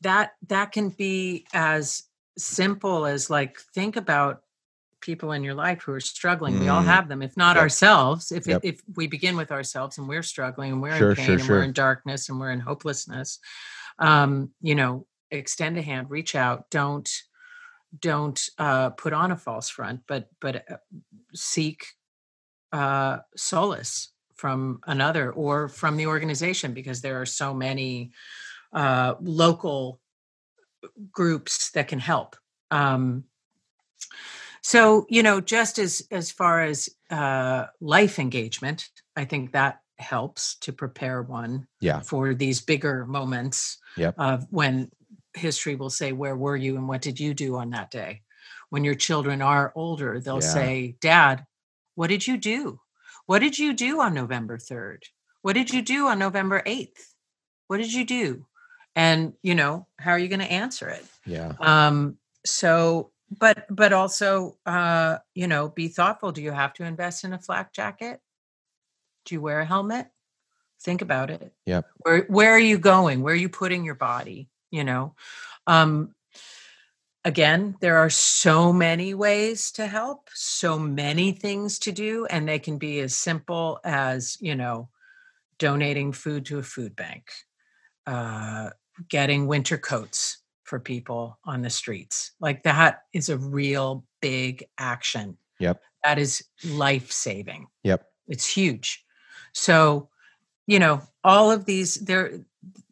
that 0.00 0.32
that 0.48 0.72
can 0.72 0.88
be 0.90 1.46
as 1.52 2.02
simple 2.38 3.06
as 3.06 3.30
like 3.30 3.58
think 3.74 3.96
about 3.96 4.42
people 5.06 5.32
in 5.32 5.42
your 5.44 5.54
life 5.54 5.82
who 5.82 5.92
are 5.92 6.00
struggling. 6.00 6.58
We 6.58 6.68
all 6.68 6.82
Mm. 6.82 6.86
have 6.86 7.08
them, 7.08 7.22
if 7.22 7.36
not 7.36 7.56
Yep. 7.56 7.62
ourselves. 7.62 8.32
If 8.32 8.46
Yep. 8.46 8.60
if 8.64 8.82
we 8.96 9.06
begin 9.06 9.36
with 9.36 9.52
ourselves 9.52 9.96
and 9.98 10.08
we're 10.08 10.22
struggling 10.24 10.72
and 10.72 10.82
we're 10.82 10.98
Sure, 10.98 11.10
in 11.10 11.16
pain 11.16 11.26
sure, 11.26 11.34
and 11.36 11.44
sure. 11.44 11.56
we're 11.56 11.62
in 11.62 11.72
darkness 11.72 12.28
and 12.28 12.38
we're 12.40 12.50
in 12.50 12.60
hopelessness, 12.60 13.38
um, 14.00 14.50
you 14.60 14.74
know, 14.74 15.06
extend 15.30 15.78
a 15.78 15.82
hand, 15.82 16.10
reach 16.10 16.34
out. 16.34 16.68
Don't 16.70 17.08
don't 18.00 18.50
uh, 18.58 18.90
put 18.90 19.12
on 19.14 19.30
a 19.30 19.36
false 19.36 19.70
front, 19.70 20.00
but 20.06 20.28
but 20.40 20.56
uh, 20.70 20.76
seek 21.34 21.86
uh, 22.72 23.18
solace 23.36 24.12
from 24.34 24.80
another 24.86 25.32
or 25.32 25.68
from 25.68 25.96
the 25.96 26.06
organization 26.06 26.74
because 26.74 27.00
there 27.00 27.20
are 27.20 27.26
so 27.26 27.54
many 27.54 28.12
uh, 28.72 29.14
local 29.20 30.00
groups 31.10 31.70
that 31.70 31.88
can 31.88 31.98
help. 32.00 32.36
Um, 32.70 33.24
so 34.66 35.06
you 35.08 35.22
know, 35.22 35.40
just 35.40 35.78
as 35.78 36.02
as 36.10 36.32
far 36.32 36.62
as 36.62 36.88
uh, 37.08 37.66
life 37.80 38.18
engagement, 38.18 38.88
I 39.14 39.24
think 39.24 39.52
that 39.52 39.80
helps 39.98 40.56
to 40.56 40.72
prepare 40.72 41.22
one 41.22 41.68
yeah. 41.80 42.00
for 42.00 42.34
these 42.34 42.60
bigger 42.60 43.06
moments 43.06 43.78
Yep. 43.96 44.14
of 44.18 44.46
when 44.50 44.90
history 45.34 45.76
will 45.76 45.88
say 45.88 46.10
where 46.10 46.36
were 46.36 46.56
you 46.56 46.76
and 46.76 46.88
what 46.88 47.00
did 47.00 47.20
you 47.20 47.32
do 47.32 47.54
on 47.56 47.70
that 47.70 47.92
day? 47.92 48.22
When 48.70 48.82
your 48.82 48.96
children 48.96 49.40
are 49.40 49.72
older 49.76 50.18
they'll 50.20 50.42
Yeah. 50.42 50.54
say 50.58 50.96
dad 51.00 51.46
what 51.94 52.08
did 52.08 52.26
you 52.26 52.36
do? 52.36 52.80
What 53.26 53.38
did 53.38 53.58
you 53.60 53.72
do 53.72 54.00
on 54.00 54.14
november 54.14 54.58
3rd 54.58 55.02
what 55.42 55.52
did 55.54 55.72
you 55.72 55.80
do 55.80 56.08
on 56.08 56.18
november 56.18 56.60
8th 56.66 57.14
what 57.68 57.78
did 57.78 57.92
you 57.92 58.04
do? 58.04 58.46
And 58.96 59.32
you 59.42 59.54
know 59.54 59.86
how 60.00 60.10
are 60.10 60.18
you 60.18 60.28
going 60.28 60.46
to 60.48 60.52
answer 60.64 60.88
it? 60.88 61.04
Yeah. 61.24 61.52
Um 61.60 62.18
so 62.44 63.12
but 63.30 63.66
but 63.68 63.92
also 63.92 64.56
uh 64.66 65.18
you 65.34 65.46
know 65.46 65.68
be 65.68 65.88
thoughtful 65.88 66.32
do 66.32 66.42
you 66.42 66.52
have 66.52 66.72
to 66.74 66.84
invest 66.84 67.24
in 67.24 67.32
a 67.32 67.38
flak 67.38 67.72
jacket? 67.72 68.20
Do 69.24 69.34
you 69.34 69.40
wear 69.40 69.60
a 69.60 69.66
helmet? 69.66 70.08
Think 70.80 71.02
about 71.02 71.30
it. 71.30 71.52
Yeah 71.64 71.82
where 71.98 72.24
where 72.28 72.52
are 72.52 72.58
you 72.58 72.78
going? 72.78 73.22
Where 73.22 73.34
are 73.34 73.36
you 73.36 73.48
putting 73.48 73.84
your 73.84 73.94
body 73.94 74.48
you 74.70 74.84
know? 74.84 75.14
Um 75.66 76.14
again 77.24 77.76
there 77.80 77.98
are 77.98 78.08
so 78.08 78.72
many 78.72 79.12
ways 79.12 79.72
to 79.72 79.86
help 79.86 80.30
so 80.32 80.78
many 80.78 81.32
things 81.32 81.80
to 81.80 81.90
do 81.90 82.24
and 82.26 82.48
they 82.48 82.60
can 82.60 82.78
be 82.78 83.00
as 83.00 83.16
simple 83.16 83.80
as 83.82 84.38
you 84.40 84.54
know 84.54 84.88
donating 85.58 86.12
food 86.12 86.46
to 86.46 86.60
a 86.60 86.62
food 86.62 86.94
bank 86.94 87.32
uh 88.06 88.70
getting 89.08 89.48
winter 89.48 89.76
coats 89.76 90.38
for 90.66 90.78
people 90.78 91.38
on 91.44 91.62
the 91.62 91.70
streets. 91.70 92.32
Like 92.40 92.64
that 92.64 93.02
is 93.12 93.28
a 93.28 93.38
real 93.38 94.04
big 94.20 94.64
action. 94.78 95.38
Yep. 95.58 95.80
that 96.04 96.18
is 96.18 96.44
life 96.66 97.10
saving 97.10 97.66
Yep. 97.82 98.06
it's 98.28 98.46
huge. 98.46 99.02
So 99.52 100.10
you 100.66 100.78
know 100.78 101.00
all 101.24 101.50
of 101.50 101.64
these 101.64 101.94
there 101.94 102.40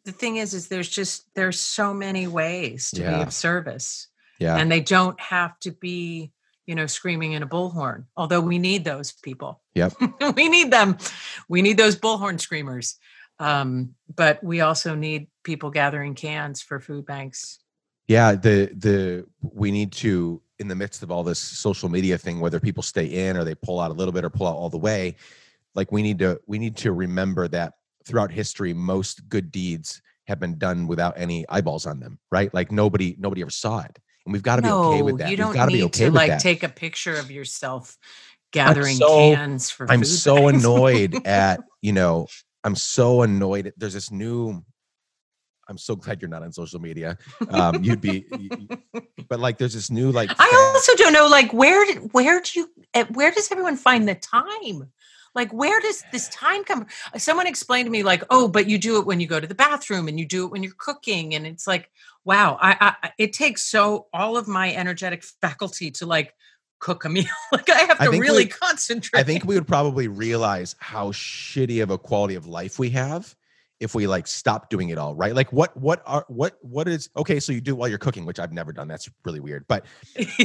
the 0.05 0.11
thing 0.11 0.37
is 0.37 0.53
is 0.53 0.67
there's 0.67 0.89
just 0.89 1.29
there's 1.35 1.59
so 1.59 1.93
many 1.93 2.27
ways 2.27 2.89
to 2.91 3.01
be 3.01 3.07
of 3.07 3.33
service 3.33 4.07
yeah. 4.39 4.55
and 4.55 4.71
they 4.71 4.79
don't 4.79 5.19
have 5.19 5.59
to 5.59 5.71
be 5.71 6.31
you 6.65 6.75
know 6.75 6.85
screaming 6.85 7.33
in 7.33 7.43
a 7.43 7.47
bullhorn 7.47 8.05
although 8.17 8.41
we 8.41 8.57
need 8.57 8.83
those 8.83 9.11
people. 9.11 9.61
Yep. 9.75 9.93
we 10.35 10.47
need 10.49 10.71
them. 10.71 10.97
We 11.49 11.61
need 11.61 11.77
those 11.77 11.97
bullhorn 11.97 12.39
screamers. 12.39 12.97
Um 13.39 13.95
but 14.15 14.43
we 14.43 14.61
also 14.61 14.95
need 14.95 15.27
people 15.43 15.69
gathering 15.69 16.15
cans 16.15 16.61
for 16.61 16.79
food 16.79 17.05
banks 17.05 17.59
yeah 18.07 18.33
the 18.33 18.69
the 18.77 19.25
we 19.41 19.71
need 19.71 19.91
to 19.91 20.41
in 20.59 20.67
the 20.67 20.75
midst 20.75 21.03
of 21.03 21.11
all 21.11 21.23
this 21.23 21.39
social 21.39 21.89
media 21.89 22.17
thing 22.17 22.39
whether 22.39 22.59
people 22.59 22.83
stay 22.83 23.05
in 23.05 23.35
or 23.37 23.43
they 23.43 23.55
pull 23.55 23.79
out 23.79 23.91
a 23.91 23.93
little 23.93 24.13
bit 24.13 24.23
or 24.23 24.29
pull 24.29 24.47
out 24.47 24.55
all 24.55 24.69
the 24.69 24.77
way 24.77 25.15
like 25.73 25.91
we 25.91 26.01
need 26.01 26.19
to 26.19 26.39
we 26.47 26.57
need 26.59 26.75
to 26.77 26.91
remember 26.93 27.47
that 27.47 27.73
throughout 28.05 28.31
history 28.31 28.73
most 28.73 29.27
good 29.29 29.51
deeds 29.51 30.01
have 30.27 30.39
been 30.39 30.57
done 30.57 30.87
without 30.87 31.13
any 31.17 31.45
eyeballs 31.49 31.85
on 31.85 31.99
them 31.99 32.17
right? 32.31 32.53
Like 32.53 32.71
nobody 32.71 33.15
nobody 33.19 33.41
ever 33.41 33.51
saw 33.51 33.81
it. 33.81 33.99
And 34.25 34.33
we've 34.33 34.41
got 34.41 34.55
to 34.55 34.63
be 34.63 34.69
okay 34.69 35.01
with 35.03 35.19
that. 35.19 35.25
you 35.25 35.31
we've 35.31 35.37
don't 35.37 35.53
got 35.53 35.65
to 35.65 35.71
need 35.71 35.77
be 35.77 35.83
okay 35.83 36.05
to 36.05 36.09
with 36.09 36.15
like 36.15 36.29
that. 36.31 36.39
take 36.39 36.63
a 36.63 36.69
picture 36.69 37.15
of 37.15 37.29
yourself 37.29 37.97
gathering 38.51 38.95
so- 38.95 39.35
cans 39.35 39.69
for 39.69 39.91
i'm 39.91 40.03
so 40.03 40.47
annoyed 40.47 41.15
at 41.27 41.59
you 41.81 41.91
know 41.91 42.25
i'm 42.63 42.75
so 42.75 43.21
annoyed 43.21 43.71
there's 43.77 43.93
this 43.93 44.11
new 44.11 44.63
i'm 45.67 45.77
so 45.77 45.95
glad 45.95 46.21
you're 46.21 46.29
not 46.29 46.43
on 46.43 46.51
social 46.51 46.79
media 46.79 47.17
um 47.49 47.83
you'd 47.83 48.01
be 48.01 48.25
but 49.27 49.39
like 49.39 49.57
there's 49.57 49.73
this 49.73 49.89
new 49.89 50.11
like 50.11 50.29
I 50.37 50.71
also 50.73 50.95
don't 50.95 51.13
know, 51.13 51.27
like, 51.27 51.53
where 51.53 51.85
did 51.85 52.13
where 52.13 52.41
do 52.41 52.59
you 52.59 52.69
eh, 52.93 53.05
where 53.13 53.31
does 53.31 53.51
everyone 53.51 53.77
find 53.77 54.07
the 54.07 54.15
time? 54.15 54.91
Like, 55.33 55.51
where 55.51 55.81
does 55.81 56.03
this 56.11 56.29
time 56.29 56.63
come? 56.63 56.85
from? 56.85 57.19
Someone 57.19 57.47
explained 57.47 57.87
to 57.87 57.91
me, 57.91 58.03
like, 58.03 58.23
oh, 58.29 58.47
but 58.47 58.69
you 58.69 58.77
do 58.77 58.99
it 58.99 59.05
when 59.05 59.19
you 59.19 59.27
go 59.27 59.39
to 59.39 59.47
the 59.47 59.55
bathroom, 59.55 60.07
and 60.07 60.19
you 60.19 60.25
do 60.25 60.45
it 60.45 60.51
when 60.51 60.63
you're 60.63 60.73
cooking, 60.77 61.35
and 61.35 61.45
it's 61.45 61.67
like, 61.67 61.89
wow, 62.23 62.57
I, 62.61 62.95
I 63.03 63.11
it 63.17 63.33
takes 63.33 63.63
so 63.63 64.07
all 64.13 64.37
of 64.37 64.47
my 64.47 64.73
energetic 64.73 65.23
faculty 65.41 65.91
to 65.91 66.05
like 66.05 66.33
cook 66.79 67.05
a 67.05 67.09
meal. 67.15 67.25
like, 67.51 67.69
I 67.69 67.81
have 67.81 67.99
to 67.99 68.11
we 68.11 68.19
really 68.19 68.45
concentrate. 68.65 69.19
I 69.19 69.23
think 69.23 69.45
we 69.45 69.55
would 69.55 69.67
probably 69.67 70.07
realize 70.07 70.75
how 70.79 71.11
shitty 71.11 71.83
of 71.83 71.89
a 71.89 71.97
quality 71.97 72.35
of 72.35 72.47
life 72.47 72.79
we 72.79 72.91
have 72.91 73.35
if 73.85 73.95
we 73.95 74.07
like 74.07 74.27
stop 74.27 74.69
doing 74.69 74.89
it 74.89 74.97
all, 74.97 75.15
right? 75.15 75.33
Like 75.33 75.53
what 75.53 75.77
what 75.77 76.01
are 76.05 76.25
what 76.27 76.57
what 76.61 76.87
is 76.89 77.09
okay, 77.15 77.39
so 77.39 77.53
you 77.53 77.61
do 77.61 77.71
it 77.71 77.77
while 77.77 77.87
you're 77.87 77.97
cooking, 77.99 78.25
which 78.25 78.39
I've 78.39 78.51
never 78.51 78.73
done. 78.73 78.89
That's 78.89 79.07
really 79.23 79.39
weird. 79.39 79.65
But 79.69 79.85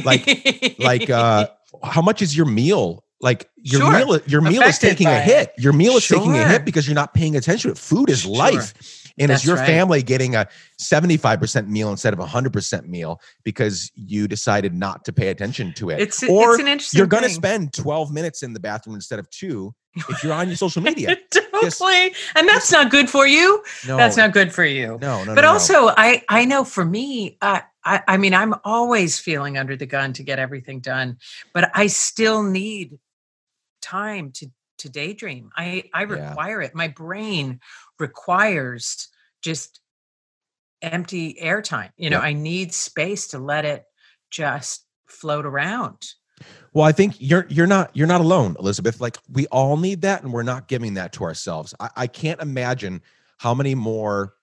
like- 0.05 0.75
like 0.79 1.09
uh 1.09 1.47
how 1.83 2.01
much 2.01 2.21
is 2.21 2.37
your 2.37 2.45
meal? 2.45 3.03
Like 3.19 3.49
your 3.57 3.81
Sure. 3.81 3.91
meal 3.91 4.19
your 4.27 4.41
meal 4.41 4.61
is 4.63 4.79
taking 4.79 5.07
a 5.07 5.19
hit. 5.19 5.51
Your 5.57 5.73
meal 5.73 5.93
is 5.97 6.07
taking 6.07 6.35
a 6.35 6.47
hit 6.47 6.63
because 6.65 6.87
you're 6.87 6.95
not 6.95 7.13
paying 7.13 7.35
attention 7.35 7.69
to 7.69 7.73
it. 7.73 7.77
Food 7.77 8.09
is 8.09 8.21
Sure. 8.21 8.35
life. 8.35 8.73
And 9.21 9.29
That's 9.29 9.43
is 9.43 9.47
your 9.47 9.57
right. 9.57 9.65
family 9.65 10.01
getting 10.03 10.35
a 10.35 10.47
75% 10.81 11.67
meal 11.67 11.91
instead 11.91 12.13
of 12.13 12.19
a 12.19 12.25
100% 12.25 12.87
meal 12.87 13.21
because 13.43 13.91
you 13.95 14.27
decided 14.27 14.73
not 14.73 15.05
to 15.05 15.13
pay 15.13 15.27
attention 15.29 15.73
to 15.73 15.91
it? 15.91 15.99
It's 16.01 16.23
or 16.23 16.53
it's 16.53 16.61
an 16.61 16.67
interesting. 16.67 16.97
you're 16.97 17.07
going 17.07 17.23
to 17.23 17.29
spend 17.29 17.73
12 17.73 18.11
minutes 18.11 18.43
in 18.43 18.53
the 18.53 18.59
bathroom 18.59 18.95
instead 18.95 19.19
of 19.19 19.29
two 19.29 19.73
if 20.09 20.23
you're 20.23 20.33
on 20.33 20.47
your 20.47 20.55
social 20.57 20.81
media. 20.81 21.15
totally, 21.31 22.13
and 22.35 22.47
that's 22.47 22.71
not 22.71 22.89
good 22.89 23.09
for 23.09 23.27
you. 23.27 23.61
No, 23.87 23.97
That's 23.97 24.17
not 24.17 24.31
good 24.31 24.51
for 24.53 24.65
you. 24.65 24.97
no, 25.01 25.23
no, 25.23 25.35
but 25.35 25.41
no, 25.41 25.41
no. 25.41 25.47
also 25.49 25.87
i 25.89 26.23
i 26.29 26.45
know 26.45 26.63
for 26.63 26.83
me 26.85 27.37
I, 27.41 27.63
I 27.83 28.01
i 28.07 28.17
mean 28.17 28.33
i'm 28.33 28.55
always 28.63 29.19
feeling 29.19 29.57
under 29.57 29.75
the 29.75 29.85
gun 29.85 30.13
to 30.13 30.23
get 30.23 30.39
everything 30.39 30.79
done 30.79 31.17
but 31.53 31.69
i 31.75 31.87
still 31.87 32.41
need 32.43 32.97
time 33.81 34.31
to 34.33 34.47
to 34.79 34.89
daydream 34.89 35.51
i 35.55 35.83
i 35.93 36.03
Yeah. 36.03 36.29
require 36.29 36.61
it 36.61 36.73
my 36.73 36.87
brain 36.87 37.59
requires 37.99 39.07
just 39.41 39.79
empty 40.81 41.37
airtime 41.41 41.91
you 41.97 42.09
know 42.09 42.17
Yep. 42.17 42.25
i 42.25 42.33
need 42.33 42.73
space 42.73 43.27
to 43.29 43.39
let 43.39 43.65
it 43.65 43.85
just 44.31 44.85
float 45.07 45.45
around 45.45 45.97
Well, 46.73 46.85
I 46.85 46.91
think 46.91 47.15
you're 47.19 47.45
you're 47.49 47.67
not 47.67 47.91
you're 47.93 48.07
not 48.07 48.21
alone, 48.21 48.55
Elizabeth. 48.59 49.01
Like 49.01 49.17
we 49.31 49.45
all 49.47 49.77
need 49.77 50.01
that, 50.01 50.23
and 50.23 50.33
we're 50.33 50.43
not 50.43 50.67
giving 50.67 50.95
that 50.95 51.13
to 51.13 51.23
ourselves. 51.23 51.73
I, 51.79 51.89
I 51.97 52.07
can't 52.07 52.41
imagine 52.41 53.01
how 53.37 53.53
many 53.53 53.75
more 53.75 54.33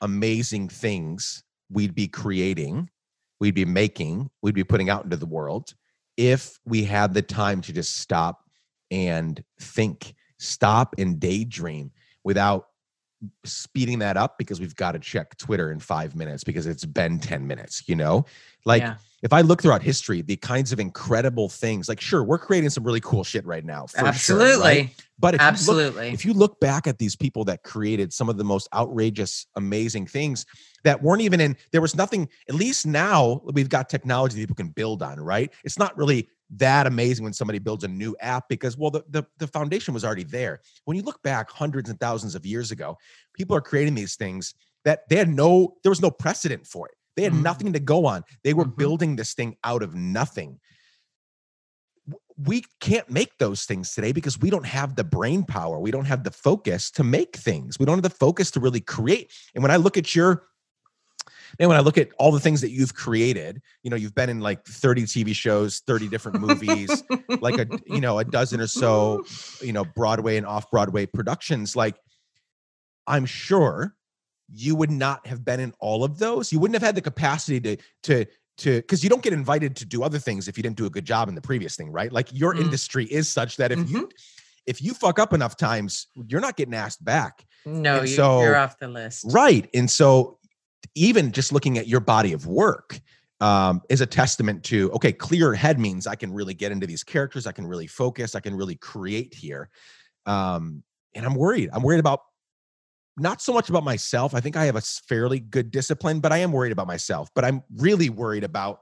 amazing 0.00 0.68
things 0.68 1.42
we'd 1.70 1.94
be 1.94 2.08
creating, 2.08 2.88
we'd 3.40 3.54
be 3.54 3.64
making, 3.64 4.30
we'd 4.42 4.54
be 4.54 4.64
putting 4.64 4.90
out 4.90 5.04
into 5.04 5.16
the 5.16 5.26
world 5.26 5.74
if 6.16 6.58
we 6.64 6.84
had 6.84 7.12
the 7.14 7.22
time 7.22 7.60
to 7.62 7.72
just 7.72 7.96
stop 7.98 8.44
and 8.90 9.42
think, 9.60 10.14
stop 10.38 10.94
and 10.98 11.20
daydream 11.20 11.90
without 12.24 12.68
speeding 13.44 13.98
that 14.00 14.16
up 14.16 14.38
because 14.38 14.60
we've 14.60 14.76
got 14.76 14.92
to 14.92 14.98
check 14.98 15.36
Twitter 15.38 15.72
in 15.72 15.80
five 15.80 16.14
minutes 16.14 16.44
because 16.44 16.66
it's 16.66 16.84
been 16.84 17.18
10 17.18 17.46
minutes, 17.46 17.82
you 17.86 17.96
know? 17.96 18.26
Like 18.64 18.82
yeah 18.82 18.96
if 19.22 19.32
I 19.32 19.40
look 19.40 19.62
throughout 19.62 19.82
history, 19.82 20.22
the 20.22 20.36
kinds 20.36 20.72
of 20.72 20.78
incredible 20.78 21.48
things, 21.48 21.88
like 21.88 22.00
sure, 22.00 22.22
we're 22.22 22.38
creating 22.38 22.70
some 22.70 22.84
really 22.84 23.00
cool 23.00 23.24
shit 23.24 23.44
right 23.46 23.64
now. 23.64 23.86
For 23.86 24.06
absolutely 24.06 24.54
Sure, 24.54 24.62
right? 24.62 24.94
But 25.18 25.34
if 25.34 25.40
you 25.40 25.44
look 25.44 25.52
absolutely 25.52 26.08
if 26.10 26.24
you 26.24 26.32
look 26.34 26.60
back 26.60 26.86
at 26.86 26.98
these 26.98 27.16
people 27.16 27.44
that 27.46 27.62
created 27.62 28.12
some 28.12 28.28
of 28.28 28.36
the 28.36 28.44
most 28.44 28.68
outrageous, 28.74 29.46
amazing 29.56 30.06
things 30.06 30.44
that 30.84 31.02
weren't 31.02 31.22
even 31.22 31.40
in, 31.40 31.56
there 31.72 31.80
was 31.80 31.96
nothing, 31.96 32.28
at 32.48 32.54
least 32.54 32.86
now 32.86 33.40
we've 33.52 33.70
got 33.70 33.88
technology 33.88 34.36
that 34.36 34.42
people 34.42 34.54
can 34.54 34.68
build 34.68 35.02
on, 35.02 35.18
right? 35.18 35.50
It's 35.64 35.78
not 35.78 35.96
really 35.96 36.28
that 36.50 36.86
amazing 36.86 37.24
when 37.24 37.32
somebody 37.32 37.58
builds 37.58 37.84
a 37.84 37.88
new 37.88 38.16
app 38.20 38.48
because, 38.48 38.76
well, 38.76 38.90
the, 38.90 39.02
the, 39.10 39.24
the 39.38 39.46
foundation 39.46 39.92
was 39.92 40.04
already 40.04 40.24
there. 40.24 40.60
When 40.84 40.96
you 40.96 41.02
look 41.02 41.22
back 41.22 41.50
hundreds 41.50 41.90
and 41.90 41.98
thousands 41.98 42.34
of 42.34 42.46
years 42.46 42.70
ago, 42.70 42.96
people 43.34 43.56
are 43.56 43.60
creating 43.60 43.94
these 43.94 44.16
things 44.16 44.54
that 44.84 45.08
they 45.08 45.16
had 45.16 45.28
no, 45.28 45.76
there 45.82 45.90
was 45.90 46.02
no 46.02 46.10
precedent 46.10 46.66
for 46.66 46.86
it. 46.86 46.94
They 47.16 47.24
had 47.24 47.32
Mhm. 47.32 47.42
nothing 47.42 47.72
to 47.72 47.80
go 47.80 48.06
on. 48.06 48.22
They 48.44 48.54
were 48.54 48.64
Mhm. 48.64 48.76
building 48.76 49.16
this 49.16 49.34
thing 49.34 49.56
out 49.64 49.82
of 49.82 49.94
nothing 49.94 50.60
we 52.38 52.64
can't 52.80 53.08
make 53.10 53.38
those 53.38 53.64
things 53.64 53.94
today 53.94 54.12
because 54.12 54.38
we 54.38 54.50
don't 54.50 54.66
have 54.66 54.94
the 54.94 55.04
brain 55.04 55.42
power. 55.42 55.78
We 55.80 55.90
don't 55.90 56.04
have 56.04 56.22
the 56.22 56.30
focus 56.30 56.90
to 56.92 57.04
make 57.04 57.34
things. 57.36 57.78
We 57.78 57.86
don't 57.86 57.96
have 57.96 58.02
the 58.02 58.10
focus 58.10 58.50
to 58.52 58.60
really 58.60 58.80
create. 58.80 59.32
And 59.54 59.62
when 59.62 59.70
I 59.70 59.76
look 59.76 59.96
at 59.96 60.14
your 60.14 60.44
and 61.58 61.68
when 61.68 61.76
I 61.76 61.80
look 61.80 61.98
at 61.98 62.08
all 62.18 62.32
the 62.32 62.40
things 62.40 62.60
that 62.60 62.70
you've 62.70 62.94
created, 62.94 63.60
you 63.82 63.90
know, 63.90 63.96
you've 63.96 64.14
been 64.14 64.28
in 64.30 64.40
like 64.40 64.64
30 64.66 65.04
TV 65.04 65.34
shows, 65.34 65.80
30 65.86 66.08
different 66.08 66.38
movies, 66.40 67.02
like 67.40 67.58
a 67.58 67.66
you 67.86 68.00
know, 68.00 68.18
a 68.18 68.24
dozen 68.24 68.60
or 68.60 68.66
so, 68.66 69.24
you 69.62 69.72
know, 69.72 69.84
Broadway 69.84 70.36
and 70.36 70.46
off-Broadway 70.46 71.06
productions, 71.06 71.74
like 71.76 71.96
I'm 73.06 73.26
sure 73.26 73.94
you 74.52 74.74
would 74.76 74.90
not 74.90 75.26
have 75.26 75.44
been 75.44 75.60
in 75.60 75.72
all 75.80 76.04
of 76.04 76.18
those. 76.18 76.52
You 76.52 76.60
wouldn't 76.60 76.74
have 76.76 76.82
had 76.82 76.94
the 76.94 77.00
capacity 77.02 77.60
to 77.60 77.76
to 78.04 78.26
to 78.58 78.76
because 78.80 79.02
you 79.04 79.10
don't 79.10 79.22
get 79.22 79.32
invited 79.32 79.76
to 79.76 79.84
do 79.84 80.02
other 80.02 80.18
things 80.18 80.48
if 80.48 80.56
you 80.56 80.62
didn't 80.62 80.76
do 80.76 80.86
a 80.86 80.90
good 80.90 81.04
job 81.04 81.28
in 81.28 81.34
the 81.34 81.40
previous 81.42 81.76
thing, 81.76 81.90
right? 81.90 82.12
Like 82.12 82.28
your 82.32 82.54
Mm. 82.54 82.60
industry 82.62 83.04
is 83.06 83.28
such 83.28 83.56
that 83.56 83.72
if 83.72 83.78
Mm-hmm. 83.80 83.94
you 83.96 84.08
if 84.66 84.82
you 84.82 84.94
fuck 84.94 85.20
up 85.20 85.32
enough 85.32 85.56
times, 85.56 86.08
you're 86.26 86.40
not 86.40 86.56
getting 86.56 86.74
asked 86.74 87.04
back. 87.04 87.46
no 87.64 88.00
you, 88.00 88.06
so- 88.08 88.40
you're 88.40 88.56
off 88.56 88.78
the 88.78 88.88
list 88.88 89.24
Right. 89.28 89.68
And 89.74 89.88
so 89.90 90.35
even 90.94 91.32
just 91.32 91.52
looking 91.52 91.78
at 91.78 91.86
your 91.88 92.00
body 92.00 92.32
of 92.32 92.46
work 92.46 93.00
um, 93.40 93.82
is 93.88 94.00
a 94.00 94.06
testament 94.06 94.64
to 94.64 94.90
okay, 94.92 95.12
clear 95.12 95.54
head 95.54 95.78
means 95.78 96.06
I 96.06 96.14
can 96.14 96.32
really 96.32 96.54
get 96.54 96.72
into 96.72 96.86
these 96.86 97.04
characters, 97.04 97.46
I 97.46 97.52
can 97.52 97.66
really 97.66 97.86
focus, 97.86 98.34
I 98.34 98.40
can 98.40 98.54
really 98.54 98.76
create 98.76 99.34
here. 99.34 99.70
Um, 100.24 100.82
and 101.14 101.24
I'm 101.24 101.34
worried. 101.34 101.70
I'm 101.72 101.82
worried 101.82 102.00
about 102.00 102.20
not 103.16 103.40
so 103.40 103.52
much 103.52 103.70
about 103.70 103.84
myself. 103.84 104.34
I 104.34 104.40
think 104.40 104.56
I 104.56 104.64
have 104.64 104.76
a 104.76 104.80
fairly 104.80 105.40
good 105.40 105.70
discipline, 105.70 106.20
but 106.20 106.32
I 106.32 106.38
am 106.38 106.52
worried 106.52 106.72
about 106.72 106.86
myself. 106.86 107.30
But 107.34 107.44
I'm 107.44 107.62
really 107.76 108.10
worried 108.10 108.44
about 108.44 108.80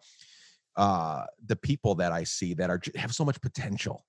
uh, 0.76 1.24
the 1.46 1.56
people 1.56 1.94
that 1.96 2.10
I 2.12 2.24
see 2.24 2.54
that 2.54 2.70
are 2.70 2.80
have 2.96 3.14
so 3.14 3.24
much 3.24 3.40
potential 3.40 4.04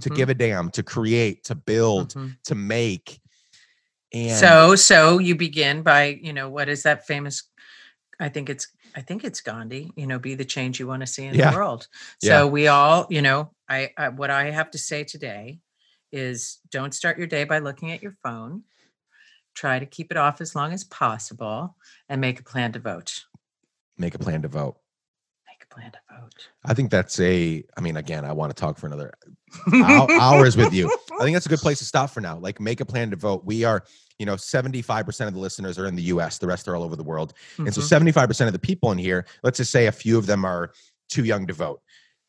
to 0.00 0.10
Mhm, 0.10 0.16
give 0.16 0.28
a 0.28 0.34
damn, 0.34 0.70
to 0.70 0.82
create, 0.82 1.44
to 1.44 1.54
build, 1.54 2.14
mhm. 2.14 2.36
to 2.44 2.54
make. 2.54 3.20
And 4.12 4.30
so 4.30 4.76
so 4.76 5.18
you 5.18 5.34
begin 5.36 5.82
by 5.82 6.18
you 6.22 6.32
know 6.32 6.48
what 6.48 6.68
is 6.68 6.82
that 6.84 7.06
famous 7.06 7.44
i 8.18 8.28
think 8.28 8.48
it's 8.48 8.68
i 8.96 9.00
think 9.02 9.22
it's 9.22 9.40
gandhi 9.40 9.92
you 9.96 10.06
know 10.06 10.18
be 10.18 10.34
the 10.34 10.44
change 10.44 10.80
you 10.80 10.86
want 10.86 11.00
to 11.00 11.06
see 11.06 11.24
in 11.24 11.34
Yeah. 11.34 11.50
the 11.50 11.56
world 11.56 11.88
Yeah. 12.22 12.38
so 12.40 12.46
we 12.46 12.68
all 12.68 13.06
you 13.10 13.22
know 13.22 13.52
I, 13.68 13.90
I 13.98 14.08
what 14.08 14.30
i 14.30 14.50
have 14.50 14.70
to 14.72 14.78
say 14.78 15.04
today 15.04 15.60
is 16.10 16.58
don't 16.70 16.94
start 16.94 17.18
your 17.18 17.26
day 17.26 17.44
by 17.44 17.58
looking 17.58 17.90
at 17.90 18.02
your 18.02 18.16
phone 18.22 18.62
try 19.54 19.78
to 19.78 19.86
keep 19.86 20.10
it 20.10 20.16
off 20.16 20.40
as 20.40 20.54
long 20.54 20.72
as 20.72 20.84
possible 20.84 21.76
and 22.08 22.20
make 22.20 22.40
a 22.40 22.44
plan 22.44 22.72
to 22.72 22.78
vote 22.78 23.24
make 23.98 24.14
a 24.14 24.18
plan 24.18 24.42
to 24.42 24.48
vote. 24.48 24.76
Plan 25.78 25.92
to 25.92 25.98
vote 26.10 26.48
I 26.64 26.74
think 26.74 26.90
that's 26.90 27.18
a. 27.20 27.64
I 27.76 27.80
mean, 27.80 27.96
again, 27.96 28.24
I 28.24 28.32
want 28.32 28.54
to 28.54 28.60
talk 28.60 28.76
for 28.78 28.86
another 28.86 29.12
hou- 29.66 30.20
hours 30.20 30.56
with 30.56 30.72
you. 30.74 30.90
I 31.18 31.24
think 31.24 31.34
that's 31.34 31.46
a 31.46 31.48
good 31.48 31.60
place 31.60 31.78
to 31.78 31.84
stop 31.84 32.10
for 32.10 32.20
now. 32.20 32.38
Like, 32.38 32.60
make 32.60 32.80
a 32.80 32.84
plan 32.84 33.10
to 33.10 33.16
vote. 33.16 33.44
We 33.44 33.64
are, 33.64 33.84
you 34.18 34.26
know, 34.26 34.36
seventy-five 34.36 35.06
percent 35.06 35.28
of 35.28 35.34
the 35.34 35.40
listeners 35.40 35.78
are 35.78 35.86
in 35.86 35.94
the 35.96 36.02
U.S. 36.14 36.38
The 36.38 36.46
rest 36.46 36.68
are 36.68 36.76
all 36.76 36.82
over 36.82 36.96
the 36.96 37.02
world, 37.04 37.32
and 37.58 37.72
so 37.74 37.80
Mhm. 37.80 37.84
seventy-five 37.84 38.28
percent 38.28 38.48
of 38.48 38.52
the 38.52 38.58
people 38.58 38.92
in 38.92 38.98
here, 38.98 39.24
let's 39.42 39.56
just 39.58 39.70
say 39.70 39.86
a 39.86 39.92
few 39.92 40.18
of 40.18 40.26
them 40.26 40.44
are 40.44 40.72
too 41.08 41.24
young 41.24 41.46
to 41.46 41.54
vote. 41.54 41.80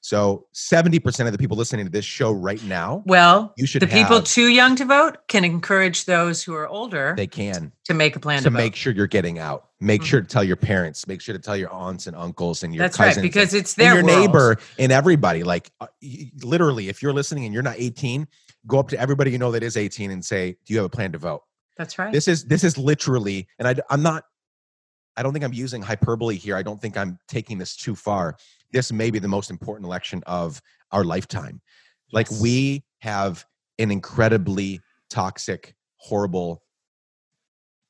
So 0.01 0.45
seventy 0.53 0.97
percent 0.99 1.27
of 1.27 1.34
the 1.34 1.38
people 1.38 1.57
listening 1.57 1.85
to 1.85 1.91
this 1.91 2.05
show 2.05 2.31
right 2.31 2.63
now, 2.63 3.03
well 3.05 3.53
you 3.57 3.65
should 3.67 3.81
the 3.81 3.88
people 3.88 4.15
have- 4.17 4.23
too 4.23 4.47
young 4.47 4.76
to 4.77 4.85
vote 4.85 5.17
can 5.27 5.43
encourage 5.43 6.05
those 6.05 6.41
who 6.41 6.53
are 6.55 6.67
older 6.67 7.13
they 7.17 7.27
can 7.27 7.71
to 7.85 7.93
make 7.93 8.15
a 8.15 8.19
plan 8.19 8.38
to 8.39 8.43
to, 8.45 8.49
make 8.51 8.76
sure 8.76 8.93
you're 8.93 9.07
getting 9.07 9.39
out. 9.39 9.65
Make 9.81 10.01
Mhm. 10.01 10.05
sure 10.05 10.21
to 10.21 10.27
tell 10.27 10.43
your 10.43 10.55
parents. 10.55 11.05
Make 11.07 11.19
sure 11.21 11.34
to 11.34 11.39
tell 11.39 11.55
your 11.57 11.69
aunts 11.71 12.07
and 12.07 12.15
uncles 12.15 12.63
and 12.63 12.73
your 12.73 12.84
That's 12.85 12.95
cousins 12.97 13.17
right, 13.17 13.23
and- 13.23 13.23
because 13.34 13.53
it's 13.53 13.73
and 13.77 13.85
their 13.85 13.95
your 13.95 14.03
world. 14.05 14.19
neighbor 14.19 14.57
and 14.77 14.91
everybody. 14.91 15.43
Like 15.43 15.69
uh, 15.81 15.88
literally, 16.43 16.88
if 16.89 17.01
you're 17.01 17.13
listening 17.13 17.43
and 17.45 17.53
you're 17.53 17.63
not 17.63 17.76
18, 17.77 18.27
go 18.67 18.80
up 18.80 18.88
to 18.89 18.99
everybody 18.99 19.31
you 19.31 19.38
know 19.38 19.51
that 19.51 19.63
is 19.63 19.76
18 19.77 20.11
and 20.11 20.23
say, 20.23 20.51
"Do 20.65 20.73
you 20.73 20.77
have 20.80 20.85
a 20.85 20.89
plan 20.89 21.11
to 21.11 21.17
vote?" 21.17 21.43
That's 21.77 21.99
right. 21.99 22.11
This 22.13 22.27
is 22.30 22.45
this 22.45 22.63
is 22.63 22.77
literally, 22.77 23.47
and 23.57 23.67
I, 23.67 23.76
I'm 23.89 24.01
not. 24.01 24.23
I 25.17 25.23
don't 25.23 25.34
think 25.34 25.43
I'm 25.43 25.53
using 25.53 25.81
hyperbole 25.81 26.35
here. 26.38 26.55
I 26.55 26.63
don't 26.63 26.81
think 26.81 26.95
I'm 26.97 27.19
taking 27.27 27.57
this 27.57 27.76
too 27.76 27.93
far. 27.95 28.38
This 28.71 28.91
may 28.91 29.11
be 29.11 29.19
the 29.19 29.27
most 29.27 29.49
important 29.49 29.85
election 29.85 30.23
of 30.27 30.61
our 30.91 31.03
lifetime. 31.03 31.61
Like 32.11 32.29
we 32.31 32.83
have 32.99 33.45
an 33.77 33.91
incredibly 33.91 34.81
toxic, 35.09 35.75
horrible 35.97 36.63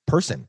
person 0.08 0.48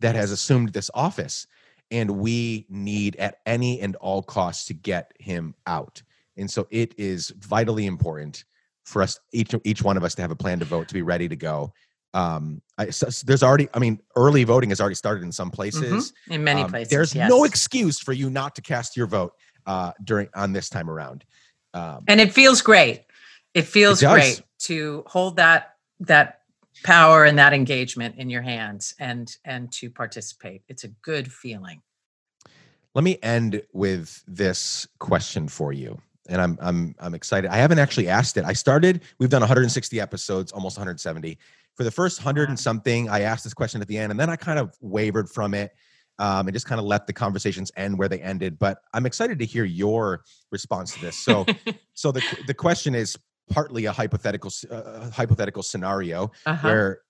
that 0.00 0.14
has 0.14 0.30
assumed 0.30 0.72
this 0.72 0.90
office 0.94 1.46
and 1.90 2.10
we 2.10 2.66
need 2.68 3.16
at 3.16 3.38
any 3.46 3.80
and 3.80 3.96
all 3.96 4.22
costs 4.22 4.66
to 4.66 4.74
get 4.74 5.12
him 5.18 5.54
out. 5.66 6.02
And 6.36 6.50
so 6.50 6.66
it 6.70 6.94
is 6.98 7.32
vitally 7.38 7.86
important 7.86 8.44
for 8.84 9.02
us 9.02 9.18
each 9.32 9.54
each 9.64 9.82
one 9.82 9.96
of 9.96 10.04
us 10.04 10.14
to 10.14 10.22
have 10.22 10.30
a 10.30 10.36
plan 10.36 10.58
to 10.60 10.64
vote 10.64 10.88
to 10.88 10.94
be 10.94 11.02
ready 11.02 11.28
to 11.28 11.36
go 11.36 11.72
um 12.14 12.62
I, 12.78 12.86
s- 12.86 13.02
s- 13.02 13.22
there's 13.22 13.42
already 13.42 13.68
i 13.74 13.78
mean 13.78 14.00
early 14.16 14.44
voting 14.44 14.70
has 14.70 14.80
already 14.80 14.94
started 14.94 15.22
in 15.24 15.32
some 15.32 15.50
Mhm. 15.50 15.54
places 15.54 16.12
in 16.28 16.42
many 16.42 16.62
Um, 16.62 16.70
places. 16.70 16.90
there's 16.90 17.14
no 17.14 17.44
excuse 17.44 17.98
for 18.00 18.12
you 18.12 18.30
not 18.30 18.54
to 18.56 18.62
cast 18.62 18.96
your 18.96 19.06
vote 19.06 19.34
uh 19.66 19.92
during 20.04 20.28
on 20.34 20.52
this 20.52 20.68
time 20.70 20.88
around 20.88 21.24
um 21.74 22.04
and 22.08 22.20
it 22.20 22.32
feels 22.32 22.62
great. 22.62 23.04
It 23.54 23.62
feels 23.62 24.00
does. 24.00 24.12
great 24.12 24.42
to 24.60 25.04
hold 25.06 25.36
that 25.36 25.74
that 26.00 26.40
power 26.84 27.24
and 27.24 27.38
that 27.38 27.52
engagement 27.52 28.16
in 28.16 28.30
your 28.30 28.42
hands 28.42 28.94
and 28.98 29.36
and 29.44 29.70
to 29.72 29.90
participate. 29.90 30.62
It's 30.68 30.84
a 30.84 30.88
good 31.02 31.30
feeling. 31.32 31.82
Let 32.94 33.04
me 33.04 33.18
end 33.22 33.62
with 33.72 34.22
this 34.26 34.86
question 34.98 35.48
for 35.48 35.72
you. 35.72 36.00
And 36.28 36.40
I'm 36.40 36.58
I'm 36.60 36.94
I'm 37.00 37.14
excited. 37.14 37.50
I 37.50 37.56
haven't 37.56 37.78
actually 37.78 38.08
asked 38.08 38.36
it. 38.36 38.44
I 38.44 38.52
started, 38.52 39.02
we've 39.18 39.30
done 39.30 39.40
160 39.42 40.00
episodes, 40.00 40.52
almost 40.52 40.76
170. 40.78 41.38
For 41.78 41.84
the 41.84 41.90
first 41.90 42.18
100 42.18 42.50
and 42.50 42.58
something, 42.58 43.08
I 43.08 43.20
asked 43.20 43.44
this 43.44 43.54
question 43.54 43.80
at 43.80 43.88
the 43.88 43.96
end 43.96 44.10
and 44.10 44.20
then 44.20 44.28
I 44.28 44.36
kind 44.36 44.58
of 44.58 44.76
wavered 44.80 45.30
from 45.30 45.54
it. 45.54 45.72
Um, 46.20 46.48
and 46.48 46.52
just 46.52 46.66
kind 46.66 46.80
of 46.80 46.84
let 46.84 47.06
the 47.06 47.12
conversations 47.12 47.70
end 47.76 47.96
where 47.96 48.08
they 48.08 48.20
ended. 48.20 48.58
But 48.58 48.78
I'm 48.92 49.06
excited 49.06 49.38
to 49.38 49.46
hear 49.46 49.64
your 49.64 50.24
response 50.50 50.92
to 50.94 51.00
this. 51.00 51.16
So, 51.16 51.46
so 51.94 52.10
the 52.10 52.20
the 52.48 52.54
question 52.54 52.96
is 52.96 53.16
partly 53.48 53.84
a 53.84 53.92
hypothetical 53.92 54.50
uh, 54.68 55.10
hypothetical 55.10 55.62
scenario 55.62 56.32
uh-huh. 56.44 56.68
where 56.68 57.02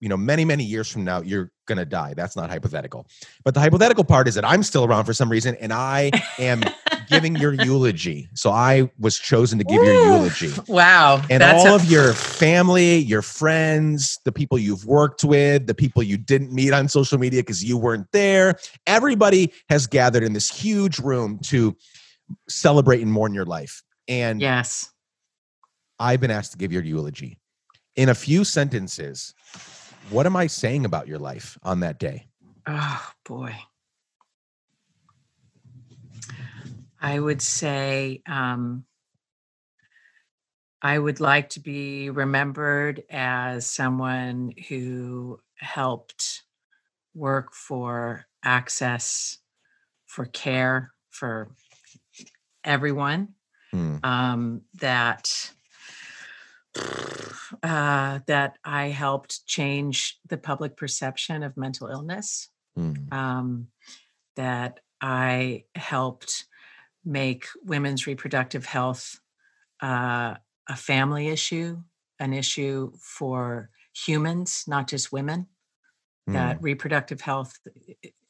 you 0.00 0.08
know, 0.08 0.16
many, 0.16 0.44
many 0.44 0.64
years 0.64 0.90
from 0.90 1.04
now, 1.04 1.20
you're 1.20 1.52
going 1.66 1.78
to 1.78 1.84
die. 1.84 2.14
That's 2.14 2.34
not 2.34 2.50
hypothetical. 2.50 3.06
But 3.44 3.54
the 3.54 3.60
hypothetical 3.60 4.02
part 4.02 4.28
is 4.28 4.34
that 4.34 4.44
I'm 4.44 4.62
still 4.62 4.84
around 4.84 5.04
for 5.04 5.12
some 5.12 5.30
reason 5.30 5.54
and 5.56 5.72
I 5.72 6.10
am 6.38 6.62
giving 7.10 7.36
your 7.36 7.52
eulogy. 7.52 8.28
So 8.34 8.50
I 8.50 8.90
was 8.98 9.18
chosen 9.18 9.58
to 9.58 9.64
give 9.64 9.82
Ooh, 9.82 9.86
your 9.86 9.94
eulogy. 9.94 10.52
Wow. 10.68 11.22
And 11.28 11.42
all 11.42 11.66
a- 11.66 11.74
of 11.74 11.84
your 11.84 12.14
family, 12.14 12.96
your 12.98 13.22
friends, 13.22 14.18
the 14.24 14.32
people 14.32 14.58
you've 14.58 14.86
worked 14.86 15.24
with, 15.24 15.66
the 15.66 15.74
people 15.74 16.02
you 16.02 16.16
didn't 16.16 16.52
meet 16.52 16.72
on 16.72 16.88
social 16.88 17.18
media 17.18 17.40
because 17.42 17.62
you 17.64 17.76
weren't 17.76 18.06
there, 18.12 18.58
everybody 18.86 19.52
has 19.68 19.86
gathered 19.86 20.22
in 20.22 20.32
this 20.32 20.48
huge 20.48 20.98
room 20.98 21.38
to 21.44 21.76
celebrate 22.48 23.02
and 23.02 23.12
mourn 23.12 23.34
your 23.34 23.44
life. 23.44 23.82
And 24.08 24.40
yes, 24.40 24.90
I've 25.98 26.20
been 26.20 26.30
asked 26.30 26.52
to 26.52 26.58
give 26.58 26.72
your 26.72 26.82
eulogy. 26.82 27.38
In 27.96 28.08
a 28.08 28.14
few 28.14 28.44
sentences, 28.44 29.34
what 30.10 30.26
am 30.26 30.36
I 30.36 30.46
saying 30.46 30.84
about 30.84 31.06
your 31.06 31.18
life 31.18 31.58
on 31.62 31.80
that 31.80 31.98
day? 31.98 32.28
Oh, 32.66 33.12
boy. 33.24 33.54
I 37.00 37.18
would 37.18 37.40
say 37.40 38.22
um, 38.26 38.84
I 40.82 40.98
would 40.98 41.20
like 41.20 41.50
to 41.50 41.60
be 41.60 42.10
remembered 42.10 43.02
as 43.10 43.66
someone 43.66 44.52
who 44.68 45.40
helped 45.56 46.42
work 47.14 47.54
for 47.54 48.26
access, 48.42 49.38
for 50.06 50.24
care 50.24 50.92
for 51.10 51.50
everyone. 52.64 53.34
Hmm. 53.70 53.96
Um, 54.02 54.62
that 54.80 55.52
uh, 57.62 58.20
that 58.26 58.58
I 58.64 58.86
helped 58.86 59.46
change 59.46 60.18
the 60.26 60.38
public 60.38 60.76
perception 60.76 61.42
of 61.42 61.56
mental 61.56 61.88
illness. 61.88 62.48
Hmm. 62.76 62.94
Um, 63.12 63.66
that 64.36 64.80
I 65.00 65.64
helped 65.74 66.46
make 67.04 67.46
women's 67.64 68.06
reproductive 68.06 68.64
health 68.64 69.20
uh, 69.82 70.34
a 70.68 70.76
family 70.76 71.28
issue, 71.28 71.78
an 72.18 72.32
issue 72.32 72.92
for 73.00 73.70
humans, 73.94 74.64
not 74.68 74.88
just 74.88 75.12
women. 75.12 75.46
Mm. 76.28 76.34
That 76.34 76.62
reproductive 76.62 77.20
health 77.20 77.58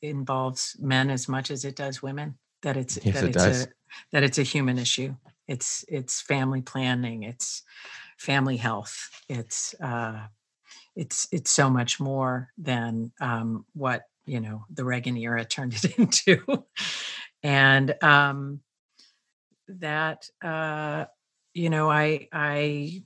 involves 0.01 0.77
men 0.81 1.11
as 1.11 1.29
much 1.29 1.51
as 1.51 1.65
it 1.65 1.77
does 1.77 2.03
women. 2.03 2.39
That 2.63 2.77
it's 2.77 2.99
yes, 3.03 3.15
that 3.15 3.25
it 3.25 3.29
it's 3.29 3.45
does. 3.45 3.63
a 3.65 3.69
that 4.13 4.23
it's 4.23 4.39
a 4.39 4.43
human 4.43 4.79
issue. 4.79 5.15
It's 5.49 5.85
it's 5.89 6.21
family 6.21 6.63
planning. 6.63 7.25
It's 7.25 7.63
family 8.19 8.57
health. 8.57 9.11
It's 9.29 9.75
uh, 9.81 10.27
it's 10.95 11.27
it's 11.33 11.51
so 11.51 11.69
much 11.69 12.01
more 12.01 12.51
than 12.57 13.13
um, 13.21 13.65
what 13.75 14.03
you 14.27 14.41
know 14.41 14.65
the 14.73 14.85
Reagan 14.85 15.17
era 15.17 15.45
turned 15.57 15.75
it 15.75 15.99
into 15.99 16.65
and 17.43 17.95
um, 18.03 18.61
that 19.69 20.29
uh, 20.43 21.07
you 21.55 21.71
know 21.71 21.91
I 21.91 22.29
I 22.33 23.03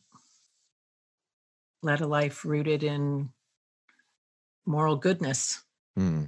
led 1.82 2.00
a 2.00 2.06
life 2.06 2.44
rooted 2.44 2.82
in 2.82 3.30
moral 4.66 4.96
goodness. 4.96 5.62
Hmm. 5.96 6.24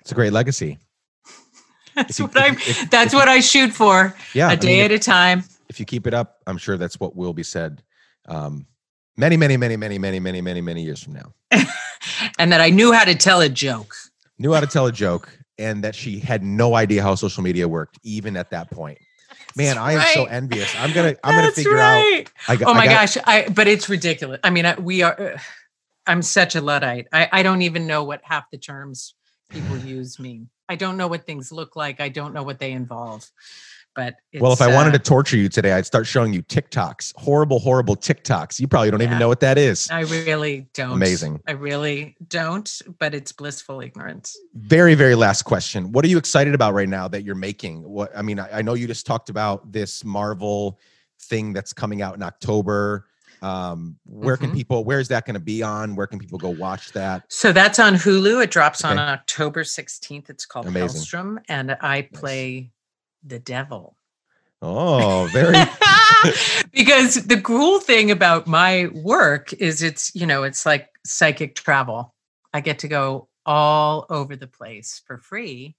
It's 0.00 0.12
a 0.12 0.14
great 0.14 0.32
legacy. 0.32 0.78
that's 1.94 2.18
you, 2.18 2.26
what 2.26 2.36
I. 2.36 2.50
That's 2.90 3.12
if 3.12 3.14
what 3.14 3.28
I 3.28 3.40
shoot 3.40 3.72
for. 3.72 4.14
Yeah, 4.34 4.52
a 4.52 4.56
day 4.56 4.80
I 4.80 4.82
mean, 4.82 4.84
at 4.86 4.90
if, 4.92 5.00
a 5.00 5.04
time. 5.04 5.44
If 5.68 5.80
you 5.80 5.86
keep 5.86 6.06
it 6.06 6.14
up, 6.14 6.40
I'm 6.46 6.58
sure 6.58 6.76
that's 6.76 6.98
what 6.98 7.16
will 7.16 7.32
be 7.32 7.42
said. 7.42 7.82
Um, 8.26 8.66
many, 9.16 9.36
many, 9.36 9.56
many, 9.56 9.76
many, 9.76 9.98
many, 9.98 10.20
many, 10.20 10.40
many, 10.40 10.60
many 10.60 10.82
years 10.82 11.02
from 11.02 11.14
now. 11.14 11.32
and 12.38 12.52
that 12.52 12.60
I 12.60 12.70
knew 12.70 12.92
how 12.92 13.04
to 13.04 13.14
tell 13.14 13.40
a 13.40 13.48
joke. 13.48 13.94
Knew 14.38 14.52
how 14.52 14.60
to 14.60 14.66
tell 14.66 14.86
a 14.86 14.92
joke 14.92 15.39
and 15.60 15.84
that 15.84 15.94
she 15.94 16.18
had 16.18 16.42
no 16.42 16.74
idea 16.74 17.02
how 17.02 17.14
social 17.14 17.42
media 17.42 17.68
worked 17.68 17.98
even 18.02 18.36
at 18.36 18.50
that 18.50 18.70
point. 18.70 18.98
Man, 19.56 19.78
I 19.78 19.92
am 19.92 19.98
right. 19.98 20.14
so 20.14 20.24
envious. 20.24 20.74
I'm 20.76 20.92
gonna 20.92 21.16
I'm 21.22 21.36
That's 21.36 21.40
gonna 21.40 21.52
figure 21.52 21.74
right. 21.74 22.30
out. 22.48 22.60
I, 22.60 22.64
oh 22.64 22.74
my 22.74 22.80
I 22.80 22.86
got, 22.86 22.92
gosh, 22.92 23.16
I 23.24 23.48
but 23.48 23.68
it's 23.68 23.88
ridiculous. 23.88 24.40
I 24.42 24.50
mean, 24.50 24.66
I, 24.66 24.74
we 24.74 25.02
are. 25.02 25.20
Uh, 25.20 25.38
I'm 26.06 26.22
such 26.22 26.56
a 26.56 26.60
luddite. 26.60 27.06
I, 27.12 27.28
I 27.30 27.42
don't 27.42 27.62
even 27.62 27.86
know 27.86 28.02
what 28.02 28.20
half 28.24 28.50
the 28.50 28.58
terms 28.58 29.14
people 29.48 29.76
use 29.76 30.18
mean. 30.18 30.48
I 30.68 30.76
don't 30.76 30.96
know 30.96 31.08
what 31.08 31.26
things 31.26 31.52
look 31.52 31.76
like. 31.76 32.00
I 32.00 32.08
don't 32.08 32.32
know 32.32 32.42
what 32.42 32.58
they 32.58 32.72
involve. 32.72 33.30
But 34.00 34.16
well, 34.40 34.54
if 34.54 34.62
I 34.62 34.72
uh, 34.72 34.74
wanted 34.74 34.92
to 34.92 34.98
torture 34.98 35.36
you 35.36 35.50
today, 35.50 35.72
I'd 35.72 35.84
start 35.84 36.06
showing 36.06 36.32
you 36.32 36.42
TikToks, 36.42 37.12
horrible, 37.16 37.58
horrible 37.58 37.96
TikToks. 37.96 38.58
You 38.58 38.66
probably 38.66 38.90
don't 38.90 39.00
yeah, 39.00 39.08
even 39.08 39.18
know 39.18 39.28
what 39.28 39.40
that 39.40 39.58
is. 39.58 39.90
I 39.90 40.00
really 40.00 40.68
don't. 40.72 40.92
Amazing. 40.92 41.42
I 41.46 41.52
really 41.52 42.16
don't, 42.26 42.80
but 42.98 43.14
it's 43.14 43.30
blissful 43.32 43.82
ignorance. 43.82 44.38
Very, 44.54 44.94
very 44.94 45.14
last 45.14 45.42
question. 45.42 45.92
What 45.92 46.02
are 46.06 46.08
you 46.08 46.16
excited 46.16 46.54
about 46.54 46.72
right 46.72 46.88
now 46.88 47.08
that 47.08 47.24
you're 47.24 47.34
making? 47.34 47.82
What 47.82 48.10
I 48.16 48.22
mean, 48.22 48.38
I, 48.38 48.60
I 48.60 48.62
know 48.62 48.72
you 48.72 48.86
just 48.86 49.04
talked 49.04 49.28
about 49.28 49.70
this 49.70 50.02
Marvel 50.02 50.80
thing 51.20 51.52
that's 51.52 51.74
coming 51.74 52.00
out 52.00 52.14
in 52.14 52.22
October 52.22 53.04
um 53.42 53.96
where 54.04 54.36
mm-hmm. 54.36 54.46
can 54.46 54.54
people 54.54 54.84
where 54.84 55.00
is 55.00 55.08
that 55.08 55.24
going 55.24 55.32
to 55.32 55.40
be 55.40 55.62
on 55.62 55.96
where 55.96 56.06
can 56.06 56.18
people 56.18 56.38
go 56.38 56.50
watch 56.50 56.92
that 56.92 57.24
so 57.28 57.52
that's 57.54 57.78
on 57.78 57.94
hulu 57.94 58.44
it 58.44 58.50
drops 58.50 58.84
okay. 58.84 58.92
on 58.92 58.98
october 58.98 59.62
16th 59.62 60.28
it's 60.28 60.44
called 60.44 60.66
Amazing. 60.66 61.00
Helstrom, 61.00 61.38
and 61.48 61.74
i 61.80 62.02
play 62.02 62.70
the 63.24 63.38
devil. 63.38 63.96
Oh, 64.62 65.28
very. 65.32 65.56
because 66.72 67.26
the 67.26 67.40
cool 67.40 67.80
thing 67.80 68.10
about 68.10 68.46
my 68.46 68.88
work 68.92 69.52
is 69.54 69.82
it's, 69.82 70.14
you 70.14 70.26
know, 70.26 70.42
it's 70.42 70.66
like 70.66 70.88
psychic 71.04 71.54
travel. 71.54 72.14
I 72.52 72.60
get 72.60 72.80
to 72.80 72.88
go 72.88 73.28
all 73.46 74.06
over 74.10 74.36
the 74.36 74.46
place 74.46 75.02
for 75.06 75.18
free 75.18 75.76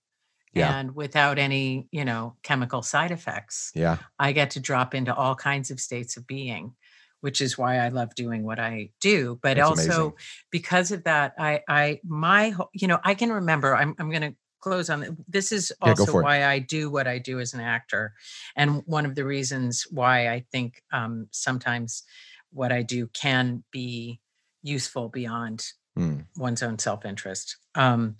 yeah. 0.53 0.79
and 0.79 0.95
without 0.95 1.37
any, 1.37 1.87
you 1.91 2.05
know, 2.05 2.35
chemical 2.43 2.81
side 2.81 3.11
effects. 3.11 3.71
Yeah. 3.75 3.97
I 4.19 4.31
get 4.31 4.51
to 4.51 4.59
drop 4.59 4.93
into 4.95 5.13
all 5.13 5.35
kinds 5.35 5.71
of 5.71 5.79
states 5.79 6.17
of 6.17 6.27
being, 6.27 6.73
which 7.21 7.39
is 7.39 7.57
why 7.57 7.77
I 7.77 7.89
love 7.89 8.15
doing 8.15 8.43
what 8.43 8.59
I 8.59 8.89
do. 8.99 9.39
But 9.41 9.57
That's 9.57 9.69
also 9.69 9.91
amazing. 9.91 10.13
because 10.51 10.91
of 10.91 11.03
that, 11.05 11.35
I 11.37 11.61
I 11.67 11.99
my 12.03 12.55
you 12.73 12.87
know, 12.87 12.99
I 13.03 13.13
can 13.13 13.31
remember 13.31 13.75
I'm 13.75 13.95
I'm 13.99 14.09
going 14.09 14.21
to 14.21 14.35
close 14.61 14.89
on 14.89 15.03
it. 15.03 15.11
This 15.27 15.51
is 15.51 15.73
also 15.81 16.13
yeah, 16.13 16.21
why 16.21 16.45
I 16.45 16.59
do 16.59 16.89
what 16.89 17.07
I 17.07 17.17
do 17.17 17.39
as 17.39 17.53
an 17.53 17.59
actor, 17.59 18.13
and 18.55 18.83
one 18.85 19.05
of 19.05 19.15
the 19.15 19.25
reasons 19.25 19.87
why 19.91 20.29
I 20.29 20.45
think 20.51 20.81
um, 20.93 21.27
sometimes 21.31 22.03
what 22.51 22.71
I 22.71 22.83
do 22.83 23.07
can 23.07 23.63
be 23.71 24.19
useful 24.63 25.09
beyond 25.09 25.65
mm. 25.97 26.25
one's 26.37 26.63
own 26.63 26.79
self 26.79 27.05
interest. 27.05 27.57
Um, 27.75 28.15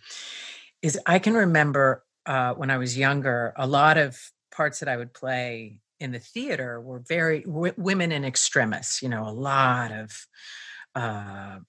is 0.82 1.00
I 1.06 1.20
can 1.20 1.34
remember 1.34 2.04
uh, 2.26 2.54
when 2.54 2.70
I 2.70 2.78
was 2.78 2.98
younger, 2.98 3.54
a 3.56 3.68
lot 3.68 3.98
of 3.98 4.18
parts 4.52 4.80
that 4.80 4.90
I 4.90 4.98
would 4.98 5.14
play 5.14 5.80
in 6.00 6.12
the 6.12 6.20
theater 6.20 6.82
were 6.82 7.00
very 7.00 7.42
w- 7.42 7.74
women 7.78 8.12
in 8.12 8.26
extremis. 8.26 9.02
You 9.02 9.10
know, 9.10 9.28
a 9.28 9.32
lot 9.32 9.92
of 9.92 10.28
uh, 10.96 11.60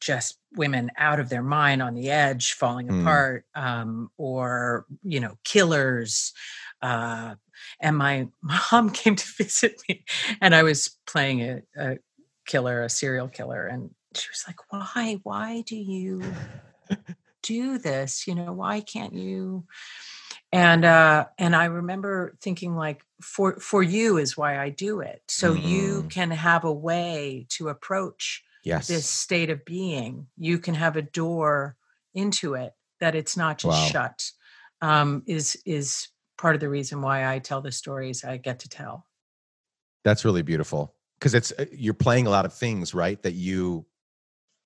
just 0.00 0.38
women 0.56 0.90
out 0.96 1.20
of 1.20 1.28
their 1.28 1.42
mind 1.42 1.82
on 1.82 1.94
the 1.94 2.10
edge 2.10 2.52
falling 2.52 2.88
mm. 2.88 3.00
apart 3.02 3.44
um, 3.54 4.10
or 4.16 4.86
you 5.02 5.20
know 5.20 5.36
killers 5.44 6.32
uh, 6.82 7.34
and 7.80 7.96
my 7.96 8.28
mom 8.42 8.90
came 8.90 9.16
to 9.16 9.26
visit 9.36 9.80
me 9.88 10.04
and 10.40 10.54
i 10.54 10.62
was 10.62 10.96
playing 11.06 11.42
a, 11.42 11.62
a 11.76 11.98
killer 12.46 12.82
a 12.82 12.88
serial 12.88 13.28
killer 13.28 13.66
and 13.66 13.90
she 14.14 14.28
was 14.30 14.44
like 14.46 14.58
why 14.70 15.18
why 15.22 15.62
do 15.66 15.76
you 15.76 16.22
do 17.42 17.78
this 17.78 18.26
you 18.26 18.34
know 18.34 18.52
why 18.52 18.80
can't 18.80 19.14
you 19.14 19.64
and 20.52 20.84
uh 20.84 21.26
and 21.38 21.54
i 21.54 21.66
remember 21.66 22.36
thinking 22.40 22.74
like 22.74 23.04
for 23.22 23.58
for 23.60 23.82
you 23.82 24.18
is 24.18 24.36
why 24.36 24.58
i 24.58 24.68
do 24.68 25.00
it 25.00 25.22
so 25.28 25.54
mm. 25.54 25.62
you 25.62 26.06
can 26.10 26.30
have 26.30 26.64
a 26.64 26.72
way 26.72 27.46
to 27.48 27.68
approach 27.68 28.42
yes. 28.64 28.88
this 28.88 29.06
state 29.06 29.50
of 29.50 29.64
being 29.64 30.26
you 30.36 30.58
can 30.58 30.74
have 30.74 30.96
a 30.96 31.02
door 31.02 31.76
into 32.14 32.54
it 32.54 32.72
that 33.00 33.14
it's 33.14 33.36
not 33.36 33.58
just 33.58 33.78
wow. 33.78 33.86
shut 33.86 34.30
um, 34.82 35.22
is 35.26 35.60
is 35.66 36.08
part 36.38 36.54
of 36.54 36.60
the 36.60 36.68
reason 36.68 37.02
why 37.02 37.32
i 37.32 37.38
tell 37.38 37.60
the 37.60 37.72
stories 37.72 38.24
i 38.24 38.36
get 38.36 38.60
to 38.60 38.68
tell 38.68 39.06
that's 40.04 40.24
really 40.24 40.42
beautiful 40.42 40.94
because 41.18 41.34
it's 41.34 41.52
uh, 41.58 41.66
you're 41.72 41.94
playing 41.94 42.26
a 42.26 42.30
lot 42.30 42.46
of 42.46 42.52
things 42.52 42.94
right 42.94 43.22
that 43.22 43.34
you 43.34 43.84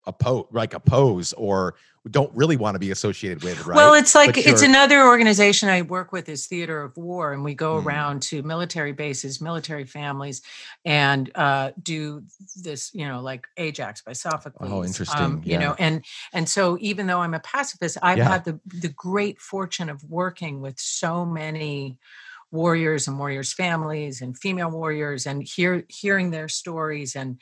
oppose 0.06 0.46
like 0.52 0.74
oppose 0.74 1.32
or 1.34 1.74
don't 2.10 2.30
really 2.34 2.56
want 2.56 2.74
to 2.74 2.78
be 2.78 2.90
associated 2.90 3.42
with 3.42 3.66
right 3.66 3.76
well 3.76 3.94
it's 3.94 4.14
like 4.14 4.36
it's 4.36 4.60
another 4.60 5.06
organization 5.06 5.70
i 5.70 5.80
work 5.80 6.12
with 6.12 6.28
is 6.28 6.46
theater 6.46 6.82
of 6.82 6.94
war 6.98 7.32
and 7.32 7.42
we 7.42 7.54
go 7.54 7.80
mm. 7.80 7.84
around 7.84 8.20
to 8.20 8.42
military 8.42 8.92
bases 8.92 9.40
military 9.40 9.86
families 9.86 10.42
and 10.84 11.30
uh, 11.34 11.70
do 11.82 12.22
this 12.56 12.94
you 12.94 13.08
know 13.08 13.22
like 13.22 13.46
ajax 13.56 14.02
by 14.02 14.12
sophocles 14.12 14.70
oh 14.70 14.84
interesting 14.84 15.18
um, 15.18 15.42
yeah. 15.44 15.54
you 15.54 15.58
know 15.58 15.74
and 15.78 16.04
and 16.34 16.46
so 16.46 16.76
even 16.80 17.06
though 17.06 17.20
i'm 17.20 17.34
a 17.34 17.40
pacifist 17.40 17.96
i've 18.02 18.18
yeah. 18.18 18.28
had 18.28 18.44
the 18.44 18.60
the 18.66 18.88
great 18.88 19.40
fortune 19.40 19.88
of 19.88 20.04
working 20.10 20.60
with 20.60 20.78
so 20.78 21.24
many 21.24 21.98
warriors 22.50 23.08
and 23.08 23.18
warriors 23.18 23.52
families 23.52 24.20
and 24.20 24.38
female 24.38 24.70
warriors 24.70 25.26
and 25.26 25.42
hear 25.42 25.84
hearing 25.88 26.30
their 26.30 26.48
stories 26.48 27.16
and 27.16 27.38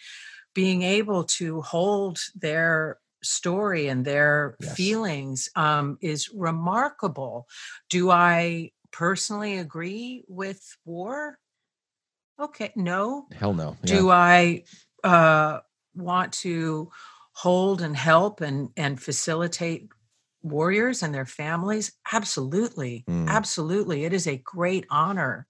being 0.55 0.83
able 0.83 1.25
to 1.25 1.61
hold 1.63 2.21
their 2.35 2.99
story 3.23 3.89
and 3.89 4.05
their 4.05 4.57
Yes. 4.61 4.77
feelings 4.77 5.49
um, 5.57 5.99
is 6.01 6.31
remarkable. 6.35 7.47
Do 7.89 8.11
I 8.11 8.73
personally 8.91 9.59
agree 9.59 10.25
with 10.29 10.77
war? 10.85 11.39
Okay, 12.39 12.73
no. 12.75 13.29
Hell 13.33 13.55
no. 13.55 13.77
Do 13.85 14.11
I 14.11 14.65
uh, 15.05 15.61
want 15.95 16.33
to 16.35 16.91
hold 17.35 17.81
and 17.83 17.97
help 17.97 18.41
and 18.41 18.71
and 18.77 19.01
facilitate 19.01 19.89
warriors 20.43 21.03
and 21.03 21.15
their 21.15 21.27
families? 21.27 21.93
Absolutely, 22.13 23.05
Mm. 23.09 23.29
absolutely. 23.29 24.05
It 24.05 24.13
is 24.13 24.27
a 24.27 24.39
great 24.39 24.87
honor 24.91 25.47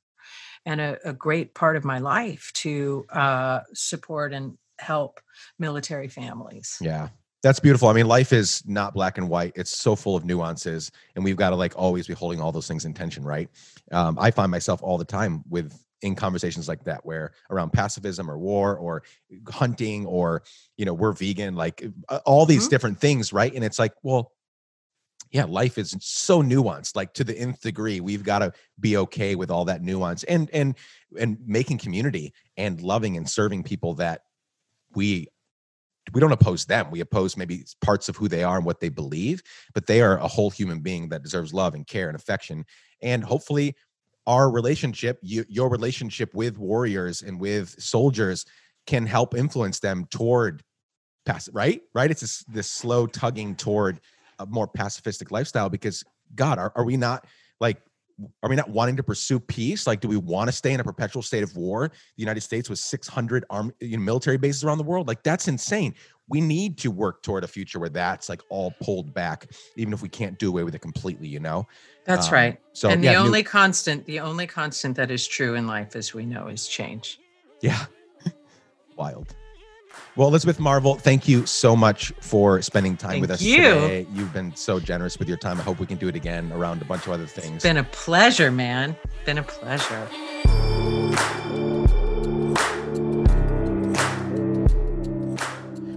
and 0.66 0.80
a, 0.80 0.98
a 1.08 1.12
great 1.12 1.54
part 1.54 1.76
of 1.76 1.84
my 1.84 1.98
life 1.98 2.50
to 2.54 3.04
uh, 3.10 3.60
support 3.74 4.32
and 4.32 4.58
help 4.82 5.20
military 5.58 6.08
families. 6.08 6.76
Yeah. 6.80 7.08
That's 7.42 7.58
beautiful. 7.58 7.88
I 7.88 7.92
mean, 7.92 8.06
life 8.06 8.32
is 8.32 8.62
not 8.66 8.94
black 8.94 9.18
and 9.18 9.28
white. 9.28 9.52
It's 9.56 9.76
so 9.76 9.96
full 9.96 10.14
of 10.14 10.24
nuances, 10.24 10.92
and 11.16 11.24
we've 11.24 11.36
got 11.36 11.50
to 11.50 11.56
like 11.56 11.72
always 11.76 12.06
be 12.06 12.14
holding 12.14 12.40
all 12.40 12.52
those 12.52 12.68
things 12.68 12.84
in 12.84 12.94
tension, 12.94 13.24
right? 13.24 13.48
Um, 13.90 14.16
I 14.20 14.30
find 14.30 14.48
myself 14.48 14.80
all 14.80 14.96
the 14.96 15.04
time 15.04 15.42
with 15.48 15.76
in 16.02 16.14
conversations 16.14 16.68
like 16.68 16.84
that, 16.84 17.04
where 17.04 17.32
around 17.50 17.72
pacifism 17.72 18.30
or 18.30 18.38
war 18.38 18.76
or 18.76 19.02
hunting 19.48 20.06
or 20.06 20.44
you 20.76 20.84
know 20.84 20.94
we're 20.94 21.10
vegan, 21.12 21.56
like 21.56 21.82
all 22.24 22.46
these 22.46 22.66
Mhm. 22.68 22.70
different 22.70 23.00
things, 23.00 23.32
right? 23.32 23.52
And 23.52 23.64
it's 23.64 23.78
like, 23.80 23.92
well, 24.04 24.30
yeah, 25.32 25.44
life 25.44 25.78
is 25.78 25.96
so 26.00 26.42
nuanced, 26.44 26.94
like 26.94 27.12
to 27.14 27.24
the 27.24 27.36
nth 27.36 27.60
degree. 27.60 27.98
We've 28.00 28.22
got 28.22 28.40
to 28.40 28.52
be 28.78 28.96
okay 28.98 29.34
with 29.34 29.50
all 29.50 29.64
that 29.64 29.82
nuance 29.82 30.22
and 30.24 30.48
and 30.52 30.76
and 31.18 31.38
making 31.44 31.78
community 31.78 32.32
and 32.56 32.80
loving 32.80 33.16
and 33.16 33.28
serving 33.28 33.64
people 33.64 33.94
that 33.94 34.20
we 34.94 35.28
we 36.12 36.20
don't 36.20 36.32
oppose 36.32 36.64
them. 36.64 36.90
We 36.90 37.00
oppose 37.00 37.36
maybe 37.36 37.64
parts 37.80 38.08
of 38.08 38.16
who 38.16 38.28
they 38.28 38.42
are 38.42 38.56
and 38.56 38.66
what 38.66 38.80
they 38.80 38.88
believe, 38.88 39.40
but 39.72 39.86
they 39.86 40.02
are 40.02 40.18
a 40.18 40.26
whole 40.26 40.50
human 40.50 40.80
being 40.80 41.08
that 41.10 41.22
deserves 41.22 41.54
love 41.54 41.74
and 41.74 41.86
care 41.86 42.08
and 42.08 42.16
affection. 42.16 42.64
And 43.00 43.22
hopefully, 43.22 43.76
our 44.26 44.50
relationship, 44.50 45.18
you, 45.22 45.44
your 45.48 45.68
relationship 45.70 46.34
with 46.34 46.58
warriors 46.58 47.22
and 47.22 47.40
with 47.40 47.80
soldiers, 47.80 48.44
can 48.86 49.06
help 49.06 49.34
influence 49.34 49.78
them 49.78 50.06
toward 50.10 50.62
pass. 51.24 51.48
Right, 51.52 51.82
right. 51.94 52.10
It's 52.10 52.20
this 52.20 52.44
this 52.48 52.68
slow 52.68 53.06
tugging 53.06 53.54
toward 53.54 54.00
a 54.38 54.46
more 54.46 54.66
pacifistic 54.66 55.30
lifestyle. 55.30 55.68
Because 55.68 56.02
God, 56.34 56.58
are, 56.58 56.72
are 56.74 56.84
we 56.84 56.96
not 56.96 57.26
like? 57.60 57.80
Are 58.42 58.48
we 58.50 58.56
not 58.56 58.70
wanting 58.70 58.96
to 58.96 59.02
pursue 59.02 59.40
peace? 59.40 59.86
Like, 59.86 60.00
do 60.00 60.08
we 60.08 60.16
want 60.16 60.48
to 60.48 60.52
stay 60.52 60.72
in 60.72 60.80
a 60.80 60.84
perpetual 60.84 61.22
state 61.22 61.42
of 61.42 61.56
war? 61.56 61.88
The 61.88 62.20
United 62.22 62.40
States 62.42 62.68
with 62.70 62.78
600 62.78 63.44
arm, 63.50 63.72
you 63.80 63.96
know, 63.96 64.02
military 64.02 64.36
bases 64.38 64.64
around 64.64 64.78
the 64.78 64.84
world. 64.84 65.08
Like, 65.08 65.22
that's 65.22 65.48
insane. 65.48 65.94
We 66.28 66.40
need 66.40 66.78
to 66.78 66.90
work 66.90 67.22
toward 67.22 67.44
a 67.44 67.48
future 67.48 67.78
where 67.78 67.88
that's 67.88 68.28
like 68.28 68.40
all 68.48 68.72
pulled 68.82 69.12
back, 69.12 69.46
even 69.76 69.92
if 69.92 70.02
we 70.02 70.08
can't 70.08 70.38
do 70.38 70.48
away 70.48 70.62
with 70.64 70.74
it 70.74 70.80
completely. 70.80 71.28
You 71.28 71.40
know. 71.40 71.66
That's 72.04 72.28
Um, 72.28 72.34
right. 72.34 72.60
So 72.72 72.88
and 72.90 73.02
yeah, 73.02 73.12
the 73.14 73.18
new- 73.20 73.26
only 73.26 73.42
constant, 73.42 74.04
the 74.06 74.20
only 74.20 74.46
constant 74.46 74.96
that 74.96 75.10
is 75.10 75.26
true 75.26 75.54
in 75.54 75.66
life, 75.66 75.94
as 75.96 76.14
we 76.14 76.24
know, 76.24 76.48
is 76.48 76.66
change. 76.68 77.18
Yeah. 77.60 77.84
Wild. 78.96 79.34
Well, 80.14 80.28
Elizabeth 80.28 80.60
Marvel, 80.60 80.96
thank 80.96 81.26
you 81.26 81.46
so 81.46 81.74
much 81.74 82.12
for 82.20 82.60
spending 82.60 82.98
time 82.98 83.20
with 83.20 83.30
us 83.30 83.40
you. 83.40 83.62
today. 83.62 84.06
You've 84.12 84.32
been 84.32 84.54
so 84.54 84.78
generous 84.78 85.18
with 85.18 85.26
your 85.26 85.38
time. 85.38 85.58
I 85.58 85.62
hope 85.62 85.78
we 85.78 85.86
can 85.86 85.96
do 85.96 86.08
it 86.08 86.16
again 86.16 86.52
around 86.52 86.82
a 86.82 86.84
bunch 86.84 87.06
of 87.06 87.12
other 87.12 87.26
things. 87.26 87.56
It's 87.56 87.62
been 87.62 87.78
a 87.78 87.84
pleasure, 87.84 88.50
man. 88.50 88.94
Been 89.24 89.38
a 89.38 89.42
pleasure. 89.42 90.06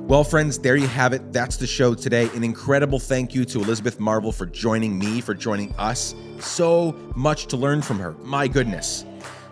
Well, 0.07 0.23
friends, 0.23 0.59
there 0.59 0.75
you 0.75 0.87
have 0.87 1.13
it. 1.13 1.33
That's 1.33 1.57
the 1.57 1.67
show 1.67 1.95
today. 1.95 2.29
An 2.35 2.43
incredible 2.43 2.99
thank 2.99 3.33
you 3.33 3.43
to 3.45 3.59
Elizabeth 3.59 3.99
Marvel 3.99 4.31
for 4.31 4.45
joining 4.45 4.97
me, 4.97 5.19
for 5.19 5.33
joining 5.33 5.73
us. 5.77 6.15
So 6.39 6.95
much 7.15 7.47
to 7.47 7.57
learn 7.57 7.81
from 7.81 7.99
her. 7.99 8.11
My 8.21 8.47
goodness. 8.47 9.03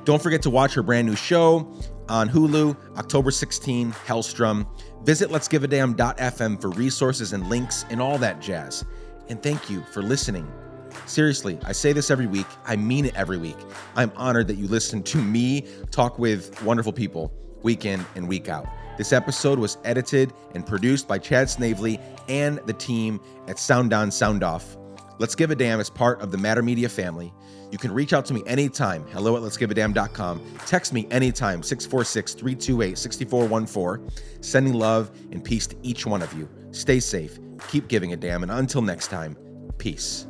Don't 0.06 0.22
forget 0.22 0.42
to 0.44 0.50
watch 0.50 0.74
her 0.76 0.84
brand 0.84 1.08
new 1.08 1.16
show 1.16 1.74
on 2.14 2.30
Hulu, 2.30 2.78
October 2.96 3.32
16, 3.32 3.92
Helstrom. 3.92 4.68
Visit 5.04 5.32
letsgiveadamn.fm 5.32 6.62
for 6.62 6.70
resources 6.70 7.34
and 7.34 7.50
links 7.50 7.86
and 7.90 8.00
all 8.00 8.20
that 8.20 8.40
jazz. 8.40 8.86
And 9.30 9.42
thank 9.42 9.68
you 9.68 9.84
for 9.92 10.04
listening. 10.04 10.50
Seriously, 11.08 11.58
I 11.66 11.72
say 11.72 11.92
this 11.92 12.12
every 12.12 12.28
week. 12.28 12.46
I 12.66 12.76
mean 12.76 13.06
it 13.06 13.16
every 13.16 13.40
week. 13.40 13.58
I'm 13.96 14.12
honored 14.16 14.48
that 14.50 14.58
you 14.58 14.68
listen 14.68 15.02
to 15.04 15.18
me 15.18 15.66
talk 15.90 16.20
with 16.20 16.62
wonderful 16.62 16.94
people 16.94 17.34
week 17.64 17.84
in 17.84 18.06
and 18.16 18.28
week 18.28 18.48
out. 18.48 18.68
This 18.96 19.12
episode 19.12 19.58
was 19.58 19.80
edited 19.84 20.34
and 20.54 20.68
produced 20.68 21.08
by 21.08 21.18
Chad 21.18 21.50
Snavely 21.50 22.00
and 22.30 22.60
the 22.68 22.74
team 22.74 23.20
at 23.48 23.58
Sound 23.58 23.92
On 23.92 24.12
Sound 24.12 24.44
Off. 24.44 24.78
Let's 25.18 25.34
Give 25.34 25.50
a 25.50 25.56
Damn 25.56 25.80
is 25.80 25.90
part 25.90 26.22
of 26.22 26.32
the 26.32 26.38
Matter 26.38 26.62
Media 26.62 26.90
family. 26.90 27.34
You 27.74 27.80
can 27.80 27.92
reach 27.92 28.14
out 28.14 28.24
to 28.26 28.36
me 28.36 28.44
anytime. 28.46 29.04
Hello 29.08 29.36
at 29.36 29.42
letsgiveadamn.com. 29.42 30.40
Text 30.68 30.94
me 30.94 31.08
anytime, 31.10 31.64
646 31.64 32.36
328 32.36 32.96
6414. 32.96 34.44
Sending 34.44 34.74
love 34.76 35.10
and 35.32 35.44
peace 35.44 35.66
to 35.66 35.76
each 35.82 36.06
one 36.06 36.22
of 36.22 36.32
you. 36.34 36.48
Stay 36.70 37.00
safe, 37.00 37.40
keep 37.70 37.88
giving 37.88 38.14
a 38.14 38.16
damn, 38.16 38.44
and 38.44 38.52
until 38.52 38.84
next 38.84 39.08
time, 39.08 39.36
peace. 39.80 40.28